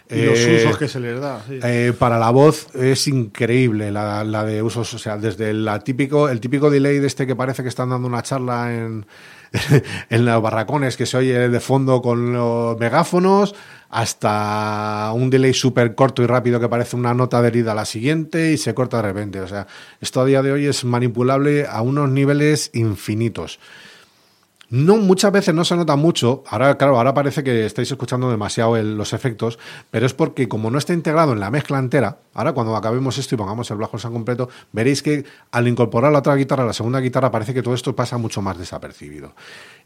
Y 0.09 0.21
los 0.23 0.39
Eh, 0.39 0.63
usos 0.63 0.77
que 0.77 0.87
se 0.87 1.01
les 1.01 1.19
da. 1.19 1.43
sí. 1.47 1.59
eh, 1.61 1.93
para 1.99 2.17
la 2.17 2.29
voz 2.29 2.73
es 2.73 3.05
increíble 3.09 3.91
la, 3.91 4.23
la 4.23 4.45
de 4.45 4.63
usos, 4.63 4.93
o 4.93 4.97
sea, 4.97 5.17
desde 5.17 5.53
la 5.53 5.79
típico, 5.81 6.29
el 6.29 6.39
típico 6.39 6.69
delay 6.69 6.99
de 6.99 7.07
este 7.07 7.27
que 7.27 7.35
parece 7.35 7.61
que 7.61 7.67
están 7.69 7.89
dando 7.89 8.07
una 8.07 8.23
charla 8.23 8.73
en, 8.73 9.05
en 10.09 10.25
los 10.25 10.41
barracones 10.41 10.95
que 10.95 11.05
se 11.05 11.17
oye 11.17 11.49
de 11.49 11.59
fondo 11.59 12.01
con 12.01 12.31
los 12.31 12.79
megáfonos, 12.79 13.53
hasta 13.89 15.11
un 15.13 15.29
delay 15.29 15.53
súper 15.53 15.93
corto 15.93 16.23
y 16.23 16.25
rápido 16.27 16.59
que 16.61 16.69
parece 16.69 16.95
una 16.95 17.13
nota 17.13 17.39
adherida 17.39 17.73
a 17.73 17.75
la 17.75 17.85
siguiente 17.85 18.53
y 18.53 18.57
se 18.57 18.73
corta 18.73 18.97
de 18.97 19.03
repente. 19.03 19.41
O 19.41 19.47
sea, 19.47 19.67
esto 19.99 20.21
a 20.21 20.25
día 20.25 20.41
de 20.41 20.53
hoy 20.53 20.67
es 20.67 20.85
manipulable 20.85 21.65
a 21.69 21.81
unos 21.81 22.09
niveles 22.09 22.69
infinitos. 22.73 23.59
No, 24.71 24.97
muchas 24.97 25.31
veces 25.31 25.53
no 25.55 25.65
se 25.65 25.75
nota 25.75 25.95
mucho. 25.95 26.43
Ahora, 26.47 26.77
claro, 26.77 26.97
ahora 26.97 27.13
parece 27.13 27.43
que 27.43 27.65
estáis 27.65 27.89
escuchando 27.89 28.29
demasiado 28.29 28.77
el- 28.77 28.95
los 28.97 29.13
efectos, 29.13 29.57
pero 29.89 30.05
es 30.05 30.13
porque 30.13 30.47
como 30.47 30.69
no 30.69 30.77
está 30.77 30.93
integrado 30.93 31.33
en 31.33 31.39
la 31.39 31.49
mezcla 31.49 31.79
entera, 31.79 32.19
ahora 32.35 32.53
cuando 32.53 32.75
acabemos 32.75 33.17
esto 33.17 33.33
y 33.35 33.37
pongamos 33.37 33.69
el 33.71 33.77
Black 33.77 33.93
Hole 33.93 34.03
completo, 34.03 34.49
veréis 34.71 35.01
que 35.01 35.25
al 35.51 35.67
incorporar 35.67 36.11
la 36.11 36.19
otra 36.19 36.35
guitarra, 36.35 36.65
la 36.65 36.73
segunda 36.73 36.99
guitarra, 36.99 37.31
parece 37.31 37.53
que 37.53 37.63
todo 37.63 37.73
esto 37.73 37.95
pasa 37.95 38.17
mucho 38.17 38.41
más 38.43 38.57
desapercibido. 38.57 39.33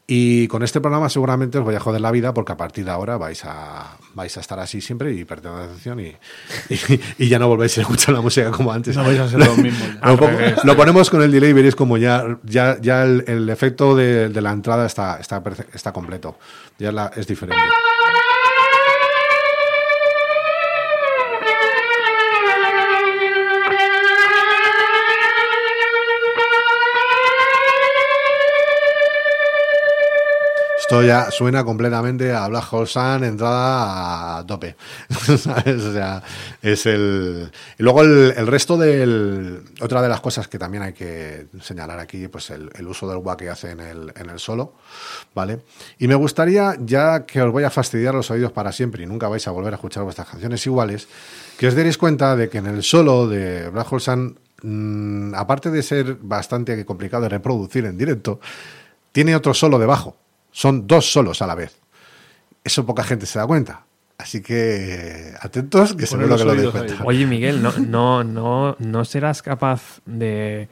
Y 0.06 0.50
con 0.50 0.64
este 0.64 0.82
programa 0.82 1.08
seguramente 1.08 1.58
os 1.60 1.64
voy 1.64 1.76
a 1.76 1.80
joder 1.80 2.02
la 2.02 2.12
vida 2.12 2.34
porque 2.34 2.52
a 2.52 2.58
partir 2.58 2.84
de 2.84 2.92
ahora 2.92 3.16
vais 3.18 3.46
a, 3.46 3.98
vais 4.16 4.36
a 4.36 4.42
estar 4.42 4.60
así 4.60 4.82
siempre 4.82 5.14
y 5.14 5.24
perder 5.24 5.54
la 5.54 5.64
atención 5.64 5.98
y, 6.02 6.08
y, 6.70 7.00
y 7.20 7.30
ya 7.30 7.40
no 7.40 7.48
volvéis 7.48 7.78
a 7.78 7.82
escuchar 7.82 8.14
la 8.14 8.20
música 8.20 8.52
como 8.52 8.74
antes. 8.74 8.98
No 8.98 9.06
vais 9.06 9.18
a 9.18 9.30
ser. 9.30 9.40
Lo, 9.40 10.18
pongo- 10.18 10.38
lo 10.66 10.76
ponemos 10.76 11.10
con 11.10 11.22
el 11.22 11.32
delay 11.32 11.52
y 11.52 11.54
veréis 11.54 11.76
como 11.78 11.96
ya, 11.96 12.38
ya, 12.44 12.78
ya 12.82 13.04
el, 13.04 13.24
el 13.28 13.48
efecto 13.50 13.96
de, 13.96 14.28
de 14.28 14.42
la 14.42 14.52
entrada 14.52 14.73
está, 14.82 15.18
está, 15.20 15.44
perfe- 15.44 15.68
está 15.74 15.92
completo. 15.92 16.38
Ya 16.80 16.92
la- 16.92 17.12
es 17.16 17.28
diferente. 17.28 17.56
Esto 30.94 31.08
ya 31.08 31.32
suena 31.32 31.64
completamente 31.64 32.32
a 32.34 32.48
Black 32.48 32.72
Hole 32.72 32.86
Sun, 32.86 33.24
entrada 33.24 34.38
a 34.38 34.46
tope. 34.46 34.76
Es 36.62 36.86
el. 36.86 37.52
Y 37.80 37.82
luego 37.82 38.04
el, 38.04 38.32
el 38.38 38.46
resto 38.46 38.78
del. 38.78 39.64
Otra 39.82 40.04
de 40.04 40.08
las 40.08 40.22
cosas 40.22 40.48
que 40.48 40.60
también 40.60 40.84
hay 40.84 40.94
que 40.94 41.48
señalar 41.62 41.98
aquí, 41.98 42.28
pues 42.28 42.52
el, 42.52 42.70
uso 42.86 43.10
del 43.10 43.18
wah 43.18 43.36
que 43.36 43.50
hace 43.50 43.72
en 43.72 43.80
el, 43.80 44.14
en 44.16 44.30
el 44.30 44.38
solo, 44.38 44.76
¿vale? 45.34 45.62
Y 45.98 46.08
me 46.08 46.14
gustaría, 46.14 46.76
ya 46.80 47.26
que 47.26 47.42
os 47.42 47.52
voy 47.52 47.64
a 47.64 47.72
fastidiar 47.72 48.14
los 48.14 48.30
oídos 48.30 48.52
para 48.52 48.72
siempre 48.72 49.02
y 49.02 49.08
nunca 49.08 49.28
vais 49.28 49.48
a 49.48 49.52
volver 49.52 49.74
a 49.74 49.78
escuchar 49.78 50.04
vuestras 50.04 50.28
canciones 50.30 50.64
iguales, 50.68 51.08
que 51.58 51.66
os 51.66 51.74
deréis 51.74 51.98
cuenta 51.98 52.36
de 52.36 52.50
que 52.50 52.60
en 52.60 52.68
el 52.68 52.84
solo 52.84 53.28
de 53.28 53.68
Black 53.70 53.92
Hole 53.92 54.00
Sun, 54.00 54.40
mm, 54.62 55.34
aparte 55.34 55.72
de 55.72 55.82
ser 55.82 56.18
bastante 56.22 56.86
complicado 56.86 57.24
de 57.24 57.30
reproducir 57.30 57.84
en 57.86 57.98
directo, 57.98 58.40
tiene 59.12 59.36
otro 59.36 59.56
solo 59.56 59.80
debajo. 59.80 60.18
Son 60.54 60.88
dos 60.88 61.12
solos 61.12 61.42
a 61.42 61.48
la 61.48 61.56
vez. 61.56 61.76
Eso 62.64 62.86
poca 62.86 63.04
gente 63.04 63.26
se 63.26 63.38
da 63.40 63.46
cuenta. 63.46 63.84
Así 64.18 64.42
que 64.42 65.34
atentos, 65.42 65.96
que 65.96 66.04
los 66.04 66.12
que 66.12 66.18
lo 66.18 66.28
deis 66.38 66.42
oídos 66.46 66.76
ahí. 66.76 66.82
cuenta. 66.88 67.04
Oye, 67.04 67.26
Miguel, 67.26 67.62
no, 67.62 67.74
no, 67.78 68.24
no, 68.24 68.76
no 68.80 69.04
serás 69.04 69.42
capaz 69.42 70.00
de. 70.06 70.70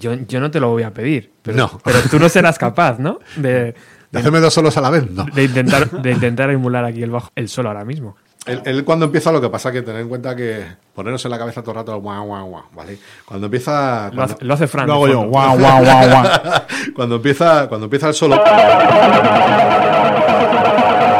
Yo, 0.00 0.14
yo 0.14 0.40
no 0.40 0.50
te 0.50 0.58
lo 0.58 0.70
voy 0.70 0.82
a 0.82 0.92
pedir, 0.92 1.30
pero, 1.42 1.56
No. 1.56 1.80
pero 1.84 2.00
tú 2.10 2.18
no 2.18 2.28
serás 2.28 2.58
capaz, 2.58 2.98
¿no? 2.98 3.18
De, 3.36 3.74
de 4.10 4.18
hacerme 4.18 4.40
dos 4.40 4.54
solos 4.54 4.76
a 4.76 4.80
la 4.80 4.90
vez, 4.90 5.08
no. 5.10 5.24
De 5.26 5.44
intentar, 5.44 5.90
de 6.02 6.10
intentar 6.12 6.50
emular 6.50 6.84
aquí 6.84 7.02
el 7.02 7.10
bajo, 7.10 7.30
el 7.36 7.48
solo 7.48 7.68
ahora 7.68 7.84
mismo. 7.84 8.16
Él, 8.46 8.62
él 8.64 8.84
cuando 8.84 9.04
empieza, 9.04 9.30
lo 9.32 9.40
que 9.40 9.50
pasa 9.50 9.70
que 9.70 9.82
tener 9.82 10.00
en 10.00 10.08
cuenta 10.08 10.34
que 10.34 10.64
ponernos 10.94 11.22
en 11.24 11.30
la 11.30 11.38
cabeza 11.38 11.60
todo 11.60 11.72
el 11.72 11.76
rato, 11.76 12.00
guau, 12.00 12.24
guau, 12.24 12.46
guau, 12.46 12.64
¿vale? 12.72 12.98
Cuando 13.26 13.46
empieza... 13.48 14.10
Lo 14.14 14.22
hace, 14.22 14.36
lo 14.40 14.54
hace 14.54 14.66
Fran. 14.66 14.86
Lo 14.86 14.94
hago 14.94 15.08
yo. 15.08 15.22
Guau, 15.24 15.58
guau, 15.58 15.84
guau, 15.84 16.08
guau. 16.08 16.24
cuando 16.96 17.16
empieza 17.16 17.68
cuando 17.68 17.86
empieza 17.86 18.08
el 18.08 18.14
solo 18.14 18.42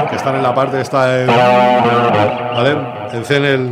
que 0.08 0.16
están 0.16 0.36
en 0.36 0.42
la 0.42 0.54
parte 0.54 0.80
está 0.80 1.20
en 1.20 1.26
vale 1.26 2.76
en 3.12 3.24
C 3.24 3.36
en 3.36 3.44
el 3.44 3.68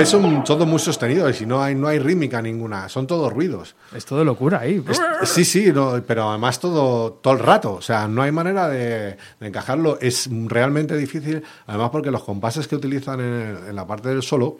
veis 0.00 0.08
son 0.08 0.44
todos 0.44 0.66
muy 0.66 0.78
sostenidos 0.78 1.40
y 1.40 1.46
no 1.46 1.62
hay 1.62 1.74
no 1.74 1.88
hay 1.88 1.98
rítmica 1.98 2.40
ninguna 2.42 2.88
son 2.88 3.06
todos 3.06 3.32
ruidos 3.32 3.74
Es 3.94 4.04
todo 4.04 4.24
locura 4.24 4.60
ahí. 4.60 4.82
Sí, 5.24 5.44
sí, 5.44 5.72
no, 5.72 6.02
pero 6.06 6.30
además 6.30 6.60
todo, 6.60 7.12
todo 7.12 7.34
el 7.34 7.40
rato. 7.40 7.74
O 7.74 7.82
sea, 7.82 8.08
no 8.08 8.22
hay 8.22 8.32
manera 8.32 8.68
de, 8.68 9.16
de 9.38 9.46
encajarlo. 9.46 9.98
Es 10.00 10.28
realmente 10.46 10.96
difícil, 10.96 11.42
además 11.66 11.90
porque 11.90 12.10
los 12.10 12.22
compases 12.22 12.68
que 12.68 12.76
utilizan 12.76 13.20
en, 13.20 13.58
en 13.68 13.76
la 13.76 13.86
parte 13.86 14.08
del 14.08 14.22
solo 14.22 14.58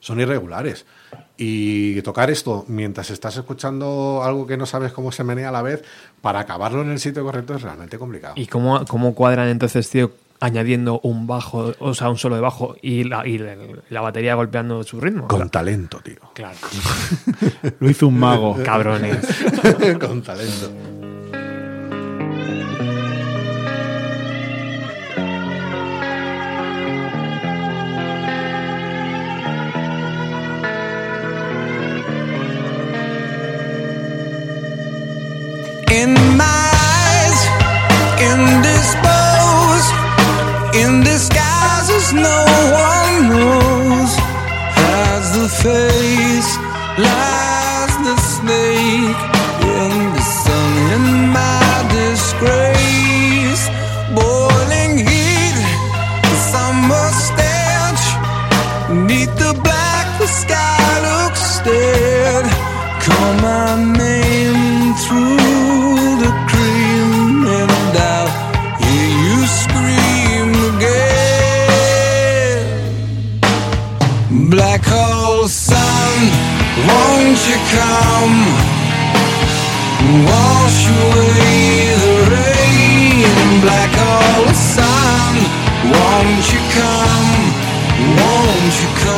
son 0.00 0.20
irregulares. 0.20 0.86
Y 1.36 2.00
tocar 2.02 2.30
esto 2.30 2.64
mientras 2.68 3.10
estás 3.10 3.36
escuchando 3.36 4.22
algo 4.22 4.46
que 4.46 4.56
no 4.56 4.66
sabes 4.66 4.92
cómo 4.92 5.10
se 5.10 5.24
menea 5.24 5.48
a 5.48 5.52
la 5.52 5.62
vez, 5.62 5.82
para 6.20 6.40
acabarlo 6.40 6.82
en 6.82 6.90
el 6.90 7.00
sitio 7.00 7.24
correcto 7.24 7.54
es 7.54 7.62
realmente 7.62 7.98
complicado. 7.98 8.34
¿Y 8.36 8.46
cómo, 8.46 8.84
cómo 8.86 9.14
cuadran 9.14 9.48
entonces, 9.48 9.88
tío, 9.90 10.12
añadiendo 10.40 11.00
un 11.02 11.26
bajo, 11.26 11.72
o 11.78 11.94
sea, 11.94 12.10
un 12.10 12.18
solo 12.18 12.36
de 12.36 12.40
bajo 12.40 12.76
y 12.82 13.04
la, 13.04 13.26
y 13.26 13.38
la, 13.38 13.56
la 13.90 14.00
batería 14.00 14.34
golpeando 14.34 14.82
su 14.82 15.00
ritmo? 15.00 15.28
Con 15.28 15.48
talento, 15.50 16.00
tío. 16.00 16.16
Claro. 16.34 16.56
Lo 17.80 17.90
hizo 17.90 18.08
un 18.08 18.18
mago. 18.18 18.56
Cabrones. 18.64 19.26
Con 20.00 20.22
talento. 20.22 20.70
In 35.88 36.12
my 36.36 36.75
no 42.12 42.44
one 42.72 43.28
knows. 43.30 44.12
Has 44.78 45.24
the 45.38 45.48
face, 45.48 46.35
won't 76.84 77.40
you 77.48 77.58
come? 77.72 78.36
Wash 80.28 80.80
away 80.88 81.96
the 82.04 82.14
rain. 82.34 83.60
Black 83.64 83.92
hole 83.96 84.52
sun, 84.54 85.34
won't 85.94 86.46
you 86.52 86.60
come? 86.76 87.30
Won't 88.20 88.74
you 88.82 88.88
come? 89.02 89.15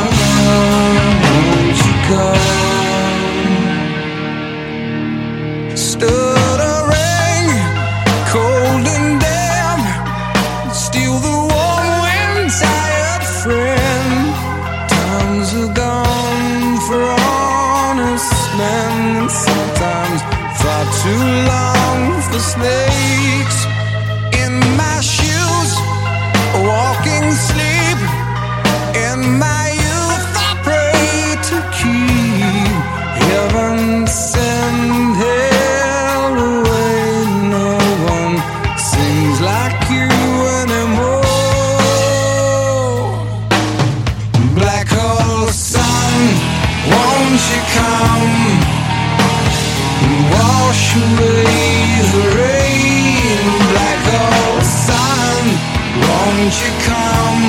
Won't 56.58 56.70
you 56.70 56.78
come? 56.90 57.42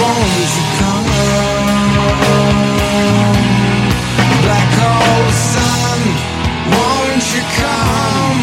Won't 0.00 0.52
you 0.56 0.64
come? 0.78 1.08
Black 4.42 4.70
hole 4.80 5.30
sun, 5.52 6.00
won't 6.72 7.26
you 7.34 7.42
come? 7.60 8.40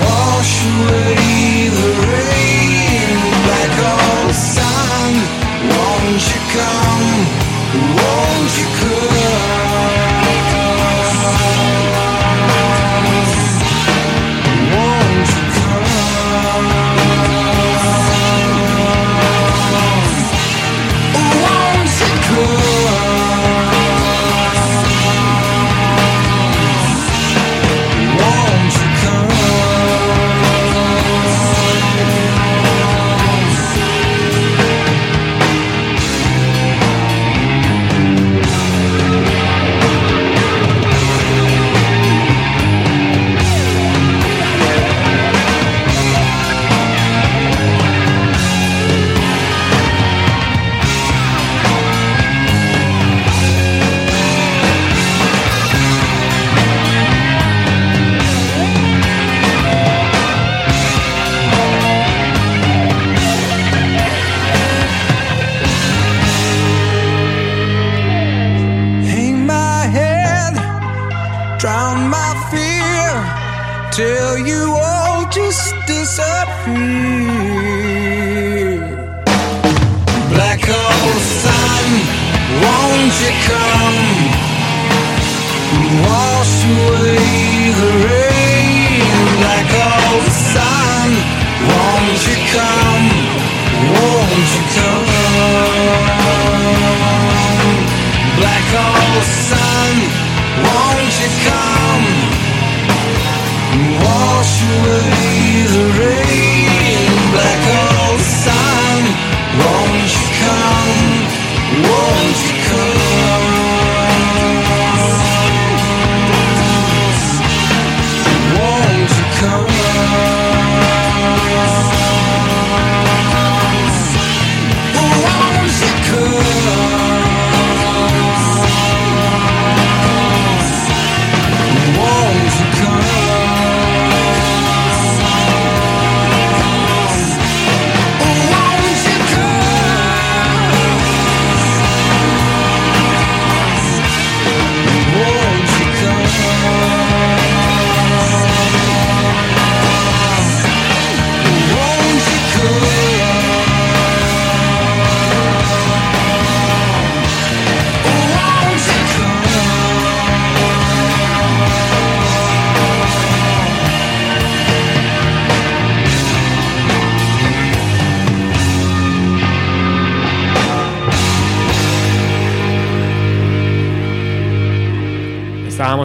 Wash 0.00 0.54
away 0.64 1.68
the 1.70 2.06
rain. 2.06 2.23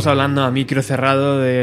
Hablando 0.09 0.43
a 0.43 0.51
micro 0.51 0.81
cerrado 0.81 1.39
de 1.39 1.58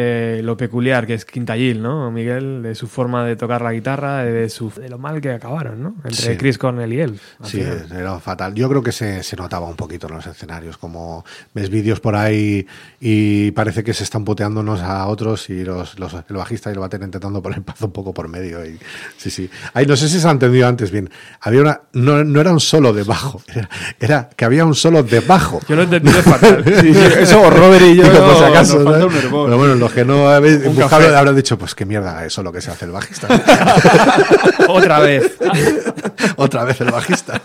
lo 0.57 0.59
peculiar 0.59 1.07
que 1.07 1.15
es 1.15 1.25
Quintayil, 1.25 1.83
¿no, 1.83 2.11
Miguel? 2.11 2.63
De 2.63 2.75
su 2.75 2.87
forma 2.89 3.25
de 3.27 3.37
tocar 3.37 3.61
la 3.63 3.73
guitarra, 3.73 4.25
de, 4.25 4.49
su, 4.49 4.71
de 4.71 4.89
lo 4.89 4.97
mal 4.99 5.21
que 5.21 5.31
acabaron, 5.33 5.83
¿no? 5.83 5.95
Entre 6.05 6.17
Sí. 6.33 6.37
Chris 6.39 6.57
Cornell 6.57 6.93
y 6.93 7.01
él. 7.01 7.21
Sí, 7.43 7.59
final. 7.61 7.87
era 7.95 8.19
fatal. 8.21 8.55
Yo 8.55 8.69
creo 8.69 8.83
que 8.83 8.93
se, 8.93 9.23
se 9.23 9.37
notaba 9.37 9.67
un 9.69 9.77
poquito 9.77 10.07
en 10.09 10.15
los 10.15 10.27
escenarios, 10.27 10.79
como 10.79 11.25
ves 11.55 11.69
vídeos 11.69 12.01
por 12.01 12.17
ahí 12.17 12.67
y 13.01 13.51
parece 13.51 13.85
que 13.85 13.93
se 13.93 14.05
están 14.05 14.25
puteando 14.25 14.61
unos 14.61 14.81
a 14.81 15.07
otros 15.09 15.51
y 15.51 15.63
los, 15.65 15.99
los- 15.99 16.15
el 16.29 16.37
bajista 16.37 16.71
y 16.71 16.73
el 16.73 16.79
bater 16.79 17.03
intentando 17.03 17.43
poner 17.43 17.63
paz 17.63 17.83
un 17.83 17.93
poco 17.93 18.15
por 18.15 18.29
medio. 18.29 18.65
Y, 18.65 18.79
sí, 19.19 19.31
sí. 19.31 19.51
Ay, 19.75 19.85
no 19.87 19.95
sé 19.97 20.09
si 20.09 20.19
se 20.21 20.27
ha 20.27 20.31
entendido 20.31 20.67
antes 20.67 20.91
bien. 20.91 21.11
Había 21.43 21.61
una, 21.61 21.81
no, 21.93 22.25
no 22.25 22.41
era 22.41 22.53
un 22.53 22.61
solo 22.61 22.93
de 22.93 23.03
bajo, 23.03 23.43
era, 23.55 23.69
era 24.01 24.29
que 24.35 24.45
había 24.45 24.65
un 24.65 24.75
solo 24.75 25.03
de 25.03 25.21
bajo. 25.21 25.61
Yo 25.69 25.77
lo 25.77 25.83
he 25.83 25.85
entendido 25.85 26.23
fatal. 26.23 26.65
Sí, 26.81 26.93
sí, 26.95 27.01
eso 27.21 27.51
Robert 27.51 27.85
y 27.85 27.97
yo 27.97 28.03
Digo, 28.05 28.25
por 28.27 28.37
si 28.37 28.45
acaso. 28.45 28.85
Pero 28.85 29.59
bueno, 29.59 29.75
los 29.75 29.93
que 29.93 30.05
no 30.05 30.29
Un 30.69 30.75
buscado 30.77 31.17
habrán 31.17 31.37
dicho, 31.37 31.59
pues 31.59 31.75
qué 31.75 31.85
mierda 31.85 32.25
eso 32.25 32.43
lo 32.43 32.53
que 32.53 32.61
se 32.61 32.71
hace 32.71 32.85
el 32.87 32.93
bajista. 32.93 33.29
Otra 34.69 35.01
vez. 35.01 35.37
Otra 36.37 36.65
vez 36.65 36.81
el 36.81 36.91
bajista. 36.91 37.41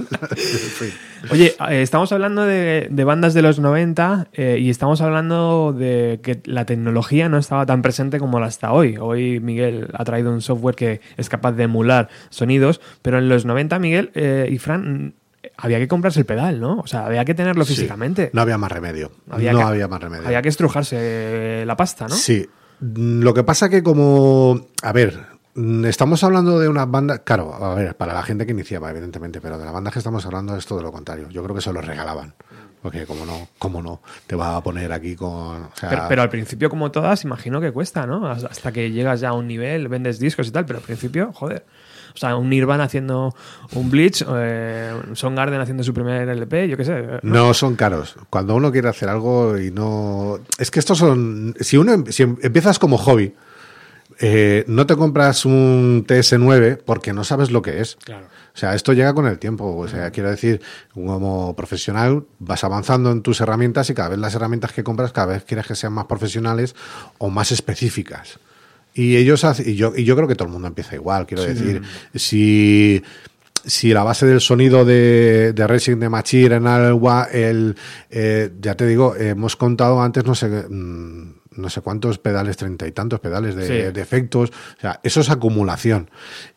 Oye, 1.29 1.55
eh, 1.69 1.81
estamos 1.81 2.11
hablando 2.11 2.43
de, 2.45 2.87
de 2.89 3.03
bandas 3.03 3.33
de 3.33 3.41
los 3.41 3.59
90 3.59 4.27
eh, 4.33 4.57
y 4.59 4.69
estamos 4.69 5.01
hablando 5.01 5.73
de 5.77 6.19
que 6.23 6.41
la 6.45 6.65
tecnología 6.65 7.29
no 7.29 7.37
estaba 7.37 7.65
tan 7.65 7.81
presente 7.81 8.19
como 8.19 8.39
la 8.39 8.47
está 8.47 8.71
hoy. 8.71 8.97
Hoy 8.99 9.39
Miguel 9.39 9.89
ha 9.93 10.03
traído 10.03 10.31
un 10.31 10.41
software 10.41 10.75
que 10.75 11.01
es 11.17 11.29
capaz 11.29 11.53
de 11.53 11.63
emular 11.63 12.09
sonidos, 12.29 12.81
pero 13.01 13.17
en 13.19 13.29
los 13.29 13.45
90, 13.45 13.79
Miguel 13.79 14.11
eh, 14.15 14.49
y 14.51 14.57
Fran, 14.57 15.13
había 15.57 15.77
que 15.79 15.87
comprarse 15.87 16.19
el 16.19 16.25
pedal, 16.25 16.59
¿no? 16.59 16.79
O 16.79 16.87
sea, 16.87 17.05
había 17.05 17.23
que 17.25 17.33
tenerlo 17.33 17.65
Sí, 17.65 17.75
físicamente. 17.75 18.31
no 18.33 18.41
había 18.41 18.57
más 18.57 18.71
remedio. 18.71 19.11
Había 19.29 19.53
no 19.53 19.59
que- 19.59 19.63
había 19.65 19.87
más 19.87 20.01
remedio. 20.01 20.25
Había 20.25 20.41
que 20.41 20.49
estrujarse 20.49 21.63
la 21.65 21.77
pasta, 21.77 22.07
¿no? 22.07 22.15
Sí. 22.15 22.47
Mm, 22.81 23.21
Lo 23.21 23.33
que 23.33 23.43
pasa 23.43 23.69
que 23.69 23.83
como, 23.83 24.67
a 24.81 24.91
ver, 24.91 25.19
mm, 25.55 25.85
estamos 25.85 26.23
hablando 26.23 26.59
de 26.59 26.67
una 26.67 26.85
banda, 26.85 27.19
claro, 27.19 27.53
a 27.53 27.75
ver, 27.75 27.95
para 27.95 28.13
la 28.13 28.23
gente 28.23 28.45
que 28.45 28.51
iniciaba, 28.51 28.89
evidentemente, 28.89 29.39
pero 29.39 29.57
de 29.57 29.65
la 29.65 29.71
banda 29.71 29.91
que 29.91 29.99
estamos 29.99 30.25
hablando 30.25 30.55
es 30.57 30.65
todo 30.65 30.81
lo 30.81 30.91
contrario. 30.91 31.29
Yo 31.29 31.43
creo 31.43 31.55
que 31.55 31.61
se 31.61 31.71
lo 31.71 31.81
regalaban. 31.81 32.33
Porque 32.81 33.05
como 33.05 33.25
no, 33.25 33.47
como 33.59 33.81
no, 33.81 34.01
te 34.25 34.35
va 34.35 34.55
a 34.57 34.63
poner 34.63 34.91
aquí 34.91 35.15
con... 35.15 35.29
o 35.65 35.71
sea, 35.75 35.89
Pero, 35.89 36.03
pero 36.09 36.21
al 36.23 36.29
principio, 36.29 36.69
como 36.69 36.89
todas, 36.91 37.23
imagino 37.23 37.61
que 37.61 37.71
cuesta, 37.71 38.07
¿no? 38.07 38.25
Hasta 38.27 38.47
hasta 38.47 38.71
que 38.71 38.91
llegas 38.91 39.19
ya 39.19 39.29
a 39.29 39.33
un 39.33 39.47
nivel, 39.47 39.87
vendes 39.87 40.19
discos 40.19 40.47
y 40.47 40.51
tal, 40.51 40.65
pero 40.65 40.79
al 40.79 40.85
principio, 40.85 41.31
joder. 41.33 41.65
O 42.13 42.17
sea, 42.17 42.35
un 42.35 42.49
Nirvana 42.49 42.83
haciendo 42.85 43.33
un 43.73 43.89
Bleach, 43.89 44.25
eh, 44.27 44.91
Son 45.13 45.33
Garden 45.35 45.61
haciendo 45.61 45.83
su 45.83 45.93
primer 45.93 46.27
LP, 46.27 46.67
yo 46.67 46.75
qué 46.75 46.83
sé. 46.83 47.05
¿no? 47.23 47.45
No 47.47 47.53
son 47.53 47.75
caros. 47.75 48.15
Cuando 48.29 48.53
uno 48.55 48.71
quiere 48.71 48.89
hacer 48.89 49.07
algo 49.07 49.57
y 49.57 49.71
no. 49.71 50.39
Es 50.57 50.71
que 50.71 50.79
estos 50.79 50.97
son. 50.97 51.55
Si 51.61 51.77
uno 51.77 51.93
em- 51.93 52.05
si 52.07 52.23
em- 52.23 52.35
empiezas 52.41 52.79
como 52.79 52.97
hobby, 52.97 53.33
eh, 54.19 54.63
no 54.67 54.85
te 54.85 54.95
compras 54.95 55.45
un 55.45 56.05
TS9 56.07 56.79
porque 56.83 57.13
no 57.13 57.23
sabes 57.23 57.51
lo 57.51 57.61
que 57.61 57.81
es. 57.81 57.97
Claro. 58.03 58.27
O 58.53 58.57
sea, 58.57 58.75
esto 58.75 58.93
llega 58.93 59.13
con 59.13 59.27
el 59.27 59.39
tiempo. 59.39 59.77
O 59.77 59.87
sea, 59.87 60.11
quiero 60.11 60.29
decir, 60.29 60.61
como 60.93 61.55
profesional 61.55 62.25
vas 62.39 62.63
avanzando 62.63 63.11
en 63.11 63.21
tus 63.21 63.41
herramientas 63.41 63.89
y 63.89 63.93
cada 63.93 64.09
vez 64.09 64.19
las 64.19 64.35
herramientas 64.35 64.73
que 64.73 64.83
compras, 64.83 65.11
cada 65.11 65.33
vez 65.33 65.43
quieres 65.43 65.67
que 65.67 65.75
sean 65.75 65.93
más 65.93 66.05
profesionales 66.05 66.75
o 67.17 67.29
más 67.29 67.51
específicas. 67.51 68.39
Y 68.93 69.15
ellos 69.15 69.45
y 69.65 69.75
yo, 69.75 69.93
y 69.95 70.03
yo 70.03 70.15
creo 70.17 70.27
que 70.27 70.35
todo 70.35 70.47
el 70.47 70.51
mundo 70.51 70.67
empieza 70.67 70.95
igual. 70.95 71.25
Quiero 71.25 71.43
decir, 71.43 71.81
si 72.13 73.01
si 73.65 73.93
la 73.93 74.03
base 74.03 74.25
del 74.25 74.41
sonido 74.41 74.85
de, 74.85 75.53
de 75.53 75.67
Racing 75.67 75.97
de 75.97 76.09
Machir 76.09 76.53
en 76.53 76.67
Alwa, 76.67 77.27
el, 77.31 77.75
eh, 78.09 78.51
ya 78.59 78.75
te 78.75 78.87
digo, 78.87 79.15
hemos 79.15 79.55
contado 79.55 80.01
antes 80.01 80.25
no 80.25 80.35
sé, 80.35 80.47
mm, 80.47 81.40
no 81.53 81.69
sé 81.69 81.81
cuántos 81.81 82.17
pedales, 82.17 82.55
treinta 82.55 82.87
y 82.87 82.91
tantos 82.93 83.19
pedales 83.19 83.55
de, 83.55 83.67
Sí. 83.67 83.73
de 83.93 84.01
efectos, 84.01 84.51
o 84.77 84.81
sea, 84.81 84.99
eso 85.03 85.19
es 85.19 85.29
acumulación. 85.29 86.09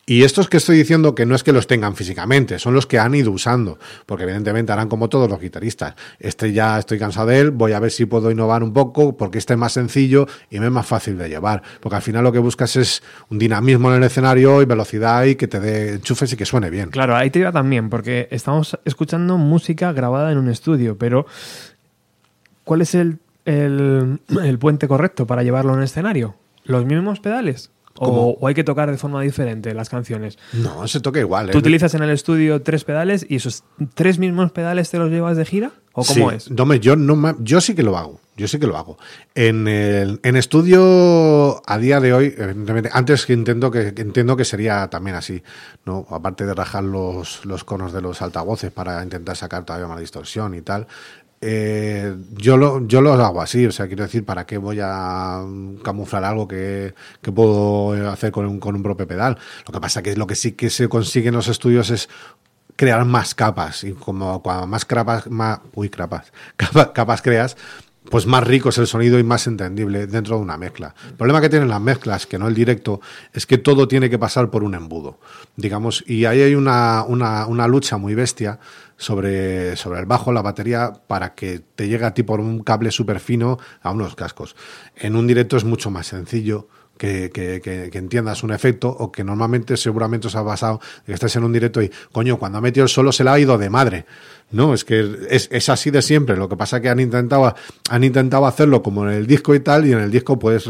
Y 0.05 0.23
estos 0.23 0.47
que 0.47 0.57
estoy 0.57 0.77
diciendo 0.77 1.15
que 1.15 1.25
no 1.25 1.35
es 1.35 1.43
que 1.43 1.51
los 1.51 1.67
tengan 1.67 1.95
físicamente, 1.95 2.59
son 2.59 2.73
los 2.75 2.85
que 2.85 2.97
han 2.99 3.13
ido 3.13 3.31
usando, 3.31 3.77
porque 4.05 4.23
evidentemente 4.23 4.71
harán 4.71 4.87
como 4.87 5.09
todos 5.09 5.29
los 5.29 5.39
guitarristas. 5.41 5.95
Este 6.19 6.53
ya 6.53 6.79
estoy 6.79 6.97
cansado 6.99 7.27
de 7.27 7.39
él, 7.39 7.51
voy 7.51 7.73
a 7.73 7.79
ver 7.79 7.91
si 7.91 8.05
puedo 8.05 8.31
innovar 8.31 8.63
un 8.63 8.71
poco, 8.71 9.17
porque 9.17 9.37
este 9.39 9.53
es 9.53 9.59
más 9.59 9.73
sencillo 9.73 10.27
y 10.49 10.59
me 10.59 10.67
es 10.67 10.71
más 10.71 10.85
fácil 10.85 11.17
de 11.17 11.27
llevar, 11.27 11.61
porque 11.81 11.97
al 11.97 12.01
final 12.01 12.23
lo 12.23 12.31
que 12.31 12.39
buscas 12.39 12.75
es 12.77 13.03
un 13.29 13.37
dinamismo 13.37 13.89
en 13.91 13.97
el 13.97 14.03
escenario 14.03 14.61
y 14.61 14.65
velocidad 14.65 15.25
y 15.25 15.35
que 15.35 15.47
te 15.47 15.59
dé 15.59 15.93
enchufes 15.95 16.31
y 16.31 16.37
que 16.37 16.45
suene 16.45 16.69
bien. 16.69 16.89
Claro, 16.91 17.15
ahí 17.15 17.29
te 17.31 17.39
iba 17.39 17.51
también, 17.51 17.89
porque 17.89 18.27
estamos 18.31 18.79
escuchando 18.85 19.37
música 19.37 19.91
grabada 19.91 20.31
en 20.31 20.37
un 20.37 20.49
estudio, 20.49 20.97
pero 20.97 21.25
¿cuál 22.63 22.81
es 22.81 22.95
el, 22.95 23.17
el, 23.45 24.19
el 24.43 24.59
puente 24.59 24.87
correcto 24.87 25.25
para 25.25 25.43
llevarlo 25.43 25.73
a 25.73 25.77
un 25.77 25.83
escenario? 25.83 26.35
¿Los 26.65 26.85
mismos 26.85 27.19
pedales? 27.19 27.71
O, 27.97 28.37
o 28.41 28.47
hay 28.47 28.53
que 28.53 28.65
tocar 28.65 28.91
de 28.91 28.97
forma 28.97 29.21
diferente 29.21 29.73
las 29.73 29.87
canciones? 29.87 30.37
No, 30.51 30.85
se 30.85 30.99
toca 30.99 31.19
igual. 31.21 31.49
¿Tú 31.51 31.57
¿eh? 31.57 31.61
utilizas 31.61 31.93
en 31.93 32.03
el 32.03 32.09
estudio 32.09 32.61
tres 32.61 32.83
pedales 32.83 33.25
y 33.29 33.37
esos 33.37 33.63
tres 33.93 34.19
mismos 34.19 34.51
pedales 34.51 34.89
te 34.89 34.97
los 34.97 35.09
llevas 35.09 35.37
de 35.37 35.45
gira? 35.45 35.71
¿O 35.93 36.03
cómo 36.03 36.29
Sí. 36.29 36.35
es? 36.35 36.51
No, 36.51 36.73
yo, 36.73 36.97
no, 36.97 37.37
yo 37.39 37.61
sí 37.61 37.73
que 37.73 37.83
lo 37.83 37.97
hago. 37.97 38.19
Yo 38.35 38.49
sí 38.49 38.59
que 38.59 38.67
lo 38.67 38.75
hago. 38.75 38.97
En, 39.33 39.65
el, 39.69 40.19
en 40.23 40.35
estudio, 40.35 41.61
a 41.65 41.77
día 41.77 42.01
de 42.01 42.11
hoy, 42.11 42.35
evidentemente, 42.37 42.89
antes 42.91 43.25
que 43.25 43.31
intento 43.31 43.71
que, 43.71 43.93
que 43.93 44.01
entiendo 44.01 44.35
que 44.35 44.43
sería 44.43 44.89
también 44.89 45.15
así, 45.15 45.41
¿no? 45.85 46.05
Aparte 46.09 46.45
de 46.45 46.53
rajar 46.53 46.83
los, 46.83 47.45
los 47.45 47.63
conos 47.63 47.93
de 47.93 48.01
los 48.01 48.21
altavoces 48.21 48.71
para 48.71 49.01
intentar 49.03 49.37
sacar 49.37 49.63
todavía 49.63 49.87
más 49.87 50.01
distorsión 50.01 50.53
y 50.53 50.61
tal. 50.61 50.87
Eh, 51.47 52.15
yo 52.37 52.57
lo 52.57 52.85
yo 52.87 53.01
lo 53.01 53.13
hago 53.13 53.41
así, 53.41 53.65
o 53.67 53.71
sea, 53.71 53.87
quiero 53.87 54.03
decir, 54.03 54.25
¿para 54.25 54.45
qué 54.45 54.57
voy 54.57 54.79
a 54.81 55.41
mm, 55.45 55.77
camuflar 55.77 56.23
algo 56.23 56.47
que, 56.47 56.93
que 57.21 57.31
puedo 57.31 58.09
hacer 58.11 58.31
con 58.31 58.45
un, 58.45 58.59
con 58.59 58.75
un 58.75 58.83
propio 58.83 59.07
pedal? 59.07 59.37
Lo 59.67 59.73
que 59.73 59.79
pasa 59.81 60.01
que 60.03 60.15
lo 60.15 60.27
que 60.27 60.35
sí 60.35 60.53
que 60.53 60.69
se 60.69 60.89
consigue 60.89 61.29
en 61.29 61.35
los 61.35 61.47
estudios 61.47 61.89
es 61.91 62.09
crear 62.75 63.05
más 63.05 63.35
capas 63.35 63.83
y 63.85 63.93
como 63.93 64.41
más 64.67 64.83
capas 64.85 65.27
más 65.29 65.59
uy 65.75 65.89
capas 65.89 66.33
capa- 66.57 66.91
capas 66.93 67.21
creas 67.21 67.55
pues 68.09 68.25
más 68.25 68.43
rico 68.43 68.69
es 68.69 68.77
el 68.77 68.87
sonido 68.87 69.19
y 69.19 69.23
más 69.23 69.47
entendible 69.47 70.07
dentro 70.07 70.37
de 70.37 70.41
una 70.41 70.57
mezcla. 70.57 70.93
El 71.07 71.15
problema 71.15 71.41
que 71.41 71.49
tienen 71.49 71.69
las 71.69 71.81
mezclas, 71.81 72.25
que 72.25 72.37
no 72.37 72.47
el 72.47 72.53
directo, 72.53 73.01
es 73.33 73.45
que 73.45 73.57
todo 73.57 73.87
tiene 73.87 74.09
que 74.09 74.19
pasar 74.19 74.49
por 74.49 74.63
un 74.63 74.75
embudo, 74.75 75.19
digamos, 75.55 76.03
y 76.07 76.25
ahí 76.25 76.41
hay 76.41 76.55
una, 76.55 77.03
una, 77.03 77.47
una 77.47 77.67
lucha 77.67 77.97
muy 77.97 78.15
bestia 78.15 78.59
sobre, 78.97 79.75
sobre 79.75 79.99
el 79.99 80.05
bajo, 80.05 80.31
la 80.31 80.41
batería, 80.41 80.93
para 81.07 81.35
que 81.35 81.61
te 81.75 81.87
llegue 81.87 82.05
a 82.05 82.13
ti 82.13 82.23
por 82.23 82.39
un 82.39 82.63
cable 82.63 82.91
súper 82.91 83.19
fino 83.19 83.57
a 83.81 83.91
unos 83.91 84.15
cascos. 84.15 84.55
En 84.95 85.15
un 85.15 85.27
directo 85.27 85.57
es 85.57 85.63
mucho 85.63 85.91
más 85.91 86.07
sencillo 86.07 86.67
que, 86.97 87.89
entiendas 87.93 88.43
un 88.43 88.51
efecto 88.51 88.89
o 88.89 89.11
que 89.11 89.23
normalmente 89.23 89.77
seguramente 89.77 90.27
os 90.27 90.35
ha 90.35 90.45
pasado 90.45 90.79
que 91.05 91.13
estés 91.13 91.35
en 91.35 91.43
un 91.43 91.53
directo 91.53 91.81
y, 91.81 91.91
coño, 92.11 92.37
cuando 92.37 92.57
ha 92.57 92.61
metido 92.61 92.83
el 92.83 92.89
solo 92.89 93.11
se 93.11 93.23
le 93.23 93.29
ha 93.29 93.39
ido 93.39 93.57
de 93.57 93.69
madre. 93.69 94.05
No, 94.51 94.73
es 94.73 94.85
que 94.85 95.17
es, 95.29 95.49
es 95.51 95.69
así 95.69 95.89
de 95.89 96.01
siempre. 96.01 96.37
Lo 96.37 96.47
que 96.47 96.55
pasa 96.55 96.79
que 96.79 96.89
han 96.89 96.99
intentado, 96.99 97.55
han 97.89 98.03
intentado 98.03 98.45
hacerlo 98.45 98.83
como 98.83 99.03
en 99.07 99.15
el 99.15 99.27
disco 99.27 99.55
y 99.55 99.59
tal, 99.59 99.87
y 99.87 99.91
en 99.91 99.99
el 99.99 100.11
disco 100.11 100.37
puedes, 100.37 100.69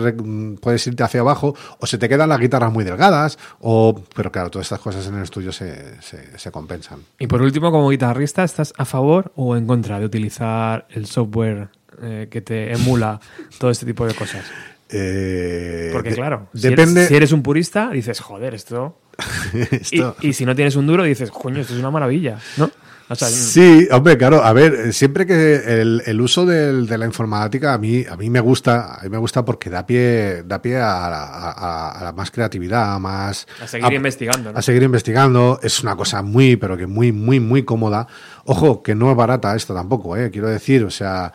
puedes 0.62 0.88
irte 0.88 1.04
hacia 1.04 1.20
abajo, 1.20 1.56
o 1.80 1.86
se 1.86 1.98
te 1.98 2.08
quedan 2.08 2.30
las 2.30 2.40
guitarras 2.40 2.72
muy 2.72 2.84
delgadas, 2.84 3.38
o 3.60 4.02
pero 4.16 4.32
claro, 4.32 4.50
todas 4.50 4.68
estas 4.68 4.80
cosas 4.80 5.06
en 5.08 5.16
el 5.16 5.24
estudio 5.24 5.52
se, 5.52 6.02
se, 6.02 6.40
se 6.40 6.52
compensan. 6.52 7.00
Y 7.20 7.28
por 7.28 7.42
último, 7.42 7.70
como 7.70 7.90
guitarrista, 7.90 8.44
¿estás 8.44 8.74
a 8.78 8.86
favor 8.86 9.34
o 9.36 9.58
en 9.58 9.68
contra 9.68 10.00
de 10.00 10.06
utilizar 10.06 10.88
el 10.90 11.06
software 11.06 11.70
eh, 12.02 12.28
que 12.32 12.42
te 12.42 12.74
emula 12.74 13.20
todo 13.60 13.72
este 13.72 13.86
tipo 13.86 14.08
de 14.08 14.14
cosas? 14.14 14.46
Eh, 14.90 15.90
Porque 15.91 16.10
de- 16.12 16.16
claro, 16.16 16.48
si 16.53 16.62
depende. 16.70 17.02
eres, 17.02 17.07
si 17.10 17.16
eres 17.16 17.32
un 17.32 17.41
purista, 17.44 17.90
dices, 17.91 18.20
joder, 18.20 18.53
esto... 18.53 18.99
Y, 19.53 19.76
esto- 19.99 20.16
y 20.22 20.34
si 20.34 20.45
no 20.45 20.56
tienes 20.56 20.76
un 20.76 20.88
duro, 20.88 21.03
dices, 21.03 21.32
coño, 21.32 21.62
esto 21.62 21.74
es 21.74 21.80
una 21.80 21.91
maravilla, 21.91 22.38
¿no? 22.57 22.70
O 23.07 23.14
sea, 23.14 23.28
Sí, 23.30 23.88
hombre, 23.91 24.18
claro, 24.18 24.44
a 24.44 24.52
ver, 24.52 24.91
siempre 24.91 25.28
que 25.28 25.57
el, 25.82 26.02
el 26.07 26.20
uso 26.22 26.44
del- 26.45 26.88
de 26.88 26.98
la 26.98 27.06
informática 27.06 27.74
a 27.74 27.78
mí, 27.78 28.03
a 28.10 28.18
mí 28.18 28.30
me 28.32 28.40
gusta, 28.40 28.95
a 28.95 29.03
mí 29.03 29.10
me 29.10 29.20
gusta 29.20 29.45
porque 29.45 29.70
da 29.70 29.86
pie, 29.86 30.41
da 30.44 30.60
pie 30.62 30.78
a, 30.78 32.07
a- 32.07 32.14
más 32.14 32.32
creatividad, 32.32 32.95
a 32.95 32.99
más... 32.99 33.48
A 33.62 33.68
seguir 33.68 33.94
investigando, 33.94 34.52
¿no? 34.52 34.57
A 34.57 34.62
seguir 34.64 34.82
investigando, 34.84 35.60
es 35.62 35.82
una 35.84 35.95
cosa 35.95 36.22
muy, 36.24 36.56
pero 36.56 36.76
que 36.78 36.88
muy, 36.88 37.12
muy, 37.12 37.40
muy 37.40 37.64
cómoda. 37.64 38.07
Ojo, 38.45 38.82
que 38.82 38.95
no 38.95 39.12
es 39.12 39.16
barata 39.18 39.56
esto 39.56 39.74
tampoco, 39.76 40.18
eh, 40.18 40.30
quiero 40.32 40.49
decir, 40.49 40.84
o 40.84 40.90
sea... 40.90 41.32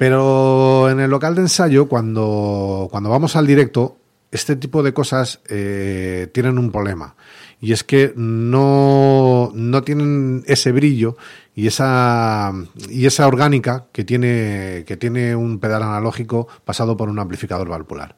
Pero 0.00 0.88
en 0.88 0.98
el 0.98 1.10
local 1.10 1.34
de 1.34 1.42
ensayo, 1.42 1.86
cuando, 1.86 2.88
cuando 2.90 3.10
vamos 3.10 3.36
al 3.36 3.46
directo, 3.46 3.98
este 4.30 4.56
tipo 4.56 4.82
de 4.82 4.94
cosas 4.94 5.40
eh, 5.50 6.30
tienen 6.32 6.56
un 6.56 6.72
problema. 6.72 7.16
Y 7.60 7.72
es 7.72 7.84
que 7.84 8.14
no, 8.16 9.52
no 9.52 9.82
tienen 9.82 10.42
ese 10.46 10.72
brillo 10.72 11.18
y 11.54 11.66
esa, 11.66 12.50
y 12.88 13.04
esa 13.04 13.26
orgánica 13.26 13.88
que 13.92 14.04
tiene, 14.04 14.84
que 14.86 14.96
tiene 14.96 15.36
un 15.36 15.58
pedal 15.58 15.82
analógico 15.82 16.48
pasado 16.64 16.96
por 16.96 17.10
un 17.10 17.18
amplificador 17.18 17.68
valvular. 17.68 18.16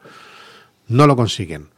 No 0.87 1.09
lo 1.09 1.17
consiguen. 1.17 1.71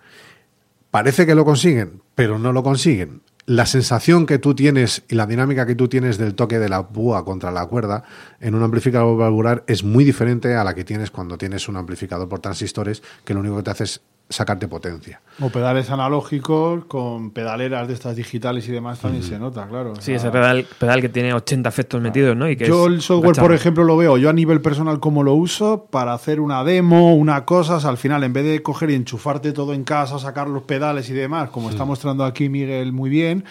Parece 0.91 1.25
que 1.25 1.35
lo 1.35 1.47
consiguen, 1.47 2.03
pero 2.15 2.39
no 2.39 2.53
lo 2.53 2.63
consiguen. 2.63 3.23
La 3.47 3.67
sensación 3.67 4.25
que 4.25 4.39
tú 4.39 4.55
tienes 4.55 5.03
y 5.07 5.17
la 5.17 5.27
dinámica 5.27 5.67
que 5.67 5.75
tú 5.75 5.87
tienes 5.87 6.17
del 6.17 6.35
toque 6.35 6.59
de 6.59 6.71
la 6.71 6.89
púa 6.89 7.27
contra 7.27 7.51
la 7.51 7.67
cuerda 7.67 8.03
en 8.41 8.55
un 8.55 8.63
amplificador 8.63 9.19
valvular 9.19 9.65
es 9.67 9.85
muy 9.85 10.03
diferente 10.03 10.55
a 10.55 10.65
la 10.65 10.75
que 10.75 10.83
tienes 10.83 11.11
cuando 11.11 11.37
tienes 11.37 11.69
un 11.69 11.77
amplificador 11.77 12.27
por 12.27 12.39
transistores 12.39 13.03
que 13.23 13.35
lo 13.35 13.41
único 13.41 13.57
que 13.57 13.65
te 13.65 13.71
hace 13.71 13.85
es 13.85 14.01
sacarte 14.35 14.67
potencia. 14.69 15.21
O 15.41 15.49
pedales 15.49 15.91
analógicos 15.91 16.85
con 16.87 17.31
pedaleras 17.31 17.87
de 17.87 17.95
estas 17.95 18.17
digitales 18.17 18.69
y 18.69 18.73
demás 18.73 18.99
también 18.99 19.23
se 19.23 19.39
nota, 19.39 19.67
claro. 19.69 19.93
O 19.93 19.97
sí, 19.97 20.03
sea, 20.03 20.17
ese 20.17 20.31
pedal, 20.31 20.67
pedal 20.79 21.01
que 21.01 21.09
tiene 21.09 21.33
80 21.33 21.69
efectos 21.69 22.01
metidos, 22.01 22.37
¿no? 22.37 22.49
Y 22.49 22.57
que 22.57 22.67
Yo 22.67 22.87
el 22.87 23.01
software, 23.01 23.37
por 23.37 23.53
ejemplo, 23.53 23.85
lo 23.85 23.97
veo 23.97 24.19
yo 24.19 24.29
a 24.29 24.33
nivel 24.33 24.61
personal 24.61 24.99
como 24.99 25.23
lo 25.23 25.35
uso 25.35 25.87
para 25.91 26.13
hacer 26.13 26.41
una 26.41 26.65
demo, 26.65 27.15
una 27.15 27.45
cosa, 27.45 27.77
o 27.77 27.81
sea, 27.81 27.91
al 27.91 27.97
final 27.97 28.25
en 28.25 28.33
vez 28.33 28.45
de 28.45 28.63
coger 28.63 28.91
y 28.91 28.95
enchufarte 28.95 29.53
todo 29.53 29.73
en 29.73 29.85
casa, 29.85 30.19
sacar 30.19 30.49
los 30.49 30.65
pedales 30.65 31.09
y 31.11 31.13
demás, 31.13 31.51
como 31.51 31.71
está 31.71 31.85
mostrando 31.85 32.25
aquí 32.25 32.49
Miguel 32.49 32.93
muy 32.93 33.11
bien, 33.11 33.45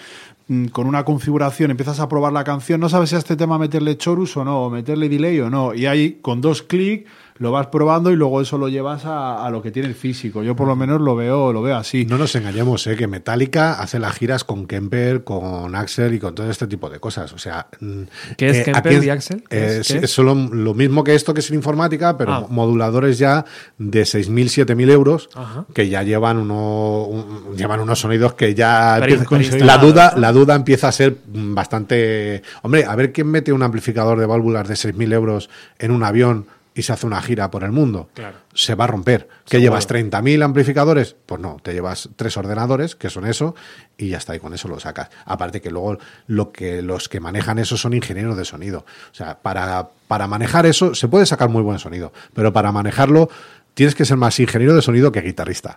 mm, 0.50 0.66
con 0.68 0.88
una 0.88 1.06
configuración 1.06 1.72
empiezas 1.72 2.02
a 2.02 2.10
probar 2.10 2.34
la 2.34 2.44
canción, 2.44 2.82
no 2.82 2.90
sabes 2.90 3.10
si 3.10 3.16
a 3.16 3.20
este 3.20 3.38
tema 3.38 3.58
meterle 3.58 3.98
chorus 3.98 4.36
o 4.36 4.44
no, 4.44 4.64
o 4.64 4.70
meterle 4.70 5.08
delay 5.08 5.40
o 5.40 5.50
no, 5.50 5.74
y 5.74 5.86
ahí 5.86 6.20
con 6.22 6.42
dos 6.42 6.62
clics 6.62 7.10
lo 7.38 7.52
vas 7.52 7.68
probando 7.68 8.12
y 8.12 8.16
luego 8.16 8.42
eso 8.42 8.58
lo 8.58 8.70
llevas 8.70 9.06
a, 9.06 9.46
a 9.46 9.50
lo 9.50 9.62
que 9.62 9.72
tiene 9.72 9.88
el 9.90 9.96
físico. 9.96 10.44
Yo 10.44 10.56
por 10.56 10.68
lo 10.68 10.76
menos 10.76 11.02
lo 11.02 11.16
veo, 11.16 11.52
lo 11.52 11.62
veo 11.62 11.76
así. 11.78 12.06
No 12.06 12.18
nos 12.18 12.36
engañemos, 12.36 12.86
¿eh? 12.88 12.96
que 12.96 13.08
Metallica 13.08 13.74
hace 13.82 14.00
las 14.00 14.16
giras 14.16 14.44
con 14.44 14.68
Kemper, 14.68 15.24
con 15.24 15.76
Axel 15.76 16.14
y 16.14 16.20
con 16.20 16.36
todo 16.36 16.50
este 16.50 16.68
tipo 16.68 16.90
de 16.90 17.00
cosas. 17.00 17.34
O 17.34 17.38
sea, 17.38 17.68
mm, 17.80 18.02
¿Qué 18.38 18.50
es 18.50 18.58
eh, 18.60 18.64
Kemper 18.66 18.96
aquí 18.98 19.06
y 19.06 19.10
Axel? 19.10 19.44
¿Qué 19.50 19.58
eh, 19.78 19.82
es? 19.82 20.12
solo 20.12 20.36
lo 20.36 20.74
mismo 20.74 21.04
que 21.04 21.16
esto 21.16 21.34
que 21.34 21.40
es 21.40 21.50
en 21.50 21.56
informática, 21.56 22.18
pero 22.18 22.32
Ah. 22.34 22.46
moduladores 22.50 23.18
ya 23.18 23.46
de 23.78 24.04
6.000, 24.04 24.66
7.000 24.66 24.90
euros, 24.92 25.30
Ajá. 25.36 25.66
que 25.74 25.90
ya 25.90 26.04
llevan, 26.04 26.38
uno, 26.38 27.04
un- 27.06 27.56
llevan 27.58 27.80
unos 27.80 28.00
sonidos 28.00 28.34
que 28.36 28.54
ya... 28.54 28.98
Empieza- 29.00 29.58
la, 29.66 29.78
duda, 29.78 30.14
la 30.18 30.32
duda 30.32 30.56
empieza 30.56 30.88
a 30.88 30.92
ser 30.92 31.18
bastante... 31.64 32.44
Hombre, 32.62 32.86
a 32.86 32.96
ver 32.96 33.12
quién 33.12 33.28
mete 33.28 33.52
un 33.54 33.64
amplificador 33.64 34.20
de 34.20 34.26
válvulas 34.26 34.68
de 34.68 34.76
6.000 34.76 35.14
euros 35.14 35.50
en 35.80 35.92
un 35.92 36.04
avión 36.04 36.46
y 36.76 36.82
se 36.84 36.94
hace 36.94 37.06
una 37.06 37.22
gira 37.22 37.52
por 37.52 37.64
el 37.64 37.72
mundo. 37.72 38.10
Claro. 38.14 38.38
Se 38.54 38.76
va 38.76 38.86
a 38.86 38.88
romper. 38.88 39.28
¿Que 39.48 39.62
llevas 39.62 39.88
30.000 39.88 40.44
amplificadores? 40.44 41.16
Pues 41.26 41.40
no, 41.40 41.58
te 41.62 41.74
llevas 41.74 42.10
tres 42.16 42.36
ordenadores, 42.38 42.96
que 42.96 43.10
son 43.10 43.26
eso, 43.26 43.56
y 43.98 44.10
ya 44.10 44.18
está, 44.18 44.36
y 44.36 44.40
con 44.40 44.54
eso 44.54 44.68
lo 44.68 44.80
sacas. 44.80 45.10
Aparte 45.26 45.62
que 45.62 45.70
luego 45.70 45.98
lo 46.28 46.52
que, 46.52 46.82
los 46.82 47.10
que 47.10 47.20
manejan 47.20 47.60
eso 47.60 47.78
son 47.78 47.94
ingenieros 47.94 48.38
de 48.38 48.46
sonido. 48.46 48.86
O 49.12 49.16
sea, 49.16 49.40
para, 49.40 49.90
para 50.08 50.28
manejar 50.28 50.66
eso 50.66 50.96
se 50.96 51.08
puede 51.08 51.26
sacar 51.26 51.50
muy 51.50 51.62
buen 51.62 51.80
sonido, 51.80 52.12
pero 52.34 52.54
para 52.54 52.72
manejarlo 52.72 53.30
tienes 53.74 53.96
que 53.96 54.06
ser 54.06 54.18
más 54.18 54.40
ingeniero 54.40 54.76
de 54.76 54.82
sonido 54.82 55.12
que 55.12 55.22
guitarrista. 55.22 55.76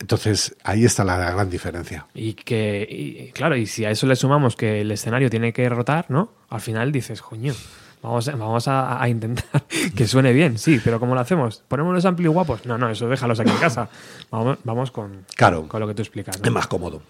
Entonces, 0.00 0.56
ahí 0.64 0.86
está 0.86 1.04
la 1.04 1.18
gran 1.30 1.50
diferencia. 1.50 2.06
Y 2.14 2.32
que, 2.32 2.86
y, 2.88 3.32
claro, 3.32 3.54
y 3.56 3.66
si 3.66 3.84
a 3.84 3.90
eso 3.90 4.06
le 4.06 4.16
sumamos 4.16 4.56
que 4.56 4.80
el 4.80 4.90
escenario 4.90 5.28
tiene 5.28 5.52
que 5.52 5.68
rotar, 5.68 6.06
¿no? 6.08 6.32
Al 6.48 6.62
final 6.62 6.90
dices, 6.90 7.20
coño, 7.20 7.52
vamos, 8.02 8.28
a- 8.28 8.36
vamos 8.36 8.68
a, 8.68 9.02
a 9.02 9.08
intentar 9.08 9.64
que 9.96 10.06
suene 10.06 10.32
bien, 10.32 10.58
sí, 10.58 10.80
pero 10.82 10.98
¿cómo 11.00 11.14
lo 11.14 11.20
hacemos? 11.20 11.62
¿Ponemos 11.68 11.94
los 11.94 12.04
amplis 12.04 12.28
guapos? 12.28 12.64
No, 12.66 12.78
no, 12.78 12.88
eso 12.90 13.08
déjalos 13.08 13.38
aquí 13.40 13.50
en 13.50 13.56
casa. 13.58 13.88
Vamos, 14.30 14.58
vamos 14.64 14.90
con, 14.90 15.24
Claro. 15.36 15.66
con 15.68 15.80
lo 15.80 15.86
que 15.86 15.94
tú 15.94 16.02
explicas. 16.02 16.38
¿no? 16.38 16.44
Es 16.46 16.52
más 16.52 16.66
cómodo. 16.66 17.02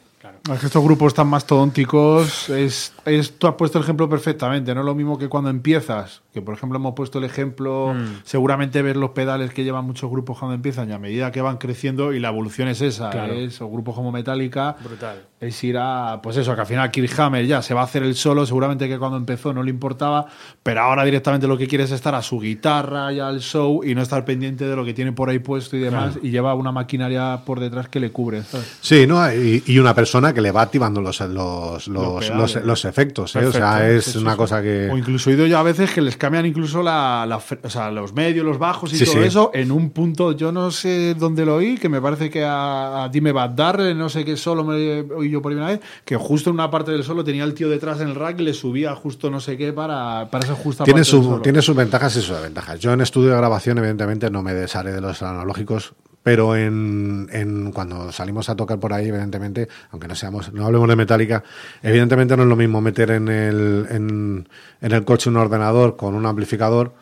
Es 0.52 0.60
que 0.60 0.66
estos 0.66 0.82
grupos 0.84 1.12
tan 1.14 1.26
mastodónticos, 1.28 2.48
es, 2.50 2.92
es, 3.04 3.38
tú 3.38 3.46
has 3.46 3.54
puesto 3.54 3.78
el 3.78 3.84
ejemplo 3.84 4.08
perfectamente, 4.08 4.74
no 4.74 4.80
es 4.80 4.86
lo 4.86 4.94
mismo 4.94 5.18
que 5.18 5.28
cuando 5.28 5.50
empiezas, 5.50 6.22
que 6.32 6.40
por 6.42 6.54
ejemplo 6.54 6.78
hemos 6.78 6.94
puesto 6.94 7.18
el 7.18 7.24
ejemplo, 7.24 7.94
Mm. 7.94 8.20
seguramente 8.24 8.80
ver 8.82 8.96
los 8.96 9.10
pedales 9.10 9.52
que 9.52 9.64
llevan 9.64 9.84
muchos 9.84 10.10
grupos 10.10 10.38
cuando 10.38 10.54
empiezan 10.54 10.88
y 10.88 10.92
a 10.92 10.98
medida 10.98 11.30
que 11.32 11.40
van 11.42 11.58
creciendo 11.58 12.12
y 12.12 12.20
la 12.20 12.28
evolución 12.28 12.68
es 12.68 12.80
esa, 12.80 13.10
Claro. 13.10 13.32
es, 13.34 13.60
o 13.60 13.68
grupos 13.68 13.94
como 13.94 14.12
Metallica, 14.12 14.76
Brutal. 14.82 15.22
Es 15.40 15.64
ir 15.64 15.76
a, 15.78 16.20
pues 16.22 16.36
eso, 16.36 16.54
que 16.54 16.60
al 16.60 16.66
final 16.66 16.90
Kirk 16.90 17.18
Hammer 17.18 17.46
ya 17.46 17.62
se 17.62 17.72
va 17.72 17.80
a 17.80 17.84
hacer 17.84 18.02
el 18.02 18.14
solo, 18.14 18.44
seguramente 18.44 18.86
que 18.88 18.98
cuando 18.98 19.16
empezó 19.16 19.54
no 19.54 19.62
le 19.62 19.70
importaba, 19.70 20.26
pero 20.62 20.82
ahora 20.82 21.02
directamente 21.02 21.46
lo 21.46 21.56
que 21.56 21.66
quiere 21.66 21.84
es 21.84 21.90
estar 21.92 22.14
a 22.14 22.20
su 22.20 22.38
guitarra 22.40 23.10
y 23.10 23.20
al 23.20 23.40
show 23.40 23.82
y 23.82 23.94
no 23.94 24.02
estar 24.02 24.24
pendiente 24.26 24.66
de 24.66 24.76
lo 24.76 24.84
que 24.84 24.92
tiene 24.92 25.12
por 25.12 25.30
ahí 25.30 25.38
puesto 25.38 25.76
y 25.76 25.80
demás, 25.80 26.18
y 26.22 26.30
lleva 26.30 26.54
una 26.54 26.72
maquinaria 26.72 27.40
por 27.46 27.58
detrás 27.58 27.88
que 27.88 28.00
le 28.00 28.10
cubre. 28.10 28.42
¿sabes? 28.42 28.76
Sí, 28.82 29.06
¿no? 29.06 29.16
Y, 29.32 29.62
y 29.66 29.78
una 29.78 29.94
persona 29.94 30.34
que 30.34 30.42
le 30.42 30.50
va 30.52 30.60
activando 30.60 31.00
los, 31.00 31.18
los, 31.20 31.88
los, 31.88 32.28
los- 32.30 32.56
los 32.62 32.84
efectos. 32.84 33.34
¿eh? 33.36 33.46
O 33.46 33.52
sea, 33.52 33.88
es 33.90 34.04
sí, 34.04 34.12
sí, 34.12 34.18
una 34.18 34.32
sí. 34.32 34.36
cosa 34.36 34.60
que. 34.60 34.90
O 34.92 34.98
incluso 34.98 35.30
he 35.30 35.32
ido 35.32 35.46
yo 35.46 35.56
a 35.58 35.62
veces 35.62 35.90
que 35.90 36.02
les 36.02 36.18
cambian 36.18 36.44
incluso 36.44 36.82
la, 36.82 37.24
la 37.26 37.38
fre- 37.38 37.60
o 37.62 37.70
sea, 37.70 37.90
los 37.90 38.12
medios, 38.12 38.44
los 38.44 38.58
bajos 38.58 38.92
y 38.92 39.02
todo 39.04 39.22
eso 39.22 39.50
en 39.54 39.72
un 39.72 39.88
punto, 39.90 40.32
yo 40.32 40.52
no 40.52 40.70
sé 40.70 41.14
dónde 41.14 41.46
lo 41.46 41.56
oí, 41.56 41.78
que 41.78 41.88
me 41.88 42.02
parece 42.02 42.28
que 42.28 42.44
a, 42.44 43.04
a 43.04 43.08
Dime 43.08 43.32
Bad 43.32 43.50
Darrell, 43.50 43.96
no 43.96 44.10
sé 44.10 44.22
qué 44.24 44.36
solo 44.36 44.64
me 44.64 45.00
oí 45.14 45.29
yo 45.30 45.42
por 45.42 45.52
primera 45.52 45.68
vez, 45.70 45.80
que 46.04 46.16
justo 46.16 46.50
en 46.50 46.54
una 46.54 46.70
parte 46.70 46.90
del 46.90 47.04
solo 47.04 47.24
tenía 47.24 47.44
el 47.44 47.54
tío 47.54 47.68
detrás 47.68 48.00
en 48.00 48.08
el 48.08 48.14
rack 48.14 48.40
y 48.40 48.44
le 48.44 48.54
subía 48.54 48.94
justo 48.94 49.30
no 49.30 49.40
sé 49.40 49.56
qué 49.56 49.72
para, 49.72 50.28
para 50.30 50.44
esa 50.44 50.54
justa 50.54 50.84
Tiene, 50.84 51.00
parte 51.00 51.10
del 51.10 51.22
su, 51.22 51.28
solo. 51.28 51.42
tiene 51.42 51.62
sus 51.62 51.76
ventajas 51.76 52.16
y 52.16 52.20
sus 52.20 52.36
desventajas. 52.36 52.78
Yo 52.80 52.92
en 52.92 53.00
estudio 53.00 53.30
de 53.30 53.36
grabación, 53.36 53.78
evidentemente, 53.78 54.30
no 54.30 54.42
me 54.42 54.54
desharé 54.54 54.92
de 54.92 55.00
los 55.00 55.22
analógicos, 55.22 55.94
pero 56.22 56.54
en, 56.54 57.28
en 57.32 57.72
cuando 57.72 58.12
salimos 58.12 58.50
a 58.50 58.56
tocar 58.56 58.78
por 58.78 58.92
ahí, 58.92 59.08
evidentemente, 59.08 59.68
aunque 59.90 60.06
no 60.06 60.14
seamos, 60.14 60.52
no 60.52 60.66
hablemos 60.66 60.88
de 60.88 60.96
metálica, 60.96 61.42
evidentemente 61.82 62.36
no 62.36 62.42
es 62.42 62.48
lo 62.48 62.56
mismo 62.56 62.80
meter 62.80 63.10
en 63.12 63.28
el, 63.28 63.86
en, 63.90 64.48
en 64.80 64.92
el 64.92 65.04
coche 65.04 65.30
un 65.30 65.36
ordenador 65.36 65.96
con 65.96 66.14
un 66.14 66.26
amplificador 66.26 66.92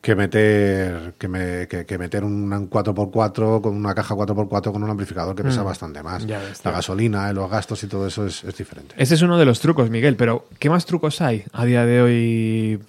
que 0.00 0.14
meter 0.14 1.14
que, 1.18 1.28
me- 1.28 1.68
que- 1.68 1.84
que 1.86 1.98
meter 1.98 2.24
un 2.24 2.50
4x4 2.70 3.60
con 3.60 3.76
una 3.76 3.94
caja 3.94 4.14
4x4 4.14 4.72
con 4.72 4.82
un 4.82 4.90
amplificador 4.90 5.34
que 5.36 5.44
pesa 5.44 5.62
bastante 5.62 6.02
más. 6.02 6.24
Mm. 6.24 6.28
Ya 6.28 6.38
ves, 6.38 6.58
La 6.64 6.70
tío. 6.70 6.72
gasolina, 6.72 7.30
eh, 7.30 7.34
los 7.34 7.50
gastos 7.50 7.82
y 7.84 7.86
todo 7.86 8.06
eso 8.06 8.26
es, 8.26 8.44
es 8.44 8.56
diferente. 8.56 8.94
Ese 8.98 9.14
es 9.14 9.22
uno 9.22 9.38
de 9.38 9.44
los 9.44 9.60
trucos, 9.60 9.90
Miguel, 9.90 10.16
pero 10.16 10.46
¿qué 10.58 10.70
más 10.70 10.86
trucos 10.86 11.20
hay 11.20 11.44
a 11.52 11.64
día 11.64 11.84
de 11.86 12.00
hoy 12.02 12.80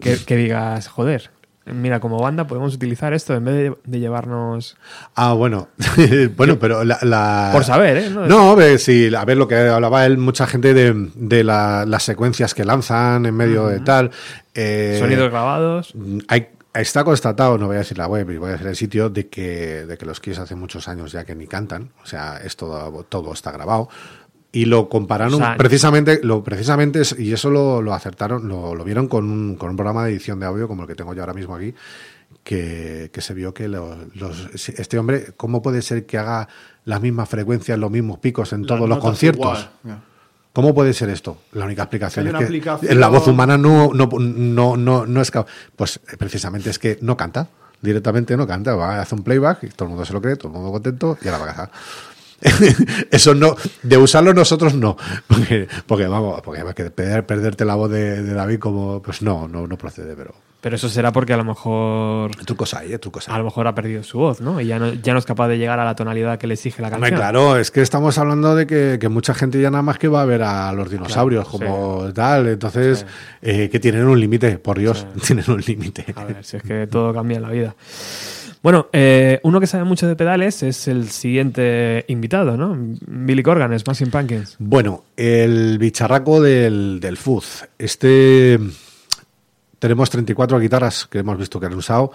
que, 0.00 0.16
que 0.24 0.36
digas, 0.36 0.88
joder, 0.88 1.30
mira, 1.66 2.00
como 2.00 2.18
banda 2.20 2.46
podemos 2.46 2.74
utilizar 2.74 3.12
esto 3.12 3.34
en 3.34 3.44
vez 3.44 3.54
de, 3.54 3.76
de 3.84 4.00
llevarnos... 4.00 4.76
Ah, 5.14 5.32
bueno. 5.34 5.68
bueno, 6.36 6.58
pero 6.58 6.84
la, 6.84 6.98
la- 7.02 7.50
Por 7.52 7.64
saber, 7.64 7.96
¿eh? 7.98 8.10
No, 8.10 8.26
No, 8.26 8.50
a 8.50 8.54
ver, 8.54 8.78
sí, 8.78 9.14
a 9.14 9.24
ver 9.24 9.36
lo 9.36 9.46
que 9.46 9.56
hablaba 9.56 10.04
él, 10.06 10.18
mucha 10.18 10.46
gente 10.46 10.74
de, 10.74 11.10
de 11.14 11.44
la- 11.44 11.84
las 11.86 12.02
secuencias 12.02 12.54
que 12.54 12.64
lanzan 12.64 13.26
en 13.26 13.34
medio 13.34 13.66
de 13.66 13.80
tal. 13.80 14.10
eh, 14.54 14.96
Sonidos 14.98 15.30
grabados. 15.30 15.94
hay, 16.28 16.48
está 16.74 17.04
constatado, 17.04 17.58
no 17.58 17.66
voy 17.66 17.76
a 17.76 17.80
decir 17.80 17.98
la 17.98 18.06
web, 18.06 18.30
y 18.30 18.36
voy 18.36 18.48
a 18.48 18.52
decir 18.52 18.66
el 18.66 18.76
sitio, 18.76 19.10
de 19.10 19.28
que, 19.28 19.86
de 19.86 19.98
que 19.98 20.06
los 20.06 20.20
Kiss 20.20 20.38
hace 20.38 20.54
muchos 20.54 20.88
años 20.88 21.12
ya 21.12 21.24
que 21.24 21.34
ni 21.34 21.46
cantan, 21.46 21.90
o 22.02 22.06
sea, 22.06 22.38
es 22.44 22.56
todo, 22.56 23.04
todo 23.08 23.32
está 23.32 23.52
grabado. 23.52 23.88
Y 24.52 24.64
lo 24.64 24.88
compararon 24.88 25.34
O 25.34 25.36
sea, 25.38 25.56
precisamente, 25.56 26.20
lo, 26.24 26.42
precisamente, 26.42 27.02
y 27.18 27.32
eso 27.32 27.50
lo, 27.50 27.80
lo 27.82 27.94
acertaron, 27.94 28.48
lo, 28.48 28.74
lo 28.74 28.82
vieron 28.84 29.06
con 29.06 29.30
un, 29.30 29.54
con 29.56 29.70
un 29.70 29.76
programa 29.76 30.04
de 30.04 30.10
edición 30.12 30.40
de 30.40 30.46
audio 30.46 30.66
como 30.66 30.82
el 30.82 30.88
que 30.88 30.94
tengo 30.96 31.14
yo 31.14 31.22
ahora 31.22 31.34
mismo 31.34 31.54
aquí. 31.54 31.72
que, 32.42 33.10
que 33.12 33.20
se 33.20 33.34
vio 33.34 33.52
que 33.54 33.68
los, 33.68 33.96
los- 34.16 34.68
este 34.68 34.98
hombre, 34.98 35.34
¿cómo 35.36 35.62
puede 35.62 35.82
ser 35.82 36.06
que 36.06 36.18
haga 36.18 36.48
las 36.84 37.00
mismas 37.00 37.28
frecuencias, 37.28 37.78
los 37.78 37.90
mismos 37.90 38.18
picos 38.18 38.52
en 38.52 38.64
todos 38.66 38.88
los 38.88 38.98
conciertos? 38.98 39.68
igual. 39.84 40.02
¿Cómo 40.52 40.74
puede 40.74 40.94
ser 40.94 41.10
esto? 41.10 41.38
La 41.52 41.64
única 41.64 41.82
explicación 41.84 42.26
es 42.26 42.32
que 42.34 42.44
aplicación- 42.46 42.98
la 42.98 43.06
voz 43.08 43.28
humana 43.28 43.56
no, 43.56 43.92
no, 43.94 44.08
no, 44.18 44.76
no, 44.76 45.06
no 45.06 45.20
es... 45.20 45.30
Pues 45.76 46.00
eh, 46.12 46.16
precisamente 46.18 46.70
es 46.70 46.78
que 46.80 46.98
no 47.02 47.16
canta, 47.16 47.46
directamente 47.80 48.36
no 48.36 48.48
canta, 48.48 48.74
va, 48.74 49.00
hace 49.00 49.14
un 49.14 49.22
playback 49.22 49.62
y 49.64 49.68
todo 49.68 49.84
el 49.84 49.90
mundo 49.90 50.04
se 50.04 50.12
lo 50.12 50.20
cree, 50.20 50.34
todo 50.34 50.48
el 50.48 50.54
mundo 50.54 50.72
contento 50.72 51.16
y 51.22 51.28
a 51.28 51.32
la 51.32 51.44
casa. 51.44 51.70
Eso 53.10 53.34
no, 53.34 53.54
de 53.82 53.96
usarlo 53.96 54.32
nosotros 54.34 54.74
no, 54.74 54.96
porque, 55.26 55.68
porque 55.86 56.06
vamos, 56.06 56.40
porque 56.42 56.62
que 56.74 56.90
perder- 56.94 57.24
perderte 57.26 57.64
la 57.64 57.74
voz 57.74 57.90
de, 57.90 58.22
de 58.22 58.32
David 58.34 58.58
como, 58.58 59.02
pues 59.02 59.22
no, 59.22 59.46
no, 59.48 59.66
no 59.66 59.76
procede, 59.76 60.14
pero 60.16 60.34
Pero 60.60 60.76
eso 60.76 60.88
será 60.88 61.12
porque 61.12 61.32
a 61.32 61.36
lo 61.36 61.44
mejor 61.44 62.34
trucos 62.46 62.72
hay, 62.74 62.92
¿eh? 62.94 62.98
trucos 62.98 63.28
hay. 63.28 63.34
a 63.34 63.38
lo 63.38 63.44
mejor 63.44 63.66
ha 63.66 63.74
perdido 63.74 64.02
su 64.02 64.18
voz, 64.18 64.40
¿no? 64.40 64.60
Y 64.60 64.66
ya 64.66 64.78
no, 64.78 64.92
ya 64.94 65.12
no 65.12 65.18
es 65.18 65.24
capaz 65.26 65.48
de 65.48 65.58
llegar 65.58 65.78
a 65.80 65.84
la 65.84 65.94
tonalidad 65.94 66.38
que 66.38 66.46
le 66.46 66.54
exige 66.54 66.80
la 66.82 66.88
Hombre, 66.88 67.10
canción. 67.10 67.18
claro, 67.20 67.56
es 67.58 67.70
que 67.70 67.82
estamos 67.82 68.16
hablando 68.18 68.54
de 68.54 68.66
que, 68.66 68.98
que 69.00 69.08
mucha 69.08 69.34
gente 69.34 69.60
ya 69.60 69.70
nada 69.70 69.82
más 69.82 69.98
que 69.98 70.08
va 70.08 70.22
a 70.22 70.24
ver 70.26 70.42
a 70.42 70.72
los 70.72 70.90
dinosaurios 70.90 71.48
Claro, 71.48 71.66
como 71.74 72.12
tal, 72.12 72.48
entonces 72.48 73.04
eh, 73.42 73.68
que 73.70 73.80
tienen 73.80 74.06
un 74.06 74.18
límite, 74.20 74.58
por 74.58 74.78
Dios, 74.78 75.06
tienen 75.26 75.50
un 75.50 75.60
límite. 75.60 76.06
A 76.16 76.24
ver, 76.24 76.44
si 76.44 76.56
es 76.56 76.62
que 76.62 76.86
todo 76.86 77.12
cambia 77.12 77.36
en 77.36 77.42
la 77.42 77.50
vida. 77.50 77.74
Bueno, 78.62 78.88
eh, 78.92 79.40
uno 79.42 79.58
que 79.58 79.66
sabe 79.66 79.84
mucho 79.84 80.06
de 80.06 80.16
pedales 80.16 80.62
es 80.62 80.86
el 80.86 81.08
siguiente 81.08 82.04
invitado, 82.08 82.56
¿no? 82.58 82.76
Billy 83.06 83.42
Corgan, 83.42 83.78
Smashing 83.78 84.10
Pumpkins. 84.10 84.56
Bueno, 84.58 85.04
el 85.16 85.78
bicharraco 85.78 86.42
del, 86.42 86.98
del 87.00 87.16
Fuzz. 87.16 87.64
Este. 87.78 88.58
Tenemos 89.78 90.10
34 90.10 90.60
guitarras 90.60 91.06
que 91.10 91.20
hemos 91.20 91.38
visto 91.38 91.58
que 91.58 91.66
han 91.66 91.74
usado. 91.74 92.12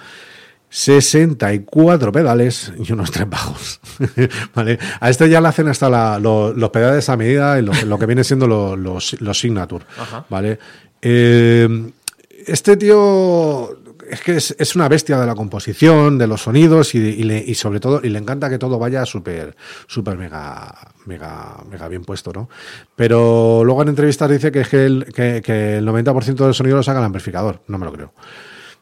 64 0.69 2.11
pedales 2.11 2.71
y 2.77 2.91
unos 2.93 3.09
tres 3.11 3.27
bajos. 3.29 3.79
¿Vale? 4.53 4.77
A 4.99 5.09
este 5.09 5.29
ya 5.29 5.41
le 5.41 5.47
hacen 5.47 5.67
hasta 5.67 5.89
la- 5.89 6.19
lo- 6.19 6.53
los 6.53 6.69
pedales 6.69 7.09
a 7.09 7.17
medida 7.17 7.57
y 7.57 7.63
lo, 7.63 7.71
lo 7.85 7.97
que 7.97 8.05
viene 8.05 8.23
siendo 8.23 8.45
lo- 8.47 8.75
los, 8.75 9.19
los 9.21 9.39
signature. 9.39 9.85
¿Vale? 10.29 10.59
Eh, 11.01 11.91
este 12.45 12.77
tío 12.77 13.79
es 14.09 14.21
que 14.21 14.35
es, 14.37 14.55
es 14.59 14.75
una 14.75 14.87
bestia 14.87 15.19
de 15.19 15.25
la 15.25 15.35
composición, 15.35 16.17
de 16.17 16.27
los 16.27 16.41
sonidos 16.43 16.95
y, 16.95 16.99
y 16.99 17.23
le- 17.23 17.43
y 17.45 17.55
sobre 17.55 17.79
todo, 17.79 18.01
y 18.03 18.09
le 18.09 18.19
encanta 18.19 18.49
que 18.49 18.57
todo 18.57 18.77
vaya 18.79 19.05
súper, 19.05 19.55
súper 19.87 20.17
mega, 20.17 20.73
mega, 21.05 21.57
mega 21.69 21.87
bien 21.87 22.03
puesto, 22.03 22.31
¿no? 22.33 22.49
Pero 22.95 23.63
luego 23.63 23.81
en 23.83 23.89
entrevistas 23.89 24.29
dice 24.29 24.51
que, 24.51 24.61
es 24.61 24.69
que, 24.69 24.85
el, 24.85 25.05
que, 25.13 25.41
que 25.43 25.77
el 25.77 25.87
90% 25.87 26.35
del 26.45 26.53
sonido 26.53 26.77
lo 26.77 26.83
saca 26.83 26.99
el 26.99 27.05
amplificador. 27.05 27.61
No 27.67 27.77
me 27.77 27.85
lo 27.85 27.93
creo. 27.93 28.13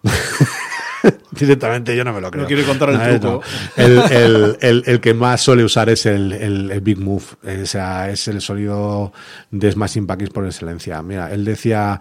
Directamente 1.32 1.96
yo 1.96 2.04
no 2.04 2.14
me 2.14 2.22
lo 2.22 2.30
creo. 2.32 2.44
No 2.44 2.48
quiere 2.48 2.64
contar 2.64 2.90
el 2.90 2.98
No, 2.98 3.20
truco. 3.20 3.42
no. 3.78 3.84
El, 3.84 3.98
el- 4.12 4.58
el- 4.62 4.84
el 4.86 5.00
que 5.02 5.14
más 5.14 5.42
suele 5.42 5.64
usar 5.64 5.90
es 5.90 6.06
el, 6.06 6.80
Big 6.82 6.98
Move. 7.00 7.24
O 7.64 7.66
sea, 7.66 8.10
es 8.10 8.28
el 8.28 8.42
sonido 8.42 9.12
de 9.52 9.72
Smashing 9.72 10.08
Pumpkins 10.08 10.30
por 10.32 10.46
excelencia. 10.46 11.02
Mira, 11.02 11.32
él 11.32 11.44
decía, 11.46 12.00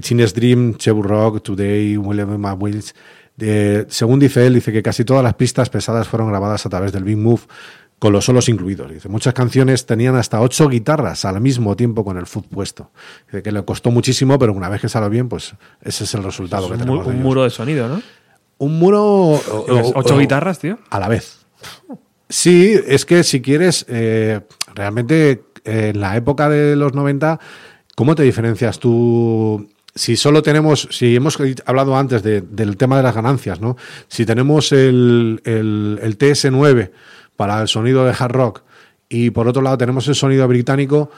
Chines 0.00 0.34
Dream, 0.34 0.76
Chebu 0.76 1.02
Rock, 1.02 1.42
Today, 1.42 1.96
William 1.96 2.42
Wills. 2.60 2.94
De, 3.36 3.86
según 3.88 4.20
dice 4.20 4.46
él, 4.46 4.54
dice 4.54 4.72
que 4.72 4.82
casi 4.82 5.04
todas 5.04 5.24
las 5.24 5.34
pistas 5.34 5.70
pesadas 5.70 6.06
fueron 6.06 6.28
grabadas 6.28 6.64
a 6.66 6.68
través 6.68 6.92
del 6.92 7.02
Big 7.04 7.16
Move 7.16 7.40
con 7.98 8.12
los 8.12 8.24
solos 8.24 8.48
incluidos. 8.48 8.90
Dice, 8.92 9.08
muchas 9.08 9.32
canciones 9.32 9.86
tenían 9.86 10.16
hasta 10.16 10.40
ocho 10.40 10.68
guitarras 10.68 11.24
al 11.24 11.40
mismo 11.40 11.74
tiempo 11.76 12.04
con 12.04 12.18
el 12.18 12.26
foot 12.26 12.46
puesto. 12.48 12.90
Dice 13.26 13.42
que 13.42 13.52
le 13.52 13.64
costó 13.64 13.90
muchísimo, 13.90 14.38
pero 14.38 14.52
una 14.52 14.68
vez 14.68 14.80
que 14.80 14.88
salió 14.88 15.08
bien, 15.08 15.28
pues 15.28 15.54
ese 15.82 16.04
es 16.04 16.14
el 16.14 16.22
resultado 16.24 16.66
que 16.66 16.72
un, 16.74 16.78
tenemos. 16.80 17.04
de 17.04 17.10
un 17.10 17.14
ellos. 17.14 17.24
muro 17.24 17.44
de 17.44 17.50
sonido, 17.50 17.88
¿no? 17.88 18.02
Un 18.62 18.78
muro. 18.78 19.02
o- 19.02 19.92
Ocho 19.94 20.14
o- 20.14 20.18
guitarras, 20.18 20.58
tío. 20.60 20.78
a 20.90 21.00
la 21.00 21.08
vez. 21.08 21.38
Sí, 22.28 22.74
es 22.86 23.04
que 23.04 23.24
si 23.24 23.42
quieres, 23.42 23.84
eh, 23.88 24.40
realmente 24.74 25.42
en 25.64 26.00
la 26.00 26.16
época 26.16 26.48
de 26.48 26.76
los 26.76 26.94
90, 26.94 27.38
¿cómo 27.96 28.14
te 28.14 28.22
diferencias 28.22 28.78
tú? 28.78 29.68
Si 29.94 30.16
solo 30.16 30.42
tenemos, 30.42 30.88
si 30.90 31.14
hemos 31.16 31.38
hablado 31.66 31.96
antes 31.96 32.22
de- 32.22 32.40
del 32.40 32.76
tema 32.76 32.96
de 32.96 33.02
las 33.02 33.14
ganancias, 33.14 33.60
¿no? 33.60 33.76
Si 34.08 34.24
tenemos 34.24 34.72
el, 34.72 35.42
el- 35.44 35.98
el 36.02 36.16
TS9 36.16 36.92
para 37.36 37.60
el 37.60 37.68
sonido 37.68 38.04
de 38.04 38.14
hard 38.18 38.32
rock 38.32 38.62
y 39.08 39.30
por 39.30 39.46
otro 39.48 39.60
lado 39.60 39.76
tenemos 39.76 40.08
el 40.08 40.14
sonido 40.14 40.48
británico, 40.48 41.10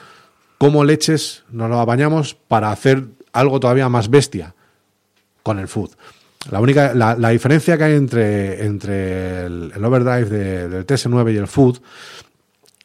¿cómo 0.59 0.83
leches 0.85 1.45
nos 1.51 1.71
lo 1.71 1.79
apañamos 1.79 2.35
para 2.49 2.73
hacer 2.73 3.05
algo 3.33 3.61
todavía 3.61 3.89
más 3.89 4.09
bestia? 4.11 4.55
con 5.45 5.59
el 5.59 5.69
food. 5.69 5.91
La 6.51 6.61
única, 6.61 6.95
la, 6.95 7.16
la 7.16 7.31
diferencia 7.31 7.79
que 7.79 7.85
hay 7.85 7.95
entre, 7.95 8.65
entre 8.65 9.47
el, 9.47 9.73
overdrive 9.85 10.25
de- 10.29 10.69
del 10.69 10.87
TS9 10.87 11.33
y 11.33 11.37
el 11.37 11.47
food 11.49 11.79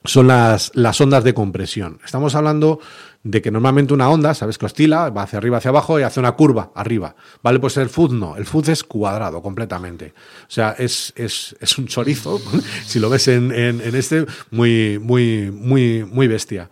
son 0.06 0.28
las, 0.28 0.72
las 0.76 1.00
ondas 1.02 1.24
de 1.24 1.34
compresión. 1.34 2.00
Estamos 2.06 2.34
hablando 2.36 2.80
de 3.22 3.42
que 3.42 3.52
normalmente 3.52 3.94
una 3.94 4.10
onda, 4.10 4.34
sabes 4.34 4.58
que 4.58 4.66
oscila, 4.66 5.10
va 5.10 5.24
hacia 5.24 5.38
arriba, 5.38 5.58
hacia 5.58 5.70
abajo 5.70 6.00
y 6.00 6.04
hace 6.04 6.22
una 6.22 6.32
curva 6.32 6.72
arriba. 6.74 7.16
¿Vale? 7.44 7.60
Pues 7.60 7.76
el 7.76 7.90
food 7.90 8.14
no. 8.14 8.38
El 8.38 8.46
food 8.46 8.70
es 8.70 8.84
cuadrado 8.86 9.42
completamente. 9.42 10.14
O 10.44 10.52
sea, 10.52 10.74
es, 10.80 11.12
es, 11.18 11.54
es 11.60 11.78
un 11.78 11.88
chorizo, 11.88 12.40
si 12.86 13.00
lo 13.00 13.10
ves 13.10 13.28
en, 13.28 13.52
en, 13.52 13.82
este, 13.94 14.26
muy, 14.52 15.00
muy, 15.00 15.52
muy, 15.52 16.06
muy 16.06 16.28
bestia. 16.28 16.70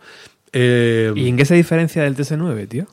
¿Y 1.14 1.28
en 1.28 1.36
qué 1.36 1.44
se 1.44 1.54
diferencia 1.54 2.02
del 2.04 2.16
TS9, 2.16 2.66
tío? 2.66 2.86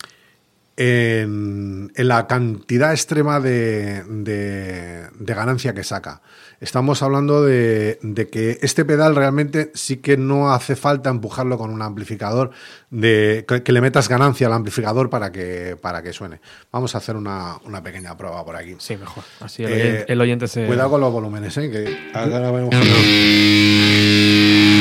En, 0.77 1.91
en 1.95 2.07
la 2.07 2.27
cantidad 2.27 2.91
extrema 2.91 3.39
de, 3.39 4.03
de- 4.03 5.07
de 5.17 5.33
ganancia 5.33 5.73
que 5.73 5.83
saca. 5.83 6.21
Estamos 6.65 7.03
hablando 7.03 7.43
de, 7.43 7.99
de 8.01 8.27
que 8.27 8.57
este 8.63 8.85
pedal 8.85 9.15
realmente 9.15 9.69
sí 9.75 9.97
que 9.97 10.17
no 10.17 10.51
hace 10.51 10.75
falta 10.75 11.11
empujarlo 11.11 11.59
con 11.59 11.69
un 11.69 11.83
amplificador, 11.83 12.49
de, 12.89 13.45
que, 13.47 13.61
que 13.61 13.71
le 13.71 13.81
metas 13.81 14.09
ganancia 14.09 14.47
al 14.47 14.53
amplificador 14.53 15.11
para 15.11 15.31
que, 15.31 15.77
para 15.79 16.01
que 16.01 16.11
suene. 16.11 16.41
Vamos 16.71 16.95
a 16.95 16.97
hacer 16.97 17.15
una, 17.17 17.57
una 17.65 17.83
pequeña 17.83 18.17
prueba 18.17 18.43
por 18.43 18.55
aquí. 18.55 18.73
Sí, 18.79 18.97
mejor. 18.97 19.23
Así 19.41 19.63
el, 19.63 19.71
Eh, 19.71 19.75
oyente, 19.75 20.13
el 20.13 20.21
oyente 20.21 20.47
se... 20.47 20.65
Cuidado 20.65 20.89
con 20.89 21.01
los 21.01 21.13
volúmenes, 21.13 21.55
¿eh? 21.57 21.69
que 21.69 22.09
ahora 22.17 22.49
vemos- 22.51 22.73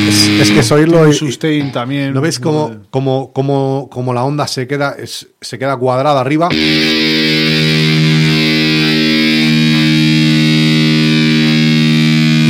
es, 0.09 0.27
es 0.41 0.51
que 0.51 0.59
es 0.61 0.71
oírlo 0.71 1.01
Un 1.03 1.09
y- 1.09 1.13
sustain 1.13 1.71
también. 1.71 2.13
¿No 2.15 2.21
ves 2.21 2.39
cómo, 2.39 2.77
cómo, 2.89 3.31
cómo, 3.31 3.89
cómo 3.91 4.11
la 4.13 4.23
onda 4.23 4.47
se 4.47 4.65
queda, 4.67 4.95
es- 4.97 5.27
se 5.39 5.59
queda 5.59 5.77
cuadrada 5.77 6.19
arriba? 6.19 6.49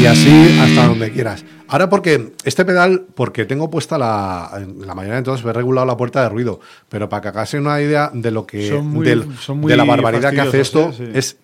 Y 0.06 0.08
así 0.08 0.60
hasta 0.62 0.88
donde 0.88 1.12
quieras. 1.12 1.44
Ahora 1.68 1.90
porque 1.90 2.34
este 2.44 2.64
pedal, 2.64 3.06
porque 3.16 3.46
tengo 3.46 3.72
puesta 3.72 3.98
la, 3.98 4.64
la 4.80 4.94
mayoría 4.94 5.18
de 5.18 5.24
todos 5.24 5.44
he 5.44 5.52
regulado 5.52 5.88
la 5.88 5.98
puerta 5.98 6.22
de 6.22 6.30
ruido, 6.30 6.60
pero 6.90 7.10
para 7.10 7.22
que 7.24 7.28
hagáis 7.30 7.54
una 7.56 7.82
idea 7.82 8.12
de 8.14 8.30
lo 8.32 8.46
que 8.46 8.70
Son 8.70 8.88
muy- 8.88 9.06
del- 9.06 9.26
son 9.40 9.60
muy 9.60 9.72
de 9.72 9.78
la 9.78 9.84
barbaridad 9.84 10.32
que 10.32 10.42
hace 10.42 10.62
esto, 10.62 10.90
¿eh? 10.92 10.94
Sí. 10.98 11.04
es 11.14 11.38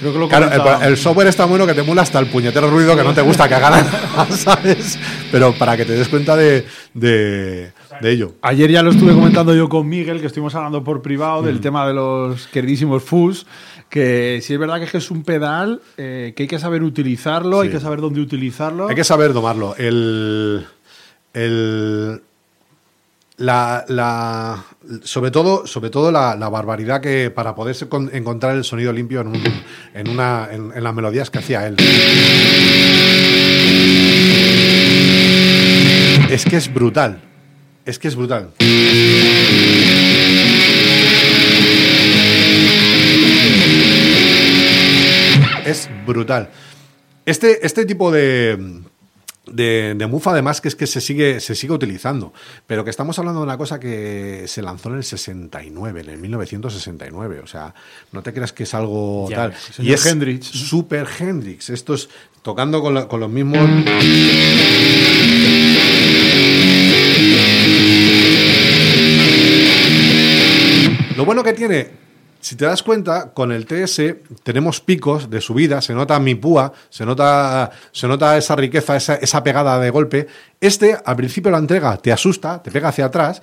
Creo 0.00 0.12
que 0.12 0.18
lo 0.18 0.28
Claro, 0.28 0.50
el, 0.82 0.88
el 0.88 0.96
software 0.96 1.28
está 1.28 1.44
bueno 1.44 1.66
que 1.66 1.72
te 1.74 1.82
mula 1.82 2.02
hasta 2.02 2.18
el 2.18 2.26
puñetero 2.26 2.68
ruido 2.68 2.96
que 2.96 3.04
no 3.04 3.14
te 3.14 3.22
gusta 3.22 3.48
que 3.48 3.54
hagan, 3.54 3.86
¿sabes? 4.36 4.98
Pero 5.30 5.54
para 5.54 5.76
que 5.76 5.84
te 5.84 5.92
des 5.92 6.08
cuenta 6.08 6.36
de, 6.36 6.66
de, 6.92 7.72
de 8.00 8.10
ello. 8.10 8.32
Ayer 8.42 8.70
ya 8.70 8.82
lo 8.82 8.90
estuve 8.90 9.12
comentando 9.14 9.54
yo 9.54 9.68
con 9.68 9.88
Miguel, 9.88 10.20
que 10.20 10.26
estuvimos 10.26 10.54
hablando 10.54 10.82
por 10.84 11.02
privado 11.02 11.42
Mm. 11.42 11.46
del 11.46 11.60
tema 11.60 11.86
de 11.86 11.94
los 11.94 12.46
queridísimos 12.48 13.02
Fus, 13.02 13.46
que 13.88 14.40
si 14.42 14.52
es 14.54 14.58
verdad 14.58 14.80
que 14.86 14.96
es 14.98 15.10
un 15.10 15.22
pedal 15.24 15.80
eh, 15.96 16.32
que 16.36 16.44
hay 16.44 16.48
que 16.48 16.58
saber 16.58 16.82
utilizarlo, 16.82 17.60
hay 17.60 17.68
Sí. 17.68 17.74
que 17.74 17.80
saber 17.80 18.00
dónde 18.00 18.20
utilizarlo. 18.20 18.88
Hay 18.88 18.94
que 18.96 19.04
saber 19.04 19.32
domarlo. 19.32 19.74
El, 19.76 20.66
el, 21.32 22.20
la, 23.36 23.84
la- 23.88 24.64
sobre 25.02 25.30
todo, 25.30 25.66
sobre 25.66 25.90
todo 25.90 26.12
la, 26.12 26.36
la 26.36 26.48
barbaridad 26.48 27.00
que 27.00 27.30
para 27.30 27.54
poder 27.54 27.76
con- 27.88 28.10
encontrar 28.14 28.54
el 28.56 28.64
sonido 28.64 28.92
limpio 28.92 29.20
en, 29.22 29.28
un- 29.28 29.42
en, 29.94 30.08
una, 30.08 30.48
en, 30.52 30.72
en 30.74 30.84
las 30.84 30.94
melodías 30.94 31.30
que 31.30 31.38
hacía 31.38 31.66
él. 31.66 31.76
Es 36.30 36.44
que 36.44 36.56
es 36.56 36.72
brutal. 36.72 37.20
Es 37.84 37.98
que 37.98 38.08
es 38.08 38.16
brutal. 38.16 38.50
Es 45.66 45.88
brutal. 46.06 46.50
Este, 47.26 47.66
este 47.66 47.86
tipo 47.86 48.10
de, 48.12 48.82
de, 49.46 49.94
de 49.96 50.06
mufa, 50.06 50.32
además, 50.32 50.60
que 50.60 50.68
es 50.68 50.76
que 50.76 50.86
se 50.86 51.00
sigue, 51.00 51.40
se 51.40 51.54
sigue 51.54 51.72
utilizando. 51.72 52.34
Pero 52.66 52.84
que 52.84 52.90
estamos 52.90 53.18
hablando 53.18 53.40
de 53.40 53.44
una 53.46 53.56
cosa 53.56 53.80
que 53.80 54.44
se 54.46 54.60
lanzó 54.62 54.90
en 54.90 54.96
el 54.96 55.04
69, 55.04 56.00
en 56.02 56.08
el 56.10 56.18
1969. 56.18 57.40
O 57.42 57.46
sea, 57.46 57.74
no 58.12 58.22
te 58.22 58.32
creas 58.34 58.52
que 58.52 58.64
es 58.64 58.74
algo 58.74 59.28
Ya 59.30 59.36
tal. 59.36 59.54
Y 59.78 59.92
es 59.92 60.04
Hendrix. 60.04 60.46
Super 60.46 61.06
Hendrix. 61.18 61.70
Esto 61.70 61.94
es 61.94 62.10
tocando 62.42 62.82
con, 62.82 62.92
la- 62.94 63.08
con 63.08 63.20
los 63.20 63.30
mismos. 63.30 63.68
Bueno 71.24 71.42
que 71.42 71.54
tiene 71.54 71.88
Si 72.40 72.54
te 72.54 72.66
das 72.66 72.82
cuenta, 72.82 73.32
con 73.32 73.50
el 73.50 73.64
TS 73.64 74.16
tenemos 74.42 74.80
picos 74.80 75.30
de 75.30 75.40
subida, 75.40 75.80
se 75.80 75.94
nota 75.94 76.18
mi 76.18 76.34
púa, 76.34 76.72
se 76.90 77.06
nota, 77.06 77.70
se 77.92 78.06
nota 78.06 78.36
esa 78.36 78.54
riqueza, 78.54 78.96
esa, 78.96 79.14
esa 79.14 79.42
pegada 79.42 79.80
de 79.80 79.88
golpe. 79.88 80.26
Este, 80.60 80.94
al 81.02 81.16
principio 81.16 81.50
la 81.50 81.56
entrega 81.56 81.96
te 81.96 82.12
asusta, 82.12 82.62
te 82.62 82.70
pega 82.70 82.88
hacia 82.88 83.06
atrás, 83.06 83.40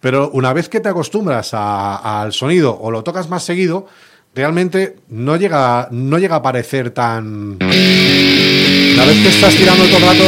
pero 0.00 0.30
una 0.30 0.52
vez 0.52 0.68
que 0.68 0.78
te 0.78 0.88
acostumbras 0.88 1.50
al 1.52 2.32
sonido 2.32 2.78
o 2.80 2.92
lo 2.92 3.02
tocas 3.02 3.28
más 3.28 3.42
seguido, 3.42 3.88
realmente 4.32 4.96
no 5.08 5.34
llega, 5.34 5.88
no 5.90 6.18
llega 6.18 6.36
a 6.36 6.42
parecer 6.42 6.90
tan... 6.90 7.58
Una 7.60 9.04
vez 9.06 9.22
que 9.22 9.28
estás 9.28 9.54
tirando 9.56 9.84
todo 9.86 9.96
el 9.96 10.02
rato, 10.04 10.24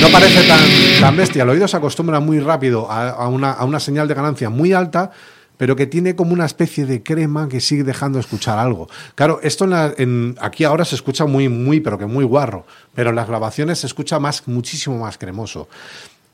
no 0.00 0.08
parece 0.10 0.46
tan, 0.46 0.60
tan 1.00 1.16
bestia. 1.16 1.42
El 1.42 1.48
oído 1.50 1.66
se 1.68 1.76
acostumbra 1.76 2.20
muy 2.20 2.40
rápido 2.40 2.90
a, 2.90 3.28
una, 3.28 3.52
a 3.52 3.64
una 3.64 3.80
señal 3.80 4.08
de 4.08 4.14
ganancia 4.14 4.50
muy 4.50 4.72
alta, 4.72 5.10
pero 5.56 5.74
que 5.74 5.86
tiene 5.86 6.14
como 6.14 6.32
una 6.32 6.44
especie 6.44 6.84
de 6.84 7.02
crema 7.02 7.48
que 7.48 7.60
sigue 7.60 7.82
dejando 7.82 8.18
escuchar 8.18 8.58
algo. 8.58 8.88
Claro, 9.14 9.40
esto 9.42 9.64
en 9.64 9.70
la- 9.70 9.94
aquí 10.40 10.64
ahora 10.64 10.84
se 10.84 10.94
escucha 10.96 11.24
muy, 11.26 11.48
muy, 11.48 11.80
pero 11.80 11.98
que 11.98 12.06
muy 12.06 12.24
guarro, 12.24 12.66
pero 12.94 13.10
en 13.10 13.16
las 13.16 13.26
grabaciones 13.26 13.78
se 13.78 13.86
escucha 13.86 14.18
más, 14.18 14.46
muchísimo 14.46 14.98
más 14.98 15.16
cremoso. 15.16 15.68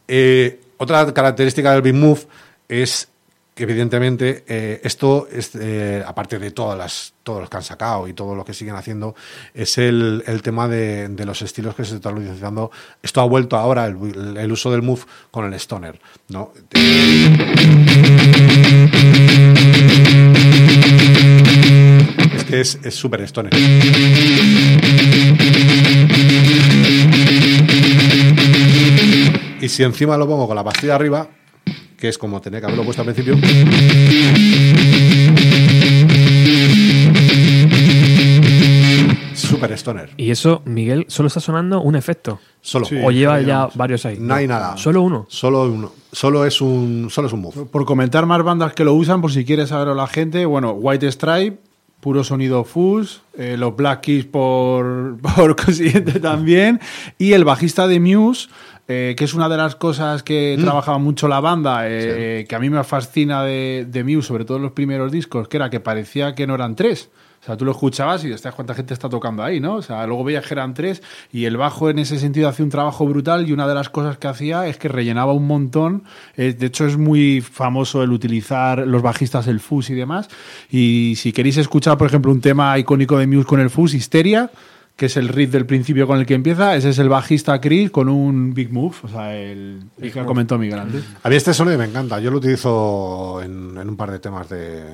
Eh, 0.09 0.61
otra 0.79 1.13
característica 1.15 1.73
del 1.73 1.83
Big 1.83 1.95
Move 1.95 2.21
es 2.69 3.09
que 3.55 3.65
evidentemente 3.65 4.45
eh, 4.49 4.81
esto, 4.83 5.29
es, 5.31 5.55
eh, 5.55 6.03
aparte 6.07 6.39
de 6.39 6.53
todas 6.53 6.79
las, 6.79 7.13
todos 7.23 7.41
los 7.41 7.51
que 7.51 7.57
han 7.59 7.63
sacado 7.63 8.09
y 8.09 8.15
todo 8.15 8.35
lo 8.35 8.45
que 8.45 8.55
siguen 8.55 8.77
haciendo, 8.77 9.15
es 9.53 9.77
el, 9.77 10.25
el 10.27 10.41
tema 10.41 10.69
de, 10.69 11.09
de 11.09 11.27
los 11.27 11.43
estilos 11.43 11.75
que 11.75 11.85
se 11.85 11.97
están 11.97 12.17
utilizando. 12.17 12.71
Esto 13.03 13.21
ha 13.21 13.25
vuelto 13.25 13.57
ahora, 13.57 13.87
el, 13.87 14.53
uso 14.53 14.71
del 14.71 14.81
Move 14.81 15.03
con 15.31 15.45
el 15.45 15.53
Stoner. 15.55 16.01
¿no? 16.29 16.53
Es 22.35 22.45
que 22.45 22.61
es 22.61 22.79
es 22.83 22.95
súper 22.95 23.21
Stoner. 23.23 23.53
Y 29.61 29.69
si 29.69 29.83
encima 29.83 30.17
lo 30.17 30.27
pongo 30.27 30.47
con 30.49 30.57
la 30.57 30.65
pastilla 30.65 30.95
arriba, 30.95 31.29
que 32.03 32.09
es 32.09 32.19
como 32.19 32.41
tenía 32.41 32.59
que 32.59 32.67
haberlo 32.67 32.83
puesto 32.83 33.03
al 33.03 33.15
principio. 33.15 33.37
Super 39.37 39.71
Stoner. 39.75 40.11
Y 40.17 40.33
eso, 40.33 40.63
Miguel, 40.65 41.05
solo 41.07 41.29
está 41.29 41.39
sonando 41.39 41.81
un 41.81 41.95
efecto. 41.95 42.41
Solo. 42.61 42.87
Sí. 42.87 42.99
o 43.01 43.13
lleva 43.13 43.41
ya 43.41 43.69
varios 43.77 44.05
ahí. 44.05 44.17
No 44.19 44.35
hay 44.35 44.49
nada. 44.49 44.77
Solo 44.77 45.03
uno. 45.03 45.27
Solo 45.29 45.63
uno. 45.63 45.93
Solo 46.11 46.45
es 46.45 46.61
un, 46.61 47.07
solo 47.09 47.29
es 47.29 47.35
un 47.35 47.41
move. 47.41 47.67
Por 47.67 47.85
comentar 47.85 48.27
más 48.27 48.43
bandas 48.43 48.73
que 48.73 48.83
lo 48.83 48.95
usan, 48.95 49.21
por 49.21 49.31
si 49.31 49.45
quieres 49.45 49.69
saberlo 49.69 49.95
la 49.95 50.09
gente, 50.09 50.45
bueno, 50.45 50.73
White 50.73 51.13
Stripe, 51.13 51.59
puro 52.03 52.25
sonido 52.25 52.65
fuzz, 52.65 53.23
eh, 53.39 53.55
los 53.57 53.77
Black 53.77 54.01
Keys 54.01 54.25
por, 54.25 55.19
por 55.37 55.55
consiguiente 55.55 56.19
también, 56.19 56.81
y 57.17 57.35
el 57.35 57.45
bajista 57.45 57.87
de 57.87 58.01
Muse, 58.01 58.49
eh, 58.93 59.15
que 59.17 59.25
es 59.25 59.35
una 59.35 59.49
de 59.49 59.57
las 59.57 59.77
cosas 59.77 60.23
que 60.23 60.59
trabajaba 60.61 60.99
mucho 60.99 61.29
la 61.29 61.41
banda, 61.41 61.83
eh, 61.85 62.45
que 62.49 62.55
a 62.55 62.59
mí 62.59 62.69
me 62.69 62.85
fascina 62.85 63.43
de, 63.43 63.87
de 63.89 64.05
Muse, 64.05 64.29
sobre 64.29 64.45
todo 64.45 64.59
en 64.59 64.65
los 64.65 64.73
primeros 64.73 65.11
discos, 65.11 65.49
que 65.49 65.57
era 65.57 65.71
que 65.71 65.81
parecía 65.81 66.35
que 66.35 66.47
no 66.47 66.55
eran 66.55 66.77
tres. 66.77 67.11
O 67.43 67.45
sea, 67.45 67.57
tú 67.57 67.65
lo 67.65 67.73
escuchabas 67.73 68.23
y 68.25 68.29
decías 68.29 68.55
cuánta 68.55 68.73
gente 68.73 68.95
está 68.95 69.09
tocando 69.09 69.43
ahí, 69.43 69.59
¿no? 69.59 69.75
O 69.75 69.83
sea, 69.83 70.07
luego 70.07 70.23
veías 70.23 70.47
que 70.47 70.55
eran 70.55 70.75
tres 70.75 71.03
y 71.33 71.45
el 71.47 71.57
bajo 71.57 71.91
en 71.91 71.99
ese 71.99 72.21
sentido 72.21 72.49
hacía 72.49 72.65
un 72.65 72.71
trabajo 72.71 73.05
brutal 73.05 73.49
y 73.49 73.53
una 73.53 73.67
de 73.67 73.75
las 73.75 73.89
cosas 73.89 74.17
que 74.17 74.29
hacía 74.29 74.69
es 74.69 74.77
que 74.77 74.87
rellenaba 74.87 75.33
un 75.33 75.49
montón. 75.49 76.05
Eh, 76.37 76.53
de 76.53 76.67
hecho, 76.67 76.87
es 76.87 76.97
muy 76.97 77.41
famoso 77.41 78.05
el 78.05 78.13
utilizar 78.13 78.87
los 78.87 79.03
bajistas 79.03 79.49
el 79.49 79.59
fuzz 79.59 79.91
y 79.91 79.95
demás. 79.95 80.29
Y 80.71 81.15
si 81.17 81.33
queréis 81.33 81.57
escuchar, 81.57 81.99
por 81.99 82.07
ejemplo, 82.07 82.31
un 82.31 82.41
tema 82.41 82.79
icónico 82.79 83.19
de 83.19 83.27
Muse 83.27 83.47
con 83.47 83.59
el 83.59 83.71
fuzz, 83.71 83.95
Histeria, 83.95 84.49
que 84.97 85.07
es 85.07 85.17
el 85.17 85.29
riff 85.29 85.51
del 85.51 85.67
principio 85.67 86.07
con 86.07 86.19
el 86.19 86.27
que 86.27 86.35
empieza, 86.35 86.77
ese 86.77 86.91
es 86.91 86.99
el 86.99 87.09
bajista 87.09 87.61
Chris 87.61 87.91
con 87.91 88.09
un 88.09 88.55
big 88.55 88.73
move, 88.73 88.95
o 89.03 89.09
sea, 89.09 89.35
el, 89.35 89.83
el 90.01 90.13
que 90.13 90.25
comentó 90.25 90.59
Miguel 90.59 90.79
antes. 90.79 91.05
A 91.23 91.29
mí 91.29 91.35
este 91.37 91.53
sonido 91.55 91.79
me 91.79 91.87
encanta. 91.87 92.21
Yo 92.21 92.31
lo 92.31 92.39
utilizo 92.39 93.41
en, 93.43 93.77
en 93.79 93.89
un 93.89 93.97
par 93.97 94.11
de 94.13 94.19
temas 94.21 94.49
de, 94.49 94.85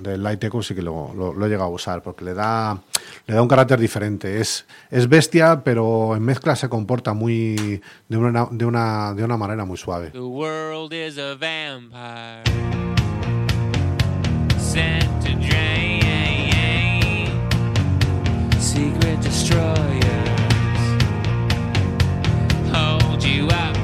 de 0.00 0.18
Light 0.18 0.44
Echo, 0.44 0.62
sí 0.62 0.74
que 0.74 0.82
lo, 0.82 1.12
lo- 1.14 1.32
lo 1.32 1.46
he 1.46 1.48
llegado 1.48 1.70
a 1.70 1.72
usar, 1.72 2.02
porque 2.02 2.24
le 2.24 2.34
da, 2.34 2.78
le 3.26 3.34
da 3.34 3.42
un 3.42 3.48
carácter 3.48 3.80
diferente. 3.80 4.40
Es, 4.40 4.64
es 4.90 5.08
bestia, 5.08 5.62
pero 5.64 6.14
en 6.14 6.22
mezcla 6.22 6.54
se 6.54 6.68
comporta 6.68 7.12
muy 7.14 7.80
de 8.08 8.16
una, 8.16 8.46
de 8.50 8.64
una, 8.64 9.14
de 9.14 9.24
una 9.24 9.36
manera 9.36 9.64
muy 9.64 9.76
suave. 9.76 10.10
The 10.10 10.20
world 10.20 10.92
is 10.92 11.18
a 11.18 11.34
vampire 11.34 12.44
sent 14.58 15.04
to 15.24 15.30
destroyers. 19.38 20.02
Hold 22.72 23.22
you 23.22 23.46
up 23.48 23.77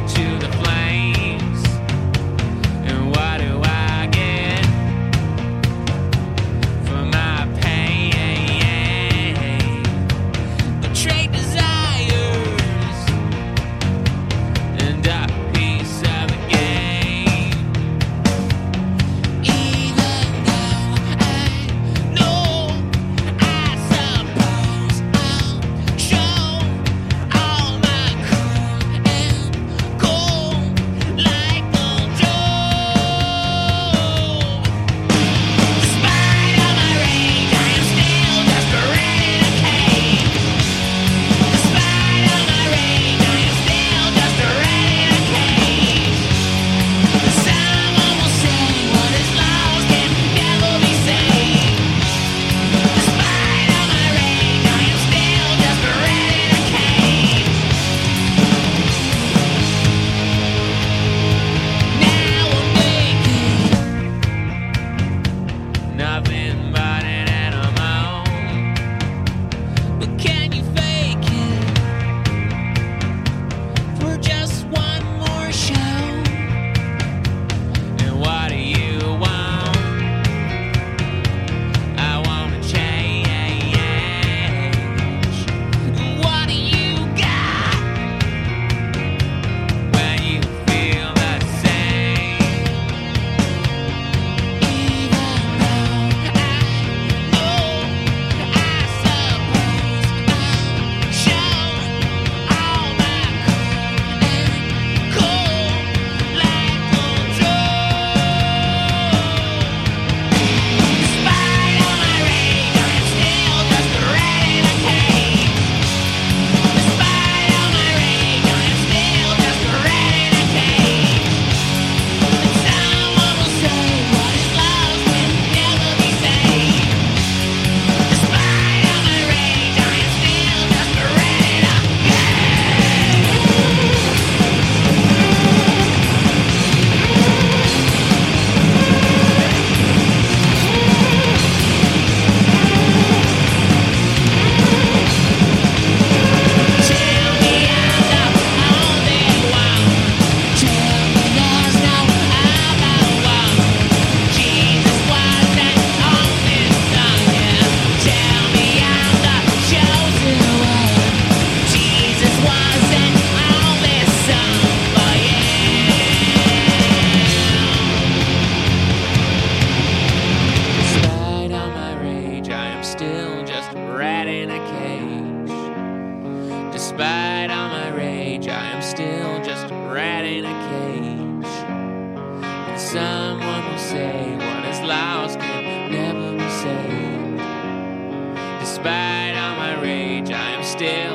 despite 188.84 189.34
all 189.34 189.56
my 189.56 189.80
rage, 189.80 190.30
I 190.30 190.50
am 190.50 190.62
still. 190.62 191.13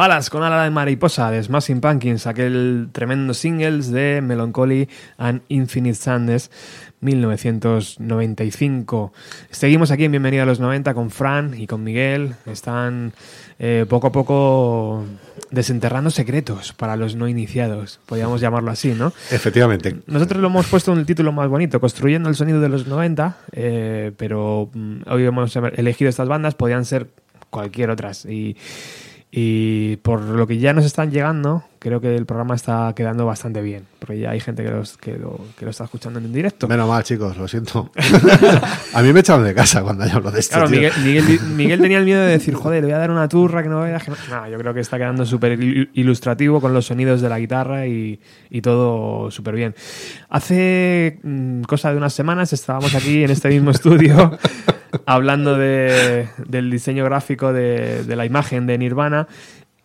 Balas 0.00 0.30
con 0.30 0.42
ala 0.42 0.64
de 0.64 0.70
mariposa 0.70 1.30
de 1.30 1.42
Smashing 1.42 1.82
Pumpkins, 1.82 2.26
aquel 2.26 2.88
tremendo 2.90 3.34
singles 3.34 3.90
de 3.90 4.22
Melancholy 4.22 4.88
and 5.18 5.42
Infinite 5.48 5.96
Sadness 5.96 6.50
1995. 7.02 9.12
Seguimos 9.50 9.90
aquí 9.90 10.06
en 10.06 10.12
Bienvenido 10.12 10.44
a 10.44 10.46
los 10.46 10.58
90 10.58 10.94
con 10.94 11.10
Fran 11.10 11.52
y 11.54 11.66
con 11.66 11.84
Miguel. 11.84 12.36
Están 12.46 13.12
eh, 13.58 13.84
poco 13.90 14.06
a 14.06 14.12
poco 14.12 15.04
desenterrando 15.50 16.10
secretos 16.10 16.72
para 16.72 16.96
los 16.96 17.14
no 17.14 17.28
iniciados, 17.28 18.00
podríamos 18.06 18.40
llamarlo 18.40 18.70
así, 18.70 18.94
¿no? 18.94 19.12
Efectivamente. 19.30 19.98
Nosotros 20.06 20.40
lo 20.40 20.48
hemos 20.48 20.66
puesto 20.68 20.94
en 20.94 21.00
el 21.00 21.04
título 21.04 21.30
más 21.32 21.50
bonito, 21.50 21.78
Construyendo 21.78 22.30
el 22.30 22.36
sonido 22.36 22.62
de 22.62 22.70
los 22.70 22.86
90, 22.86 23.36
eh, 23.52 24.12
pero 24.16 24.70
mm, 24.72 25.00
hoy 25.10 25.26
hemos 25.26 25.54
elegido 25.56 26.08
estas 26.08 26.26
bandas, 26.26 26.54
podían 26.54 26.86
ser 26.86 27.08
cualquier 27.50 27.90
otras. 27.90 28.24
Y, 28.24 28.56
y 29.30 29.96
por 29.96 30.20
lo 30.22 30.46
que 30.46 30.58
ya 30.58 30.72
nos 30.72 30.84
están 30.84 31.10
llegando, 31.10 31.64
creo 31.80 32.00
que 32.00 32.14
el 32.14 32.26
programa 32.26 32.54
está 32.54 32.92
quedando 32.94 33.26
bastante 33.26 33.60
bien, 33.62 33.84
porque 33.98 34.18
ya 34.20 34.30
hay 34.30 34.38
gente 34.40 34.62
que, 34.62 34.70
los, 34.70 34.96
que, 34.98 35.16
lo, 35.16 35.40
que 35.58 35.64
lo 35.64 35.70
está 35.72 35.84
escuchando 35.84 36.18
en 36.20 36.32
directo. 36.32 36.68
Menos 36.68 36.86
mal, 36.88 37.02
chicos, 37.02 37.36
lo 37.36 37.48
siento. 37.48 37.90
a 38.94 39.02
mí 39.02 39.12
me 39.12 39.20
echaron 39.20 39.44
de 39.44 39.54
casa 39.54 39.82
cuando 39.82 40.06
yo 40.06 40.16
hablo 40.16 40.30
de 40.30 40.40
esto. 40.40 40.56
Claro, 40.56 40.68
tío. 40.70 40.78
Miguel, 40.80 40.92
Miguel, 41.02 41.40
Miguel 41.56 41.80
tenía 41.80 41.98
el 41.98 42.04
miedo 42.04 42.20
de 42.20 42.28
decir, 42.32 42.54
joder, 42.54 42.82
le 42.82 42.88
voy 42.88 42.94
a 42.94 42.98
dar 42.98 43.10
una 43.10 43.28
turra 43.28 43.62
que 43.62 43.68
no 43.70 43.80
veas. 43.80 44.04
Que 44.04 44.10
no. 44.10 44.16
Nah, 44.30 44.48
yo 44.48 44.58
creo 44.58 44.74
que 44.74 44.80
está 44.80 44.98
quedando 44.98 45.24
súper 45.24 45.58
il- 45.58 45.88
ilustrativo 45.94 46.60
con 46.60 46.74
los 46.74 46.86
sonidos 46.86 47.20
de 47.22 47.28
la 47.30 47.38
guitarra 47.38 47.86
y, 47.86 48.20
y 48.50 48.60
todo 48.60 49.30
súper 49.30 49.54
bien. 49.54 49.74
Hace 50.28 51.18
mm, 51.22 51.62
cosa 51.62 51.90
de 51.90 51.96
unas 51.96 52.12
semanas 52.12 52.52
estábamos 52.52 52.94
aquí 52.94 53.24
en 53.24 53.30
este 53.30 53.48
mismo 53.48 53.70
estudio 53.70 54.38
hablando 55.06 55.56
de- 55.56 56.28
del 56.46 56.70
diseño 56.70 57.04
gráfico 57.04 57.52
de, 57.52 58.04
de 58.04 58.16
la 58.16 58.26
imagen 58.26 58.66
de 58.66 58.78
Nirvana 58.78 59.26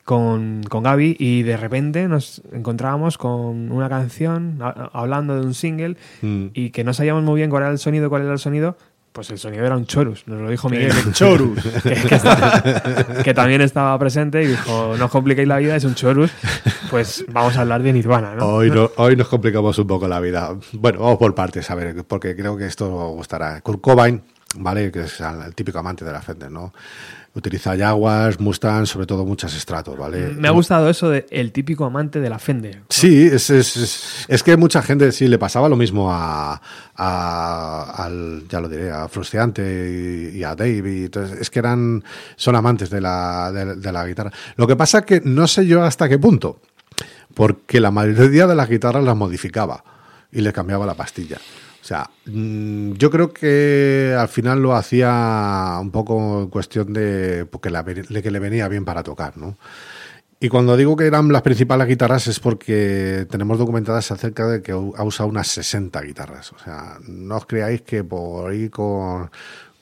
con, 0.05 0.61
con 0.69 0.83
Gaby 0.83 1.17
y 1.19 1.41
de 1.43 1.57
repente 1.57 2.07
nos 2.07 2.41
encontrábamos 2.53 3.17
con 3.17 3.71
una 3.71 3.89
canción 3.89 4.59
a- 4.61 4.89
hablando 4.93 5.35
de 5.39 5.45
un 5.45 5.53
single 5.53 5.97
Mm. 6.21 6.45
y 6.53 6.69
que 6.69 6.83
no 6.85 6.93
sabíamos 6.93 7.23
muy 7.23 7.37
bien 7.41 7.49
cuál 7.49 7.63
era 7.63 7.71
el 7.71 7.79
sonido, 7.79 8.09
cuál 8.09 8.21
era 8.21 8.31
el 8.33 8.39
sonido. 8.39 8.77
Pues 9.11 9.29
el 9.31 9.37
sonido 9.39 9.65
era 9.65 9.77
un 9.77 9.85
chorus, 9.85 10.27
nos 10.27 10.41
lo 10.41 10.49
dijo 10.49 10.67
Miguel. 10.69 10.91
El 11.07 11.13
chorus. 11.13 11.63
que, 11.83 11.93
que 11.93 12.15
estaba- 12.15 12.61
que 13.23 13.33
también 13.33 13.61
estaba 13.61 13.97
presente 13.97 14.43
y 14.43 14.47
dijo, 14.47 14.95
no 14.97 15.05
os 15.05 15.11
compliquéis 15.11 15.47
la 15.47 15.57
vida, 15.57 15.75
es 15.77 15.85
un 15.85 15.95
chorus. 15.95 16.31
Pues 16.91 17.25
vamos 17.29 17.55
a 17.57 17.61
hablar 17.61 17.81
de 17.81 17.93
Nirvana, 17.93 18.35
¿no? 18.35 18.45
Hoy, 18.45 18.69
no- 18.69 18.91
hoy 18.97 19.15
nos 19.15 19.29
complicamos 19.29 19.79
un 19.79 19.87
poco 19.87 20.07
la 20.09 20.19
vida. 20.19 20.53
Bueno, 20.73 20.99
vamos 20.99 21.17
por 21.17 21.33
partes, 21.33 21.71
a 21.71 21.75
ver, 21.75 22.03
porque 22.05 22.35
creo 22.35 22.57
que 22.57 22.65
esto 22.65 22.93
os 22.93 23.15
gustará. 23.15 23.61
Kurt 23.61 23.79
Cobain, 23.79 24.21
¿vale? 24.57 24.91
Que 24.91 25.03
es 25.05 25.19
el 25.21 25.55
típico 25.55 25.79
amante 25.79 26.03
de 26.03 26.11
la 26.11 26.21
Fender, 26.21 26.51
¿no? 26.51 26.73
Utiliza 27.35 27.75
Jaguars, 27.77 28.39
Mustang, 28.39 28.85
sobre 28.85 29.05
todo 29.05 29.25
muchas 29.25 29.53
estratos, 29.55 29.97
¿vale? 29.97 30.29
Me 30.37 30.47
ha 30.47 30.51
gustado 30.51 30.89
eso 30.89 31.09
de 31.09 31.25
el 31.29 31.51
típico 31.51 31.83
amante 31.83 32.21
de 32.21 32.29
la 32.29 32.39
Fender. 32.39 32.83
Sí, 32.89 33.27
es, 33.27 33.49
es, 33.49 33.75
es, 33.75 34.25
es 34.29 34.41
que 34.41 34.55
mucha 34.55 34.81
gente 34.81 35.11
sí 35.11 35.27
le 35.27 35.37
pasaba 35.37 35.67
lo 35.67 35.75
mismo 35.75 36.09
a, 36.13 36.61
a- 36.95 37.93
al, 38.05 38.43
ya 38.49 38.59
lo 38.61 38.69
diré, 38.69 38.89
a 38.89 39.07
Frustiante 39.09 40.31
y, 40.33 40.37
y 40.37 40.43
a 40.43 40.55
Dave. 40.55 40.99
y 41.01 41.03
entonces, 41.05 41.37
es 41.41 41.49
que 41.49 41.59
eran, 41.59 42.03
son 42.37 42.55
amantes 42.55 42.89
de 42.89 43.01
la, 43.01 43.51
de, 43.51 43.75
de 43.75 43.91
la 43.91 44.07
guitarra. 44.07 44.31
Lo 44.55 44.65
que 44.65 44.75
pasa 44.77 45.01
que 45.03 45.21
no 45.23 45.45
sé 45.47 45.65
yo 45.67 45.83
hasta 45.83 46.07
qué 46.07 46.17
punto, 46.17 46.61
porque 47.33 47.81
la 47.81 47.91
mayoría 47.91 48.47
de 48.47 48.55
las 48.55 48.69
guitarras 48.69 49.03
las 49.03 49.15
modificaba 49.17 49.83
y 50.31 50.39
le 50.41 50.53
cambiaba 50.53 50.85
la 50.85 50.93
pastilla. 50.93 51.37
O 51.85 51.87
sea, 51.87 52.09
mm, 52.25 52.93
yo 52.93 53.11
creo 53.11 53.31
que 53.31 54.15
al 54.17 54.27
final 54.27 54.59
lo 54.59 54.73
hacía 54.75 55.77
un 55.79 55.91
poco 55.91 56.41
en 56.41 56.47
cuestión 56.49 56.91
de 56.93 57.45
porque 57.45 57.69
la- 57.69 57.83
de 57.83 58.23
que 58.23 58.31
le 58.31 58.39
venía 58.39 58.67
bien 58.67 58.85
para 58.85 59.03
tocar, 59.03 59.37
¿no? 59.37 59.55
Y 60.39 60.49
cuando 60.49 60.75
digo 60.77 60.95
que 60.95 61.05
eran 61.05 61.31
las 61.31 61.43
principales 61.43 61.87
guitarras 61.87 62.25
es 62.25 62.39
porque 62.39 63.27
tenemos 63.29 63.59
documentadas 63.59 64.11
acerca 64.11 64.47
de 64.47 64.63
que 64.63 64.71
ha 64.71 65.03
usado 65.03 65.29
unas 65.29 65.47
60 65.47 66.01
guitarras. 66.01 66.51
O 66.53 66.57
sea, 66.57 66.97
no 67.07 67.37
os 67.37 67.45
creáis 67.45 67.83
que 67.83 68.03
por 68.03 68.51
ir 68.55 68.71
con, 68.71 69.29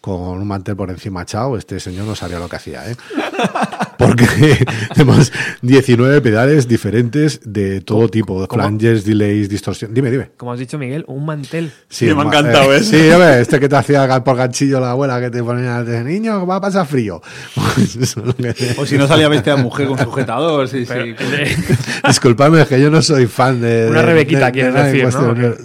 con 0.03 0.41
un 0.41 0.45
mantel 0.45 0.75
por 0.75 0.89
encima 0.89 1.23
chao, 1.25 1.55
este 1.55 1.79
señor 1.79 2.03
no 2.05 2.13
sabía 2.13 2.37
lo 2.37 2.49
que 2.49 2.57
hacía, 2.57 2.91
¿eh? 2.91 2.95
Porque 3.97 4.25
tenemos 4.93 5.31
19 5.61 6.19
pedales 6.19 6.67
diferentes 6.67 7.39
de 7.45 7.79
todo 7.79 8.09
tipo, 8.09 8.45
¿Cómo? 8.47 8.61
flanges, 8.61 9.05
delays, 9.05 9.47
distorsión. 9.47 9.93
Dime, 9.93 10.11
dime. 10.11 10.31
Como 10.35 10.51
has 10.51 10.59
dicho, 10.59 10.77
Miguel, 10.77 11.05
un 11.07 11.25
mantel. 11.25 11.71
Sí, 11.87 12.05
Me 12.13 12.21
ha 12.21 12.25
encantado 12.25 12.73
eh, 12.73 12.77
eso. 12.79 12.89
Sí, 12.89 13.09
hombre, 13.11 13.39
este 13.39 13.61
que 13.61 13.69
te 13.69 13.77
hacía 13.77 14.21
por 14.25 14.35
ganchillo 14.35 14.81
la 14.81 14.91
abuela 14.91 15.21
que 15.21 15.29
te 15.29 15.41
ponía 15.41 15.83
de 15.83 16.03
niño, 16.03 16.45
va 16.45 16.57
a 16.57 16.61
pasar 16.61 16.85
frío. 16.85 17.21
Pues 17.75 17.95
eso 17.95 18.19
es 18.19 18.25
lo 18.27 18.35
que- 18.35 18.75
O 18.77 18.85
si 18.85 18.97
no 18.97 19.07
salía 19.07 19.29
bestia 19.29 19.55
mujer 19.55 19.87
con 19.87 19.97
sujetador, 19.97 20.67
sí, 20.67 20.83
Pero- 20.85 21.05
sí. 21.05 21.63
Disculpadme, 22.05 22.61
es 22.61 22.67
que 22.67 22.79
yo 22.81 22.89
no 22.91 23.01
soy 23.01 23.25
fan 23.27 23.61
de. 23.61 23.87
Una 23.89 24.01
de- 24.01 24.05
Rebequita, 24.07 24.47
de- 24.47 24.51
quieres 24.51 24.73
de 24.73 24.83
decir, 24.83 25.01
en 25.05 25.09
¿no? 25.09 25.33
cuestión. 25.33 25.57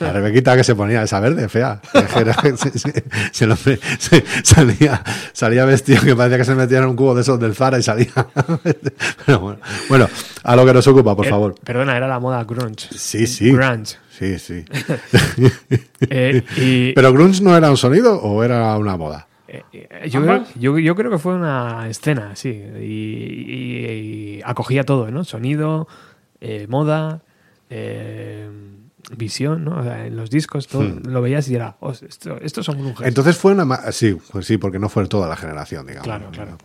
La 0.00 0.12
Rebequita 0.12 0.56
que 0.56 0.64
se 0.64 0.74
ponía 0.74 1.02
esa 1.04 1.20
verde, 1.20 1.48
fea. 1.48 1.80
Se, 2.56 2.78
se- 2.78 3.04
se- 3.32 3.44
el 3.44 3.52
se- 3.98 4.24
salía, 4.42 5.02
salía 5.32 5.64
vestido 5.64 6.02
que 6.02 6.14
parecía 6.16 6.38
que 6.38 6.44
se 6.44 6.54
metía 6.54 6.78
en 6.78 6.86
un 6.86 6.96
cubo 6.96 7.14
de 7.14 7.22
esos 7.22 7.38
del 7.40 7.54
Zara 7.54 7.78
y 7.78 7.82
salía. 7.82 8.08
Pero 9.26 9.40
bueno, 9.40 9.58
bueno, 9.88 10.08
a 10.44 10.56
lo 10.56 10.64
que 10.66 10.72
nos 10.74 10.86
ocupa, 10.86 11.14
por 11.16 11.26
Eh, 11.26 11.30
favor. 11.30 11.54
Perdona, 11.62 11.96
era 11.96 12.06
la 12.08 12.18
moda 12.18 12.42
grunge. 12.44 12.88
Sí, 12.96 13.26
sí. 13.26 13.52
Grunge. 13.52 13.96
Sí, 14.18 14.38
sí. 14.38 14.64
Eh, 16.08 16.42
y, 16.56 16.92
¿Pero 16.92 17.12
grunge 17.12 17.42
no 17.42 17.56
era 17.56 17.70
un 17.70 17.76
sonido 17.76 18.20
o 18.20 18.42
era 18.44 18.76
una 18.76 18.96
moda? 18.96 19.26
Eh, 19.48 19.62
eh, 19.72 20.08
yo, 20.10 20.22
creo, 20.22 20.44
yo, 20.56 20.78
yo 20.78 20.94
creo 20.94 21.10
que 21.10 21.18
fue 21.18 21.34
una 21.34 21.88
escena, 21.88 22.34
sí. 22.36 22.48
Y, 22.50 22.84
y- 22.84 23.86
y 24.38 24.42
acogía 24.44 24.84
todo, 24.84 25.10
¿no? 25.10 25.24
Sonido, 25.24 25.88
eh, 26.40 26.66
moda, 26.68 27.22
eh, 27.70 28.48
visión, 29.16 29.64
¿no? 29.64 29.78
O 29.78 29.82
sea, 29.84 30.06
en 30.06 30.16
los 30.16 30.30
discos 30.30 30.66
todo 30.66 30.82
lo 30.82 31.22
veías 31.22 31.48
y 31.48 31.54
era, 31.54 31.76
"Oh, 31.80 31.92
esto, 31.92 32.38
estos 32.40 32.66
son 32.66 32.78
grunges. 32.78 33.02
Hmm. 33.04 33.08
Entonces 33.08 33.36
fue 33.36 33.52
una. 33.52 33.64
ma- 33.64 33.92
Sí, 33.92 34.16
pues 34.32 34.46
sí, 34.46 34.58
porque 34.58 34.78
no 34.78 34.88
fue 34.88 35.06
toda 35.06 35.28
la 35.28 35.36
generación, 35.36 35.86
digamos. 35.86 36.04
Claro, 36.06 36.30
claro. 36.32 36.58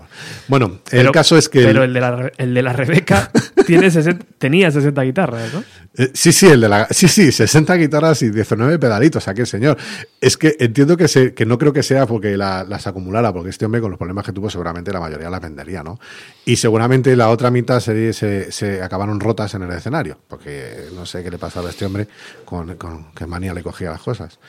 Bueno, 0.47 0.79
el 0.91 1.11
caso 1.11 1.37
es 1.37 1.49
que. 1.49 1.61
Pero 1.63 1.83
el 1.83 1.93
de 1.93 2.01
la, 2.01 2.31
el 2.37 2.53
de 2.53 2.61
la 2.63 2.73
Rebeca 2.73 3.29
tiene 3.67 3.91
60 3.91 4.25
tenía 4.37 4.71
60 4.71 5.01
guitarras, 5.03 5.53
¿no? 5.53 5.63
Eh, 5.97 6.09
Sí, 6.13 6.31
sí, 6.31 6.47
el 6.47 6.61
de 6.61 6.69
la, 6.69 6.87
sí, 6.89 7.07
sí, 7.07 7.31
60 7.31 7.75
guitarras 7.75 8.21
y 8.23 8.31
19 8.31 8.79
pedalitos, 8.79 9.27
aquel 9.27 9.45
señor. 9.45 9.77
Es 10.19 10.37
que 10.37 10.55
entiendo 10.59 10.97
que, 10.97 11.07
se, 11.07 11.33
que 11.33 11.45
no 11.45 11.57
creo 11.57 11.73
que 11.73 11.83
sea 11.83 12.07
porque 12.07 12.37
la- 12.37 12.63
las 12.63 12.87
acumulara, 12.87 13.31
porque 13.33 13.49
este 13.49 13.65
hombre 13.65 13.81
con 13.81 13.91
los 13.91 13.97
problemas 13.99 14.25
que 14.25 14.31
tuvo 14.31 14.49
seguramente 14.49 14.91
la 14.91 14.99
mayoría 14.99 15.29
las 15.29 15.41
vendería, 15.41 15.83
¿no? 15.83 15.99
Y 16.45 16.55
seguramente 16.55 17.15
la 17.15 17.29
otra 17.29 17.51
mitad 17.51 17.79
se, 17.79 18.13
se, 18.13 18.51
se 18.51 18.81
acabaron 18.81 19.19
rotas 19.19 19.53
en 19.53 19.61
el 19.63 19.71
escenario, 19.71 20.17
porque 20.27 20.85
no 20.95 21.05
sé 21.05 21.23
qué 21.23 21.29
le 21.29 21.37
pasaba 21.37 21.67
a 21.67 21.71
este 21.71 21.85
hombre 21.85 22.07
con, 22.45 22.75
con 22.77 23.11
qué 23.13 23.27
manía 23.27 23.53
le 23.53 23.61
cogía 23.61 23.91
las 23.91 24.01
cosas. 24.01 24.39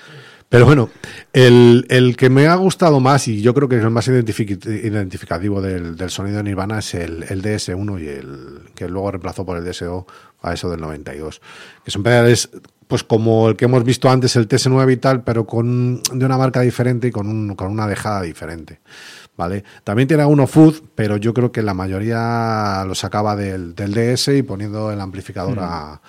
Pero 0.48 0.66
bueno, 0.66 0.90
el, 1.32 1.86
el 1.88 2.14
que 2.16 2.28
me 2.28 2.46
ha 2.46 2.54
gustado 2.56 3.00
más 3.00 3.26
y 3.28 3.40
yo 3.40 3.54
creo 3.54 3.68
que 3.68 3.76
es 3.78 3.82
el 3.82 3.90
más 3.90 4.06
identific- 4.08 4.66
identificativo 4.66 5.62
del, 5.62 5.96
del 5.96 6.10
sonido 6.10 6.38
de 6.38 6.42
Nirvana 6.44 6.78
es 6.80 6.94
el, 6.94 7.24
el 7.28 7.42
DS1 7.42 8.02
y 8.02 8.08
el 8.08 8.60
que 8.74 8.88
luego 8.88 9.10
reemplazó 9.12 9.46
por 9.46 9.56
el 9.56 9.64
DSO 9.64 10.06
a 10.42 10.52
eso 10.52 10.68
del 10.70 10.80
92. 10.80 11.40
Que 11.84 11.90
son 11.90 12.02
pedales 12.02 12.50
pues 12.86 13.02
como 13.02 13.48
el 13.48 13.56
que 13.56 13.64
hemos 13.64 13.82
visto 13.84 14.10
antes, 14.10 14.36
el 14.36 14.46
TS9 14.46 14.92
y 14.92 14.96
tal, 14.98 15.24
pero 15.24 15.46
con, 15.46 16.02
de 16.02 16.26
una 16.26 16.36
marca 16.36 16.60
diferente 16.60 17.08
y 17.08 17.10
con, 17.10 17.26
un, 17.28 17.54
con 17.54 17.70
una 17.70 17.86
dejada 17.86 18.20
diferente. 18.20 18.80
¿Vale? 19.36 19.64
También 19.82 20.06
tiene 20.08 20.24
uno 20.26 20.46
Food, 20.46 20.82
pero 20.94 21.16
yo 21.16 21.32
creo 21.32 21.50
que 21.50 21.62
la 21.62 21.72
mayoría 21.72 22.84
lo 22.86 22.94
sacaba 22.94 23.34
del, 23.34 23.74
del 23.74 23.94
DS 23.94 24.28
y 24.28 24.42
poniendo 24.42 24.92
el 24.92 25.00
amplificador 25.00 25.58
a, 25.60 26.02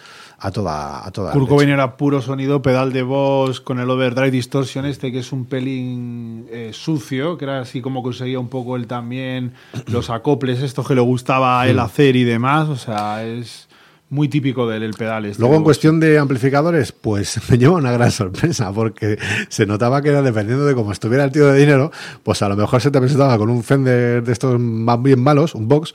a 0.43 0.51
toda, 0.51 1.07
a 1.07 1.11
toda 1.11 1.31
Kurt. 1.31 1.47
Cobain 1.47 1.69
era 1.69 1.95
puro 1.95 2.21
sonido, 2.21 2.61
pedal 2.61 2.91
de 2.91 3.01
voz 3.01 3.61
con 3.61 3.79
el 3.79 3.89
overdrive 3.89 4.29
distortion 4.29 4.85
este 4.85 5.09
que 5.09 5.19
es 5.19 5.31
un 5.31 5.45
pelín 5.45 6.47
eh, 6.51 6.71
sucio, 6.73 7.37
que 7.37 7.45
era 7.45 7.61
así 7.61 7.81
como 7.81 8.03
conseguía 8.03 8.39
un 8.39 8.49
poco 8.49 8.75
él 8.75 8.85
también 8.85 9.53
los 9.87 10.09
acoples 10.09 10.61
estos 10.61 10.85
que 10.85 10.95
le 10.95 11.01
gustaba 11.01 11.61
a 11.61 11.69
él 11.69 11.79
hacer 11.79 12.17
y 12.17 12.25
demás, 12.25 12.67
o 12.67 12.75
sea, 12.75 13.23
es 13.23 13.69
muy 14.13 14.27
típico 14.29 14.67
de 14.69 14.77
él 14.77 14.83
el 14.83 14.93
pedal 14.93 15.25
este. 15.25 15.41
Luego, 15.41 15.55
en 15.57 15.63
cuestión 15.63 15.99
de 15.99 16.19
amplificadores, 16.19 16.91
pues 16.91 17.39
me 17.49 17.57
lleva 17.57 17.73
una 17.75 17.91
gran 17.91 18.11
sorpresa, 18.11 18.71
porque 18.71 19.17
se 19.49 19.65
notaba 19.65 20.01
que 20.01 20.09
era 20.09 20.21
dependiendo 20.21 20.65
de 20.65 20.75
cómo 20.75 20.91
estuviera 20.91 21.23
el 21.23 21.31
tío 21.31 21.47
de 21.47 21.59
dinero, 21.59 21.91
pues 22.23 22.41
a 22.41 22.49
lo 22.49 22.55
mejor 22.55 22.79
se 22.81 22.91
te 22.91 22.99
presentaba 22.99 23.37
con 23.37 23.49
un 23.49 23.63
Fender 23.63 24.23
de 24.23 24.31
estos 24.31 24.59
más 24.59 25.01
bien 25.01 25.21
malos, 25.21 25.55
un 25.55 25.67
box, 25.67 25.93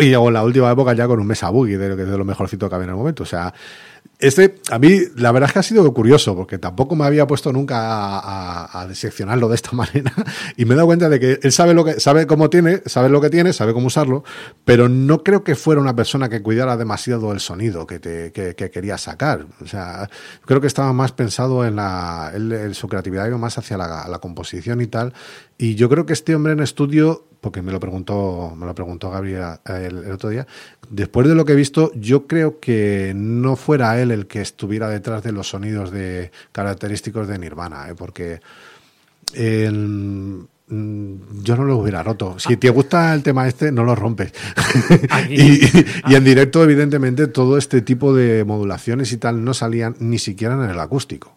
y 0.00 0.10
luego 0.10 0.28
en 0.28 0.34
la 0.34 0.44
última 0.44 0.70
época 0.70 0.92
ya 0.92 1.06
con 1.06 1.18
un 1.18 1.26
Mesa 1.26 1.48
Boogie, 1.50 1.78
de, 1.78 1.88
lo 1.88 1.96
que- 1.96 2.04
de 2.04 2.16
lo 2.18 2.24
mejorcito 2.24 2.68
que 2.68 2.74
había 2.74 2.84
en 2.84 2.90
el 2.90 2.96
momento. 2.96 3.22
O 3.22 3.26
sea, 3.26 3.52
este, 4.20 4.56
a 4.70 4.80
mí, 4.80 4.98
la 5.16 5.30
verdad 5.30 5.48
es 5.48 5.52
que 5.52 5.58
ha 5.60 5.62
sido 5.62 5.94
curioso, 5.94 6.34
porque 6.34 6.58
tampoco 6.58 6.96
me 6.96 7.04
había 7.04 7.26
puesto 7.28 7.52
nunca 7.52 7.78
a, 7.78 8.18
a- 8.18 8.80
a 8.80 8.88
diseccionarlo 8.88 9.48
de 9.48 9.54
esta 9.54 9.70
manera, 9.76 10.12
y 10.56 10.64
me 10.64 10.74
he 10.74 10.76
dado 10.76 10.86
cuenta 10.88 11.08
de 11.08 11.20
que 11.20 11.38
él 11.40 11.52
sabe 11.52 11.72
lo 11.72 11.84
que, 11.84 12.00
sabe 12.00 12.26
cómo 12.26 12.50
tiene, 12.50 12.82
sabe 12.86 13.08
lo 13.10 13.20
que 13.20 13.30
tiene, 13.30 13.52
sabe 13.52 13.72
cómo 13.72 13.86
usarlo, 13.86 14.24
pero 14.64 14.88
no 14.88 15.22
creo 15.22 15.44
que 15.44 15.54
fuera 15.54 15.80
una 15.80 15.94
persona 15.94 16.28
que 16.28 16.42
cuidara 16.42 16.76
demasiado 16.76 17.32
el 17.32 17.38
sonido 17.40 17.86
que, 17.86 18.00
te, 18.00 18.32
que, 18.32 18.56
que 18.56 18.70
quería 18.70 18.98
sacar. 18.98 19.46
O 19.62 19.66
sea, 19.68 20.08
creo 20.44 20.60
que 20.60 20.66
estaba 20.66 20.92
más 20.92 21.12
pensado 21.12 21.64
en 21.64 21.76
la, 21.76 22.32
en 22.34 22.74
su 22.74 22.88
creatividad 22.88 23.28
iba 23.28 23.38
más 23.38 23.56
hacia 23.58 23.76
la, 23.76 24.08
la 24.08 24.18
composición 24.18 24.80
y 24.80 24.88
tal, 24.88 25.12
y 25.58 25.74
yo 25.76 25.88
creo 25.88 26.06
que 26.06 26.12
este 26.12 26.34
hombre 26.34 26.52
en 26.54 26.60
estudio, 26.60 27.24
porque 27.40 27.62
me 27.62 27.70
lo 27.72 27.78
preguntó, 27.80 28.52
me 28.56 28.66
lo 28.66 28.74
preguntó 28.74 29.10
Gabriel 29.10 29.42
eh, 29.64 29.86
el, 29.88 30.04
el 30.04 30.12
otro 30.12 30.28
día, 30.30 30.46
después 30.90 31.28
de 31.28 31.34
lo 31.34 31.44
que 31.44 31.52
he 31.52 31.56
visto, 31.56 31.92
yo 31.94 32.26
creo 32.26 32.58
que 32.60 33.12
no 33.14 33.56
fuera 33.56 33.97
él 34.02 34.10
el 34.10 34.26
que 34.26 34.40
estuviera 34.40 34.88
detrás 34.88 35.22
de 35.22 35.32
los 35.32 35.48
sonidos 35.48 35.90
de 35.90 36.30
característicos 36.52 37.28
de 37.28 37.38
Nirvana, 37.38 37.88
¿eh? 37.88 37.94
porque 37.96 38.40
el- 39.34 40.46
mm, 40.68 41.42
yo 41.42 41.56
no 41.56 41.64
lo 41.64 41.76
hubiera 41.78 42.02
roto. 42.02 42.38
Si 42.38 42.56
te 42.56 42.70
gusta 42.70 43.12
el 43.14 43.22
tema 43.22 43.46
este, 43.48 43.72
no 43.72 43.84
lo 43.84 43.94
rompes. 43.94 44.32
y, 45.28 45.60
y 46.10 46.14
en 46.14 46.24
directo, 46.24 46.62
evidentemente, 46.64 47.26
todo 47.28 47.58
este 47.58 47.82
tipo 47.82 48.14
de 48.14 48.44
modulaciones 48.44 49.12
y 49.12 49.16
tal 49.18 49.44
no 49.44 49.54
salían 49.54 49.96
ni 49.98 50.18
siquiera 50.18 50.54
en 50.54 50.70
el 50.70 50.80
acústico. 50.80 51.34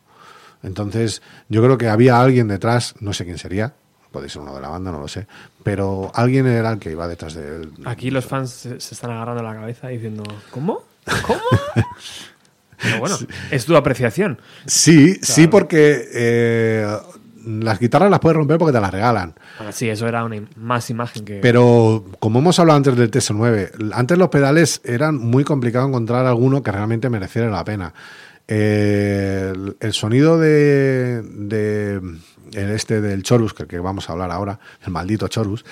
Entonces, 0.64 1.22
yo 1.50 1.64
creo 1.64 1.78
que 1.78 1.90
había 1.90 2.22
alguien 2.22 2.48
detrás, 2.48 2.94
no 3.00 3.14
sé 3.14 3.26
quién 3.26 3.40
sería, 3.40 3.74
puede 4.12 4.30
ser 4.30 4.42
uno 4.44 4.54
de 4.54 4.62
la 4.62 4.68
banda, 4.70 4.92
no 4.92 5.00
lo 5.00 5.08
sé, 5.08 5.26
pero 5.64 6.12
alguien 6.14 6.46
era 6.46 6.72
el 6.74 6.78
que 6.80 6.92
iba 6.92 7.08
detrás 7.08 7.34
de 7.34 7.56
él. 7.56 7.72
Aquí 7.86 8.12
los 8.12 8.26
fans 8.26 8.52
se 8.52 8.76
están 8.94 9.10
agarrando 9.12 9.42
la 9.42 9.56
cabeza 9.56 9.88
diciendo, 9.88 10.24
¿cómo? 10.52 10.84
¿Cómo? 11.26 11.40
Pero 12.82 13.00
bueno, 13.00 13.18
es 13.52 13.66
tu 13.66 13.76
apreciación. 13.76 14.40
Sí, 14.66 15.16
sí, 15.22 15.48
porque 15.48 16.08
eh, 16.14 16.88
las 17.46 17.80
guitarras 17.80 18.10
las 18.10 18.20
puedes 18.20 18.36
romper 18.38 18.58
porque 18.58 18.74
te 18.74 18.82
las 18.82 18.92
regalan. 18.92 19.34
Bueno, 19.58 19.72
sí, 19.72 19.90
eso 19.90 20.08
era 20.08 20.24
una 20.24 20.36
im- 20.38 20.48
más 20.56 20.90
imagen 20.90 21.26
que... 21.26 21.36
Pero 21.42 22.06
como 22.20 22.40
hemos 22.40 22.58
hablado 22.60 22.78
antes 22.78 22.96
del 22.96 23.10
TS9, 23.12 23.92
antes 23.94 24.18
los 24.18 24.30
pedales 24.30 24.82
eran 24.84 25.18
muy 25.18 25.44
complicado 25.44 25.88
encontrar 25.88 26.26
alguno 26.26 26.62
que 26.64 26.72
realmente 26.72 27.10
mereciera 27.10 27.50
la 27.50 27.64
pena. 27.64 27.94
Eh, 28.48 29.54
el, 29.56 29.78
el 29.80 29.94
sonido 29.94 30.38
de, 30.40 31.22
de 31.24 31.96
el 32.54 32.70
este 32.72 33.00
del 33.00 33.24
Chorus, 33.24 33.54
que, 33.54 33.66
que 33.66 33.80
vamos 33.80 34.10
a 34.10 34.14
hablar 34.14 34.30
ahora, 34.32 34.60
el 34.86 34.92
maldito 34.92 35.28
Chorus, 35.28 35.64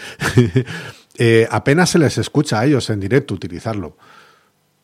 eh, 1.18 1.48
apenas 1.52 1.90
se 1.90 2.00
les 2.00 2.18
escucha 2.18 2.60
a 2.60 2.66
ellos 2.66 2.90
en 2.90 3.00
directo 3.00 3.34
utilizarlo. 3.34 3.98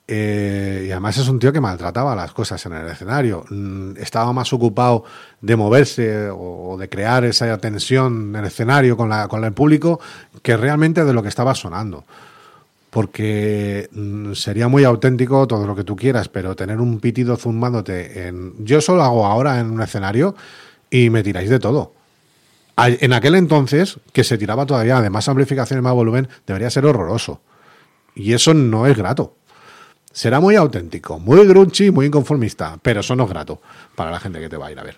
Eh, 0.07 0.85
y 0.87 0.91
además 0.91 1.17
es 1.17 1.27
un 1.27 1.39
tío 1.39 1.51
que 1.51 1.59
maltrataba 1.59 2.15
las 2.15 2.31
cosas 2.31 2.63
en 2.65 2.73
el 2.73 2.87
escenario. 2.87 3.43
Mm, 3.49 3.97
Estaba 3.97 4.31
más 4.33 4.51
ocupado 4.53 5.03
de 5.41 5.55
moverse 5.55 6.29
o 6.31 6.77
de 6.77 6.89
crear 6.89 7.25
esa 7.25 7.57
tensión 7.57 8.29
en 8.29 8.35
el 8.35 8.45
escenario 8.45 8.95
con, 8.95 9.09
la, 9.09 9.27
con 9.27 9.43
el 9.43 9.53
público 9.53 9.99
que 10.41 10.57
realmente 10.57 11.03
de 11.03 11.13
lo 11.13 11.23
que 11.23 11.29
estaba 11.29 11.55
sonando. 11.55 12.03
Porque 12.91 13.89
mm, 13.91 14.33
sería 14.33 14.67
muy 14.67 14.83
auténtico 14.83 15.47
todo 15.47 15.65
lo 15.65 15.75
que 15.75 15.83
tú 15.83 15.95
quieras, 15.95 16.29
pero 16.29 16.55
tener 16.55 16.79
un 16.79 16.99
pitido 16.99 17.35
zumbándote 17.35 18.27
en... 18.27 18.53
Yo 18.63 18.77
eso 18.77 18.95
lo 18.95 19.03
hago 19.03 19.25
ahora 19.25 19.59
en 19.59 19.71
un 19.71 19.81
escenario 19.81 20.35
y 20.91 21.09
me 21.09 21.23
tiráis 21.23 21.49
de 21.49 21.59
todo. 21.59 21.93
En 22.77 23.13
aquel 23.13 23.35
entonces, 23.35 23.97
que 24.11 24.25
se 24.25 24.37
tiraba 24.37 24.65
todavía 24.65 24.99
de 24.99 25.09
más 25.09 25.29
amplificación 25.29 25.79
y 25.79 25.81
más 25.81 25.93
volumen, 25.93 26.27
debería 26.45 26.69
ser 26.69 26.85
horroroso. 26.85 27.39
Y 28.15 28.33
eso 28.33 28.53
no 28.53 28.85
es 28.85 28.97
grato. 28.97 29.33
Será 30.15 30.39
muy 30.39 30.55
auténtico, 30.55 31.19
muy 31.19 31.45
grunchy, 31.45 31.91
muy 31.91 32.05
inconformista, 32.05 32.79
pero 32.81 33.01
eso 33.01 33.17
no 33.17 33.25
es 33.25 33.29
grato 33.29 33.61
para 33.95 34.11
la 34.11 34.19
gente 34.21 34.39
que 34.39 34.47
te 34.47 34.55
va 34.55 34.67
a 34.67 34.71
ir 34.71 34.79
a 34.79 34.83
ver. 34.83 34.97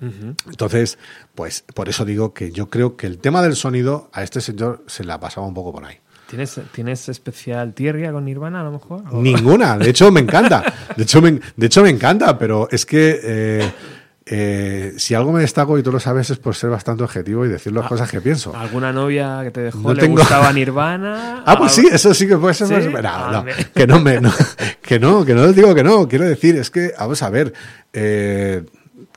Entonces, 0.00 0.96
pues 1.34 1.64
por 1.74 1.88
eso 1.88 2.04
digo 2.04 2.32
que 2.32 2.52
yo 2.52 2.70
creo 2.70 2.96
que 2.96 3.08
el 3.08 3.18
tema 3.18 3.42
del 3.42 3.56
sonido 3.56 4.08
a 4.12 4.22
este 4.22 4.40
señor 4.40 4.84
se 4.86 5.02
le 5.02 5.12
ha 5.12 5.18
pasado 5.18 5.44
un 5.44 5.54
poco 5.54 5.72
por 5.72 5.84
ahí. 5.84 5.96
¿Tienes, 6.28 6.60
¿Tienes 6.72 7.08
especial 7.08 7.74
tierra 7.74 8.12
con 8.12 8.24
Nirvana 8.26 8.60
a 8.60 8.64
lo 8.64 8.70
mejor? 8.70 9.02
¿O- 9.10 9.20
Ninguna, 9.20 9.76
de 9.76 9.90
hecho 9.90 10.12
me 10.12 10.20
encanta. 10.20 10.62
De 10.96 11.02
hecho 11.02 11.20
me, 11.20 11.40
de 11.56 11.66
hecho 11.66 11.82
me 11.82 11.90
encanta, 11.90 12.38
pero 12.38 12.68
es 12.70 12.86
que 12.86 13.18
eh, 13.22 13.72
eh, 14.30 14.94
si 14.98 15.14
algo 15.14 15.32
me 15.32 15.40
destaco, 15.40 15.78
y 15.78 15.82
tú 15.82 15.90
lo 15.92 16.00
sabes, 16.00 16.28
es 16.30 16.38
por 16.38 16.54
ser 16.54 16.70
bastante 16.70 17.02
objetivo 17.04 17.46
y 17.46 17.48
decir 17.48 17.72
las 17.72 17.86
cosas 17.86 18.10
que 18.10 18.20
pienso. 18.20 18.54
¿Alguna 18.56 18.92
novia 18.92 19.40
que 19.42 19.50
te 19.50 19.60
dejó 19.62 19.78
No 19.80 19.94
le 19.94 20.00
tengo- 20.00 20.18
gustaba 20.18 20.52
Nirvana? 20.52 21.42
Ah, 21.46 21.56
pues 21.58 21.72
sí, 21.72 21.86
eso 21.90 22.12
sí 22.12 22.26
que 22.28 22.36
puede 22.36 22.54
ser. 22.54 22.66
¿Sí? 22.66 22.88
más- 22.90 23.02
No, 23.02 23.08
Ah, 23.08 23.30
no, 23.32 23.42
me- 23.44 23.52
que 23.74 23.86
no 23.86 24.00
me, 24.00 24.20
no, 24.20 24.32
que 24.82 24.98
no, 24.98 25.24
que 25.24 25.34
no 25.34 25.46
les 25.46 25.56
digo 25.56 25.74
que 25.74 25.82
no. 25.82 26.06
Quiero 26.08 26.24
decir, 26.26 26.56
es 26.56 26.70
que, 26.70 26.92
vamos 26.98 27.22
a 27.22 27.30
ver, 27.30 27.52
eh, 27.92 28.64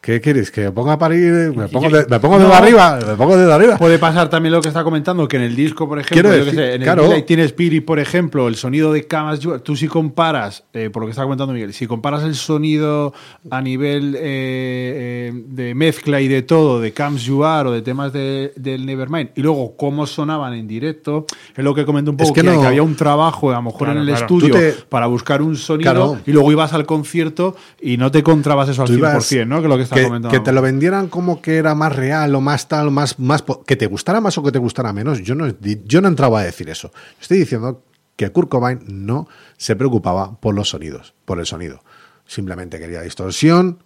¿qué 0.02 0.20
quieres? 0.20 0.50
¿Que 0.50 0.62
me 0.62 0.72
ponga 0.72 0.94
a 0.94 0.98
parir? 0.98 1.54
¿Me 1.56 1.68
pongo, 1.68 1.90
de, 1.90 2.06
me 2.10 2.20
pongo 2.20 2.40
No. 2.40 2.48
de 2.48 2.54
arriba? 2.56 3.00
¿Me 3.08 3.16
pongo 3.16 3.38
de 3.38 3.54
arriba? 3.54 3.78
Puede 3.78 4.00
pasar 4.00 4.30
también 4.30 4.52
lo 4.54 4.60
que 4.62 4.68
está 4.70 4.84
comentando, 4.84 5.28
que 5.28 5.38
en 5.38 5.44
el 5.44 5.56
disco, 5.56 5.88
por 5.88 6.00
ejemplo, 6.00 6.14
Quiero 6.30 6.30
yo 6.36 6.46
decir, 6.46 6.60
sé, 6.60 6.74
en 6.76 6.82
claro. 6.82 7.04
el 7.04 7.10
Delay 7.10 7.24
tiene 7.24 7.44
Spirit, 7.44 7.86
por 7.86 8.00
ejemplo, 8.00 8.48
el 8.48 8.56
sonido 8.56 8.92
de 8.92 9.06
Camas, 9.06 9.40
tú 9.64 9.76
si 9.76 9.88
comparas, 9.88 10.64
eh, 10.74 10.90
por 10.92 11.04
lo 11.04 11.08
que 11.08 11.12
está 11.12 11.22
comentando 11.24 11.54
Miguel, 11.54 11.74
si 11.74 11.86
comparas 11.86 12.24
el 12.24 12.34
sonido 12.36 13.14
a 13.52 13.62
nivel 13.62 14.16
eh, 14.16 14.20
eh, 14.24 15.44
de 15.48 15.76
mezcla 15.76 16.20
y 16.20 16.28
de 16.28 16.42
todo, 16.42 16.80
de 16.82 16.94
Camps 16.94 17.22
You 17.24 17.44
Are 17.44 17.70
o 17.70 17.72
de 17.72 17.82
temas 17.84 18.12
de- 18.12 18.54
del 18.56 18.86
Nevermind, 18.88 19.30
y 19.36 19.42
luego 19.42 19.76
cómo 19.78 20.08
sonaban 20.08 20.54
en 20.56 20.68
directo, 20.68 21.26
es 21.56 21.64
lo 21.64 21.76
que 21.76 21.86
comenté 21.86 22.10
un 22.10 22.18
poco, 22.18 22.30
Es 22.30 22.34
que 22.34 22.42
que, 22.42 22.48
no- 22.56 22.60
que 22.62 22.68
había 22.68 22.82
un 22.84 22.96
trabajo, 22.96 23.52
a 23.52 23.54
lo 23.54 23.62
mejor 23.62 23.80
Claro, 23.88 23.94
en 23.94 23.98
el 24.00 24.08
claro. 24.08 24.22
estudio, 24.26 24.54
te- 24.56 24.72
para 24.90 25.06
buscar 25.06 25.44
un 25.44 25.56
sonido, 25.56 25.92
Claro. 25.92 26.18
y 26.26 26.32
luego 26.32 26.52
ibas 26.52 26.74
al 26.74 26.88
concierto 26.88 27.56
y 27.80 27.98
no 27.98 28.10
te 28.10 28.20
encontrabas 28.20 28.68
eso 28.70 28.82
al 28.82 28.88
Tú 28.88 28.94
100%, 28.96 28.98
ibas- 29.44 29.48
¿no? 29.48 29.62
Que 29.62 29.68
lo 29.68 29.78
que 29.78 29.91
que, 29.92 30.40
te 30.40 30.52
lo 30.52 30.62
vendieran 30.62 31.08
como 31.08 31.42
que 31.42 31.58
era 31.58 31.76
más 31.76 31.96
real 31.96 32.34
o 32.36 32.42
más 32.42 32.68
tal, 32.68 32.92
más, 32.92 33.20
más 33.20 33.44
que 33.66 33.76
te 33.76 33.88
gustara 33.88 34.22
más 34.22 34.38
o 34.38 34.44
que 34.44 34.52
te 34.52 34.60
gustara 34.60 34.94
menos. 34.94 35.22
Yo 35.22 35.36
no, 35.36 35.48
yo 35.60 36.02
no 36.02 36.08
entraba 36.08 36.40
a 36.40 36.44
decir 36.44 36.70
eso. 36.70 36.92
Estoy 37.20 37.40
diciendo 37.40 37.84
que 38.16 38.32
Kurt 38.32 38.50
Cobain 38.50 38.80
no 38.88 39.28
se 39.58 39.76
preocupaba 39.76 40.40
por 40.40 40.56
los 40.56 40.70
sonidos, 40.70 41.14
por 41.26 41.40
el 41.40 41.46
sonido. 41.46 41.84
Simplemente 42.26 42.80
quería 42.80 43.02
distorsión 43.02 43.84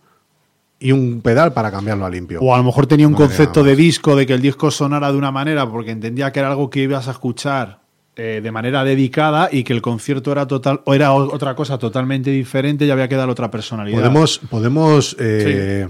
y 0.79 0.91
un 0.91 1.21
pedal 1.21 1.53
para 1.53 1.71
cambiarlo 1.71 2.05
a 2.05 2.09
limpio. 2.09 2.39
O 2.41 2.53
a 2.53 2.57
lo 2.57 2.63
mejor 2.63 2.87
tenía 2.87 3.07
un 3.07 3.13
No 3.13 3.19
concepto 3.19 3.63
de 3.63 3.75
disco, 3.75 4.15
de 4.15 4.25
que 4.25 4.33
el 4.33 4.41
disco 4.41 4.71
sonara 4.71 5.11
de 5.11 5.17
una 5.17 5.31
manera, 5.31 5.69
porque 5.69 5.91
entendía 5.91 6.31
que 6.31 6.39
era 6.39 6.49
algo 6.49 6.69
que 6.69 6.81
ibas 6.81 7.07
a 7.07 7.11
escuchar 7.11 7.84
eh, 8.17 8.39
de 8.41 8.51
manera 8.51 8.85
dedicada 8.85 9.49
y 9.51 9.65
que 9.65 9.73
el 9.73 9.81
concierto 9.81 10.31
era 10.31 10.47
total 10.47 10.79
o 10.85 10.93
era 10.93 11.11
otra 11.13 11.53
cosa 11.53 11.77
totalmente 11.77 12.29
diferente 12.29 12.85
y 12.85 12.91
había 12.91 13.09
que 13.09 13.15
dar 13.15 13.29
otra 13.29 13.51
personalidad. 13.51 13.97
Podemos, 13.97 14.39
podemos 14.49 15.17
eh, 15.19 15.85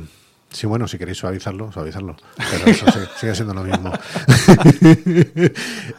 sí. 0.49 0.65
bueno, 0.65 0.87
si 0.87 0.97
queréis 0.97 1.19
suavizarlo, 1.19 1.71
suavizarlo. 1.71 2.15
Pero 2.35 2.65
eso 2.71 2.91
sigue, 2.91 3.05
sigue 3.19 3.35
siendo 3.35 3.53
lo 3.53 3.63
mismo. 3.63 3.91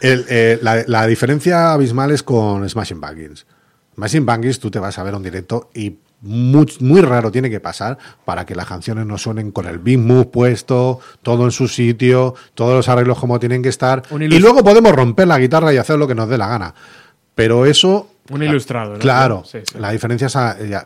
El, 0.01 0.24
eh, 0.28 0.59
la, 0.62 0.82
la 0.89 1.07
diferencia 1.07 1.73
abismal 1.73 2.11
es 2.11 2.24
con 2.24 2.69
Smashing 2.69 3.01
Pumpkins. 3.01 3.47
Smashing 3.94 4.27
Pumpkins 4.27 4.59
tú 4.59 4.70
te 4.70 4.81
vas 4.81 4.98
a 4.98 5.05
ver 5.05 5.15
un 5.15 5.23
directo 5.23 5.70
y 5.74 5.94
muy, 6.22 6.66
muy 6.80 7.01
raro 7.02 7.30
tiene 7.30 7.51
que 7.51 7.60
pasar 7.60 7.98
para 8.24 8.44
que 8.47 8.55
las 8.55 8.66
canciones 8.66 9.06
no 9.06 9.18
suenen 9.18 9.52
con 9.52 9.66
el 9.66 9.78
beat 9.78 9.98
move 9.98 10.26
puesto, 10.26 11.01
todo 11.22 11.44
en 11.44 11.51
su 11.51 11.68
sitio, 11.68 12.34
todos 12.55 12.74
los 12.74 12.88
arreglos 12.88 13.18
como 13.18 13.38
tienen 13.38 13.62
que 13.62 13.68
estar. 13.68 14.02
Y 14.10 14.38
luego 14.38 14.64
podemos 14.64 14.93
romper 14.93 15.28
la 15.28 15.38
guitarra 15.38 15.72
y 15.72 15.76
hacer 15.76 15.98
lo 15.98 16.09
que 16.09 16.14
nos 16.14 16.28
dé 16.28 16.38
la 16.38 16.48
gana. 16.48 16.74
Pero 17.34 17.66
eso... 17.66 18.10
Un 18.30 18.43
ilustrado, 18.43 18.94
¿no? 18.94 18.98
Claro, 18.98 19.44
Sí, 19.44 19.59
sí. 19.62 19.78
La, 19.78 19.93
diferencia 19.93 20.26
es, 20.26 20.34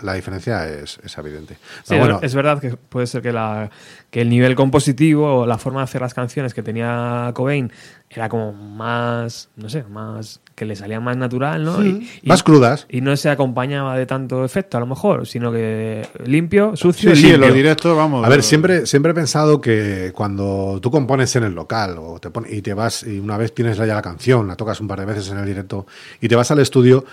la 0.02 0.12
diferencia 0.12 0.68
es, 0.68 0.98
es 1.02 1.16
evidente. 1.16 1.54
Sí, 1.54 1.84
Pero 1.88 2.00
bueno, 2.00 2.18
es 2.22 2.34
verdad 2.34 2.60
que 2.60 2.76
puede 2.76 3.06
ser 3.06 3.22
que, 3.22 3.32
la, 3.32 3.70
que 4.10 4.20
el 4.20 4.28
nivel 4.28 4.54
compositivo 4.56 5.40
o 5.40 5.46
la 5.46 5.56
forma 5.56 5.80
de 5.80 5.84
hacer 5.84 6.02
las 6.02 6.12
canciones 6.12 6.52
que 6.52 6.62
tenía 6.62 7.30
Cobain 7.32 7.72
era 8.12 8.28
como 8.28 8.52
más, 8.52 9.48
no 9.54 9.68
sé, 9.68 9.84
más 9.84 10.40
que 10.56 10.64
le 10.64 10.74
salía 10.74 10.98
más 10.98 11.16
natural, 11.16 11.64
¿no? 11.64 11.82
Y- 11.84 12.08
y- 12.22 12.28
más 12.28 12.42
crudas. 12.42 12.86
Y 12.90 13.02
no 13.02 13.16
se 13.16 13.30
acompañaba 13.30 13.96
de 13.96 14.04
tanto 14.04 14.44
efecto, 14.44 14.76
a 14.76 14.80
lo 14.80 14.86
mejor, 14.86 15.28
sino 15.28 15.52
que 15.52 16.06
limpio, 16.26 16.74
sucio, 16.76 17.14
Sí, 17.14 17.20
sí, 17.20 17.26
en 17.26 17.32
limpio. 17.34 17.46
los 17.46 17.54
directos, 17.56 17.96
vamos. 17.96 18.26
A 18.26 18.28
ver, 18.28 18.42
siempre, 18.42 18.84
siempre 18.84 19.12
he 19.12 19.14
pensado 19.14 19.60
que 19.60 20.10
cuando 20.12 20.80
tú 20.82 20.90
compones 20.90 21.34
en 21.36 21.44
el 21.44 21.54
local 21.54 21.98
o 22.00 22.18
te 22.18 22.30
pon- 22.30 22.46
y 22.50 22.62
te 22.62 22.74
vas 22.74 23.04
y 23.04 23.20
una 23.20 23.36
vez 23.38 23.54
tienes 23.54 23.76
ya 23.76 23.86
la 23.86 24.02
canción, 24.02 24.48
la 24.48 24.56
tocas 24.56 24.80
un 24.80 24.88
par 24.88 24.98
de 24.98 25.06
veces 25.06 25.30
en 25.30 25.38
el 25.38 25.46
directo 25.46 25.86
y 26.20 26.26
te 26.28 26.34
vas 26.34 26.50
al 26.50 26.58
estudio, 26.58 27.04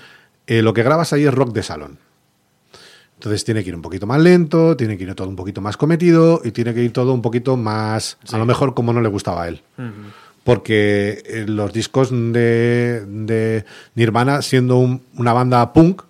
eh, 0.47 0.63
lo 0.63 0.73
que 0.73 0.81
grabas 0.81 1.13
ahí 1.13 1.25
es 1.25 1.33
rock 1.33 1.53
de 1.53 1.61
salón. 1.61 1.99
Entonces 3.15 3.43
tiene 3.43 3.63
que 3.63 3.69
ir 3.69 3.75
un 3.75 3.81
poquito 3.81 4.05
más 4.07 4.19
lento, 4.19 4.75
tiene 4.75 4.97
que 4.97 5.03
ir 5.03 5.13
todo 5.15 5.27
un 5.27 5.35
poquito 5.35 5.61
más 5.61 5.77
cometido 5.77 6.41
y 6.43 6.51
tiene 6.51 6.73
que 6.73 6.83
ir 6.83 6.93
todo 6.93 7.13
un 7.13 7.21
poquito 7.21 7.55
más, 7.57 8.17
a 8.31 8.37
lo 8.37 8.45
mejor 8.45 8.73
como 8.73 8.93
no 8.93 9.01
le 9.01 9.09
gustaba 9.09 9.43
a 9.43 9.47
él. 9.47 9.61
Porque 10.47 11.21
eh, 11.25 11.43
los 11.45 11.73
discos 11.73 12.09
de, 12.09 13.03
de 13.05 13.65
Nirvana, 13.95 14.41
siendo 14.41 14.77
un- 14.77 15.01
una 15.17 15.33
banda 15.33 15.73
punk, 15.73 16.03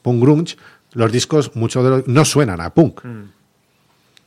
punk 0.00 0.22
grunge, 0.22 0.56
los 0.94 1.12
discos 1.12 1.50
muchos 1.54 1.84
de 1.84 1.90
los, 1.90 2.08
no 2.08 2.24
suenan 2.24 2.62
a 2.62 2.70
punk. 2.72 3.00
Suena- 3.02 3.26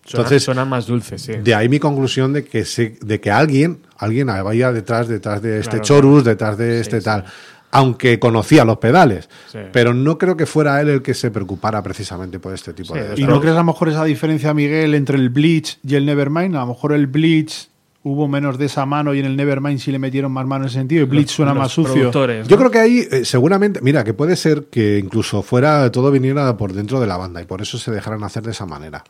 Entonces- 0.05 0.43
suenan 0.43 0.69
más 0.69 0.85
dulces, 0.85 1.19
sí. 1.19 1.33
De 1.43 1.55
ahí 1.55 1.67
mi 1.67 1.79
conclusión 1.79 2.31
de 2.31 2.45
que 2.45 2.63
se, 2.63 2.95
de 3.01 3.19
que 3.19 3.31
alguien, 3.31 3.79
alguien 3.97 4.27
vaya 4.27 4.71
detrás, 4.71 5.07
detrás 5.07 5.41
de 5.41 5.57
este 5.59 5.71
Claro, 5.79 5.83
chorus, 5.83 6.23
detrás 6.23 6.59
de 6.59 6.75
Sí, 6.75 6.81
este 6.81 6.99
sí. 7.01 7.05
tal. 7.05 7.25
Aunque 7.71 8.19
conocía 8.19 8.63
los 8.65 8.77
pedales. 8.77 9.27
Sí. 9.51 9.57
Pero 9.73 9.95
no 9.95 10.19
creo 10.19 10.37
que 10.37 10.45
fuera 10.45 10.79
él 10.79 10.89
el 10.89 11.01
que 11.01 11.15
se 11.15 11.31
preocupara 11.31 11.81
precisamente 11.81 12.37
por 12.39 12.53
este 12.53 12.71
tipo 12.73 12.93
Sí, 12.93 12.99
de. 12.99 13.15
¿Y 13.19 13.25
no 13.25 13.41
crees 13.41 13.55
a 13.55 13.59
lo 13.59 13.65
mejor 13.65 13.89
esa 13.89 14.03
diferencia, 14.05 14.53
Miguel, 14.53 14.93
entre 14.93 15.17
el 15.17 15.29
Bleach 15.29 15.79
y 15.83 15.95
el 15.95 16.05
Nevermind? 16.05 16.55
A 16.55 16.59
lo 16.59 16.67
mejor 16.67 16.93
el 16.93 17.07
Bleach 17.07 17.67
hubo 18.07 18.27
menos 18.27 18.59
de 18.59 18.65
esa 18.67 18.85
mano 18.85 19.15
y 19.15 19.19
en 19.19 19.25
el 19.25 19.35
Nevermind 19.35 19.79
sí 19.79 19.91
le 19.91 19.97
metieron 19.97 20.31
más 20.31 20.45
mano 20.45 20.65
en 20.65 20.67
ese 20.69 20.77
sentido 20.77 21.01
y 21.01 21.05
Bleach 21.05 21.29
suena 21.29 21.53
Los 21.55 21.63
más 21.63 21.71
sucio. 21.71 21.93
productores, 21.93 22.47
Yo 22.47 22.55
¿no? 22.55 22.59
creo 22.59 22.71
que 22.71 22.77
ahí, 22.79 22.99
eh, 23.11 23.25
seguramente, 23.25 23.79
mira, 23.81 24.03
que 24.03 24.13
puede 24.13 24.35
ser 24.35 24.65
que 24.65 24.99
incluso 24.99 25.41
fuera, 25.41 25.91
todo 25.91 26.11
viniera 26.11 26.55
por 26.55 26.71
dentro 26.73 26.99
de 26.99 27.07
la 27.07 27.17
banda 27.17 27.41
y 27.41 27.45
por 27.45 27.63
eso 27.63 27.79
se 27.79 27.89
dejaran 27.89 28.23
hacer 28.23 28.43
de 28.43 28.51
esa 28.51 28.67
manera. 28.67 29.03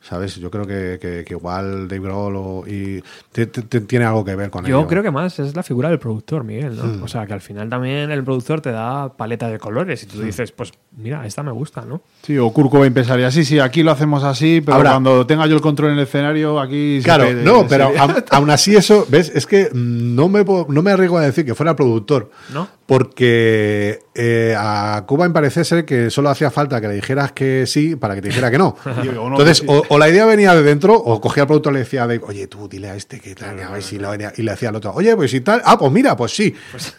¿Sabes? 0.00 0.36
Yo 0.36 0.50
creo 0.50 0.64
que, 0.64 0.98
que- 1.00 1.24
que 1.26 1.34
igual 1.34 1.88
Dave 1.88 2.00
Grohl 2.00 2.36
o- 2.36 2.64
y 2.66 3.02
te- 3.32 3.46
te- 3.46 3.62
te- 3.62 3.80
tiene 3.80 4.04
algo 4.04 4.24
que 4.24 4.36
ver 4.36 4.48
con 4.48 4.64
Yo 4.64 4.78
ello. 4.78 4.86
creo 4.88 5.02
que 5.02 5.10
más 5.10 5.38
es 5.40 5.54
la 5.56 5.62
figura 5.64 5.88
del 5.90 5.98
productor, 5.98 6.44
Miguel, 6.44 6.76
¿no? 6.76 6.84
Mm. 6.84 7.02
O 7.02 7.08
sea, 7.08 7.26
que 7.26 7.32
al 7.32 7.40
final 7.40 7.68
también 7.68 8.10
el 8.12 8.22
productor 8.24 8.60
te 8.60 8.70
da 8.70 9.12
paleta 9.16 9.48
de 9.48 9.58
colores 9.58 10.02
y 10.04 10.06
tú 10.06 10.22
dices, 10.22 10.52
pues 10.52 10.72
mira, 10.96 11.26
esta 11.26 11.42
me 11.42 11.50
gusta, 11.52 11.82
¿no? 11.84 12.00
Sí, 12.22 12.38
o 12.38 12.50
Kurt 12.52 12.70
Cobain 12.70 12.94
pensaría, 12.94 13.30
sí, 13.32 13.44
sí, 13.44 13.58
aquí 13.58 13.82
lo 13.82 13.90
hacemos 13.90 14.22
así, 14.24 14.62
pero 14.64 14.76
Ahora- 14.76 14.90
cuando 14.92 15.26
tenga 15.26 15.46
yo 15.48 15.56
el 15.56 15.60
control 15.60 15.90
en 15.90 15.98
el 15.98 16.04
escenario, 16.04 16.60
aquí... 16.60 17.00
se 17.00 17.04
Claro, 17.04 17.24
pede- 17.24 17.42
no, 17.42 17.60
se- 17.62 17.66
pero 17.68 17.90
aun, 17.98 18.14
aún 18.30 18.50
así 18.50 18.76
eso, 18.76 19.04
¿ves? 19.10 19.30
Es 19.34 19.46
que 19.46 19.68
no 19.74 20.28
me, 20.28 20.44
no 20.44 20.82
me 20.82 20.92
arriesgo 20.92 21.18
a 21.18 21.22
decir 21.22 21.44
que 21.44 21.54
fuera 21.56 21.70
el 21.70 21.76
productor. 21.76 22.30
¿No? 22.54 22.68
Porque 22.86 24.00
eh, 24.14 24.54
a 24.56 25.04
Cuba 25.06 25.28
me 25.28 25.34
parece 25.34 25.62
ser 25.64 25.84
que 25.84 26.08
solo 26.10 26.30
hacía 26.30 26.50
falta 26.50 26.80
que 26.80 26.88
le 26.88 26.94
dijeras 26.94 27.32
que 27.32 27.64
sí 27.66 27.96
para 27.96 28.14
que 28.14 28.22
te 28.22 28.28
dijera 28.28 28.50
que 28.50 28.56
no. 28.58 28.76
Digo, 29.02 29.22
o 29.22 29.28
no, 29.28 29.36
Entonces, 29.38 29.62
o, 29.66 29.82
o 29.88 29.98
la 29.98 30.08
idea 30.08 30.24
venía 30.26 30.54
de 30.54 30.62
dentro, 30.62 30.94
o 30.94 31.20
cogía 31.20 31.42
al 31.44 31.46
productor 31.46 31.72
y 31.72 31.74
le 31.74 31.78
decía, 31.80 32.00
Dave, 32.02 32.20
oye, 32.26 32.46
tú 32.46 32.68
dile 32.68 32.90
a 32.90 32.94
este 32.96 33.20
que 33.20 33.34
tal, 33.34 33.60
a 33.60 33.70
ver 33.70 33.82
si 33.82 33.98
no 33.98 34.10
venía. 34.10 34.32
Y 34.36 34.42
le 34.42 34.50
decía 34.52 34.68
al 34.68 34.76
otro, 34.76 34.92
oye, 34.94 35.14
pues 35.16 35.30
si 35.30 35.40
tal, 35.40 35.62
ah, 35.64 35.78
pues 35.78 35.90
mira, 35.92 36.16
pues 36.16 36.32
sí. 36.34 36.54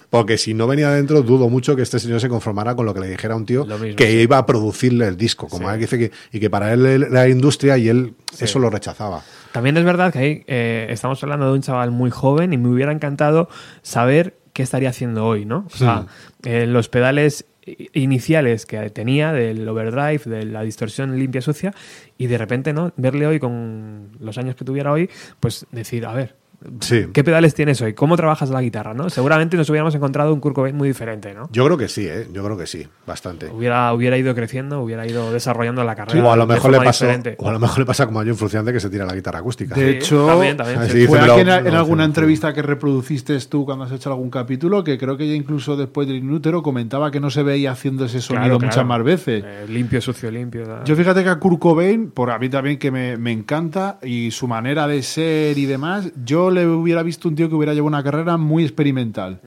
Porque 0.09 0.37
si 0.37 0.53
no 0.53 0.67
venía 0.67 0.89
de 0.89 0.97
dentro, 0.97 1.21
dudo 1.21 1.49
mucho 1.49 1.75
que 1.75 1.81
este 1.83 1.99
señor 1.99 2.19
se 2.21 2.29
conformara 2.29 2.75
con 2.75 2.85
lo 2.85 2.93
que 2.93 2.99
le 2.99 3.07
dijera 3.07 3.33
a 3.33 3.37
un 3.37 3.45
tío 3.45 3.65
Lo 3.65 3.77
mismo, 3.77 3.95
que 3.95 4.07
sí. 4.07 4.17
iba 4.17 4.37
a 4.37 4.45
producirle 4.45 5.07
el 5.07 5.17
disco, 5.17 5.47
como 5.47 5.67
Sí. 5.67 5.73
él 5.73 5.79
dice 5.79 5.97
que, 5.99 6.11
y 6.31 6.39
que 6.39 6.49
para 6.49 6.73
él 6.73 6.85
era 6.85 7.09
la 7.09 7.27
industria 7.29 7.77
y 7.77 7.89
él 7.89 8.13
eso 8.39 8.59
lo 8.59 8.69
rechazaba. 8.69 9.21
También 9.51 9.77
es 9.77 9.83
verdad 9.83 10.11
que 10.13 10.19
ahí 10.19 10.43
eh, 10.47 10.87
estamos 10.89 11.21
hablando 11.23 11.47
de 11.47 11.53
un 11.53 11.61
chaval 11.61 11.91
muy 11.91 12.11
joven 12.11 12.53
y 12.53 12.57
me 12.57 12.69
hubiera 12.69 12.91
encantado 12.91 13.49
saber 13.81 14.37
qué 14.53 14.63
estaría 14.63 14.89
haciendo 14.89 15.25
hoy, 15.25 15.45
¿no? 15.45 15.65
O 15.73 15.77
sea, 15.77 16.05
eh, 16.43 16.65
los 16.67 16.89
pedales 16.89 17.45
iniciales 17.93 18.65
que 18.65 18.89
tenía 18.89 19.31
del 19.33 19.67
overdrive, 19.67 20.21
de 20.25 20.45
la 20.45 20.63
distorsión 20.63 21.17
limpia 21.17 21.41
sucia, 21.41 21.73
y 22.17 22.27
de 22.27 22.37
repente, 22.37 22.73
¿no? 22.73 22.93
Verle 22.97 23.27
hoy 23.27 23.39
con 23.39 24.11
los 24.19 24.37
años 24.37 24.55
que 24.55 24.65
tuviera 24.65 24.91
hoy, 24.91 25.09
pues 25.39 25.65
decir, 25.71 26.05
a 26.05 26.13
ver, 26.13 26.35
Sí. 26.81 27.07
¿qué 27.13 27.23
pedales 27.23 27.53
tienes 27.53 27.81
hoy? 27.81 27.93
¿Cómo 27.93 28.17
trabajas 28.17 28.49
la 28.49 28.61
guitarra, 28.61 28.93
no? 28.93 29.09
Seguramente 29.09 29.55
nos 29.55 29.69
hubiéramos 29.69 29.95
encontrado 29.95 30.33
un 30.33 30.39
Kurt 30.39 30.55
Cobain 30.55 30.75
muy 30.75 30.87
diferente, 30.89 31.33
¿no? 31.33 31.49
Yo 31.51 31.65
creo 31.65 31.77
que 31.77 31.87
sí, 31.87 32.05
¿eh? 32.07 32.27
Yo 32.33 32.43
creo 32.43 32.57
que 32.57 32.67
sí, 32.67 32.85
bastante. 33.07 33.47
Hubiera, 33.47 33.93
hubiera 33.93 34.17
ido 34.17 34.35
creciendo, 34.35 34.81
hubiera 34.81 35.07
ido 35.07 35.31
desarrollando 35.31 35.83
la 35.83 35.95
carrera. 35.95 36.25
O 36.25 36.31
a 36.31 36.35
lo 36.35 36.45
mejor 36.45 36.71
le 36.71 36.79
pasó, 36.79 37.05
o 37.37 37.49
a 37.49 37.53
lo 37.53 37.59
mejor 37.59 37.79
le 37.79 37.85
pasa 37.85 38.05
como 38.05 38.19
a 38.19 38.25
John 38.25 38.35
Fruciante 38.35 38.73
que 38.73 38.79
se 38.79 38.89
tira 38.89 39.05
la 39.05 39.15
guitarra 39.15 39.39
acústica. 39.39 39.73
De 39.75 39.91
Sí, 39.91 39.97
hecho, 39.97 40.25
también, 40.27 40.57
también, 40.57 40.89
sí. 40.89 41.07
Fue 41.07 41.19
aquí 41.19 41.39
en, 41.41 41.49
alguna 41.49 42.03
sí, 42.03 42.07
entrevista 42.09 42.53
que 42.53 42.61
reproduciste 42.61 43.39
tú 43.49 43.65
cuando 43.65 43.85
has 43.85 43.91
hecho 43.91 44.09
algún 44.09 44.29
capítulo, 44.29 44.83
que 44.83 44.97
creo 44.97 45.15
que 45.15 45.27
ya 45.27 45.35
incluso 45.35 45.77
después 45.77 46.07
del 46.07 46.17
inútero 46.17 46.61
comentaba 46.61 47.09
que 47.11 47.19
no 47.19 47.29
se 47.29 47.43
veía 47.43 47.71
haciendo 47.71 48.05
ese 48.05 48.19
sonido 48.21 48.39
Claro, 48.43 48.59
muchas 48.59 48.73
claro. 48.75 48.87
más 48.89 49.03
veces. 49.03 49.43
Eh, 49.45 49.65
limpio, 49.69 50.01
sucio, 50.01 50.29
limpio. 50.29 50.83
Yo 50.83 50.95
fíjate 50.95 51.23
que 51.23 51.29
a 51.29 51.39
Kurt 51.39 51.59
Cobain, 51.59 52.11
por 52.11 52.31
a 52.31 52.37
mí 52.39 52.49
también 52.49 52.77
que 52.77 52.91
me, 52.91 53.17
me 53.17 53.31
encanta, 53.31 53.97
y 54.03 54.31
su 54.31 54.47
manera 54.47 54.87
de 54.87 55.01
ser 55.03 55.57
y 55.57 55.65
demás, 55.65 56.11
yo 56.25 56.48
le 56.51 56.67
hubiera 56.67 57.03
visto 57.03 57.27
un 57.27 57.35
tío 57.35 57.49
que 57.49 57.55
hubiera 57.55 57.73
llevado 57.73 57.87
una 57.87 58.03
carrera 58.03 58.37
muy 58.37 58.63
experimental. 58.63 59.39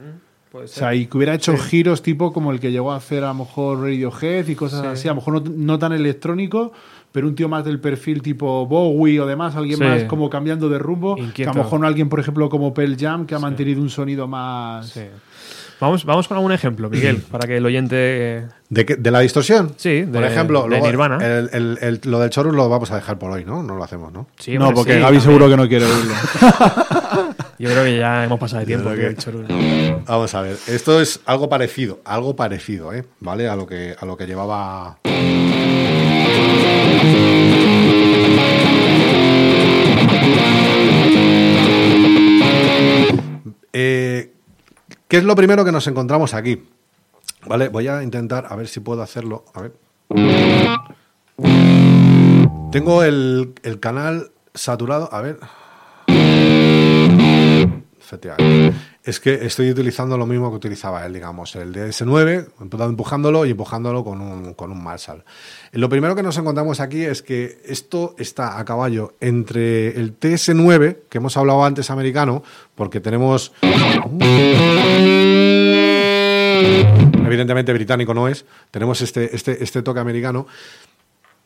Puede 0.51 0.65
O 0.65 0.67
sea, 0.67 0.93
y 0.93 1.07
que 1.07 1.17
hubiera 1.17 1.33
hecho 1.33 1.57
giros 1.57 2.01
tipo 2.03 2.31
como 2.31 2.51
el 2.51 2.59
que 2.59 2.71
llegó 2.71 2.91
a 2.91 2.97
hacer 2.97 3.23
a 3.23 3.29
lo 3.29 3.33
mejor 3.33 3.79
Radiohead 3.81 4.47
y 4.47 4.55
cosas 4.55 4.81
Sí. 4.81 4.87
así, 4.87 5.07
a 5.07 5.11
lo 5.11 5.15
mejor 5.15 5.41
no, 5.43 5.51
no 5.55 5.79
tan 5.79 5.93
electrónico, 5.93 6.71
pero 7.11 7.27
un 7.27 7.33
tío 7.33 7.49
más 7.49 7.65
del 7.65 7.79
perfil 7.79 8.21
tipo 8.21 8.65
Bowie 8.67 9.19
o 9.19 9.25
demás, 9.25 9.55
alguien 9.55 9.79
Sí. 9.79 9.83
más 9.83 10.03
como 10.03 10.29
cambiando 10.29 10.69
de 10.69 10.77
rumbo, 10.77 11.15
que 11.33 11.43
a 11.45 11.53
lo 11.53 11.55
mejor 11.63 11.79
no 11.79 11.87
alguien, 11.87 12.07
por 12.07 12.19
ejemplo, 12.19 12.49
como 12.49 12.71
Pearl 12.73 12.95
Jam, 12.99 13.25
que 13.25 13.33
ha 13.33 13.39
mantenido 13.39 13.81
un 13.81 13.89
sonido 13.89 14.27
más... 14.27 14.99
Vamos, 15.83 16.05
vamos 16.05 16.27
con 16.29 16.37
algún 16.37 16.53
ejemplo, 16.53 16.89
Miguel, 16.89 17.17
para 17.31 17.45
que 17.45 17.57
el 17.57 17.65
oyente. 17.65 17.95
eh, 17.97 18.47
¿De, 18.69 18.85
qué- 18.85 18.95
de 18.95 19.11
la 19.11 19.19
distorsión? 19.19 19.73
Sí, 19.75 20.01
de- 20.03 20.07
Por 20.07 20.23
ejemplo, 20.23 20.63
de 20.63 20.69
luego 20.69 20.85
Nirvana. 20.87 21.17
el- 21.17 21.49
el- 21.51 21.77
el- 21.81 22.01
lo 22.05 22.19
del 22.19 22.29
chorus 22.29 22.55
lo 22.55 22.69
vamos 22.69 22.89
a 22.91 22.95
dejar 22.95 23.19
por 23.19 23.31
hoy, 23.31 23.43
¿no? 23.43 23.61
No 23.63 23.75
lo 23.75 23.83
hacemos, 23.83 24.13
¿no? 24.13 24.27
Sí, 24.39 24.57
no, 24.57 24.67
hombre, 24.67 24.75
porque 24.75 24.93
sí, 24.93 24.99
Gaby 24.99 25.17
también. 25.17 25.21
seguro 25.23 25.49
que 25.49 25.57
no 25.57 25.67
quiere 25.67 25.85
oírlo. 25.85 26.13
Yo 27.59 27.69
creo 27.69 27.83
que 27.83 27.97
ya 27.97 28.23
hemos 28.23 28.39
pasado 28.39 28.61
de 28.61 28.65
tiempo. 28.65 28.89
que- 28.91 29.07
el 29.07 29.17
chorul. 29.17 29.45
Vamos 30.07 30.33
a 30.33 30.41
ver, 30.41 30.57
esto 30.67 30.99
es 31.01 31.19
algo 31.25 31.49
parecido, 31.49 31.99
algo 32.05 32.35
parecido, 32.35 32.93
¿eh? 32.93 33.03
¿Vale? 33.19 33.47
A 33.49 33.55
lo 33.55 33.67
que, 33.67 33.95
a 33.99 34.05
lo 34.05 34.15
que 34.17 34.25
llevaba... 34.25 34.97
Eh, 43.73 44.32
¿Qué 45.13 45.17
es 45.17 45.25
lo 45.25 45.35
primero 45.35 45.63
que 45.63 45.71
nos 45.71 45.85
encontramos 45.85 46.33
aquí? 46.33 46.63
Vale, 47.45 47.69
voy 47.69 47.87
a 47.87 48.01
intentar 48.01 48.47
a 48.49 48.55
ver 48.55 48.67
si 48.67 48.79
puedo 48.79 49.03
hacerlo. 49.03 49.45
A 49.53 49.61
ver. 49.61 49.73
Tengo 52.71 53.03
el, 53.03 53.53
el 53.61 53.79
canal 53.79 54.31
saturado. 54.55 55.13
A 55.13 55.21
ver. 55.21 55.37
Es 59.03 59.19
que 59.19 59.45
estoy 59.45 59.69
utilizando 59.69 60.17
lo 60.17 60.25
mismo 60.25 60.49
que 60.49 60.55
utilizaba 60.55 61.05
él, 61.05 61.11
digamos, 61.11 61.57
el 61.57 61.73
DS9, 61.73 62.47
empujándolo 62.87 63.45
y 63.45 63.51
empujándolo 63.51 64.01
con 64.01 64.21
un, 64.21 64.53
con 64.53 64.71
un 64.71 64.81
Marshall. 64.81 65.25
Lo 65.73 65.89
primero 65.89 66.15
que 66.15 66.23
nos 66.23 66.37
encontramos 66.37 66.79
aquí 66.79 67.01
es 67.01 67.21
que 67.21 67.61
esto 67.65 68.15
está 68.17 68.57
a 68.57 68.63
caballo 68.63 69.15
entre 69.19 69.99
el 69.99 70.17
TS9, 70.17 70.99
que 71.09 71.17
hemos 71.17 71.35
hablado 71.35 71.65
antes 71.65 71.89
americano, 71.89 72.43
porque 72.75 73.01
tenemos... 73.01 73.51
Evidentemente 77.25 77.73
británico 77.73 78.13
no 78.13 78.29
es, 78.29 78.45
tenemos 78.71 79.01
este, 79.01 79.35
este, 79.35 79.61
este 79.61 79.81
toque 79.81 79.99
americano, 79.99 80.47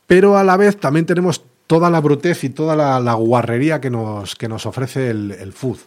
pero 0.05 0.38
a 0.38 0.43
la 0.43 0.57
vez 0.57 0.77
también 0.77 1.07
tenemos 1.07 1.43
toda 1.65 1.89
la 1.89 2.01
brutez 2.01 2.43
y 2.43 2.49
toda 2.49 2.75
la, 2.75 3.13
guarrería 3.13 3.81
que 3.81 3.89
nos, 3.89 4.35
que 4.35 4.47
nos 4.47 4.67
ofrece 4.67 5.09
el, 5.09 5.31
el 5.31 5.53
food. 5.53 5.79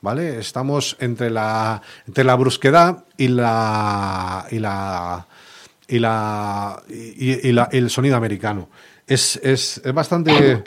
¿Vale? 0.00 0.38
Estamos 0.38 0.96
entre 1.00 1.28
la, 1.30 1.82
entre 2.06 2.22
la 2.24 2.34
brusquedad 2.36 3.04
y 3.16 3.28
la. 3.28 4.46
y 4.50 4.58
la. 4.60 5.26
y 5.88 5.98
la. 5.98 6.82
y, 6.88 7.48
y 7.48 7.52
la- 7.52 7.68
el 7.72 7.90
sonido 7.90 8.16
americano. 8.16 8.68
Es, 9.06 9.40
es, 9.42 9.80
es 9.84 9.92
bastante. 9.92 10.62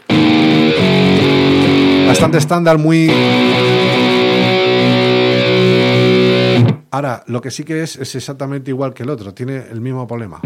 bastante 2.08 2.40
estándar, 2.40 2.78
muy. 2.78 3.10
Ahora, 6.94 7.24
lo 7.28 7.40
que 7.40 7.52
sí 7.52 7.64
que 7.64 7.84
es 7.84 7.96
es 7.96 8.16
exactamente 8.16 8.70
igual 8.72 8.94
que 8.94 9.04
el 9.04 9.10
otro, 9.10 9.34
tiene 9.34 9.64
el 9.72 9.80
mismo 9.80 10.06
problema. 10.06 10.42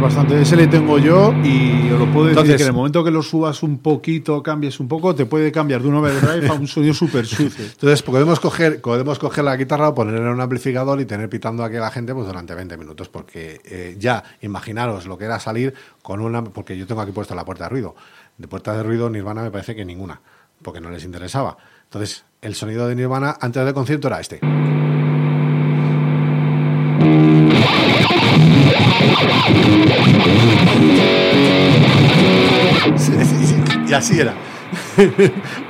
Bastante, 0.00 0.40
ese 0.40 0.56
le 0.56 0.66
tengo 0.66 0.98
yo 0.98 1.32
y 1.44 1.90
os 1.90 1.98
lo 1.98 2.06
puedo 2.06 2.26
decir 2.26 2.38
Entonces- 2.40 2.56
que 2.56 2.62
en 2.62 2.68
el 2.68 2.74
momento 2.74 3.04
que 3.04 3.10
lo 3.10 3.22
subas 3.22 3.62
un 3.62 3.78
poquito, 3.78 4.42
cambies 4.42 4.80
un 4.80 4.88
poco, 4.88 5.14
te 5.14 5.26
puede 5.26 5.52
cambiar 5.52 5.82
de 5.82 5.88
un 5.88 5.94
overdrive 5.96 6.48
a 6.48 6.54
un 6.54 6.66
sonido 6.66 6.94
súper 6.94 7.26
sucio. 7.26 7.64
Entonces 7.66 8.02
podemos 8.02 8.40
coger, 8.40 8.80
podemos 8.80 9.18
coger 9.18 9.44
la 9.44 9.56
guitarra, 9.56 9.94
ponerla 9.94 10.20
en 10.26 10.32
un 10.32 10.40
amplificador 10.40 11.00
y 11.00 11.04
tener 11.04 11.28
pitando 11.28 11.62
aquí 11.62 11.76
a 11.76 11.80
la 11.80 11.90
gente 11.90 12.14
pues, 12.14 12.26
durante 12.26 12.54
20 12.54 12.76
minutos, 12.78 13.08
porque 13.08 13.60
eh, 13.64 13.96
ya 13.98 14.24
imaginaros 14.40 15.06
lo 15.06 15.18
que 15.18 15.26
era 15.26 15.38
salir 15.38 15.74
con 16.02 16.20
una, 16.20 16.42
porque 16.42 16.76
yo 16.78 16.86
tengo 16.86 17.02
aquí 17.02 17.12
puesto 17.12 17.34
la 17.34 17.44
puerta 17.44 17.64
de 17.64 17.70
ruido. 17.70 17.94
De 18.38 18.48
puerta 18.48 18.74
de 18.74 18.82
ruido 18.82 19.10
Nirvana 19.10 19.42
me 19.42 19.50
parece 19.50 19.76
que 19.76 19.84
ninguna, 19.84 20.20
porque 20.62 20.80
no 20.80 20.90
les 20.90 21.04
interesaba. 21.04 21.56
Entonces 21.84 22.24
el 22.40 22.54
sonido 22.54 22.88
de 22.88 22.96
Nirvana 22.96 23.36
antes 23.40 23.64
del 23.64 23.74
concierto 23.74 24.08
era 24.08 24.18
este. 24.18 24.40
y 33.88 33.92
así 33.92 34.20
era. 34.20 34.34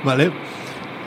¿Vale? 0.03 0.31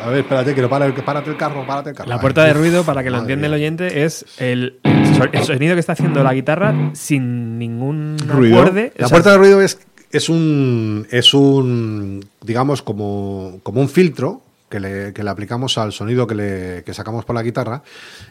A 0.03 0.09
ver, 0.09 0.19
espérate, 0.20 0.55
que 0.55 0.61
no 0.61 0.69
para, 0.69 0.93
párate 0.95 1.31
el 1.31 1.36
carro, 1.36 1.66
párate 1.66 1.91
el 1.91 1.97
carro. 1.97 2.11
La 2.11 2.20
puerta 2.20 2.45
de 2.45 2.53
ruido, 2.53 2.85
para 2.85 3.03
que 3.03 3.11
lo 3.11 3.19
entienda 3.19 3.47
el 3.47 3.55
oyente, 3.55 4.05
es 4.05 4.27
el, 4.39 4.78
el 4.82 5.15
so- 5.16 5.28
el 5.32 5.43
sonido 5.45 5.74
que 5.74 5.81
está 5.81 5.93
haciendo 5.93 6.23
la 6.23 6.35
guitarra 6.35 6.74
sin 6.93 7.59
ningún 7.59 8.16
Ruido. 8.27 8.61
acorde. 8.61 8.93
La 8.97 9.09
puerta 9.09 9.32
de 9.32 9.39
ruido 9.39 9.61
es, 9.62 9.78
es 10.11 10.28
un 10.28 11.07
es 11.11 11.32
un 11.32 12.24
digamos 12.43 12.82
como, 12.82 13.61
como 13.62 13.81
un 13.81 13.89
filtro 13.89 14.43
que 14.69 14.81
le, 14.81 15.31
aplicamos 15.31 15.78
al 15.78 15.93
sonido 15.93 16.27
que 16.27 16.35
le 16.35 16.82
que 16.85 16.95
sacamos 16.95 17.24
por 17.24 17.36
la 17.36 17.43
guitarra 17.43 17.82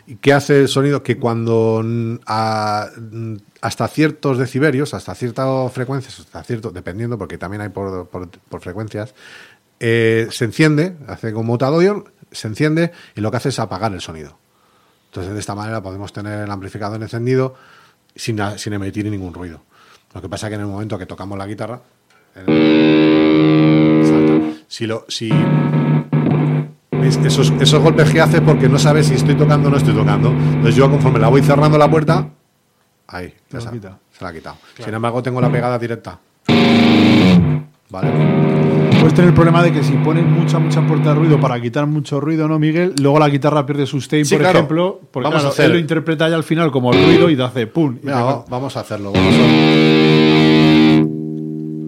y 0.07 0.15
que 0.15 0.33
hace 0.33 0.61
el 0.61 0.67
sonido 0.67 1.01
que 1.03 1.17
cuando 1.17 1.83
hasta 2.25 3.87
ciertos 3.87 4.37
decibelios, 4.37 4.93
hasta 4.93 5.15
ciertas 5.15 5.71
frecuencias, 5.71 6.19
hasta 6.19 6.43
cierto, 6.43 6.71
dependiendo, 6.71 7.17
porque 7.17 7.37
también 7.37 7.61
hay 7.61 7.69
por, 7.69 8.09
frecuencias, 8.59 9.13
eh, 9.79 10.27
se 10.31 10.45
enciende, 10.45 10.97
hace 11.07 11.31
como 11.31 11.45
mutador, 11.45 12.11
se 12.31 12.47
enciende 12.47 12.91
y 13.15 13.21
lo 13.21 13.31
que 13.31 13.37
hace 13.37 13.49
es 13.49 13.59
apagar 13.59 13.93
el 13.93 14.01
sonido. 14.01 14.37
Entonces, 15.05 15.33
de 15.33 15.39
esta 15.39 15.55
manera 15.55 15.81
podemos 15.81 16.11
tener 16.11 16.43
el 16.43 16.51
amplificador 16.51 17.01
encendido 17.01 17.55
sin, 18.15 18.39
emitir 18.39 19.05
ningún 19.09 19.33
ruido. 19.33 19.61
Lo 20.13 20.21
que 20.21 20.29
pasa 20.29 20.47
es 20.47 20.51
que 20.51 20.55
en 20.55 20.61
el 20.61 20.67
momento 20.67 20.97
que 20.97 21.05
tocamos 21.05 21.37
la 21.37 21.45
guitarra, 21.45 21.81
el- 22.35 22.47
lo, 24.87 25.05
si 25.07 25.29
Esos, 27.07 27.51
esos 27.59 27.81
golpes 27.81 28.09
que 28.11 28.21
hace 28.21 28.41
porque 28.41 28.69
no 28.69 28.79
sabe 28.79 29.03
si 29.03 29.15
estoy 29.15 29.35
tocando 29.35 29.67
o 29.67 29.71
no 29.71 29.77
estoy 29.77 29.93
tocando. 29.93 30.29
Entonces 30.29 30.75
yo 30.75 30.89
conforme 30.89 31.19
la 31.19 31.27
voy 31.27 31.41
cerrando 31.41 31.77
la 31.77 31.89
puerta, 31.89 32.29
ahí, 33.07 33.33
ya 33.51 33.59
se, 33.59 33.65
la 34.21 34.29
ha 34.29 34.33
quitado. 34.33 34.57
Sin 34.83 34.93
embargo, 34.93 35.21
tengo 35.21 35.41
la 35.41 35.51
pegada 35.51 35.77
directa. 35.77 36.19
Vale. 37.89 38.09
Puedes 38.99 39.13
tener 39.15 39.29
el 39.29 39.35
problema 39.35 39.61
de 39.61 39.71
que 39.73 39.83
si 39.83 39.91
pones 39.97 40.25
mucha, 40.25 40.57
mucha 40.59 40.81
puerta 40.87 41.09
de 41.09 41.15
ruido 41.15 41.39
para 41.39 41.59
quitar 41.61 41.85
mucho 41.85 42.19
ruido, 42.21 42.47
¿no, 42.47 42.57
Miguel? 42.57 42.93
Luego 43.01 43.19
la 43.19 43.27
guitarra 43.29 43.65
pierde 43.65 43.85
sustain, 43.85 44.25
Sí, 44.25 44.35
por 44.35 44.41
claro. 44.43 44.59
ejemplo. 44.59 45.01
Porque 45.11 45.27
Vamos 45.29 45.43
a 45.45 45.49
hacer- 45.49 45.65
él 45.65 45.73
lo 45.73 45.77
interpreta 45.77 46.29
ya 46.29 46.35
al 46.35 46.43
final 46.43 46.71
como 46.71 46.91
ruido 46.93 47.29
y 47.29 47.35
te 47.35 47.43
hace 47.43 47.67
pum. 47.67 47.97
y 48.01 48.05
te- 48.05 48.11
vamos 48.11 48.77
a 48.77 48.79
hacerlo. 48.79 49.11
Vamos 49.11 49.33
a- 49.35 50.32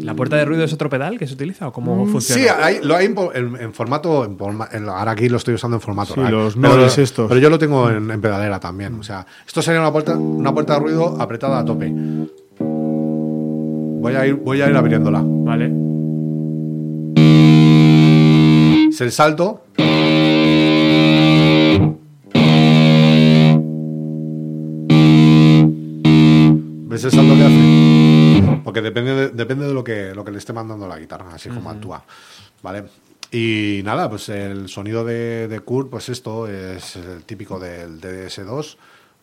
¿La 0.06 0.14
puerta 0.14 0.36
de 0.36 0.45
ruido 0.45 0.64
es 0.64 0.72
otro 0.72 0.90
pedal 0.90 1.18
que 1.18 1.26
se 1.27 1.34
utiliza 1.34 1.68
o 1.68 1.72
cómo 1.73 2.06
funciona? 2.06 2.41
Mm, 2.41 2.45
Sí, 2.45 2.49
hay- 2.61 2.80
lo 2.84 2.95
hay 2.95 3.06
en, 3.07 3.15
po- 3.15 3.34
en- 3.34 3.56
en 3.60 3.73
formato. 3.73 4.23
en 4.23 4.38
forma- 4.38 4.68
en- 4.72 4.88
ahora 4.88 5.11
aquí 5.11 5.27
lo 5.30 5.38
estoy 5.38 5.56
usando 5.56 5.77
en 5.77 5.82
formato. 5.82 6.14
Sí, 6.14 6.22
los 6.30 6.56
pero, 6.56 6.86
estos. 6.86 7.27
pero 7.27 7.40
yo 7.40 7.49
lo 7.49 7.57
tengo 7.57 7.90
en, 7.90 8.11
en 8.11 8.22
pedalera 8.22 8.60
también. 8.60 8.94
O 8.99 9.03
sea, 9.03 9.26
esto 9.48 9.61
sería 9.61 9.80
una 9.82 9.91
puerta, 9.91 10.15
una 10.15 10.53
puerta 10.53 10.73
de 10.76 10.80
ruido 10.80 11.18
apretada 11.19 11.60
a 11.60 11.65
tope. 11.65 11.91
Voy 12.60 14.14
a 14.14 14.27
ir, 14.27 14.36
voy 14.36 14.61
a 14.61 14.69
ir 14.69 14.76
abriéndola. 14.77 15.22
Vale. 15.23 15.72
Es 18.90 19.02
el 19.02 19.11
salto. 19.11 19.64
¿Ves 26.88 27.03
el 27.03 27.11
salto 27.11 27.34
que 27.36 27.44
hace? 27.44 27.85
Porque 28.65 28.81
depende 28.81 29.13
de, 29.13 29.29
depende 29.29 29.67
de 29.67 29.73
lo 29.73 29.83
que, 29.83 30.13
lo 30.13 30.25
que 30.25 30.31
le 30.31 30.39
esté 30.39 30.51
mandando 30.51 30.87
la 30.87 30.99
guitarra, 30.99 31.33
así 31.33 31.49
como 31.49 31.69
actúa. 31.69 32.03
¿Vale? 32.61 32.85
Y 33.31 33.81
nada, 33.83 34.09
pues 34.09 34.27
el 34.29 34.67
sonido 34.69 35.05
de, 35.05 35.47
de 35.47 35.59
Kurt, 35.59 35.89
pues 35.89 36.09
esto 36.09 36.47
es 36.47 36.95
el 36.95 37.23
típico 37.25 37.59
del 37.59 38.01
DDS2, 38.01 38.77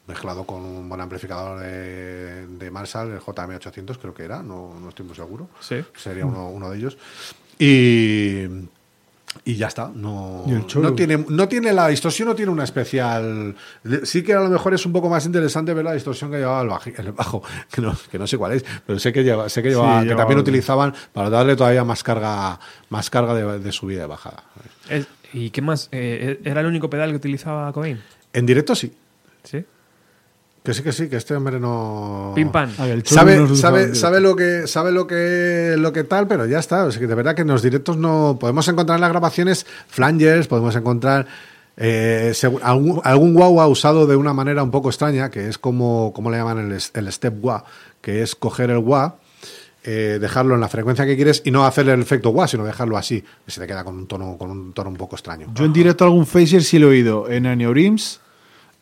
mezclado 0.07 0.45
con 0.45 0.63
un 0.63 0.89
buen 0.89 1.01
amplificador 1.01 1.61
de, 1.61 2.47
de 2.47 2.71
Marshall, 2.71 3.11
el 3.11 3.21
JM800 3.21 3.99
creo 3.99 4.15
que 4.15 4.25
era, 4.25 4.43
no, 4.43 4.79
no 4.81 4.89
estoy 4.91 5.07
muy 5.07 5.17
seguro. 5.17 5.49
Sí. 5.61 5.85
Sería 5.97 6.25
uno, 6.25 6.49
uno 6.49 6.71
de 6.71 6.79
ellos. 6.79 6.97
Y, 7.59 8.47
y 9.45 9.57
ya 9.57 9.69
está. 9.69 9.91
No, 9.95 10.45
no, 10.77 10.95
tiene, 10.95 11.25
no 11.29 11.49
tiene 11.49 11.73
la 11.73 11.89
distorsión, 11.89 12.29
no 12.29 12.35
tiene 12.35 12.51
una 12.53 12.65
especial. 12.65 13.55
Sí 14.05 14.23
que 14.23 14.35
a 14.35 14.41
lo 14.41 14.49
mejor 14.49 14.75
es 14.75 14.85
un 14.87 14.93
poco 14.93 15.09
más 15.09 15.25
interesante 15.27 15.73
ver 15.75 15.85
la 15.85 15.93
distorsión 15.95 16.31
que 16.31 16.39
llevaba 16.39 16.63
el, 16.63 16.69
baji- 16.69 16.95
el 16.99 17.13
bajo, 17.13 17.43
que 17.73 17.81
no, 17.81 17.97
que 18.11 18.19
no 18.19 18.27
sé 18.27 18.37
cuál 18.39 18.53
es, 18.53 18.65
pero 18.87 18.99
sé 18.99 19.13
que 19.13 19.25
lleva, 19.25 19.49
sé 19.49 19.63
que, 19.63 19.71
llevaba, 19.71 20.01
que 20.01 20.07
llevaba 20.07 20.19
también 20.23 20.39
algo. 20.39 20.49
utilizaban 20.49 20.95
para 21.13 21.31
darle 21.31 21.57
todavía 21.57 21.85
más 21.85 22.03
carga, 22.03 22.59
más 22.91 23.11
carga 23.11 23.35
de, 23.35 23.59
de 23.59 23.73
subida 23.73 24.05
y 24.05 24.09
bajada. 24.09 24.45
¿Y 25.33 25.51
qué 25.51 25.63
más? 25.63 25.89
Eh, 25.93 26.41
¿Era 26.45 26.61
el 26.61 26.67
único 26.67 26.91
pedal 26.91 27.11
que 27.11 27.17
utilizaba 27.17 27.73
Cobain? 27.73 28.01
En 28.33 28.45
directo 28.47 28.75
sí. 28.75 28.93
¿Sí? 29.45 29.65
Que 30.63 30.75
sí, 30.75 30.83
que 30.85 30.93
sí, 30.93 31.09
que 31.09 31.17
este 31.17 31.35
hombre 31.35 31.59
no. 31.59 32.33
Pim 32.37 32.53
pam. 32.53 32.71
Sabe, 33.05 33.57
sabe, 33.57 33.95
sabe 33.97 34.21
lo 34.21 34.37
que 34.37 34.69
sabe 34.69 34.93
lo 34.93 35.09
que 35.09 35.75
lo 35.77 35.93
que 35.93 36.05
tal, 36.05 36.29
pero 36.29 36.47
ya 36.47 36.61
está. 36.61 36.85
O 36.85 36.93
sea, 36.93 37.01
que 37.01 37.09
de 37.09 37.15
verdad 37.17 37.35
que 37.35 37.43
en 37.43 37.49
los 37.49 37.63
directos 37.63 37.97
no 37.97 38.37
podemos 38.39 38.69
encontrar 38.69 38.99
en 38.99 39.01
las 39.01 39.11
grabaciones 39.11 39.67
flangers, 39.89 40.47
podemos 40.47 40.77
encontrar 40.77 41.27
eh, 41.77 42.33
algún, 42.63 43.01
algún 43.03 43.37
wah 43.37 43.49
wah 43.49 43.67
usado 43.67 44.07
de 44.07 44.17
una 44.17 44.33
manera 44.33 44.63
un 44.63 44.71
poco 44.71 44.89
extraña, 44.89 45.31
que 45.31 45.49
es 45.49 45.59
como, 45.59 46.13
como 46.15 46.31
le 46.31 46.37
llaman 46.37 46.71
el, 46.71 47.13
step 47.13 47.35
wah, 47.43 47.65
que 48.01 48.23
es 48.23 48.37
coger 48.37 48.71
el 48.71 48.79
wah, 48.79 49.17
eh, 49.85 50.19
dejarlo 50.21 50.55
en 50.55 50.61
la 50.61 50.69
frecuencia 50.69 51.07
que 51.07 51.17
quieres 51.17 51.43
y 51.45 51.51
no 51.51 51.65
hacer 51.65 51.89
el 51.89 52.01
efecto 52.01 52.31
wah, 52.31 52.47
sino 52.47 52.65
dejarlo 52.65 52.97
así, 52.97 53.25
que 53.45 53.51
se 53.51 53.61
te 53.61 53.67
queda 53.67 53.85
con 53.85 53.97
un 53.97 54.07
tono, 54.07 54.37
con 54.37 54.51
un 54.51 54.73
tono 54.73 54.91
un 54.91 54.97
poco 54.97 55.17
extraño. 55.17 55.49
Yo 55.55 55.65
en 55.65 55.73
directo 55.73 56.05
algún 56.05 56.27
Phaser 56.27 56.63
sí 56.63 56.79
lo 56.79 56.89
he 56.89 56.91
oído. 56.91 57.29
En 57.29 57.47
Aneurims, 57.47 58.21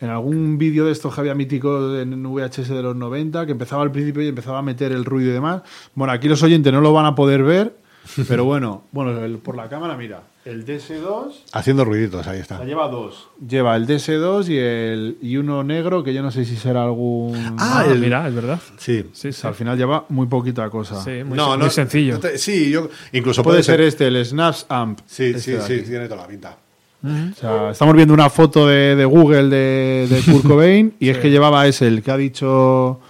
en 0.00 0.08
algún 0.10 0.56
vídeo 0.58 0.86
de 0.86 0.92
estos 0.92 1.14
que 1.14 1.20
había 1.20 1.34
mítico 1.34 1.96
en 1.98 2.22
VHS 2.22 2.68
de 2.68 2.82
los 2.82 2.96
90, 2.96 3.44
que 3.46 3.52
empezaba 3.52 3.82
al 3.82 3.92
principio 3.92 4.22
y 4.22 4.28
empezaba 4.28 4.58
a 4.58 4.62
meter 4.62 4.92
el 4.92 5.04
ruido 5.04 5.30
y 5.30 5.34
demás. 5.34 5.62
Bueno, 5.94 6.12
aquí 6.12 6.28
los 6.28 6.42
oyentes 6.42 6.72
no 6.72 6.80
lo 6.80 6.92
van 6.92 7.06
a 7.06 7.14
poder 7.14 7.42
ver, 7.42 7.74
pero 8.28 8.44
bueno, 8.44 8.84
bueno 8.92 9.22
el- 9.24 9.38
por 9.38 9.56
la 9.56 9.68
cámara, 9.68 9.96
mira, 9.96 10.22
el 10.46 10.64
DS2 10.64 11.32
Haciendo 11.52 11.84
ruiditos, 11.84 12.26
ahí 12.26 12.38
está. 12.40 12.64
lleva 12.64 12.88
dos. 12.88 13.28
Lleva 13.46 13.76
el 13.76 13.86
DS2 13.86 14.48
y, 14.48 14.56
el, 14.56 15.18
y 15.20 15.36
uno 15.36 15.62
negro, 15.62 16.02
que 16.02 16.14
yo 16.14 16.22
no 16.22 16.30
sé 16.30 16.46
si 16.46 16.56
será 16.56 16.82
algún... 16.84 17.36
Ah, 17.58 17.80
Ah, 17.80 17.84
el- 17.86 17.98
mira, 18.00 18.26
es 18.26 18.34
verdad. 18.34 18.58
Sí. 18.78 19.04
Sí, 19.12 19.28
al 19.42 19.54
final 19.54 19.76
lleva 19.76 20.06
muy 20.08 20.26
poquita 20.28 20.70
cosa. 20.70 20.98
Sí, 21.04 21.22
muy, 21.24 21.36
no, 21.36 21.48
sen- 21.48 21.58
no, 21.58 21.58
muy 21.58 21.70
sencillo. 21.70 22.14
no 22.14 22.20
te- 22.20 22.38
sí, 22.38 22.70
yo 22.70 22.88
incluso 23.12 23.42
Puede 23.42 23.62
ser 23.62 23.82
este, 23.82 24.06
el 24.08 24.24
Snaps 24.24 24.64
Amp. 24.70 25.00
Sí, 25.04 25.24
Este 25.24 25.40
sí, 25.40 25.52
sí, 25.66 25.74
aquí. 25.80 25.82
tiene 25.90 26.08
toda 26.08 26.22
la 26.22 26.26
pinta. 26.28 26.56
O 27.02 27.34
sea, 27.34 27.70
estamos 27.70 27.94
viendo 27.94 28.12
una 28.12 28.28
foto 28.28 28.66
de, 28.66 28.94
de 28.96 29.04
Google 29.04 29.44
de, 29.48 30.06
de 30.08 30.20
Kurt 30.32 30.46
Cobain 30.46 30.94
y 30.98 31.08
es 31.08 31.18
que 31.18 31.30
llevaba 31.30 31.66
ese, 31.66 31.86
el 31.86 32.02
que 32.02 32.10
ha 32.10 32.16
dicho 32.16 33.00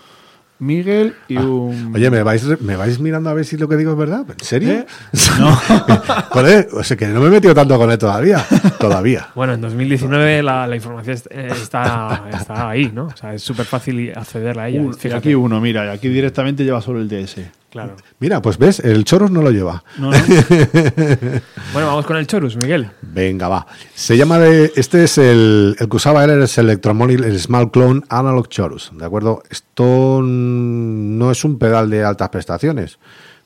Miguel 0.61 1.15
y 1.27 1.39
un... 1.39 1.93
Oye, 1.95 2.11
¿me 2.11 2.23
vais, 2.23 2.61
¿me 2.61 2.77
vais 2.77 3.01
mirando 3.01 3.31
a 3.31 3.35
ver 3.35 3.45
si 3.47 3.57
lo 3.57 3.67
que 3.69 3.77
digo 3.77 3.93
es 3.93 3.97
verdad? 3.99 4.27
¿En 4.29 4.45
serio? 4.45 4.71
¿Eh? 4.73 4.87
No. 5.41 5.51
Joder, 6.31 6.69
o 6.73 6.85
sea 6.85 6.97
que 6.97 7.07
no 7.09 7.21
me 7.21 7.29
he 7.29 7.31
metido 7.31 7.55
tanto 7.55 7.77
con 7.79 7.91
él 7.91 7.99
todavía. 7.99 8.45
Todavía. 8.79 9.29
Bueno, 9.35 9.55
en 9.55 9.61
2019 9.63 10.43
la, 10.43 10.67
la 10.67 10.77
información 10.77 11.17
eh, 11.31 11.49
está, 11.51 12.25
está 12.33 12.69
ahí, 12.69 12.93
¿no? 12.95 13.07
O 13.07 13.17
sea, 13.17 13.35
es 13.35 13.43
súper 13.43 13.65
fácil 13.67 14.13
acceder 14.15 14.59
a 14.59 14.69
ella. 14.69 14.83
Y 14.83 14.93
Fíjate. 14.93 15.17
aquí 15.17 15.35
uno, 15.35 15.61
mira, 15.61 15.91
aquí 15.91 16.09
directamente 16.09 16.63
lleva 16.63 16.81
solo 16.83 17.01
el 17.01 17.09
DS. 17.09 17.39
Claro. 17.71 17.97
Mira, 18.19 18.43
pues 18.43 18.59
ves, 18.59 18.81
el 18.81 19.05
Choros 19.05 19.31
no 19.31 19.43
lo 19.43 19.51
lleva. 19.51 19.85
No, 19.97 20.11
no. 20.11 20.19
Bueno, 21.73 21.87
vamos 21.87 22.05
con 22.05 22.17
el 22.17 22.27
Chorus, 22.27 22.57
Miguel. 22.57 22.91
Venga, 23.03 23.47
va. 23.49 23.67
Se 23.95 24.17
llama 24.17 24.39
de. 24.39 24.73
Este 24.75 25.05
es 25.05 25.19
el, 25.19 25.77
el 25.79 25.89
que 25.89 25.97
usaba 25.97 26.25
él, 26.25 26.43
es 26.43 26.59
el 26.59 26.67
Electromonic, 26.67 27.21
el 27.21 27.39
Small 27.39 27.71
Clone 27.71 28.03
Analog 28.09 28.49
Chorus. 28.49 28.91
¿De 28.93 29.05
acuerdo? 29.05 29.43
Esto 29.51 30.21
no 30.23 31.31
es 31.31 31.45
un 31.45 31.59
pedal 31.59 31.89
de 31.91 32.03
altas 32.05 32.29
prestaciones. 32.31 32.99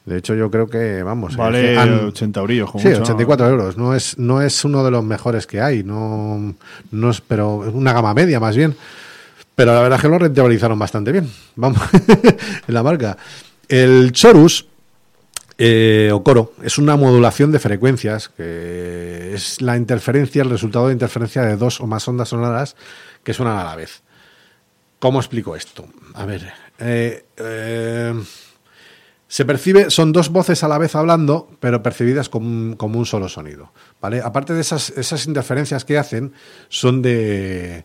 De 0.07 0.19
hecho, 0.19 0.35
yo 0.35 0.51
creo 0.51 0.69
que, 0.69 1.03
vamos. 1.03 1.37
Vale 1.37 1.77
han- 1.79 2.07
80 2.07 2.41
eurillos. 2.41 2.71
como 2.71 2.83
Sí, 2.83 2.89
mucho. 2.89 3.03
84 3.03 3.49
euros. 3.49 3.77
No 3.77 3.95
es, 3.95 4.19
no 4.19 4.41
es 4.43 4.65
uno 4.65 4.85
de 4.85 4.91
los 4.91 5.05
mejores 5.05 5.47
que 5.47 5.61
hay. 5.61 5.83
No, 5.83 6.55
no 6.91 7.11
es, 7.11 7.21
pero 7.21 7.67
es 7.67 7.75
una 7.75 7.93
gama 7.93 8.13
media 8.15 8.41
más 8.41 8.57
bien. 8.57 8.75
Pero 9.55 9.73
la 9.73 9.81
verdad 9.83 9.97
es 9.99 10.03
que 10.03 10.09
lo 10.09 10.19
rentabilizaron 10.19 10.79
bastante 10.79 11.13
bien. 11.13 11.31
Vamos, 11.57 11.79
en 12.67 12.75
la 12.75 12.83
marca. 12.83 13.17
El 13.69 14.13
Chorus 14.13 14.67
eh, 15.57 16.11
o 16.13 16.25
coro 16.25 16.53
es 16.63 16.79
una 16.79 16.97
modulación 16.97 17.53
de 17.53 17.61
frecuencias 17.61 18.29
que 18.29 19.35
es 19.35 19.63
la 19.63 19.77
interferencia, 19.77 20.43
el 20.43 20.51
resultado 20.51 20.89
de 20.89 20.95
interferencia 20.95 21.43
de 21.43 21.57
dos 21.57 21.81
o 21.81 21.87
más 21.87 22.07
ondas 22.09 22.29
sonoras 22.29 22.75
que 23.23 23.35
suenan 23.35 23.59
a 23.59 23.65
la 23.65 23.77
vez. 23.77 24.03
¿Cómo 24.99 25.21
explico 25.21 25.55
esto? 25.55 25.87
A 26.15 26.25
ver, 26.25 26.53
eh, 26.79 27.27
eh, 27.37 28.15
se 29.29 29.45
percibe, 29.45 29.91
son 29.91 30.13
dos 30.13 30.31
voces 30.31 30.65
a 30.65 30.69
la 30.69 30.79
vez 30.79 30.97
hablando, 30.97 31.49
pero 31.61 31.83
percibidas 31.83 32.29
como 32.29 32.49
un, 32.49 33.07
solo 33.07 33.29
sonido. 33.29 33.73
¿vale? 34.01 34.23
Aparte 34.25 34.55
de 34.55 34.61
esas, 34.61 34.91
esas 34.91 35.27
interferencias 35.27 35.85
que 35.85 35.99
hacen, 35.99 36.33
son 36.69 37.01
de 37.01 37.85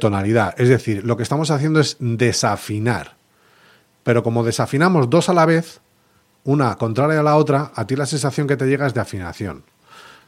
tonalidad. 0.00 0.54
Es 0.56 0.68
decir, 0.68 1.04
lo 1.04 1.16
que 1.16 1.24
estamos 1.24 1.50
haciendo 1.50 1.80
es 1.80 1.96
desafinar. 1.98 3.23
Pero 4.04 4.22
como 4.22 4.44
desafinamos 4.44 5.10
dos 5.10 5.28
a 5.28 5.34
la 5.34 5.46
vez, 5.46 5.80
una 6.44 6.76
contraria 6.76 7.20
a 7.20 7.22
la 7.22 7.36
otra, 7.36 7.72
a 7.74 7.86
ti 7.86 7.96
la 7.96 8.06
sensación 8.06 8.46
que 8.46 8.56
te 8.56 8.66
llega 8.66 8.86
es 8.86 8.94
de 8.94 9.00
afinación. 9.00 9.64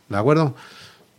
¿De 0.08 0.16
acuerdo? 0.16 0.54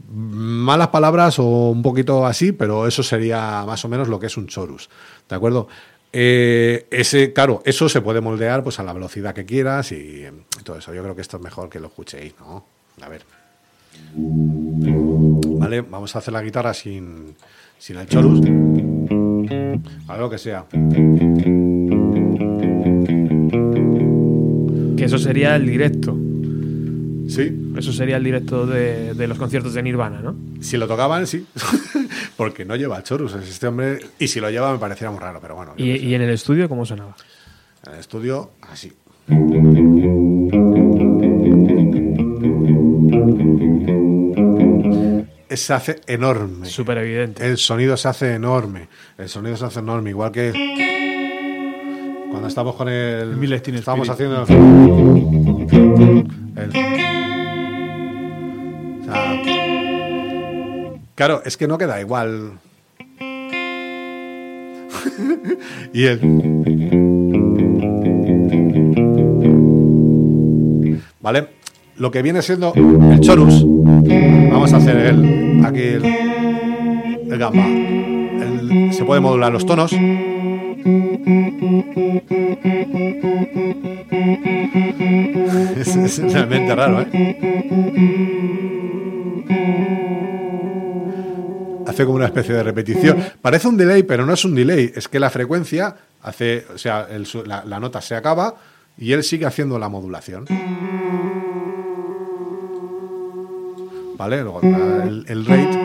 Malas 0.09 0.89
palabras 0.89 1.39
o 1.39 1.69
un 1.69 1.81
poquito 1.81 2.25
así, 2.25 2.51
pero 2.51 2.87
eso 2.87 3.03
sería 3.03 3.63
más 3.65 3.85
o 3.85 3.87
menos 3.87 4.07
lo 4.07 4.19
que 4.19 4.27
es 4.27 4.37
un 4.37 4.47
chorus. 4.47 4.89
¿De 5.29 5.35
acuerdo? 5.35 5.67
Eh, 6.11 6.87
ese, 6.89 7.33
claro, 7.33 7.61
eso 7.65 7.89
se 7.89 8.01
puede 8.01 8.21
moldear 8.21 8.63
pues 8.63 8.79
a 8.79 8.83
la 8.83 8.93
velocidad 8.93 9.33
que 9.35 9.45
quieras 9.45 9.91
y, 9.91 10.25
y 10.25 10.63
todo 10.63 10.77
eso. 10.77 10.93
Yo 10.93 11.03
creo 11.03 11.15
que 11.15 11.21
esto 11.21 11.37
es 11.37 11.43
mejor 11.43 11.69
que 11.69 11.79
lo 11.79 11.87
escuchéis, 11.87 12.33
¿no? 12.39 12.65
A 13.01 13.09
ver. 13.09 13.23
Vale, 14.15 15.81
vamos 15.81 16.15
a 16.15 16.19
hacer 16.19 16.33
la 16.33 16.41
guitarra 16.41 16.73
sin, 16.73 17.35
sin 17.77 17.97
el 17.97 18.07
chorus. 18.07 18.41
A 20.07 20.17
lo 20.17 20.29
que 20.29 20.37
sea. 20.37 20.65
Eso 25.07 25.17
sería 25.17 25.55
el 25.55 25.65
directo. 25.65 26.15
Sí, 27.29 27.51
Eso 27.77 27.91
sería 27.91 28.15
el 28.17 28.23
directo 28.23 28.65
de, 28.65 29.13
de 29.13 29.27
los 29.27 29.37
conciertos 29.37 29.73
de 29.73 29.83
Nirvana, 29.83 30.21
¿no? 30.21 30.35
si 30.61 30.77
lo 30.77 30.87
tocaban, 30.87 31.27
sí. 31.27 31.45
Porque 32.37 32.63
no 32.63 32.75
lleva 32.75 33.03
chorus 33.03 33.33
es 33.35 33.49
este 33.49 33.67
hombre. 33.67 33.99
Y 34.17 34.27
si 34.29 34.39
lo 34.39 34.49
lleva 34.49 34.71
me 34.71 34.79
pareciera 34.79 35.11
muy 35.11 35.19
raro, 35.19 35.39
pero 35.41 35.55
bueno. 35.55 35.73
Y, 35.75 35.91
y 35.97 36.15
en 36.15 36.21
el 36.21 36.29
estudio, 36.29 36.69
¿cómo 36.69 36.85
sonaba? 36.85 37.15
En 37.85 37.93
el 37.93 37.99
estudio, 37.99 38.51
así. 38.61 38.93
Se 45.49 45.73
hace 45.73 46.01
enorme. 46.05 46.67
Súper 46.67 46.99
evidente. 46.99 47.45
El 47.47 47.57
sonido 47.57 47.97
se 47.97 48.07
hace 48.07 48.33
enorme. 48.35 48.89
El 49.17 49.27
sonido 49.27 49.57
se 49.57 49.65
hace 49.65 49.79
enorme. 49.79 50.11
Igual 50.11 50.31
que 50.31 50.51
cuando 52.37 52.49
estamos 52.49 52.75
con 52.75 52.87
el. 52.87 53.35
Miles 53.35 53.63
Teen 53.63 53.77
Estamos 53.77 54.07
haciendo. 54.07 54.45
el- 54.45 54.53
o 59.01 59.05
sea, 59.05 59.41
claro, 61.15 61.41
es 61.45 61.57
que 61.57 61.67
no 61.67 61.79
queda 61.79 61.99
igual. 61.99 62.51
y 65.93 66.03
el. 66.05 66.19
¿Vale? 71.19 71.47
Lo 71.97 72.11
que 72.11 72.21
viene 72.21 72.43
siendo 72.43 72.71
el 72.75 73.19
chorus. 73.21 73.63
Vamos 73.65 74.73
a 74.73 74.77
hacer 74.77 74.95
el. 74.95 75.65
Aquí 75.65 75.79
el. 75.81 76.05
El 77.31 77.39
gamba. 77.39 77.65
El- 77.65 78.93
se 78.93 79.03
puede 79.05 79.21
modular 79.21 79.51
los 79.51 79.65
tonos. 79.65 79.91
Es, 85.77 86.21
realmente 86.31 86.73
raro, 86.75 87.01
¿eh? 87.01 87.07
Hace 91.85 92.05
como 92.05 92.15
una 92.15 92.27
especie 92.27 92.55
de 92.55 92.63
repetición. 92.63 93.17
Parece 93.41 93.67
un 93.67 93.75
delay, 93.75 94.03
pero 94.03 94.25
no 94.25 94.31
es 94.33 94.45
un 94.45 94.55
delay. 94.55 94.93
Es 94.95 95.09
que 95.09 95.19
la 95.19 95.29
frecuencia 95.29 95.93
hace. 96.21 96.65
O 96.73 96.77
sea, 96.77 97.05
la, 97.45 97.79
nota 97.81 97.99
se 97.99 98.15
acaba 98.15 98.55
y 98.97 99.11
él 99.11 99.25
sigue 99.25 99.45
haciendo 99.45 99.77
la 99.77 99.89
modulación. 99.89 100.45
¿Vale? 104.17 104.41
Luego 104.41 104.61
el, 104.61 105.25
el 105.27 105.45
rate, 105.45 105.79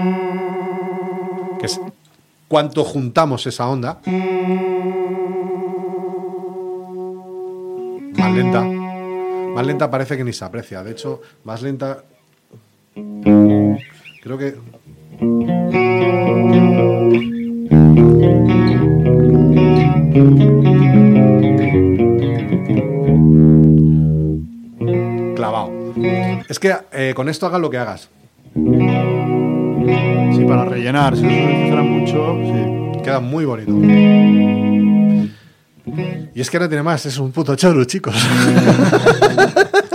que 1.58 1.66
es 1.66 1.80
cuánto 2.52 2.84
juntamos 2.84 3.46
esa 3.46 3.66
onda. 3.66 4.02
Más 8.18 8.32
lenta. 8.34 8.60
Más 9.54 9.66
lenta 9.66 9.90
parece 9.90 10.18
que 10.18 10.24
ni 10.24 10.34
se 10.34 10.44
aprecia. 10.44 10.82
De 10.84 10.90
hecho, 10.90 11.22
más 11.44 11.62
lenta. 11.62 12.04
Creo 12.94 14.36
que. 14.36 14.54
Clavado. 25.36 25.72
Es 26.50 26.58
que 26.58 26.76
eh, 26.92 27.14
con 27.16 27.30
esto 27.30 27.46
hagas 27.46 27.62
lo 27.62 27.70
que 27.70 27.78
hagas. 27.78 28.10
Sí, 30.34 30.44
para 30.44 30.64
rellenar. 30.64 31.16
Si 31.16 31.22
no 31.22 31.84
mucho, 31.84 32.38
sí. 32.44 33.00
Queda 33.02 33.20
muy 33.20 33.44
bonito. 33.44 33.72
Y 36.34 36.40
es 36.40 36.50
que 36.50 36.58
no 36.58 36.68
tiene 36.68 36.82
más, 36.82 37.04
es 37.06 37.18
un 37.18 37.32
puto 37.32 37.54
choro, 37.56 37.84
chicos. 37.84 38.14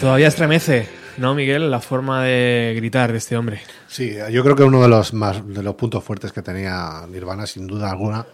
Todavía 0.00 0.28
estremece, 0.28 0.88
¿no, 1.16 1.34
Miguel? 1.34 1.70
La 1.70 1.80
forma 1.80 2.22
de 2.22 2.72
gritar 2.76 3.10
de 3.10 3.18
este 3.18 3.36
hombre. 3.36 3.60
Sí, 3.88 4.16
yo 4.30 4.44
creo 4.44 4.54
que 4.54 4.62
uno 4.62 4.80
de 4.80 4.88
los 4.88 5.12
más 5.12 5.46
de 5.46 5.62
los 5.62 5.74
puntos 5.74 6.04
fuertes 6.04 6.32
que 6.32 6.40
tenía 6.40 7.04
Nirvana, 7.08 7.46
sin 7.46 7.66
duda 7.66 7.90
alguna, 7.90 8.24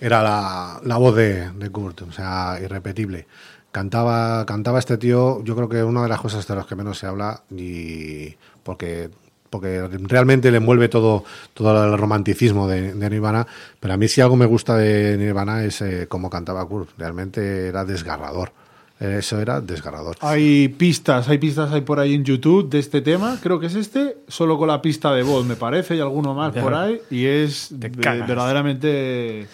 era 0.00 0.22
la, 0.22 0.80
la 0.84 0.96
voz 0.96 1.16
de, 1.16 1.50
de 1.50 1.70
Kurt, 1.70 2.02
o 2.02 2.12
sea, 2.12 2.58
irrepetible. 2.62 3.26
Cantaba, 3.72 4.46
cantaba 4.46 4.78
este 4.78 4.96
tío, 4.96 5.42
yo 5.42 5.56
creo 5.56 5.68
que 5.68 5.82
una 5.82 6.02
de 6.02 6.08
las 6.08 6.20
cosas 6.20 6.46
de 6.46 6.54
las 6.54 6.66
que 6.66 6.76
menos 6.76 6.98
se 6.98 7.06
habla, 7.06 7.42
y 7.50 8.36
porque 8.62 9.10
porque 9.50 9.88
realmente 9.88 10.50
le 10.50 10.58
envuelve 10.58 10.88
todo, 10.88 11.24
todo 11.54 11.84
el 11.84 11.98
romanticismo 11.98 12.68
de, 12.68 12.92
Nirvana, 12.92 13.46
pero 13.80 13.94
a 13.94 13.96
mí 13.96 14.06
si 14.06 14.20
algo 14.20 14.36
me 14.36 14.46
gusta 14.46 14.76
de 14.76 15.16
Nirvana 15.16 15.64
es 15.64 15.80
eh, 15.80 16.06
cómo 16.06 16.28
cantaba 16.30 16.66
Kurt, 16.66 16.90
realmente 16.98 17.68
era 17.68 17.84
desgarrador. 17.84 18.52
Eso 19.00 19.40
era 19.40 19.60
desgarrador. 19.60 20.16
Hay 20.20 20.68
pistas, 20.68 21.28
hay 21.28 21.38
pistas 21.38 21.70
hay 21.72 21.82
por 21.82 22.00
ahí 22.00 22.14
en 22.14 22.24
YouTube 22.24 22.68
de 22.68 22.80
este 22.80 23.00
tema, 23.00 23.38
creo 23.42 23.60
que 23.60 23.66
es 23.66 23.76
este, 23.76 24.16
solo 24.26 24.58
con 24.58 24.66
la 24.68 24.82
pista 24.82 25.12
de 25.12 25.22
voz, 25.22 25.46
me 25.46 25.54
parece, 25.54 25.94
y 25.96 26.00
alguno 26.00 26.34
más 26.34 26.52
Ya. 26.54 26.62
por 26.62 26.74
ahí, 26.74 27.00
y 27.10 27.26
es 27.26 27.68
de- 27.70 27.90
verdaderamente 27.90 29.46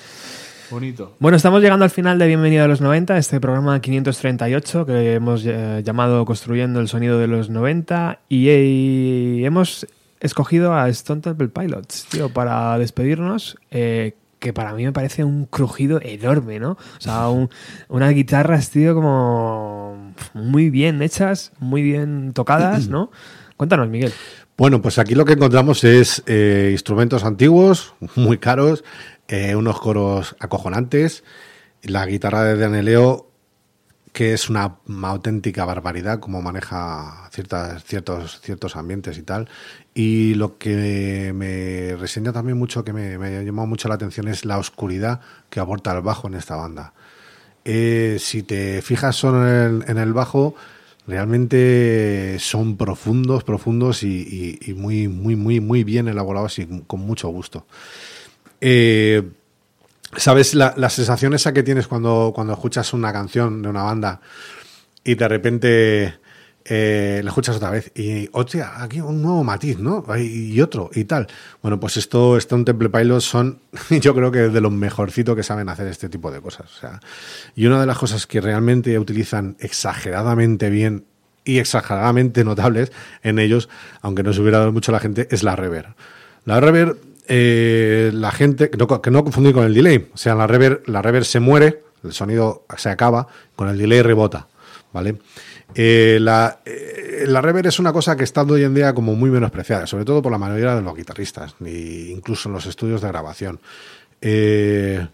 bonito. 0.71 1.15
Bueno, 1.19 1.37
estamos 1.37 1.61
llegando 1.63 1.85
al 1.85 1.91
final 1.91 2.19
de 2.19 2.27
Bienvenido 2.27 2.65
a 2.65 2.69
los 2.69 2.81
90, 2.81 3.19
este 3.19 3.39
programa 3.39 3.81
538 3.81 4.87
que 4.87 5.13
hemos 5.15 5.45
eh, 5.45 5.83
llamado 5.85 6.25
Construyendo 6.25 6.81
el 6.81 6.89
Sonido 6.89 7.19
de 7.19 7.27
los 7.27 7.51
90 7.51 8.21
y, 8.29 8.49
eh, 8.49 9.45
hemos 9.45 9.87
escogido 10.21 10.73
a 10.73 10.89
Stone 10.89 11.21
Temple 11.21 11.49
Pilots, 11.49 12.07
tío, 12.11 12.31
para 12.31 12.79
despedirnos, 12.79 13.59
eh, 13.71 14.15
que 14.45 14.53
para 14.53 14.75
mí 14.75 14.85
me 14.85 14.93
parece 14.93 15.25
un 15.25 15.47
crujido 15.47 16.01
enorme, 16.03 16.61
¿no? 16.61 16.73
O 16.73 17.01
sea, 17.01 17.29
un- 17.31 17.49
unas 17.89 18.13
guitarras, 18.13 18.69
tío, 18.69 18.95
como 18.95 20.13
muy 20.35 20.69
bien 20.69 21.01
hechas, 21.01 21.53
muy 21.61 21.81
bien 21.83 22.33
tocadas, 22.35 22.89
¿no? 22.89 23.11
Cuéntanos, 23.57 23.89
Miguel. 23.89 24.13
Bueno, 24.59 24.83
pues 24.83 24.99
aquí 24.99 25.15
lo 25.15 25.25
que 25.25 25.33
encontramos 25.33 25.83
es 25.83 26.23
eh, 26.27 26.69
instrumentos 26.73 27.25
antiguos, 27.25 27.95
muy 28.17 28.37
caros, 28.37 28.85
eh, 29.29 29.57
unos 29.57 29.81
coros 29.81 30.37
acojonantes, 30.39 31.25
la 31.83 32.05
guitarra 32.05 32.45
de 32.45 32.57
Daneleo, 32.59 33.31
que 34.15 34.33
es 34.33 34.49
una, 34.49 34.77
auténtica 35.03 35.65
barbaridad 35.65 36.21
como 36.21 36.41
maneja 36.41 37.29
ciertas, 37.33 37.83
ciertos, 37.83 38.41
ciertos 38.41 38.77
ambientes 38.77 39.19
y 39.19 39.23
tal. 39.23 39.49
Y 39.93 40.35
lo 40.35 40.57
que 40.57 41.33
me 41.35 41.97
reseña 41.97 42.33
también 42.33 42.57
mucho, 42.57 42.85
que 42.85 42.93
me, 42.93 43.19
me 43.19 43.39
ha 43.39 43.43
llamado 43.43 43.67
mucho 43.67 43.89
la 43.89 43.97
atención, 43.97 44.29
es 44.29 44.45
la 44.45 44.59
oscuridad 44.59 45.21
que 45.51 45.59
aporta 45.59 45.93
el 45.93 46.01
bajo 46.03 46.29
en 46.29 46.35
esta 46.35 46.55
banda. 46.55 46.95
Eh, 47.65 48.19
si 48.21 48.45
te 48.45 48.83
fijas 48.83 49.17
solo 49.17 49.49
en 49.49 49.99
el, 49.99 50.13
bajo, 50.13 50.55
realmente 51.09 52.37
son 52.39 52.77
profundos, 52.77 53.43
profundos 53.43 54.05
y 54.05 54.75
muy, 54.77 55.09
muy, 55.09 55.35
muy, 55.35 55.59
muy 55.59 55.83
bien 55.83 56.07
elaborados 56.07 56.61
y 56.61 56.85
con 56.87 57.01
mucho 57.01 57.31
gusto. 57.31 57.67
Eh, 58.61 59.25
¿Sabes 60.17 60.55
la, 60.55 60.75
la 60.77 60.91
sensación 60.91 61.35
esa 61.35 61.53
que 61.53 61.63
tienes 61.63 61.87
cuando, 61.87 62.33
cuando 62.35 62.53
escuchas 62.53 62.93
una 62.93 63.13
canción 63.13 63.63
de 63.63 63.69
una 63.69 63.83
banda 63.83 64.21
y 65.05 65.15
de 65.15 65.29
repente 65.29 66.15
eh, 66.67 67.21
la 67.23 67.29
escuchas 67.29 67.57
otra 67.57 67.69
vez 67.69 67.93
y, 67.95 68.27
hostia, 68.33 68.83
aquí 68.83 68.99
un 69.01 69.21
nuevo 69.21 69.45
matiz, 69.45 69.79
¿no? 69.79 70.05
Y, 70.17 70.59
otro, 70.63 70.91
y 70.95 71.05
tal. 71.05 71.27
Bueno, 71.61 71.79
pues 71.79 71.99
esto, 71.99 72.39
Stone 72.39 72.65
Temple 72.65 72.89
Pilots 72.89 73.25
son, 73.25 73.61
yo 73.91 74.15
creo 74.15 74.33
que 74.33 74.49
de 74.49 74.61
los 74.63 74.73
mejorcitos 74.73 75.37
que 75.37 75.43
saben 75.43 75.69
hacer 75.69 75.87
este 75.89 76.09
tipo 76.09 76.31
de 76.31 76.41
cosas. 76.41 76.71
Y 77.55 77.67
una 77.67 77.81
de 77.81 77.87
las 77.87 77.99
cosas 77.99 78.27
que 78.27 78.41
realmente 78.41 78.99
utilizan 78.99 79.57
exageradamente 79.61 80.71
bien 80.71 81.05
y 81.45 81.59
exageradamente 81.59 82.45
notables 82.45 82.91
en 83.23 83.39
ellos, 83.39 83.69
aunque 84.01 84.23
no 84.23 84.33
se 84.33 84.41
hubiera 84.41 84.61
dado 84.61 84.73
mucho 84.73 84.91
a 84.91 84.95
la 84.95 85.01
gente, 85.01 85.29
es 85.31 85.43
la 85.43 85.57
reverb. 85.57 85.95
La 86.47 86.61
reverb, 86.61 86.97
eh, 87.27 88.11
la 88.13 88.31
gente, 88.31 88.71
que 88.71 88.77
no, 89.11 89.25
confundir 89.25 89.53
con 89.53 89.65
el 89.65 89.75
delay, 89.75 90.09
o 90.13 90.17
sea, 90.17 90.35
la 90.35 90.47
reverb, 90.47 90.83
la 90.87 91.25
se 91.25 91.41
muere, 91.41 91.83
el 92.03 92.13
sonido 92.13 92.65
se 92.77 92.91
acaba, 92.91 93.29
con 93.57 93.69
el 93.69 93.79
delay 93.79 94.03
rebota, 94.03 94.47
¿vale? 94.93 95.17
Eh, 95.75 96.19
la, 96.21 96.61
eh, 96.65 97.25
la 97.27 97.41
es 97.65 97.79
una 97.79 97.93
cosa 97.93 98.17
que 98.17 98.25
está 98.25 98.43
hoy 98.43 98.63
en 98.63 98.75
día 98.75 98.95
como 98.95 99.15
muy 99.15 99.31
menospreciada, 99.31 99.87
sobre 99.87 100.05
todo 100.05 100.23
por 100.23 100.31
la 100.31 100.39
mayoría 100.39 100.75
de 100.75 100.83
los 100.83 100.95
guitarristas, 100.95 101.55
incluso 101.61 102.49
en 102.49 102.55
los 102.55 102.67
estudios 102.67 103.01
de 103.01 103.09
grabación. 103.09 103.61
Eh, 104.21 105.07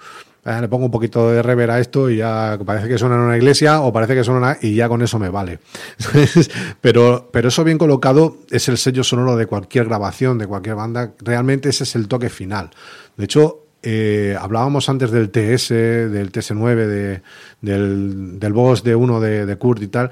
le 0.45 0.69
pongo 0.69 0.87
un 0.87 0.91
poquito 0.91 1.31
de 1.31 1.43
reverb 1.43 1.71
a 1.71 1.81
esto 1.81 2.09
y 2.09 2.17
ya 2.17 2.59
parece 2.65 2.89
que 2.89 2.99
suena 2.99 3.17
en 3.17 3.23
una 3.23 3.37
iglesia 3.37 3.83
o 3.83 3.93
parece 3.93 4.15
que 4.15 4.25
suena 4.25 4.57
y 4.61 4.75
ya 4.75 4.89
con 4.89 5.03
eso 5.03 5.19
me 5.19 5.29
vale. 5.29 5.61
pero, 6.81 7.29
pero 7.33 7.49
eso 7.49 7.63
bien 7.63 7.79
colocado 7.79 8.39
es 8.51 8.69
el 8.69 8.79
sello 8.79 9.05
sonoro 9.05 9.37
de 9.37 9.47
cualquier 9.47 9.87
grabación, 9.87 10.39
de 10.39 10.47
cualquier 10.47 10.77
banda. 10.77 11.13
Realmente 11.19 11.69
ese 11.69 11.85
es 11.85 11.95
el 11.95 12.09
toque 12.09 12.31
final. 12.31 12.71
De 13.17 13.25
hecho, 13.25 13.67
eh, 13.83 14.37
hablábamos 14.39 14.89
antes 14.89 15.11
del 15.11 15.31
TS, 15.31 15.71
del 15.71 16.33
TS9, 16.33 16.75
de, 16.87 17.23
del, 17.61 18.39
del 18.39 18.53
Boss 18.53 18.83
de 18.83 18.95
uno 18.95 19.21
de, 19.21 19.45
de 19.45 19.57
Kurt 19.57 19.83
y 19.83 19.89
tal. 19.89 20.11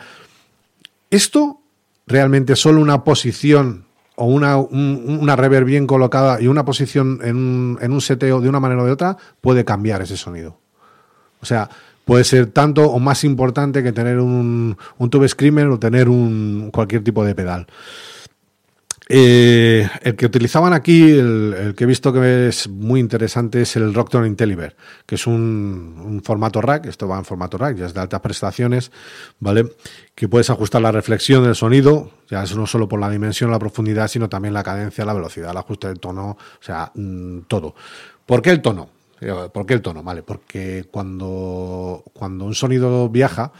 Esto 1.10 1.60
realmente 2.06 2.54
solo 2.54 2.80
una 2.80 3.02
posición 3.04 3.87
o 4.18 4.26
una, 4.26 4.56
un- 4.56 5.18
una 5.22 5.36
reverb 5.36 5.64
bien 5.66 5.86
colocada 5.86 6.40
y 6.40 6.46
una 6.48 6.64
posición 6.64 7.20
en 7.22 7.36
un, 7.36 7.78
en 7.80 7.92
un 7.92 8.00
seteo 8.00 8.40
de 8.40 8.48
una 8.48 8.60
manera 8.60 8.82
o 8.82 8.86
de 8.86 8.92
otra 8.92 9.16
puede 9.40 9.64
cambiar 9.64 10.02
ese 10.02 10.16
sonido. 10.16 10.58
O 11.40 11.46
sea, 11.46 11.68
puede 12.04 12.24
ser 12.24 12.46
tanto 12.46 12.84
o 12.90 12.98
más 12.98 13.22
importante 13.24 13.82
que 13.82 13.92
tener 13.92 14.18
un, 14.18 14.76
un 14.98 15.10
tube 15.10 15.28
screamer 15.28 15.68
o 15.68 15.78
tener 15.78 16.08
un, 16.08 16.70
cualquier 16.72 17.04
tipo 17.04 17.24
de 17.24 17.34
pedal. 17.34 17.66
Eh, 19.10 19.88
el 20.02 20.16
que 20.16 20.26
utilizaban 20.26 20.74
aquí, 20.74 21.10
el, 21.12 21.74
que 21.74 21.84
he 21.84 21.86
visto 21.86 22.12
que 22.12 22.48
es 22.48 22.68
muy 22.68 23.00
interesante, 23.00 23.62
es 23.62 23.74
el 23.76 23.94
Rockton 23.94 24.26
Intelliver, 24.26 24.76
que 25.06 25.14
es 25.14 25.26
un, 25.26 26.02
un 26.04 26.22
formato 26.22 26.60
rack, 26.60 26.86
esto 26.86 27.08
va 27.08 27.16
en 27.16 27.24
formato 27.24 27.56
rack, 27.56 27.76
ya 27.76 27.86
es 27.86 27.94
de 27.94 28.00
altas 28.00 28.20
prestaciones, 28.20 28.92
¿vale? 29.40 29.72
Que 30.14 30.28
puedes 30.28 30.50
ajustar 30.50 30.82
la 30.82 30.92
reflexión 30.92 31.42
del 31.42 31.54
sonido, 31.54 32.10
ya 32.28 32.42
es 32.42 32.54
no 32.54 32.66
solo 32.66 32.86
por 32.86 33.00
la 33.00 33.08
dimensión, 33.08 33.50
la 33.50 33.58
profundidad, 33.58 34.08
sino 34.08 34.28
también 34.28 34.52
la 34.52 34.62
cadencia, 34.62 35.06
la 35.06 35.14
velocidad, 35.14 35.52
el 35.52 35.56
ajuste 35.56 35.88
del 35.88 36.00
tono, 36.00 36.30
o 36.32 36.62
sea, 36.62 36.92
mm, 36.94 37.40
todo. 37.48 37.74
¿Por 38.26 38.42
qué 38.42 38.50
el 38.50 38.60
tono? 38.60 38.90
Eh, 39.22 39.32
¿Por 39.52 39.64
qué 39.64 39.72
el 39.72 39.80
tono? 39.80 40.02
Vale, 40.02 40.22
porque 40.22 40.86
cuando, 40.90 42.04
cuando 42.12 42.44
un 42.44 42.54
sonido 42.54 43.08
viaja, 43.08 43.52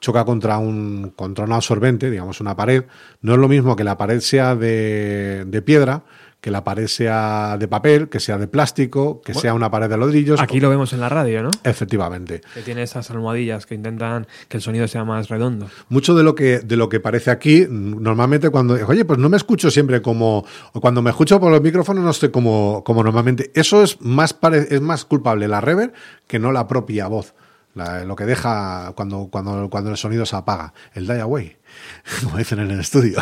choca 0.00 0.24
contra 0.24 0.58
un, 0.58 1.12
contra 1.16 1.44
un 1.44 1.52
absorbente, 1.52 2.10
digamos 2.10 2.40
una 2.40 2.56
pared, 2.56 2.84
no 3.22 3.32
es 3.34 3.38
lo 3.38 3.48
mismo 3.48 3.74
que 3.76 3.84
la 3.84 3.96
pared 3.96 4.20
sea 4.20 4.54
de, 4.54 5.44
de 5.46 5.62
piedra, 5.62 6.04
que 6.40 6.52
la 6.52 6.62
pared 6.62 6.86
sea 6.86 7.56
de 7.58 7.66
papel, 7.66 8.08
que 8.08 8.20
sea 8.20 8.38
de 8.38 8.46
plástico, 8.46 9.20
que 9.22 9.34
sea 9.34 9.54
una 9.54 9.72
pared 9.72 9.88
de 9.88 9.98
ladrillos. 9.98 10.40
Aquí 10.40 10.60
lo 10.60 10.70
vemos 10.70 10.92
en 10.92 11.00
la 11.00 11.08
radio, 11.08 11.42
¿no? 11.42 11.50
Efectivamente. 11.64 12.42
Que 12.54 12.62
tiene 12.62 12.84
esas 12.84 13.10
almohadillas 13.10 13.66
que 13.66 13.74
intentan 13.74 14.28
que 14.46 14.58
el 14.58 14.62
sonido 14.62 14.86
sea 14.86 15.04
más 15.04 15.28
redondo. 15.28 15.68
Mucho 15.88 16.14
de 16.14 16.22
lo 16.22 16.36
que 16.36 16.60
de 16.60 16.76
lo 16.76 16.88
que 16.88 17.00
parece 17.00 17.32
aquí, 17.32 17.66
normalmente 17.68 18.50
cuando, 18.50 18.74
oye, 18.86 19.04
pues 19.04 19.18
no 19.18 19.28
me 19.28 19.36
escucho 19.36 19.68
siempre 19.68 20.00
como, 20.00 20.44
o 20.72 20.80
cuando 20.80 21.02
me 21.02 21.10
escucho 21.10 21.40
por 21.40 21.50
los 21.50 21.60
micrófonos 21.60 22.04
no 22.04 22.10
estoy 22.10 22.28
como, 22.30 22.84
como 22.84 23.02
normalmente. 23.02 23.50
Eso 23.56 23.82
es 23.82 24.00
más, 24.00 24.32
pare- 24.32 24.68
es 24.70 24.80
más 24.80 25.04
culpable 25.04 25.48
la 25.48 25.60
reverb 25.60 25.92
que 26.28 26.38
no 26.38 26.52
la 26.52 26.68
propia 26.68 27.08
voz. 27.08 27.34
La- 27.78 28.04
lo 28.04 28.14
que 28.16 28.24
deja 28.26 28.92
cuando, 28.94 29.28
cuando, 29.30 29.70
cuando 29.70 29.90
el 29.90 29.96
sonido 29.96 30.26
se 30.26 30.36
apaga, 30.36 30.74
el 30.94 31.06
die 31.06 31.20
away, 31.20 31.56
como 32.24 32.36
dicen 32.36 32.58
en 32.58 32.70
el 32.72 32.80
estudio. 32.80 33.18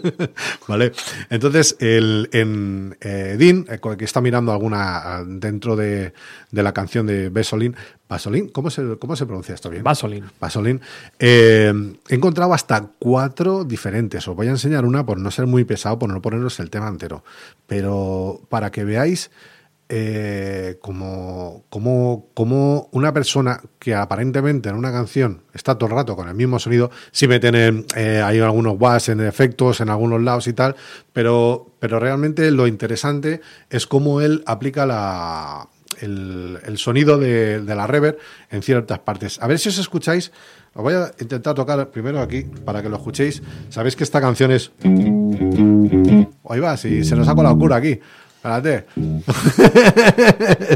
¿Vale? 0.68 0.92
Entonces, 1.30 1.76
el, 1.80 2.28
en 2.32 2.96
eh, 3.00 3.36
Dean, 3.38 3.66
eh, 3.68 3.78
que 3.96 4.04
está 4.04 4.20
mirando 4.20 4.52
alguna 4.52 4.96
ah, 4.98 5.24
dentro 5.26 5.76
de, 5.76 6.12
de 6.50 6.62
la 6.62 6.72
canción 6.72 7.06
de 7.06 7.28
Besolin, 7.30 7.76
Basolin, 8.08 8.48
¿cómo 8.48 8.68
se, 8.70 8.98
¿cómo 8.98 9.16
se 9.16 9.24
pronuncia 9.26 9.54
esto 9.54 9.70
bien? 9.70 9.82
Basolin. 9.82 10.24
Basolin. 10.38 10.80
Eh, 11.18 11.72
he 12.08 12.14
encontrado 12.14 12.52
hasta 12.52 12.88
cuatro 12.98 13.64
diferentes. 13.64 14.28
Os 14.28 14.36
voy 14.36 14.48
a 14.48 14.50
enseñar 14.50 14.84
una 14.84 15.06
por 15.06 15.18
no 15.18 15.30
ser 15.30 15.46
muy 15.46 15.64
pesado, 15.64 15.98
por 15.98 16.10
no 16.10 16.20
poneros 16.20 16.60
el 16.60 16.70
tema 16.70 16.88
entero. 16.88 17.24
Pero 17.66 18.40
para 18.50 18.70
que 18.70 18.84
veáis 18.84 19.30
eh, 19.88 20.78
como, 20.80 21.64
como, 21.68 22.26
como 22.34 22.88
una 22.92 23.12
persona 23.12 23.60
que 23.78 23.94
aparentemente 23.94 24.68
en 24.68 24.76
una 24.76 24.90
canción 24.90 25.42
está 25.52 25.76
todo 25.76 25.90
el 25.90 25.96
rato 25.96 26.16
con 26.16 26.28
el 26.28 26.34
mismo 26.34 26.58
sonido, 26.58 26.90
sí 27.12 27.28
meten 27.28 27.84
eh, 27.94 28.22
hay 28.24 28.40
algunos 28.40 28.76
watts 28.78 29.10
en 29.10 29.20
efectos 29.20 29.80
en 29.80 29.90
algunos 29.90 30.22
lados 30.22 30.46
y 30.46 30.52
tal, 30.52 30.74
pero, 31.12 31.70
pero 31.78 32.00
realmente 32.00 32.50
lo 32.50 32.66
interesante 32.66 33.40
es 33.68 33.86
cómo 33.86 34.20
él 34.20 34.42
aplica 34.46 34.86
la, 34.86 35.68
el, 36.00 36.58
el 36.64 36.78
sonido 36.78 37.18
de, 37.18 37.60
de 37.60 37.74
la 37.74 37.86
reverb 37.86 38.18
en 38.50 38.62
ciertas 38.62 38.98
partes. 39.00 39.40
A 39.42 39.46
ver 39.46 39.58
si 39.58 39.68
os 39.68 39.78
escucháis. 39.78 40.32
Os 40.76 40.82
voy 40.82 40.94
a 40.94 41.12
intentar 41.20 41.54
tocar 41.54 41.88
primero 41.90 42.20
aquí 42.20 42.42
para 42.42 42.82
que 42.82 42.88
lo 42.88 42.96
escuchéis. 42.96 43.40
Sabéis 43.68 43.94
que 43.94 44.02
esta 44.02 44.20
canción 44.20 44.50
es. 44.50 44.72
Ahí 46.48 46.58
va, 46.58 46.76
si 46.76 47.04
se 47.04 47.14
nos 47.14 47.28
ha 47.28 47.34
colado 47.36 47.56
cura 47.56 47.76
aquí. 47.76 48.00
Espérate. 48.44 48.84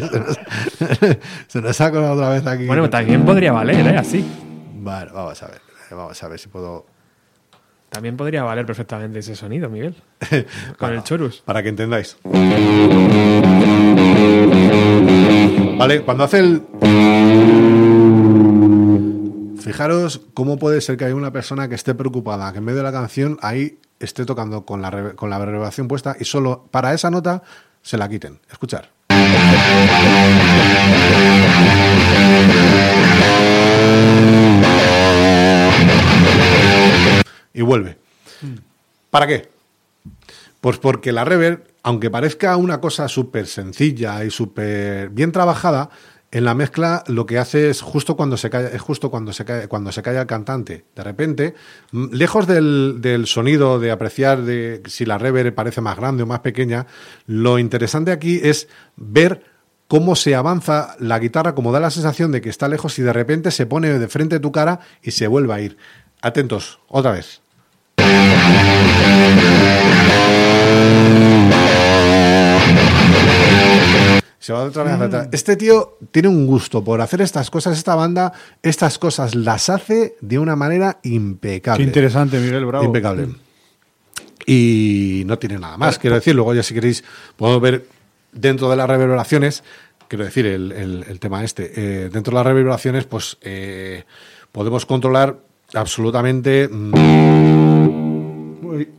se, 0.00 0.18
nos, 0.18 0.38
se 1.48 1.60
nos 1.60 1.80
ha 1.82 1.90
colado 1.90 2.14
otra 2.14 2.30
vez 2.30 2.46
aquí. 2.46 2.66
Bueno, 2.66 2.88
también 2.88 3.26
podría 3.26 3.52
valer, 3.52 3.86
¿eh? 3.86 3.98
Así. 3.98 4.24
Vale, 4.76 5.10
vamos 5.12 5.42
a 5.42 5.48
ver. 5.48 5.60
Vamos 5.90 6.22
a 6.22 6.28
ver 6.28 6.38
si 6.38 6.48
puedo. 6.48 6.86
También 7.90 8.16
podría 8.16 8.42
valer 8.42 8.64
perfectamente 8.64 9.18
ese 9.18 9.36
sonido, 9.36 9.68
Miguel. 9.68 9.94
Con 10.78 10.94
el 10.94 11.02
chorus. 11.02 11.42
Para 11.44 11.62
que 11.62 11.68
entendáis. 11.68 12.16
Vale, 15.78 16.00
cuando 16.02 16.24
hace 16.24 16.38
el... 16.38 17.87
Fijaros 19.60 20.20
cómo 20.34 20.58
puede 20.58 20.80
ser 20.80 20.96
que 20.96 21.04
haya 21.04 21.14
una 21.14 21.32
persona 21.32 21.68
que 21.68 21.74
esté 21.74 21.94
preocupada, 21.94 22.52
que 22.52 22.58
en 22.58 22.64
medio 22.64 22.78
de 22.78 22.84
la 22.84 22.92
canción 22.92 23.38
ahí 23.42 23.78
esté 24.00 24.24
tocando 24.24 24.64
con 24.64 24.82
la, 24.82 25.12
con 25.14 25.30
la 25.30 25.38
reverberación 25.38 25.88
puesta 25.88 26.16
y 26.18 26.24
solo 26.24 26.68
para 26.70 26.94
esa 26.94 27.10
nota 27.10 27.42
se 27.82 27.98
la 27.98 28.08
quiten. 28.08 28.38
Escuchar. 28.50 28.90
Y 37.52 37.62
vuelve. 37.62 37.98
¿Para 39.10 39.26
qué? 39.26 39.48
Pues 40.60 40.78
porque 40.78 41.12
la 41.12 41.24
reverb, 41.24 41.64
aunque 41.82 42.10
parezca 42.10 42.56
una 42.56 42.80
cosa 42.80 43.08
súper 43.08 43.46
sencilla 43.46 44.24
y 44.24 44.30
súper 44.30 45.08
bien 45.10 45.32
trabajada, 45.32 45.90
en 46.30 46.44
la 46.44 46.54
mezcla 46.54 47.04
lo 47.06 47.24
que 47.26 47.38
hace 47.38 47.70
es 47.70 47.80
justo 47.80 48.16
cuando 48.16 48.36
se 48.36 48.50
calla, 48.50 48.68
es 48.68 48.80
justo 48.82 49.10
cuando 49.10 49.32
se 49.32 49.44
calla, 49.44 49.66
cuando 49.68 49.92
se 49.92 50.02
calla 50.02 50.20
el 50.20 50.26
cantante. 50.26 50.84
De 50.94 51.02
repente, 51.02 51.54
lejos 51.92 52.46
del, 52.46 52.98
del 53.00 53.26
sonido, 53.26 53.78
de 53.78 53.90
apreciar 53.90 54.42
de 54.42 54.82
si 54.86 55.06
la 55.06 55.18
reverb 55.18 55.54
parece 55.54 55.80
más 55.80 55.96
grande 55.96 56.22
o 56.22 56.26
más 56.26 56.40
pequeña, 56.40 56.86
lo 57.26 57.58
interesante 57.58 58.12
aquí 58.12 58.40
es 58.42 58.68
ver 58.96 59.42
cómo 59.88 60.16
se 60.16 60.34
avanza 60.34 60.96
la 61.00 61.18
guitarra, 61.18 61.54
como 61.54 61.72
da 61.72 61.80
la 61.80 61.90
sensación 61.90 62.30
de 62.30 62.42
que 62.42 62.50
está 62.50 62.68
lejos 62.68 62.98
y 62.98 63.02
de 63.02 63.12
repente 63.12 63.50
se 63.50 63.66
pone 63.66 63.98
de 63.98 64.08
frente 64.08 64.36
a 64.36 64.40
tu 64.40 64.52
cara 64.52 64.80
y 65.02 65.12
se 65.12 65.26
vuelve 65.26 65.54
a 65.54 65.60
ir. 65.60 65.78
Atentos, 66.20 66.78
otra 66.88 67.12
vez. 67.12 67.40
Se 74.48 74.54
va 74.54 74.64
otra 74.64 74.82
vez 74.82 74.94
hacia 74.94 75.04
atrás. 75.08 75.28
Este 75.30 75.56
tío 75.58 75.98
tiene 76.10 76.28
un 76.28 76.46
gusto 76.46 76.82
por 76.82 77.02
hacer 77.02 77.20
estas 77.20 77.50
cosas. 77.50 77.76
Esta 77.76 77.94
banda, 77.94 78.32
estas 78.62 78.98
cosas 78.98 79.34
las 79.34 79.68
hace 79.68 80.16
de 80.22 80.38
una 80.38 80.56
manera 80.56 81.00
impecable. 81.02 81.84
Qué 81.84 81.86
interesante, 81.86 82.40
Miguel, 82.40 82.64
bravo. 82.64 82.82
Impecable. 82.82 83.28
Y 84.46 85.24
no 85.26 85.38
tiene 85.38 85.58
nada 85.58 85.76
más. 85.76 85.98
Quiero 85.98 86.16
decir, 86.16 86.34
luego 86.34 86.54
ya 86.54 86.62
si 86.62 86.72
queréis, 86.72 87.04
podemos 87.36 87.60
ver 87.60 87.86
dentro 88.32 88.70
de 88.70 88.76
las 88.76 88.88
reverberaciones, 88.88 89.64
quiero 90.08 90.24
decir, 90.24 90.46
el, 90.46 90.72
el- 90.72 91.04
el 91.06 91.20
tema 91.20 91.44
este, 91.44 91.70
eh, 91.76 92.08
dentro 92.08 92.30
de 92.30 92.36
las 92.36 92.46
reverberaciones, 92.46 93.04
pues 93.04 93.36
eh, 93.42 94.04
podemos 94.50 94.86
controlar 94.86 95.36
absolutamente... 95.74 96.68
mm, 96.72 97.77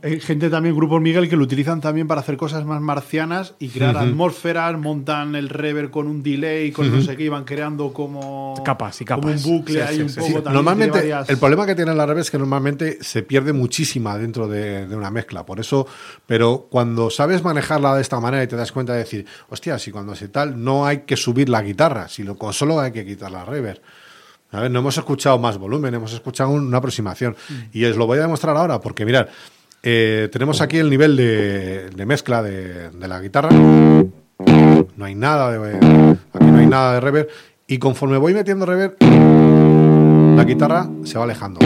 Hay 0.02 0.20
gente 0.20 0.50
también, 0.50 0.74
grupos 0.76 1.00
Miguel, 1.00 1.28
que 1.28 1.36
lo 1.36 1.44
utilizan 1.44 1.80
también 1.80 2.06
para 2.08 2.20
hacer 2.20 2.36
cosas 2.36 2.64
más 2.64 2.80
marcianas 2.80 3.54
y 3.58 3.68
crear 3.68 3.96
atmósferas, 3.96 4.76
montan 4.78 5.34
el 5.34 5.48
reverb 5.48 5.90
con 5.90 6.06
un 6.06 6.22
delay, 6.22 6.72
con 6.72 6.90
no 6.90 7.00
sé 7.02 7.16
qué, 7.16 7.24
y 7.24 7.28
van 7.28 7.44
creando 7.44 7.92
como 7.92 8.54
Capas 8.64 9.00
y 9.00 9.04
como 9.04 9.22
capas. 9.22 9.44
un 9.44 9.58
bucle 9.58 9.74
Sí, 9.74 9.80
ahí 9.80 9.96
sí, 9.96 10.02
un 10.02 10.08
sí, 10.08 10.14
poco. 10.16 10.26
sí. 10.26 10.32
también 10.34 10.54
Normalmente, 10.54 10.98
varias- 10.98 11.28
el 11.30 11.38
problema 11.38 11.66
que 11.66 11.74
tiene 11.74 11.94
la 11.94 12.06
reverb 12.06 12.20
es 12.22 12.30
que 12.30 12.38
normalmente 12.38 12.98
se 13.02 13.22
pierde 13.22 13.52
muchísima 13.52 14.16
dentro 14.18 14.48
de, 14.48 14.86
de 14.86 14.96
una 14.96 15.10
mezcla. 15.10 15.44
Por 15.46 15.60
eso, 15.60 15.86
pero 16.26 16.66
cuando 16.70 17.10
sabes 17.10 17.42
manejarla 17.44 17.94
de 17.94 18.02
esta 18.02 18.18
manera 18.20 18.42
y 18.42 18.46
te 18.46 18.56
das 18.56 18.72
cuenta 18.72 18.92
de 18.92 19.00
decir, 19.00 19.26
hostia, 19.48 19.78
si 19.78 19.90
cuando 19.90 20.14
se 20.14 20.28
tal, 20.28 20.62
no 20.62 20.86
hay 20.86 20.98
que 21.00 21.16
subir 21.16 21.48
la 21.48 21.62
guitarra, 21.62 22.08
sino 22.08 22.36
con 22.36 22.52
solo 22.52 22.80
hay 22.80 22.92
que 22.92 23.04
quitar 23.04 23.30
la 23.30 23.44
reverb. 23.44 23.80
A 24.52 24.58
ver, 24.62 24.70
no 24.72 24.80
hemos 24.80 24.98
escuchado 24.98 25.38
más 25.38 25.58
volumen, 25.58 25.94
hemos 25.94 26.12
escuchado 26.12 26.50
una 26.50 26.78
aproximación. 26.78 27.36
Y 27.72 27.84
os 27.84 27.96
lo 27.96 28.06
voy 28.08 28.18
a 28.18 28.22
demostrar 28.22 28.56
ahora, 28.56 28.80
porque 28.80 29.04
mirad, 29.04 29.28
eh, 29.82 30.28
tenemos 30.30 30.60
aquí 30.60 30.78
el 30.78 30.90
nivel 30.90 31.16
de, 31.16 32.04
mezcla 32.06 32.42
de, 32.42 32.90
la 32.98 33.20
guitarra. 33.20 33.48
No 33.50 35.04
hay 35.04 35.14
nada 35.14 35.52
de. 35.52 36.18
Aquí 36.32 36.46
no 36.46 36.58
hay 36.58 36.66
nada 36.66 36.94
de 36.94 37.00
reverb. 37.00 37.28
Y 37.66 37.78
conforme 37.78 38.18
voy 38.18 38.34
metiendo 38.34 38.66
reverb, 38.66 38.96
la 39.00 40.44
guitarra 40.44 40.88
se 41.04 41.18
va 41.18 41.24
alejando. 41.24 41.60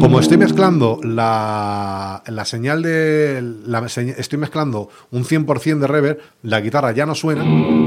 Como 0.00 0.20
estoy 0.20 0.36
mezclando 0.36 1.00
la, 1.02 2.22
la 2.26 2.44
señal 2.44 2.82
de. 2.82 3.40
La, 3.66 3.84
estoy 3.86 4.38
mezclando 4.38 4.90
un 5.10 5.24
100% 5.24 5.78
de 5.78 5.86
reverb, 5.86 6.18
la 6.42 6.60
guitarra 6.60 6.92
ya 6.92 7.06
no 7.06 7.14
suena. 7.14 7.81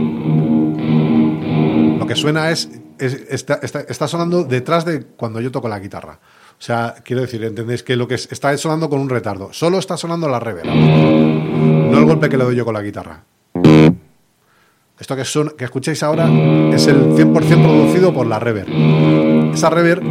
Suena 2.15 2.49
es. 2.51 2.69
es- 2.99 3.25
está, 3.29 3.59
está- 3.61 3.81
está 3.81 4.07
sonando 4.07 4.43
detrás 4.43 4.85
de 4.85 5.03
cuando 5.05 5.39
yo 5.41 5.51
toco 5.51 5.67
la 5.67 5.79
guitarra. 5.79 6.19
O 6.57 6.61
sea, 6.61 6.95
quiero 7.03 7.21
decir, 7.21 7.43
entendéis 7.43 7.83
que 7.83 7.95
lo 7.95 8.07
que 8.07 8.15
es- 8.15 8.31
está 8.31 8.57
sonando 8.57 8.89
con 8.89 8.99
un 9.01 9.09
retardo. 9.09 9.51
Solo 9.51 9.77
está 9.77 9.97
sonando 9.97 10.27
la 10.29 10.39
reverb. 10.39 10.67
No 10.73 11.97
el 11.97 12.05
golpe 12.05 12.29
que 12.29 12.37
le 12.37 12.43
doy 12.45 12.55
yo 12.55 12.63
con 12.65 12.73
la 12.73 12.81
guitarra. 12.81 13.23
Esto 14.97 15.15
que, 15.17 15.25
son, 15.25 15.51
que 15.57 15.65
escucháis 15.65 16.01
ahora 16.03 16.29
es 16.73 16.87
el 16.87 17.15
100% 17.17 17.33
producido 17.61 18.13
por 18.13 18.25
la 18.27 18.39
reverb. 18.39 18.69
Esa 19.53 19.69
reverb 19.69 20.01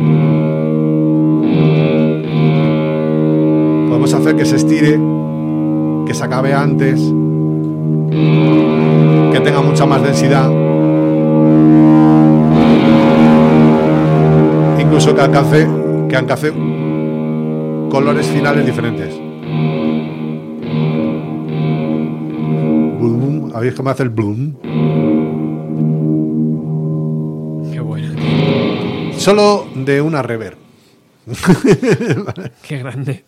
podemos 3.89 4.13
hacer 4.13 4.37
que 4.37 4.45
se 4.45 4.57
estire, 4.57 4.99
que 6.07 6.13
se 6.15 6.23
acabe 6.25 6.53
antes, 6.53 7.01
que 9.33 9.41
tenga 9.41 9.63
mucha 9.63 9.87
más 9.87 10.03
densidad, 10.03 10.51
incluso 14.79 15.15
que 15.15 15.21
alcance, 15.21 15.69
que 16.09 16.17
alcance 16.17 16.53
colores 17.91 18.27
finales 18.27 18.65
diferentes. 18.65 19.15
Boom, 23.01 23.53
¿Habéis 23.55 23.75
cómo 23.75 23.91
hace 23.91 24.05
el 24.05 24.11
boom? 24.11 24.57
Qué 27.73 27.81
bueno. 27.81 28.15
Solo 29.17 29.67
de 29.75 30.01
una 30.01 30.23
reverb. 30.23 30.59
Qué 32.63 32.79
grande. 32.79 33.25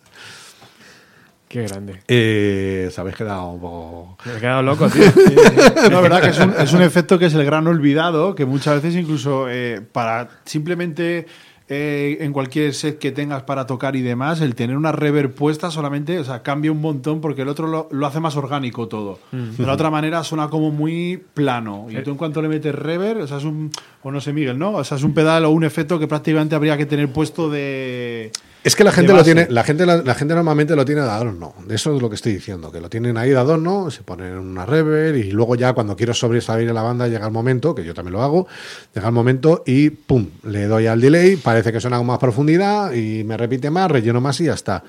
Qué 1.47 1.63
grande. 1.63 2.01
Eh, 2.07 2.85
os 2.89 2.99
habéis 2.99 3.15
quedado 3.15 3.51
un 3.51 3.61
poco... 3.61 4.17
Me 4.25 4.33
he 4.33 4.39
quedado 4.39 4.61
loco, 4.63 4.89
tío. 4.89 5.03
No, 5.91 6.01
verdad 6.01 6.21
que 6.21 6.29
es 6.29 6.39
un, 6.39 6.53
es 6.59 6.73
un 6.73 6.81
efecto 6.81 7.17
que 7.17 7.27
es 7.27 7.33
el 7.33 7.45
gran 7.45 7.65
olvidado, 7.67 8.35
que 8.35 8.45
muchas 8.45 8.81
veces 8.81 8.99
incluso 8.99 9.47
eh, 9.49 9.81
para 9.91 10.27
simplemente 10.43 11.25
eh, 11.69 12.19
en 12.21 12.31
cualquier 12.31 12.73
set 12.73 12.97
que 12.97 13.11
tengas 13.11 13.43
para 13.43 13.65
tocar 13.65 13.97
y 13.97 14.01
demás, 14.01 14.39
el 14.39 14.55
tener 14.55 14.77
una 14.77 14.93
reverb 14.93 15.33
puesta 15.33 15.69
solamente, 15.69 16.17
o 16.17 16.23
sea, 16.23 16.41
cambia 16.41 16.71
un 16.71 16.79
montón 16.79 17.19
porque 17.19 17.41
el 17.41 17.49
otro 17.49 17.67
lo, 17.67 17.89
lo 17.91 18.07
hace 18.07 18.21
más 18.21 18.37
orgánico 18.37 18.87
todo. 18.87 19.19
De 19.31 19.65
la 19.65 19.73
otra 19.73 19.89
manera 19.89 20.23
suena 20.23 20.49
como 20.49 20.71
muy 20.71 21.21
plano. 21.33 21.87
Y 21.89 22.01
tú 22.03 22.11
en 22.11 22.17
cuanto 22.17 22.41
le 22.41 22.47
metes 22.47 22.73
reverb, 22.73 23.21
o 23.21 23.27
sea, 23.27 23.37
es 23.37 23.43
un, 23.43 23.71
o 24.01 24.11
no 24.11 24.21
sé, 24.21 24.31
Miguel, 24.31 24.57
¿no? 24.57 24.71
O 24.75 24.83
sea, 24.85 24.97
es 24.97 25.03
un 25.03 25.13
pedal 25.13 25.43
o 25.43 25.49
un 25.49 25.65
efecto 25.65 25.99
que 25.99 26.07
prácticamente 26.07 26.55
habría 26.55 26.77
que 26.77 26.85
tener 26.85 27.11
puesto 27.11 27.49
de... 27.49 28.31
Es 28.63 28.75
que 28.75 28.83
la 28.83 28.91
gente 28.91 29.13
lo 29.13 29.23
tiene, 29.23 29.47
la 29.49 29.63
gente, 29.63 29.85
la, 29.85 29.97
la 29.97 30.13
gente 30.13 30.35
normalmente 30.35 30.75
lo 30.75 30.83
tiene 30.83 31.01
de 31.01 31.09
adorno. 31.09 31.53
Eso 31.69 31.95
es 31.95 32.01
lo 32.01 32.09
que 32.09 32.15
estoy 32.15 32.33
diciendo, 32.33 32.71
que 32.71 32.81
lo 32.81 32.89
tienen 32.89 33.17
ahí 33.17 33.29
de 33.29 33.37
adorno, 33.37 33.89
se 33.91 34.03
ponen 34.03 34.37
una 34.37 34.65
reverb 34.65 35.15
y 35.15 35.31
luego 35.31 35.55
ya 35.55 35.73
cuando 35.73 35.95
quiero 35.95 36.13
sobresalir 36.13 36.67
en 36.67 36.75
la 36.75 36.81
banda 36.81 37.07
llega 37.07 37.25
el 37.25 37.31
momento, 37.31 37.73
que 37.73 37.85
yo 37.85 37.93
también 37.93 38.13
lo 38.13 38.23
hago, 38.23 38.47
llega 38.93 39.07
el 39.07 39.13
momento 39.13 39.63
y 39.65 39.89
pum, 39.89 40.27
le 40.43 40.65
doy 40.65 40.87
al 40.87 40.99
delay, 40.99 41.37
parece 41.37 41.71
que 41.71 41.79
suena 41.79 41.97
con 41.97 42.07
más 42.07 42.19
profundidad 42.19 42.91
y 42.93 43.23
me 43.23 43.37
repite 43.37 43.69
más, 43.69 43.89
relleno 43.89 44.19
más 44.19 44.41
y 44.41 44.45
ya 44.45 44.53
está. 44.53 44.83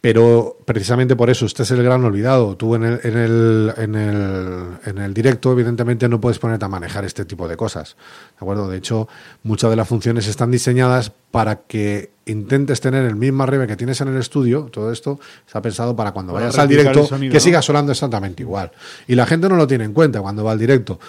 Pero 0.00 0.58
precisamente 0.64 1.16
por 1.16 1.30
eso, 1.30 1.46
este 1.46 1.62
es 1.62 1.70
el 1.70 1.82
gran 1.82 2.04
olvidado. 2.04 2.56
Tú 2.56 2.74
en 2.74 2.84
el, 2.84 3.00
en 3.04 3.16
el, 3.16 3.74
en 3.76 3.94
el, 3.94 4.66
en 4.84 4.98
el 4.98 5.14
directo, 5.14 5.52
evidentemente, 5.52 6.08
no 6.08 6.20
puedes 6.20 6.38
ponerte 6.38 6.64
a 6.64 6.68
manejar 6.68 7.04
este 7.04 7.24
tipo 7.24 7.46
de 7.48 7.56
cosas. 7.56 7.96
¿De 8.32 8.44
acuerdo? 8.44 8.68
De 8.68 8.78
hecho, 8.78 9.08
muchas 9.42 9.70
de 9.70 9.76
las 9.76 9.88
funciones 9.88 10.26
están 10.26 10.50
diseñadas 10.50 11.12
para 11.30 11.62
que 11.62 12.10
intentes 12.26 12.80
tener 12.80 13.04
el 13.04 13.16
mismo 13.16 13.46
reverb 13.46 13.68
que 13.68 13.76
tienes 13.76 14.00
en 14.00 14.08
el 14.08 14.16
estudio. 14.18 14.68
Todo 14.72 14.92
esto 14.92 15.18
está 15.46 15.60
pensado 15.60 15.96
para 15.96 16.12
cuando 16.12 16.32
Para 16.32 16.46
vayas 16.46 16.58
al 16.58 16.68
directo 16.68 17.06
sonido, 17.06 17.32
que 17.32 17.38
¿no? 17.38 17.40
siga 17.40 17.62
sonando 17.62 17.92
exactamente 17.92 18.42
igual. 18.42 18.70
Y 19.08 19.14
la 19.14 19.26
gente 19.26 19.48
no 19.48 19.56
lo 19.56 19.66
tiene 19.66 19.84
en 19.84 19.92
cuenta 19.92 20.20
cuando 20.20 20.44
va 20.44 20.52
al 20.52 20.58
directo. 20.58 21.00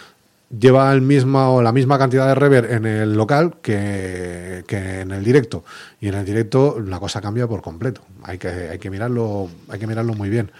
Lleva 0.60 0.92
el 0.94 1.02
mismo, 1.02 1.62
la 1.62 1.72
misma 1.72 1.98
cantidad 1.98 2.28
de 2.28 2.36
reverb 2.36 2.72
en 2.72 2.86
el 2.86 3.14
local 3.16 3.56
que, 3.62 4.64
que 4.68 5.02
en 5.02 5.12
el 5.12 5.24
directo. 5.24 5.64
Y 6.00 6.10
en 6.10 6.14
el 6.16 6.26
directo 6.26 6.80
la 6.80 7.00
cosa 7.00 7.22
cambia 7.22 7.48
por 7.48 7.62
completo. 7.62 8.02
Hay 8.24 8.38
que, 8.38 8.48
hay 8.48 8.78
que, 8.78 8.90
mirarlo, 8.92 9.50
hay 9.70 9.80
que 9.80 9.88
mirarlo 9.88 10.14
muy 10.14 10.30
bien. 10.30 10.52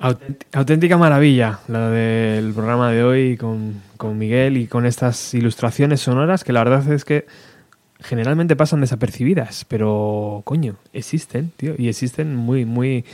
Autént- 0.00 0.44
Auténtica 0.52 0.98
maravilla 0.98 1.60
la 1.68 1.88
del 1.88 2.52
programa 2.52 2.90
de 2.90 3.04
hoy 3.04 3.36
con, 3.36 3.80
con 3.96 4.18
Miguel 4.18 4.56
y 4.56 4.66
con 4.66 4.84
estas 4.84 5.32
ilustraciones 5.32 6.00
sonoras 6.00 6.44
que 6.44 6.52
la 6.52 6.64
verdad 6.64 6.92
es 6.92 7.04
que 7.04 7.26
generalmente 8.00 8.56
pasan 8.56 8.80
desapercibidas, 8.80 9.64
pero 9.68 10.42
coño, 10.44 10.74
existen, 10.92 11.52
tío, 11.56 11.74
y 11.78 11.88
existen 11.88 12.34
muy, 12.34 12.64
muy 12.64 13.04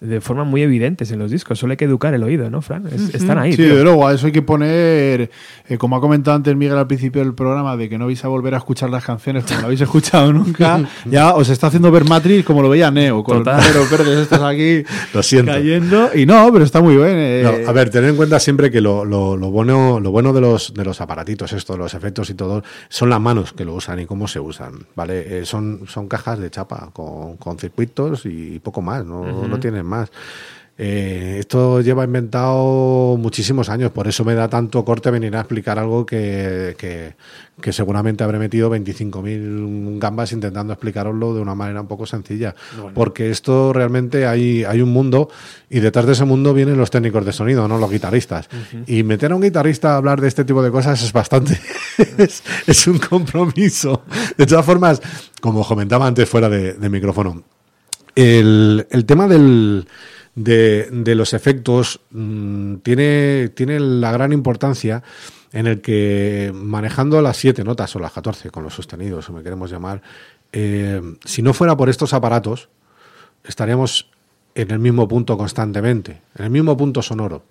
de 0.00 0.20
forma 0.20 0.44
muy 0.44 0.62
evidentes 0.62 1.10
en 1.12 1.18
los 1.18 1.30
discos. 1.30 1.58
Solo 1.58 1.72
hay 1.72 1.76
que 1.76 1.84
educar 1.84 2.12
el 2.14 2.22
oído, 2.22 2.50
¿no, 2.50 2.62
Fran? 2.62 2.86
Es- 2.86 3.14
Están 3.14 3.38
ahí. 3.38 3.52
Sí, 3.52 3.58
tío. 3.58 3.68
desde 3.70 3.84
luego, 3.84 4.06
a 4.06 4.14
eso 4.14 4.26
hay 4.26 4.32
que 4.32 4.42
poner, 4.42 5.30
eh, 5.68 5.78
como 5.78 5.96
ha 5.96 6.00
comentado 6.00 6.36
antes 6.36 6.54
Miguel 6.56 6.76
al 6.78 6.86
principio 6.86 7.22
del 7.22 7.34
programa, 7.34 7.76
de 7.76 7.88
que 7.88 7.98
no 7.98 8.06
vais 8.06 8.24
a 8.24 8.28
volver 8.28 8.54
a 8.54 8.58
escuchar 8.58 8.90
las 8.90 9.04
canciones 9.04 9.44
como 9.44 9.60
lo 9.60 9.66
habéis 9.66 9.80
escuchado 9.80 10.32
nunca, 10.32 10.80
ya 11.04 11.34
os 11.34 11.48
está 11.48 11.68
haciendo 11.68 11.90
ver 11.90 12.04
Matrix 12.08 12.44
como 12.44 12.62
lo 12.62 12.68
veía 12.68 12.90
Neo, 12.90 13.22
con 13.24 13.38
Total. 13.38 13.56
los 13.58 13.66
números 13.74 13.90
verdes 13.90 14.18
estos 14.18 14.40
aquí 14.42 14.82
Lo 15.14 15.22
siento. 15.22 15.52
cayendo. 15.52 16.10
Y 16.14 16.26
no, 16.26 16.50
pero 16.52 16.64
está 16.64 16.80
muy 16.80 16.96
bien. 16.96 17.08
eh. 17.14 17.42
No, 17.64 17.68
a 17.68 17.72
ver, 17.72 17.90
tener 17.90 18.10
en 18.10 18.16
cuenta 18.16 18.38
siempre 18.40 18.70
que 18.70 18.80
lo, 18.80 19.04
lo- 19.04 19.36
lo 19.36 19.50
bueno, 19.50 20.00
lo 20.00 20.10
bueno 20.10 20.32
de 20.32 20.40
los, 20.40 20.74
de 20.74 20.84
los 20.84 21.00
aparatitos, 21.00 21.52
esto, 21.52 21.76
los 21.76 21.94
efectos 21.94 22.30
y 22.30 22.34
todo, 22.34 22.62
son 22.88 23.10
las 23.10 23.20
manos 23.20 23.52
que 23.52 23.64
lo 23.64 23.74
usan 23.74 24.00
y 24.00 24.06
cómo 24.06 24.28
se 24.28 24.40
usan, 24.40 24.72
¿vale? 24.94 25.40
Eh, 25.40 25.44
son, 25.46 25.82
son 25.86 26.08
cajas 26.08 26.38
de 26.38 26.50
chapa 26.50 26.90
con, 26.92 27.36
con 27.36 27.58
circuitos 27.58 28.26
y 28.26 28.58
poco 28.60 28.82
más, 28.82 29.04
no, 29.04 29.46
no 29.46 29.58
tienen 29.60 29.83
más. 29.84 30.10
Eh, 30.76 31.36
esto 31.38 31.80
lleva 31.80 32.02
inventado 32.02 33.16
muchísimos 33.16 33.68
años, 33.68 33.92
por 33.92 34.08
eso 34.08 34.24
me 34.24 34.34
da 34.34 34.48
tanto 34.48 34.84
corte 34.84 35.08
venir 35.12 35.36
a 35.36 35.40
explicar 35.40 35.78
algo 35.78 36.04
que, 36.04 36.74
que, 36.76 37.14
que 37.60 37.72
seguramente 37.72 38.24
habré 38.24 38.40
metido 38.40 38.74
25.000 38.74 40.00
gambas 40.00 40.32
intentando 40.32 40.72
explicaroslo 40.72 41.32
de 41.32 41.40
una 41.40 41.54
manera 41.54 41.80
un 41.80 41.86
poco 41.86 42.06
sencilla. 42.06 42.56
Porque 42.92 43.30
esto 43.30 43.72
realmente 43.72 44.26
hay, 44.26 44.64
hay 44.64 44.80
un 44.80 44.92
mundo 44.92 45.28
y 45.70 45.78
detrás 45.78 46.06
de 46.06 46.12
ese 46.12 46.24
mundo 46.24 46.52
vienen 46.52 46.76
los 46.76 46.90
técnicos 46.90 47.24
de 47.24 47.32
sonido, 47.32 47.68
no 47.68 47.78
los 47.78 47.90
guitarristas. 47.90 48.48
Y 48.88 49.04
meter 49.04 49.30
a 49.30 49.36
un 49.36 49.42
guitarrista 49.42 49.92
a 49.92 49.96
hablar 49.98 50.20
de 50.20 50.26
este 50.26 50.44
tipo 50.44 50.60
de 50.60 50.72
cosas 50.72 51.00
es 51.02 51.12
bastante. 51.12 51.56
es, 52.18 52.42
es 52.66 52.86
un 52.88 52.98
compromiso. 52.98 54.02
De 54.36 54.44
todas 54.44 54.66
formas, 54.66 55.00
como 55.40 55.64
comentaba 55.64 56.08
antes 56.08 56.28
fuera 56.28 56.48
de, 56.48 56.72
de 56.72 56.88
micrófono, 56.88 57.44
el, 58.14 59.04
tema 59.06 59.26
del, 59.28 59.86
de, 60.34 61.14
los 61.14 61.32
efectos 61.32 62.00
mm, 62.10 62.76
tiene, 62.76 63.50
la 63.80 64.12
gran 64.12 64.32
importancia 64.32 65.02
en 65.52 65.66
el 65.66 65.80
que 65.80 66.52
manejando 66.54 67.20
las 67.22 67.36
siete 67.36 67.64
notas 67.64 67.94
o 67.96 67.98
las 67.98 68.12
14 68.12 68.50
con 68.50 68.64
los 68.64 68.74
sostenidos, 68.74 69.26
como 69.26 69.42
queremos 69.42 69.70
llamar, 69.70 70.02
eh, 70.52 71.00
si 71.24 71.42
no 71.42 71.54
fuera 71.54 71.76
por 71.76 71.88
estos 71.88 72.12
aparatos, 72.12 72.68
estaríamos 73.44 74.10
en 74.54 74.70
el 74.70 74.78
mismo 74.78 75.06
punto 75.06 75.36
constantemente, 75.36 76.20
en 76.36 76.44
el 76.44 76.50
mismo 76.50 76.76
punto 76.76 77.02
sonoro. 77.02 77.44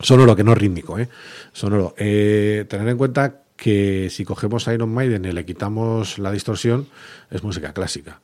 Sonoro, 0.00 0.34
que 0.34 0.44
no 0.44 0.54
rítmico, 0.54 0.98
¿eh? 0.98 1.08
Sonoro. 1.52 1.94
Eh, 1.96 2.66
tener 2.68 2.88
en 2.88 2.98
cuenta 2.98 3.42
que 3.56 4.08
si 4.10 4.24
cogemos 4.24 4.66
Iron 4.66 4.92
Maiden 4.92 5.24
y 5.24 5.32
le 5.32 5.44
quitamos 5.44 6.18
la 6.18 6.32
distorsión, 6.32 6.88
es 7.30 7.42
música 7.42 7.72
clásica 7.72 8.20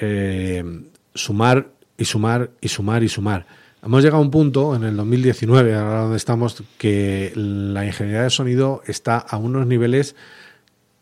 eh, 0.00 0.64
sumar 1.14 1.68
y 1.96 2.04
sumar 2.04 2.50
y 2.60 2.68
sumar 2.68 3.02
y 3.02 3.08
sumar. 3.08 3.46
Hemos 3.82 4.02
llegado 4.02 4.22
a 4.22 4.24
un 4.24 4.30
punto 4.30 4.74
en 4.74 4.82
el 4.82 4.96
2019, 4.96 5.74
ahora 5.74 6.00
donde 6.02 6.16
estamos, 6.16 6.62
que 6.78 7.32
la 7.34 7.86
ingeniería 7.86 8.22
de 8.22 8.30
sonido 8.30 8.82
está 8.86 9.18
a 9.18 9.36
unos 9.36 9.66
niveles 9.66 10.16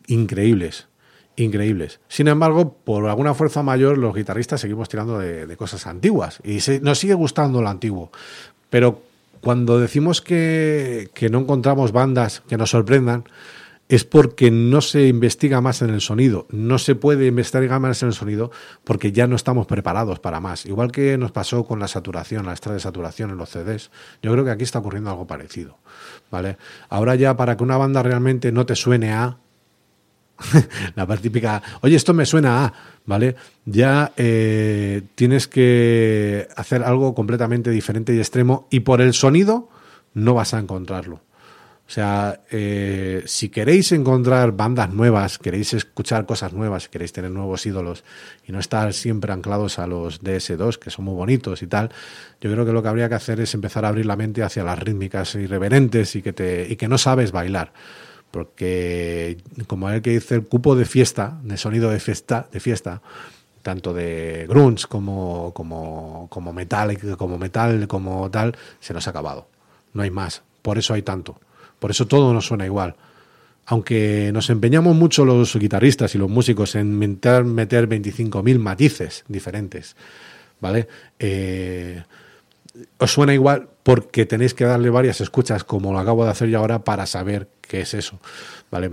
increíbles. 0.07 0.87
Increíbles. 1.35 1.99
Sin 2.07 2.27
embargo, 2.27 2.77
por 2.83 3.07
alguna 3.07 3.33
fuerza 3.33 3.63
mayor, 3.63 3.97
los 3.97 4.15
guitarristas 4.15 4.61
seguimos 4.61 4.89
tirando 4.89 5.19
de, 5.19 5.57
cosas 5.57 5.85
antiguas. 5.85 6.39
Y 6.43 6.59
nos 6.81 6.99
sigue 6.99 7.13
gustando 7.13 7.61
lo 7.61 7.69
antiguo. 7.69 8.11
Pero 8.69 9.01
cuando 9.41 9.79
decimos 9.79 10.21
que, 10.21 11.09
que 11.13 11.29
no 11.29 11.39
encontramos 11.39 11.91
bandas 11.91 12.41
que 12.47 12.57
nos 12.57 12.71
sorprendan, 12.71 13.23
es 13.89 14.03
porque 14.03 14.51
no 14.51 14.81
se 14.81 15.07
investiga 15.07 15.61
más 15.61 15.81
en 15.81 15.89
el 15.89 16.01
sonido. 16.01 16.45
No 16.49 16.77
se 16.77 16.95
puede 16.95 17.27
investigar 17.27 17.79
más 17.79 18.01
en 18.03 18.09
el 18.09 18.13
sonido 18.13 18.51
porque 18.83 19.11
ya 19.11 19.27
no 19.27 19.35
estamos 19.35 19.65
preparados 19.65 20.19
para 20.19 20.39
más. 20.39 20.65
Igual 20.65 20.91
que 20.91 21.17
nos 21.17 21.31
pasó 21.31 21.63
con 21.63 21.79
la 21.79 21.87
saturación, 21.87 22.45
la 22.45 22.51
extra 22.51 22.73
de 22.73 22.79
saturación 22.79 23.29
en 23.29 23.37
los 23.37 23.49
CDs. 23.49 23.91
Yo 24.21 24.31
creo 24.31 24.43
que 24.43 24.51
aquí 24.51 24.63
está 24.63 24.79
ocurriendo 24.79 25.09
algo 25.09 25.25
parecido. 25.25 25.77
¿vale? 26.29 26.57
Ahora 26.89 27.15
ya 27.15 27.37
para 27.37 27.55
que 27.57 27.63
una 27.63 27.77
banda 27.77 28.03
realmente 28.03 28.51
no 28.51 28.65
te 28.65 28.75
suene 28.75 29.13
a 29.13 29.37
la 30.95 31.07
parte 31.07 31.23
típica, 31.23 31.63
oye, 31.81 31.95
esto 31.95 32.13
me 32.13 32.25
suena 32.25 32.65
a, 32.65 32.73
¿vale? 33.07 33.35
Ya 33.65 34.13
eh, 34.17 35.01
tienes 35.15 35.47
que 35.47 36.47
hacer 36.55 36.83
algo 36.83 37.15
completamente 37.15 37.71
diferente 37.71 38.13
y 38.13 38.19
extremo 38.19 38.67
y 38.69 38.81
por 38.81 39.01
el 39.01 39.13
sonido 39.13 39.69
no 40.13 40.35
vas 40.35 40.53
a 40.53 40.59
encontrarlo. 40.59 41.21
O 41.87 41.89
sea, 41.89 42.41
eh, 42.51 43.23
si 43.27 43.47
queréis 43.47 43.93
encontrar 43.93 44.51
bandas 44.51 44.93
nuevas, 44.93 45.37
queréis 45.37 45.73
escuchar 45.73 46.25
cosas 46.25 46.51
nuevas, 46.51 46.89
queréis 46.89 47.13
tener 47.13 47.31
nuevos 47.31 47.65
ídolos 47.65 48.03
y 48.45 48.51
no 48.51 48.59
estar 48.59 48.93
siempre 48.93 49.31
anclados 49.31 49.79
a 49.79 49.87
los 49.87 50.21
DS2, 50.21 50.79
que 50.79 50.89
son 50.89 51.05
muy 51.05 51.13
bonitos 51.15 51.61
y 51.61 51.67
tal, 51.67 51.89
yo 52.41 52.51
creo 52.51 52.65
que 52.65 52.73
lo 52.73 52.83
que 52.83 52.89
habría 52.89 53.07
que 53.07 53.15
hacer 53.15 53.39
es 53.39 53.53
empezar 53.53 53.85
a 53.85 53.87
abrir 53.87 54.05
la 54.05 54.17
mente 54.17 54.43
hacia 54.43 54.65
las 54.65 54.77
rítmicas 54.77 55.33
irreverentes 55.35 56.13
y 56.17 56.21
que, 56.21 56.33
te, 56.33 56.67
y 56.69 56.75
que 56.75 56.89
no 56.89 56.97
sabes 56.97 57.31
bailar. 57.31 57.71
Porque, 58.31 59.37
como 59.67 59.89
el 59.89 60.01
que 60.01 60.09
dice, 60.09 60.35
el 60.35 60.45
cupo 60.45 60.75
de 60.75 60.83
fiesta, 60.83 61.39
de 61.41 61.55
sonido 61.55 61.89
de 61.89 62.01
fiesta, 62.01 62.49
de 62.51 62.59
fiesta 62.59 63.01
tanto 63.61 63.93
de 63.93 64.45
grunge 64.47 64.87
como, 64.87 65.51
como, 65.53 66.27
como 66.29 66.53
metal, 66.53 66.97
como 67.17 67.37
metal, 67.37 67.87
como 67.87 68.29
tal, 68.31 68.55
se 68.79 68.93
nos 68.93 69.07
ha 69.07 69.09
acabado. 69.09 69.47
No 69.93 70.03
hay 70.03 70.11
más. 70.11 70.41
Por 70.61 70.77
eso 70.77 70.93
hay 70.93 71.01
tanto. 71.01 71.37
Por 71.79 71.91
eso 71.91 72.07
todo 72.07 72.33
nos 72.33 72.47
suena 72.47 72.65
igual. 72.65 72.95
Aunque 73.65 74.31
nos 74.33 74.49
empeñamos 74.49 74.95
mucho 74.95 75.25
los 75.25 75.55
guitarristas 75.55 76.15
y 76.15 76.17
los 76.17 76.29
músicos 76.29 76.75
en 76.75 76.97
meter, 76.97 77.43
meter 77.43 77.89
25.000 77.89 78.59
matices 78.59 79.25
diferentes, 79.27 79.95
¿vale? 80.61 80.87
Eh, 81.19 82.01
os 82.97 83.11
suena 83.11 83.33
igual 83.33 83.67
porque 83.83 84.25
tenéis 84.25 84.53
que 84.53 84.63
darle 84.63 84.89
varias 84.89 85.19
escuchas, 85.21 85.63
como 85.63 85.91
lo 85.91 85.99
acabo 85.99 86.23
de 86.23 86.31
hacer 86.31 86.49
yo 86.49 86.59
ahora, 86.59 86.83
para 86.83 87.05
saber 87.05 87.49
qué 87.61 87.81
es 87.81 87.93
eso, 87.93 88.19
¿vale? 88.71 88.91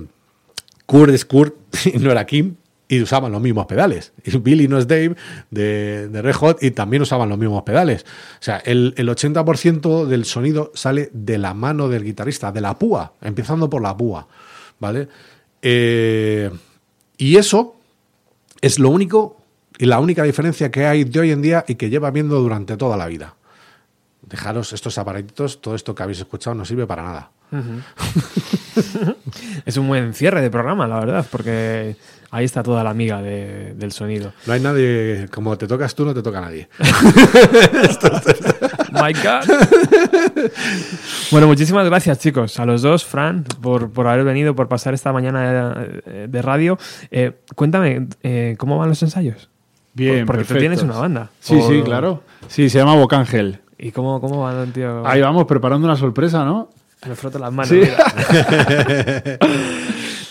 Kurt 0.87 1.15
es 1.15 1.25
Kurt 1.25 1.55
no 2.01 2.11
era 2.11 2.27
Kim 2.27 2.57
y 2.89 3.01
usaban 3.01 3.33
los 3.33 3.41
mismos 3.41 3.67
pedales. 3.67 4.13
Y 4.25 4.37
Billy 4.39 4.69
no 4.69 4.79
es 4.79 4.87
Dave 4.87 5.17
de, 5.51 6.09
de 6.09 6.23
Red 6.23 6.35
Hot 6.35 6.63
y 6.63 6.71
también 6.71 7.03
usaban 7.03 7.29
los 7.29 7.39
mismos 7.39 7.63
pedales. 7.63 8.05
O 8.41 8.43
sea, 8.43 8.59
el, 8.59 8.95
el 8.97 9.09
80% 9.09 10.07
del 10.07 10.25
sonido 10.25 10.71
sale 10.75 11.11
de 11.13 11.39
la 11.39 11.55
mano 11.55 11.89
del 11.89 12.05
guitarrista, 12.05 12.53
de 12.53 12.61
la 12.61 12.79
púa, 12.79 13.15
empezando 13.23 13.71
por 13.71 13.83
la 13.83 13.97
púa, 13.97 14.27
¿vale? 14.79 15.09
Eh, 15.63 16.51
y 17.17 17.37
eso 17.37 17.77
es 18.61 18.79
lo 18.79 18.91
único 18.91 19.39
y 19.79 19.87
la 19.87 19.99
única 19.99 20.23
diferencia 20.23 20.71
que 20.71 20.87
hay 20.87 21.05
de 21.05 21.21
hoy 21.21 21.31
en 21.31 21.43
día 21.43 21.65
y 21.67 21.75
que 21.77 21.91
lleva 21.91 22.11
viendo 22.11 22.41
durante 22.41 22.77
toda 22.77 22.97
la 22.97 23.07
vida. 23.07 23.35
Dejaros 24.23 24.73
estos 24.73 24.97
aparatitos, 24.99 25.61
todo 25.61 25.75
esto 25.75 25.95
que 25.95 26.03
habéis 26.03 26.21
escuchado 26.21 26.55
no 26.55 26.65
sirve 26.65 26.87
para 26.87 27.03
nada. 27.03 27.31
Es 29.67 29.77
un 29.77 29.89
buen 29.89 30.15
cierre 30.15 30.41
de 30.43 30.51
programa, 30.51 30.87
la 30.87 30.99
verdad, 31.01 31.27
porque 31.31 31.97
ahí 32.31 32.45
está 32.45 32.63
toda 32.63 32.85
la 32.85 32.91
amiga 32.91 33.23
de- 33.23 33.75
del 33.75 33.93
sonido. 33.93 34.33
No 34.47 34.53
hay 34.53 34.61
nadie, 34.61 35.29
como 35.33 35.57
te 35.57 35.67
tocas 35.67 35.95
tú, 35.95 36.05
no 36.05 36.13
te 36.15 36.23
toca 36.23 36.41
nadie. 36.41 36.69
My 38.93 39.13
God. 39.13 40.51
bueno, 41.31 41.47
muchísimas 41.47 41.87
gracias, 41.87 42.19
chicos, 42.19 42.59
a 42.61 42.67
los 42.67 42.83
dos, 42.83 43.05
Fran, 43.05 43.45
por, 43.61 43.91
por 43.91 44.07
haber 44.07 44.25
venido, 44.25 44.55
por 44.55 44.69
pasar 44.69 44.95
esta 44.95 45.13
mañana 45.13 45.75
de, 46.05 46.29
de 46.29 46.43
radio. 46.43 46.79
Eh, 47.11 47.33
cuéntame, 47.55 48.09
eh, 48.23 48.55
¿cómo 48.59 48.79
van 48.79 48.89
los 48.89 49.03
ensayos? 49.03 49.49
Bien, 49.95 50.27
Porque 50.27 50.45
tú 50.45 50.55
tienes 50.55 50.83
una 50.83 50.99
banda. 50.99 51.31
Sí, 51.41 51.61
sí, 51.69 51.83
claro. 51.85 52.23
Sí, 52.49 52.69
se 52.69 52.79
llama 52.79 52.95
Bocángel. 52.97 53.61
¿Y 53.79 53.93
cómo, 53.93 54.21
cómo 54.21 54.43
van, 54.43 54.73
tío? 54.73 55.07
Ahí 55.07 55.21
vamos, 55.21 55.45
preparando 55.47 55.87
una 55.87 55.97
sorpresa, 55.97 56.45
¿no? 56.45 56.71
Me 57.09 57.15
froto 57.15 57.39
las 57.39 57.53
manos. 57.53 57.69
Sí. 57.69 57.81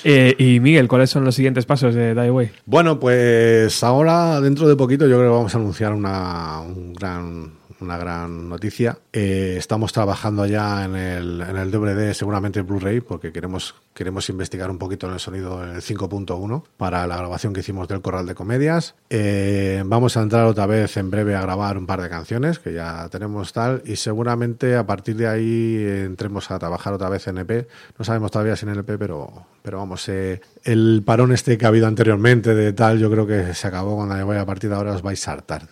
Eh, 0.05 0.35
y 0.37 0.59
Miguel, 0.59 0.89
¿cuáles 0.89 1.09
son 1.09 1.23
los 1.23 1.33
siguientes 1.33 1.65
pasos 1.65 1.95
de 1.95 2.13
Die 2.13 2.29
Way? 2.29 2.51
Bueno, 2.65 2.99
pues 2.99 3.81
ahora, 3.85 4.41
dentro 4.41 4.67
de 4.67 4.75
poquito, 4.75 5.07
yo 5.07 5.15
creo 5.17 5.29
que 5.29 5.35
vamos 5.37 5.55
a 5.55 5.57
anunciar 5.57 5.93
una, 5.93 6.59
un 6.59 6.93
gran, 6.93 7.53
una 7.79 7.97
gran 7.97 8.49
noticia. 8.49 8.97
Eh, 9.15 9.57
estamos 9.59 9.93
trabajando 9.93 10.47
ya 10.47 10.85
en 10.85 10.95
el, 10.95 11.41
en 11.41 11.55
el 11.55 11.69
DVD, 11.69 12.13
seguramente 12.15 12.63
Blu-ray, 12.63 12.99
porque 12.99 13.31
queremos, 13.31 13.75
queremos 13.93 14.27
investigar 14.29 14.71
un 14.71 14.79
poquito 14.79 15.05
en 15.05 15.13
el 15.13 15.19
sonido 15.19 15.63
en 15.63 15.69
el 15.69 15.83
5.1 15.83 16.63
para 16.77 17.05
la 17.05 17.17
grabación 17.17 17.53
que 17.53 17.59
hicimos 17.59 17.87
del 17.87 18.01
Corral 18.01 18.25
de 18.25 18.33
Comedias. 18.33 18.95
Eh, 19.11 19.83
vamos 19.85 20.17
a 20.17 20.23
entrar 20.23 20.47
otra 20.47 20.65
vez 20.65 20.97
en 20.97 21.11
breve 21.11 21.35
a 21.35 21.41
grabar 21.41 21.77
un 21.77 21.85
par 21.85 22.01
de 22.01 22.09
canciones, 22.09 22.57
que 22.57 22.73
ya 22.73 23.07
tenemos 23.09 23.53
tal, 23.53 23.83
y 23.85 23.97
seguramente 23.97 24.75
a 24.75 24.87
partir 24.87 25.15
de 25.15 25.27
ahí 25.27 25.85
entremos 26.05 26.49
a 26.49 26.57
trabajar 26.57 26.93
otra 26.93 27.09
vez 27.09 27.27
en 27.27 27.37
EP. 27.37 27.67
No 27.99 28.05
sabemos 28.05 28.31
todavía 28.31 28.55
si 28.55 28.65
en 28.65 28.71
el 28.71 28.79
EP, 28.79 28.97
pero, 28.97 29.45
Pero 29.61 29.77
vamos, 29.77 30.09
eh, 30.09 30.41
el 30.63 31.03
parón 31.05 31.33
este 31.33 31.59
que 31.59 31.65
ha 31.65 31.67
habido 31.67 31.85
anteriormente 31.85 32.55
de 32.55 32.73
tal, 32.73 32.97
yo 32.97 33.11
creo 33.11 33.27
que 33.27 33.53
se 33.53 33.67
acabó 33.67 33.95
cuando 33.95 34.17
yo 34.17 34.25
voy 34.25 34.37
a 34.37 34.45
partir 34.47 34.71
de 34.71 34.75
ahora 34.75 34.93
os 34.93 35.03
vais 35.03 35.27
a 35.27 35.33
hartar. 35.33 35.67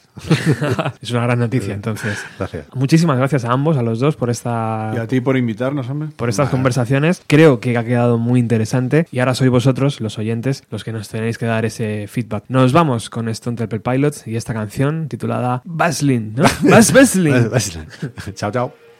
es 1.02 1.10
una 1.10 1.24
gran 1.24 1.40
noticia, 1.40 1.74
entonces. 1.74 2.20
Gracias. 2.38 2.68
Muchísimas 2.76 3.18
gracias 3.18 3.31
a 3.34 3.52
ambos, 3.52 3.78
a 3.78 3.82
los 3.82 4.00
dos, 4.00 4.16
por 4.16 4.30
esta 4.30 4.92
Y 4.96 4.98
a 4.98 5.08
ti 5.08 5.22
por 5.22 5.38
invitarnos, 5.38 5.90
hombre. 5.90 6.10
por 6.16 6.30
estas 6.30 6.50
conversaciones. 6.50 7.22
Creo 7.28 7.60
que 7.60 7.78
ha 7.78 7.84
quedado 7.84 8.18
muy 8.18 8.40
interesante 8.40 9.08
y 9.12 9.20
ahora 9.20 9.34
sois 9.34 9.50
vosotros, 9.50 10.02
los 10.02 10.18
oyentes, 10.18 10.64
los 10.70 10.84
que 10.84 10.92
nos 10.92 11.10
tenéis 11.10 11.38
que 11.38 11.46
dar 11.46 11.66
ese 11.66 12.08
feedback. 12.08 12.44
Nos 12.50 12.74
vamos 12.74 13.10
con 13.10 13.30
Stone 13.30 13.58
Temple 13.58 13.80
Pilots 13.80 14.28
y 14.28 14.36
esta 14.36 14.54
canción 14.54 15.08
titulada 15.08 15.62
Baslin, 15.66 16.34
¿no? 16.36 16.44
Bas 16.70 16.94
Baslin. 16.94 17.50
chao, 18.36 18.52
chao. 18.52 18.91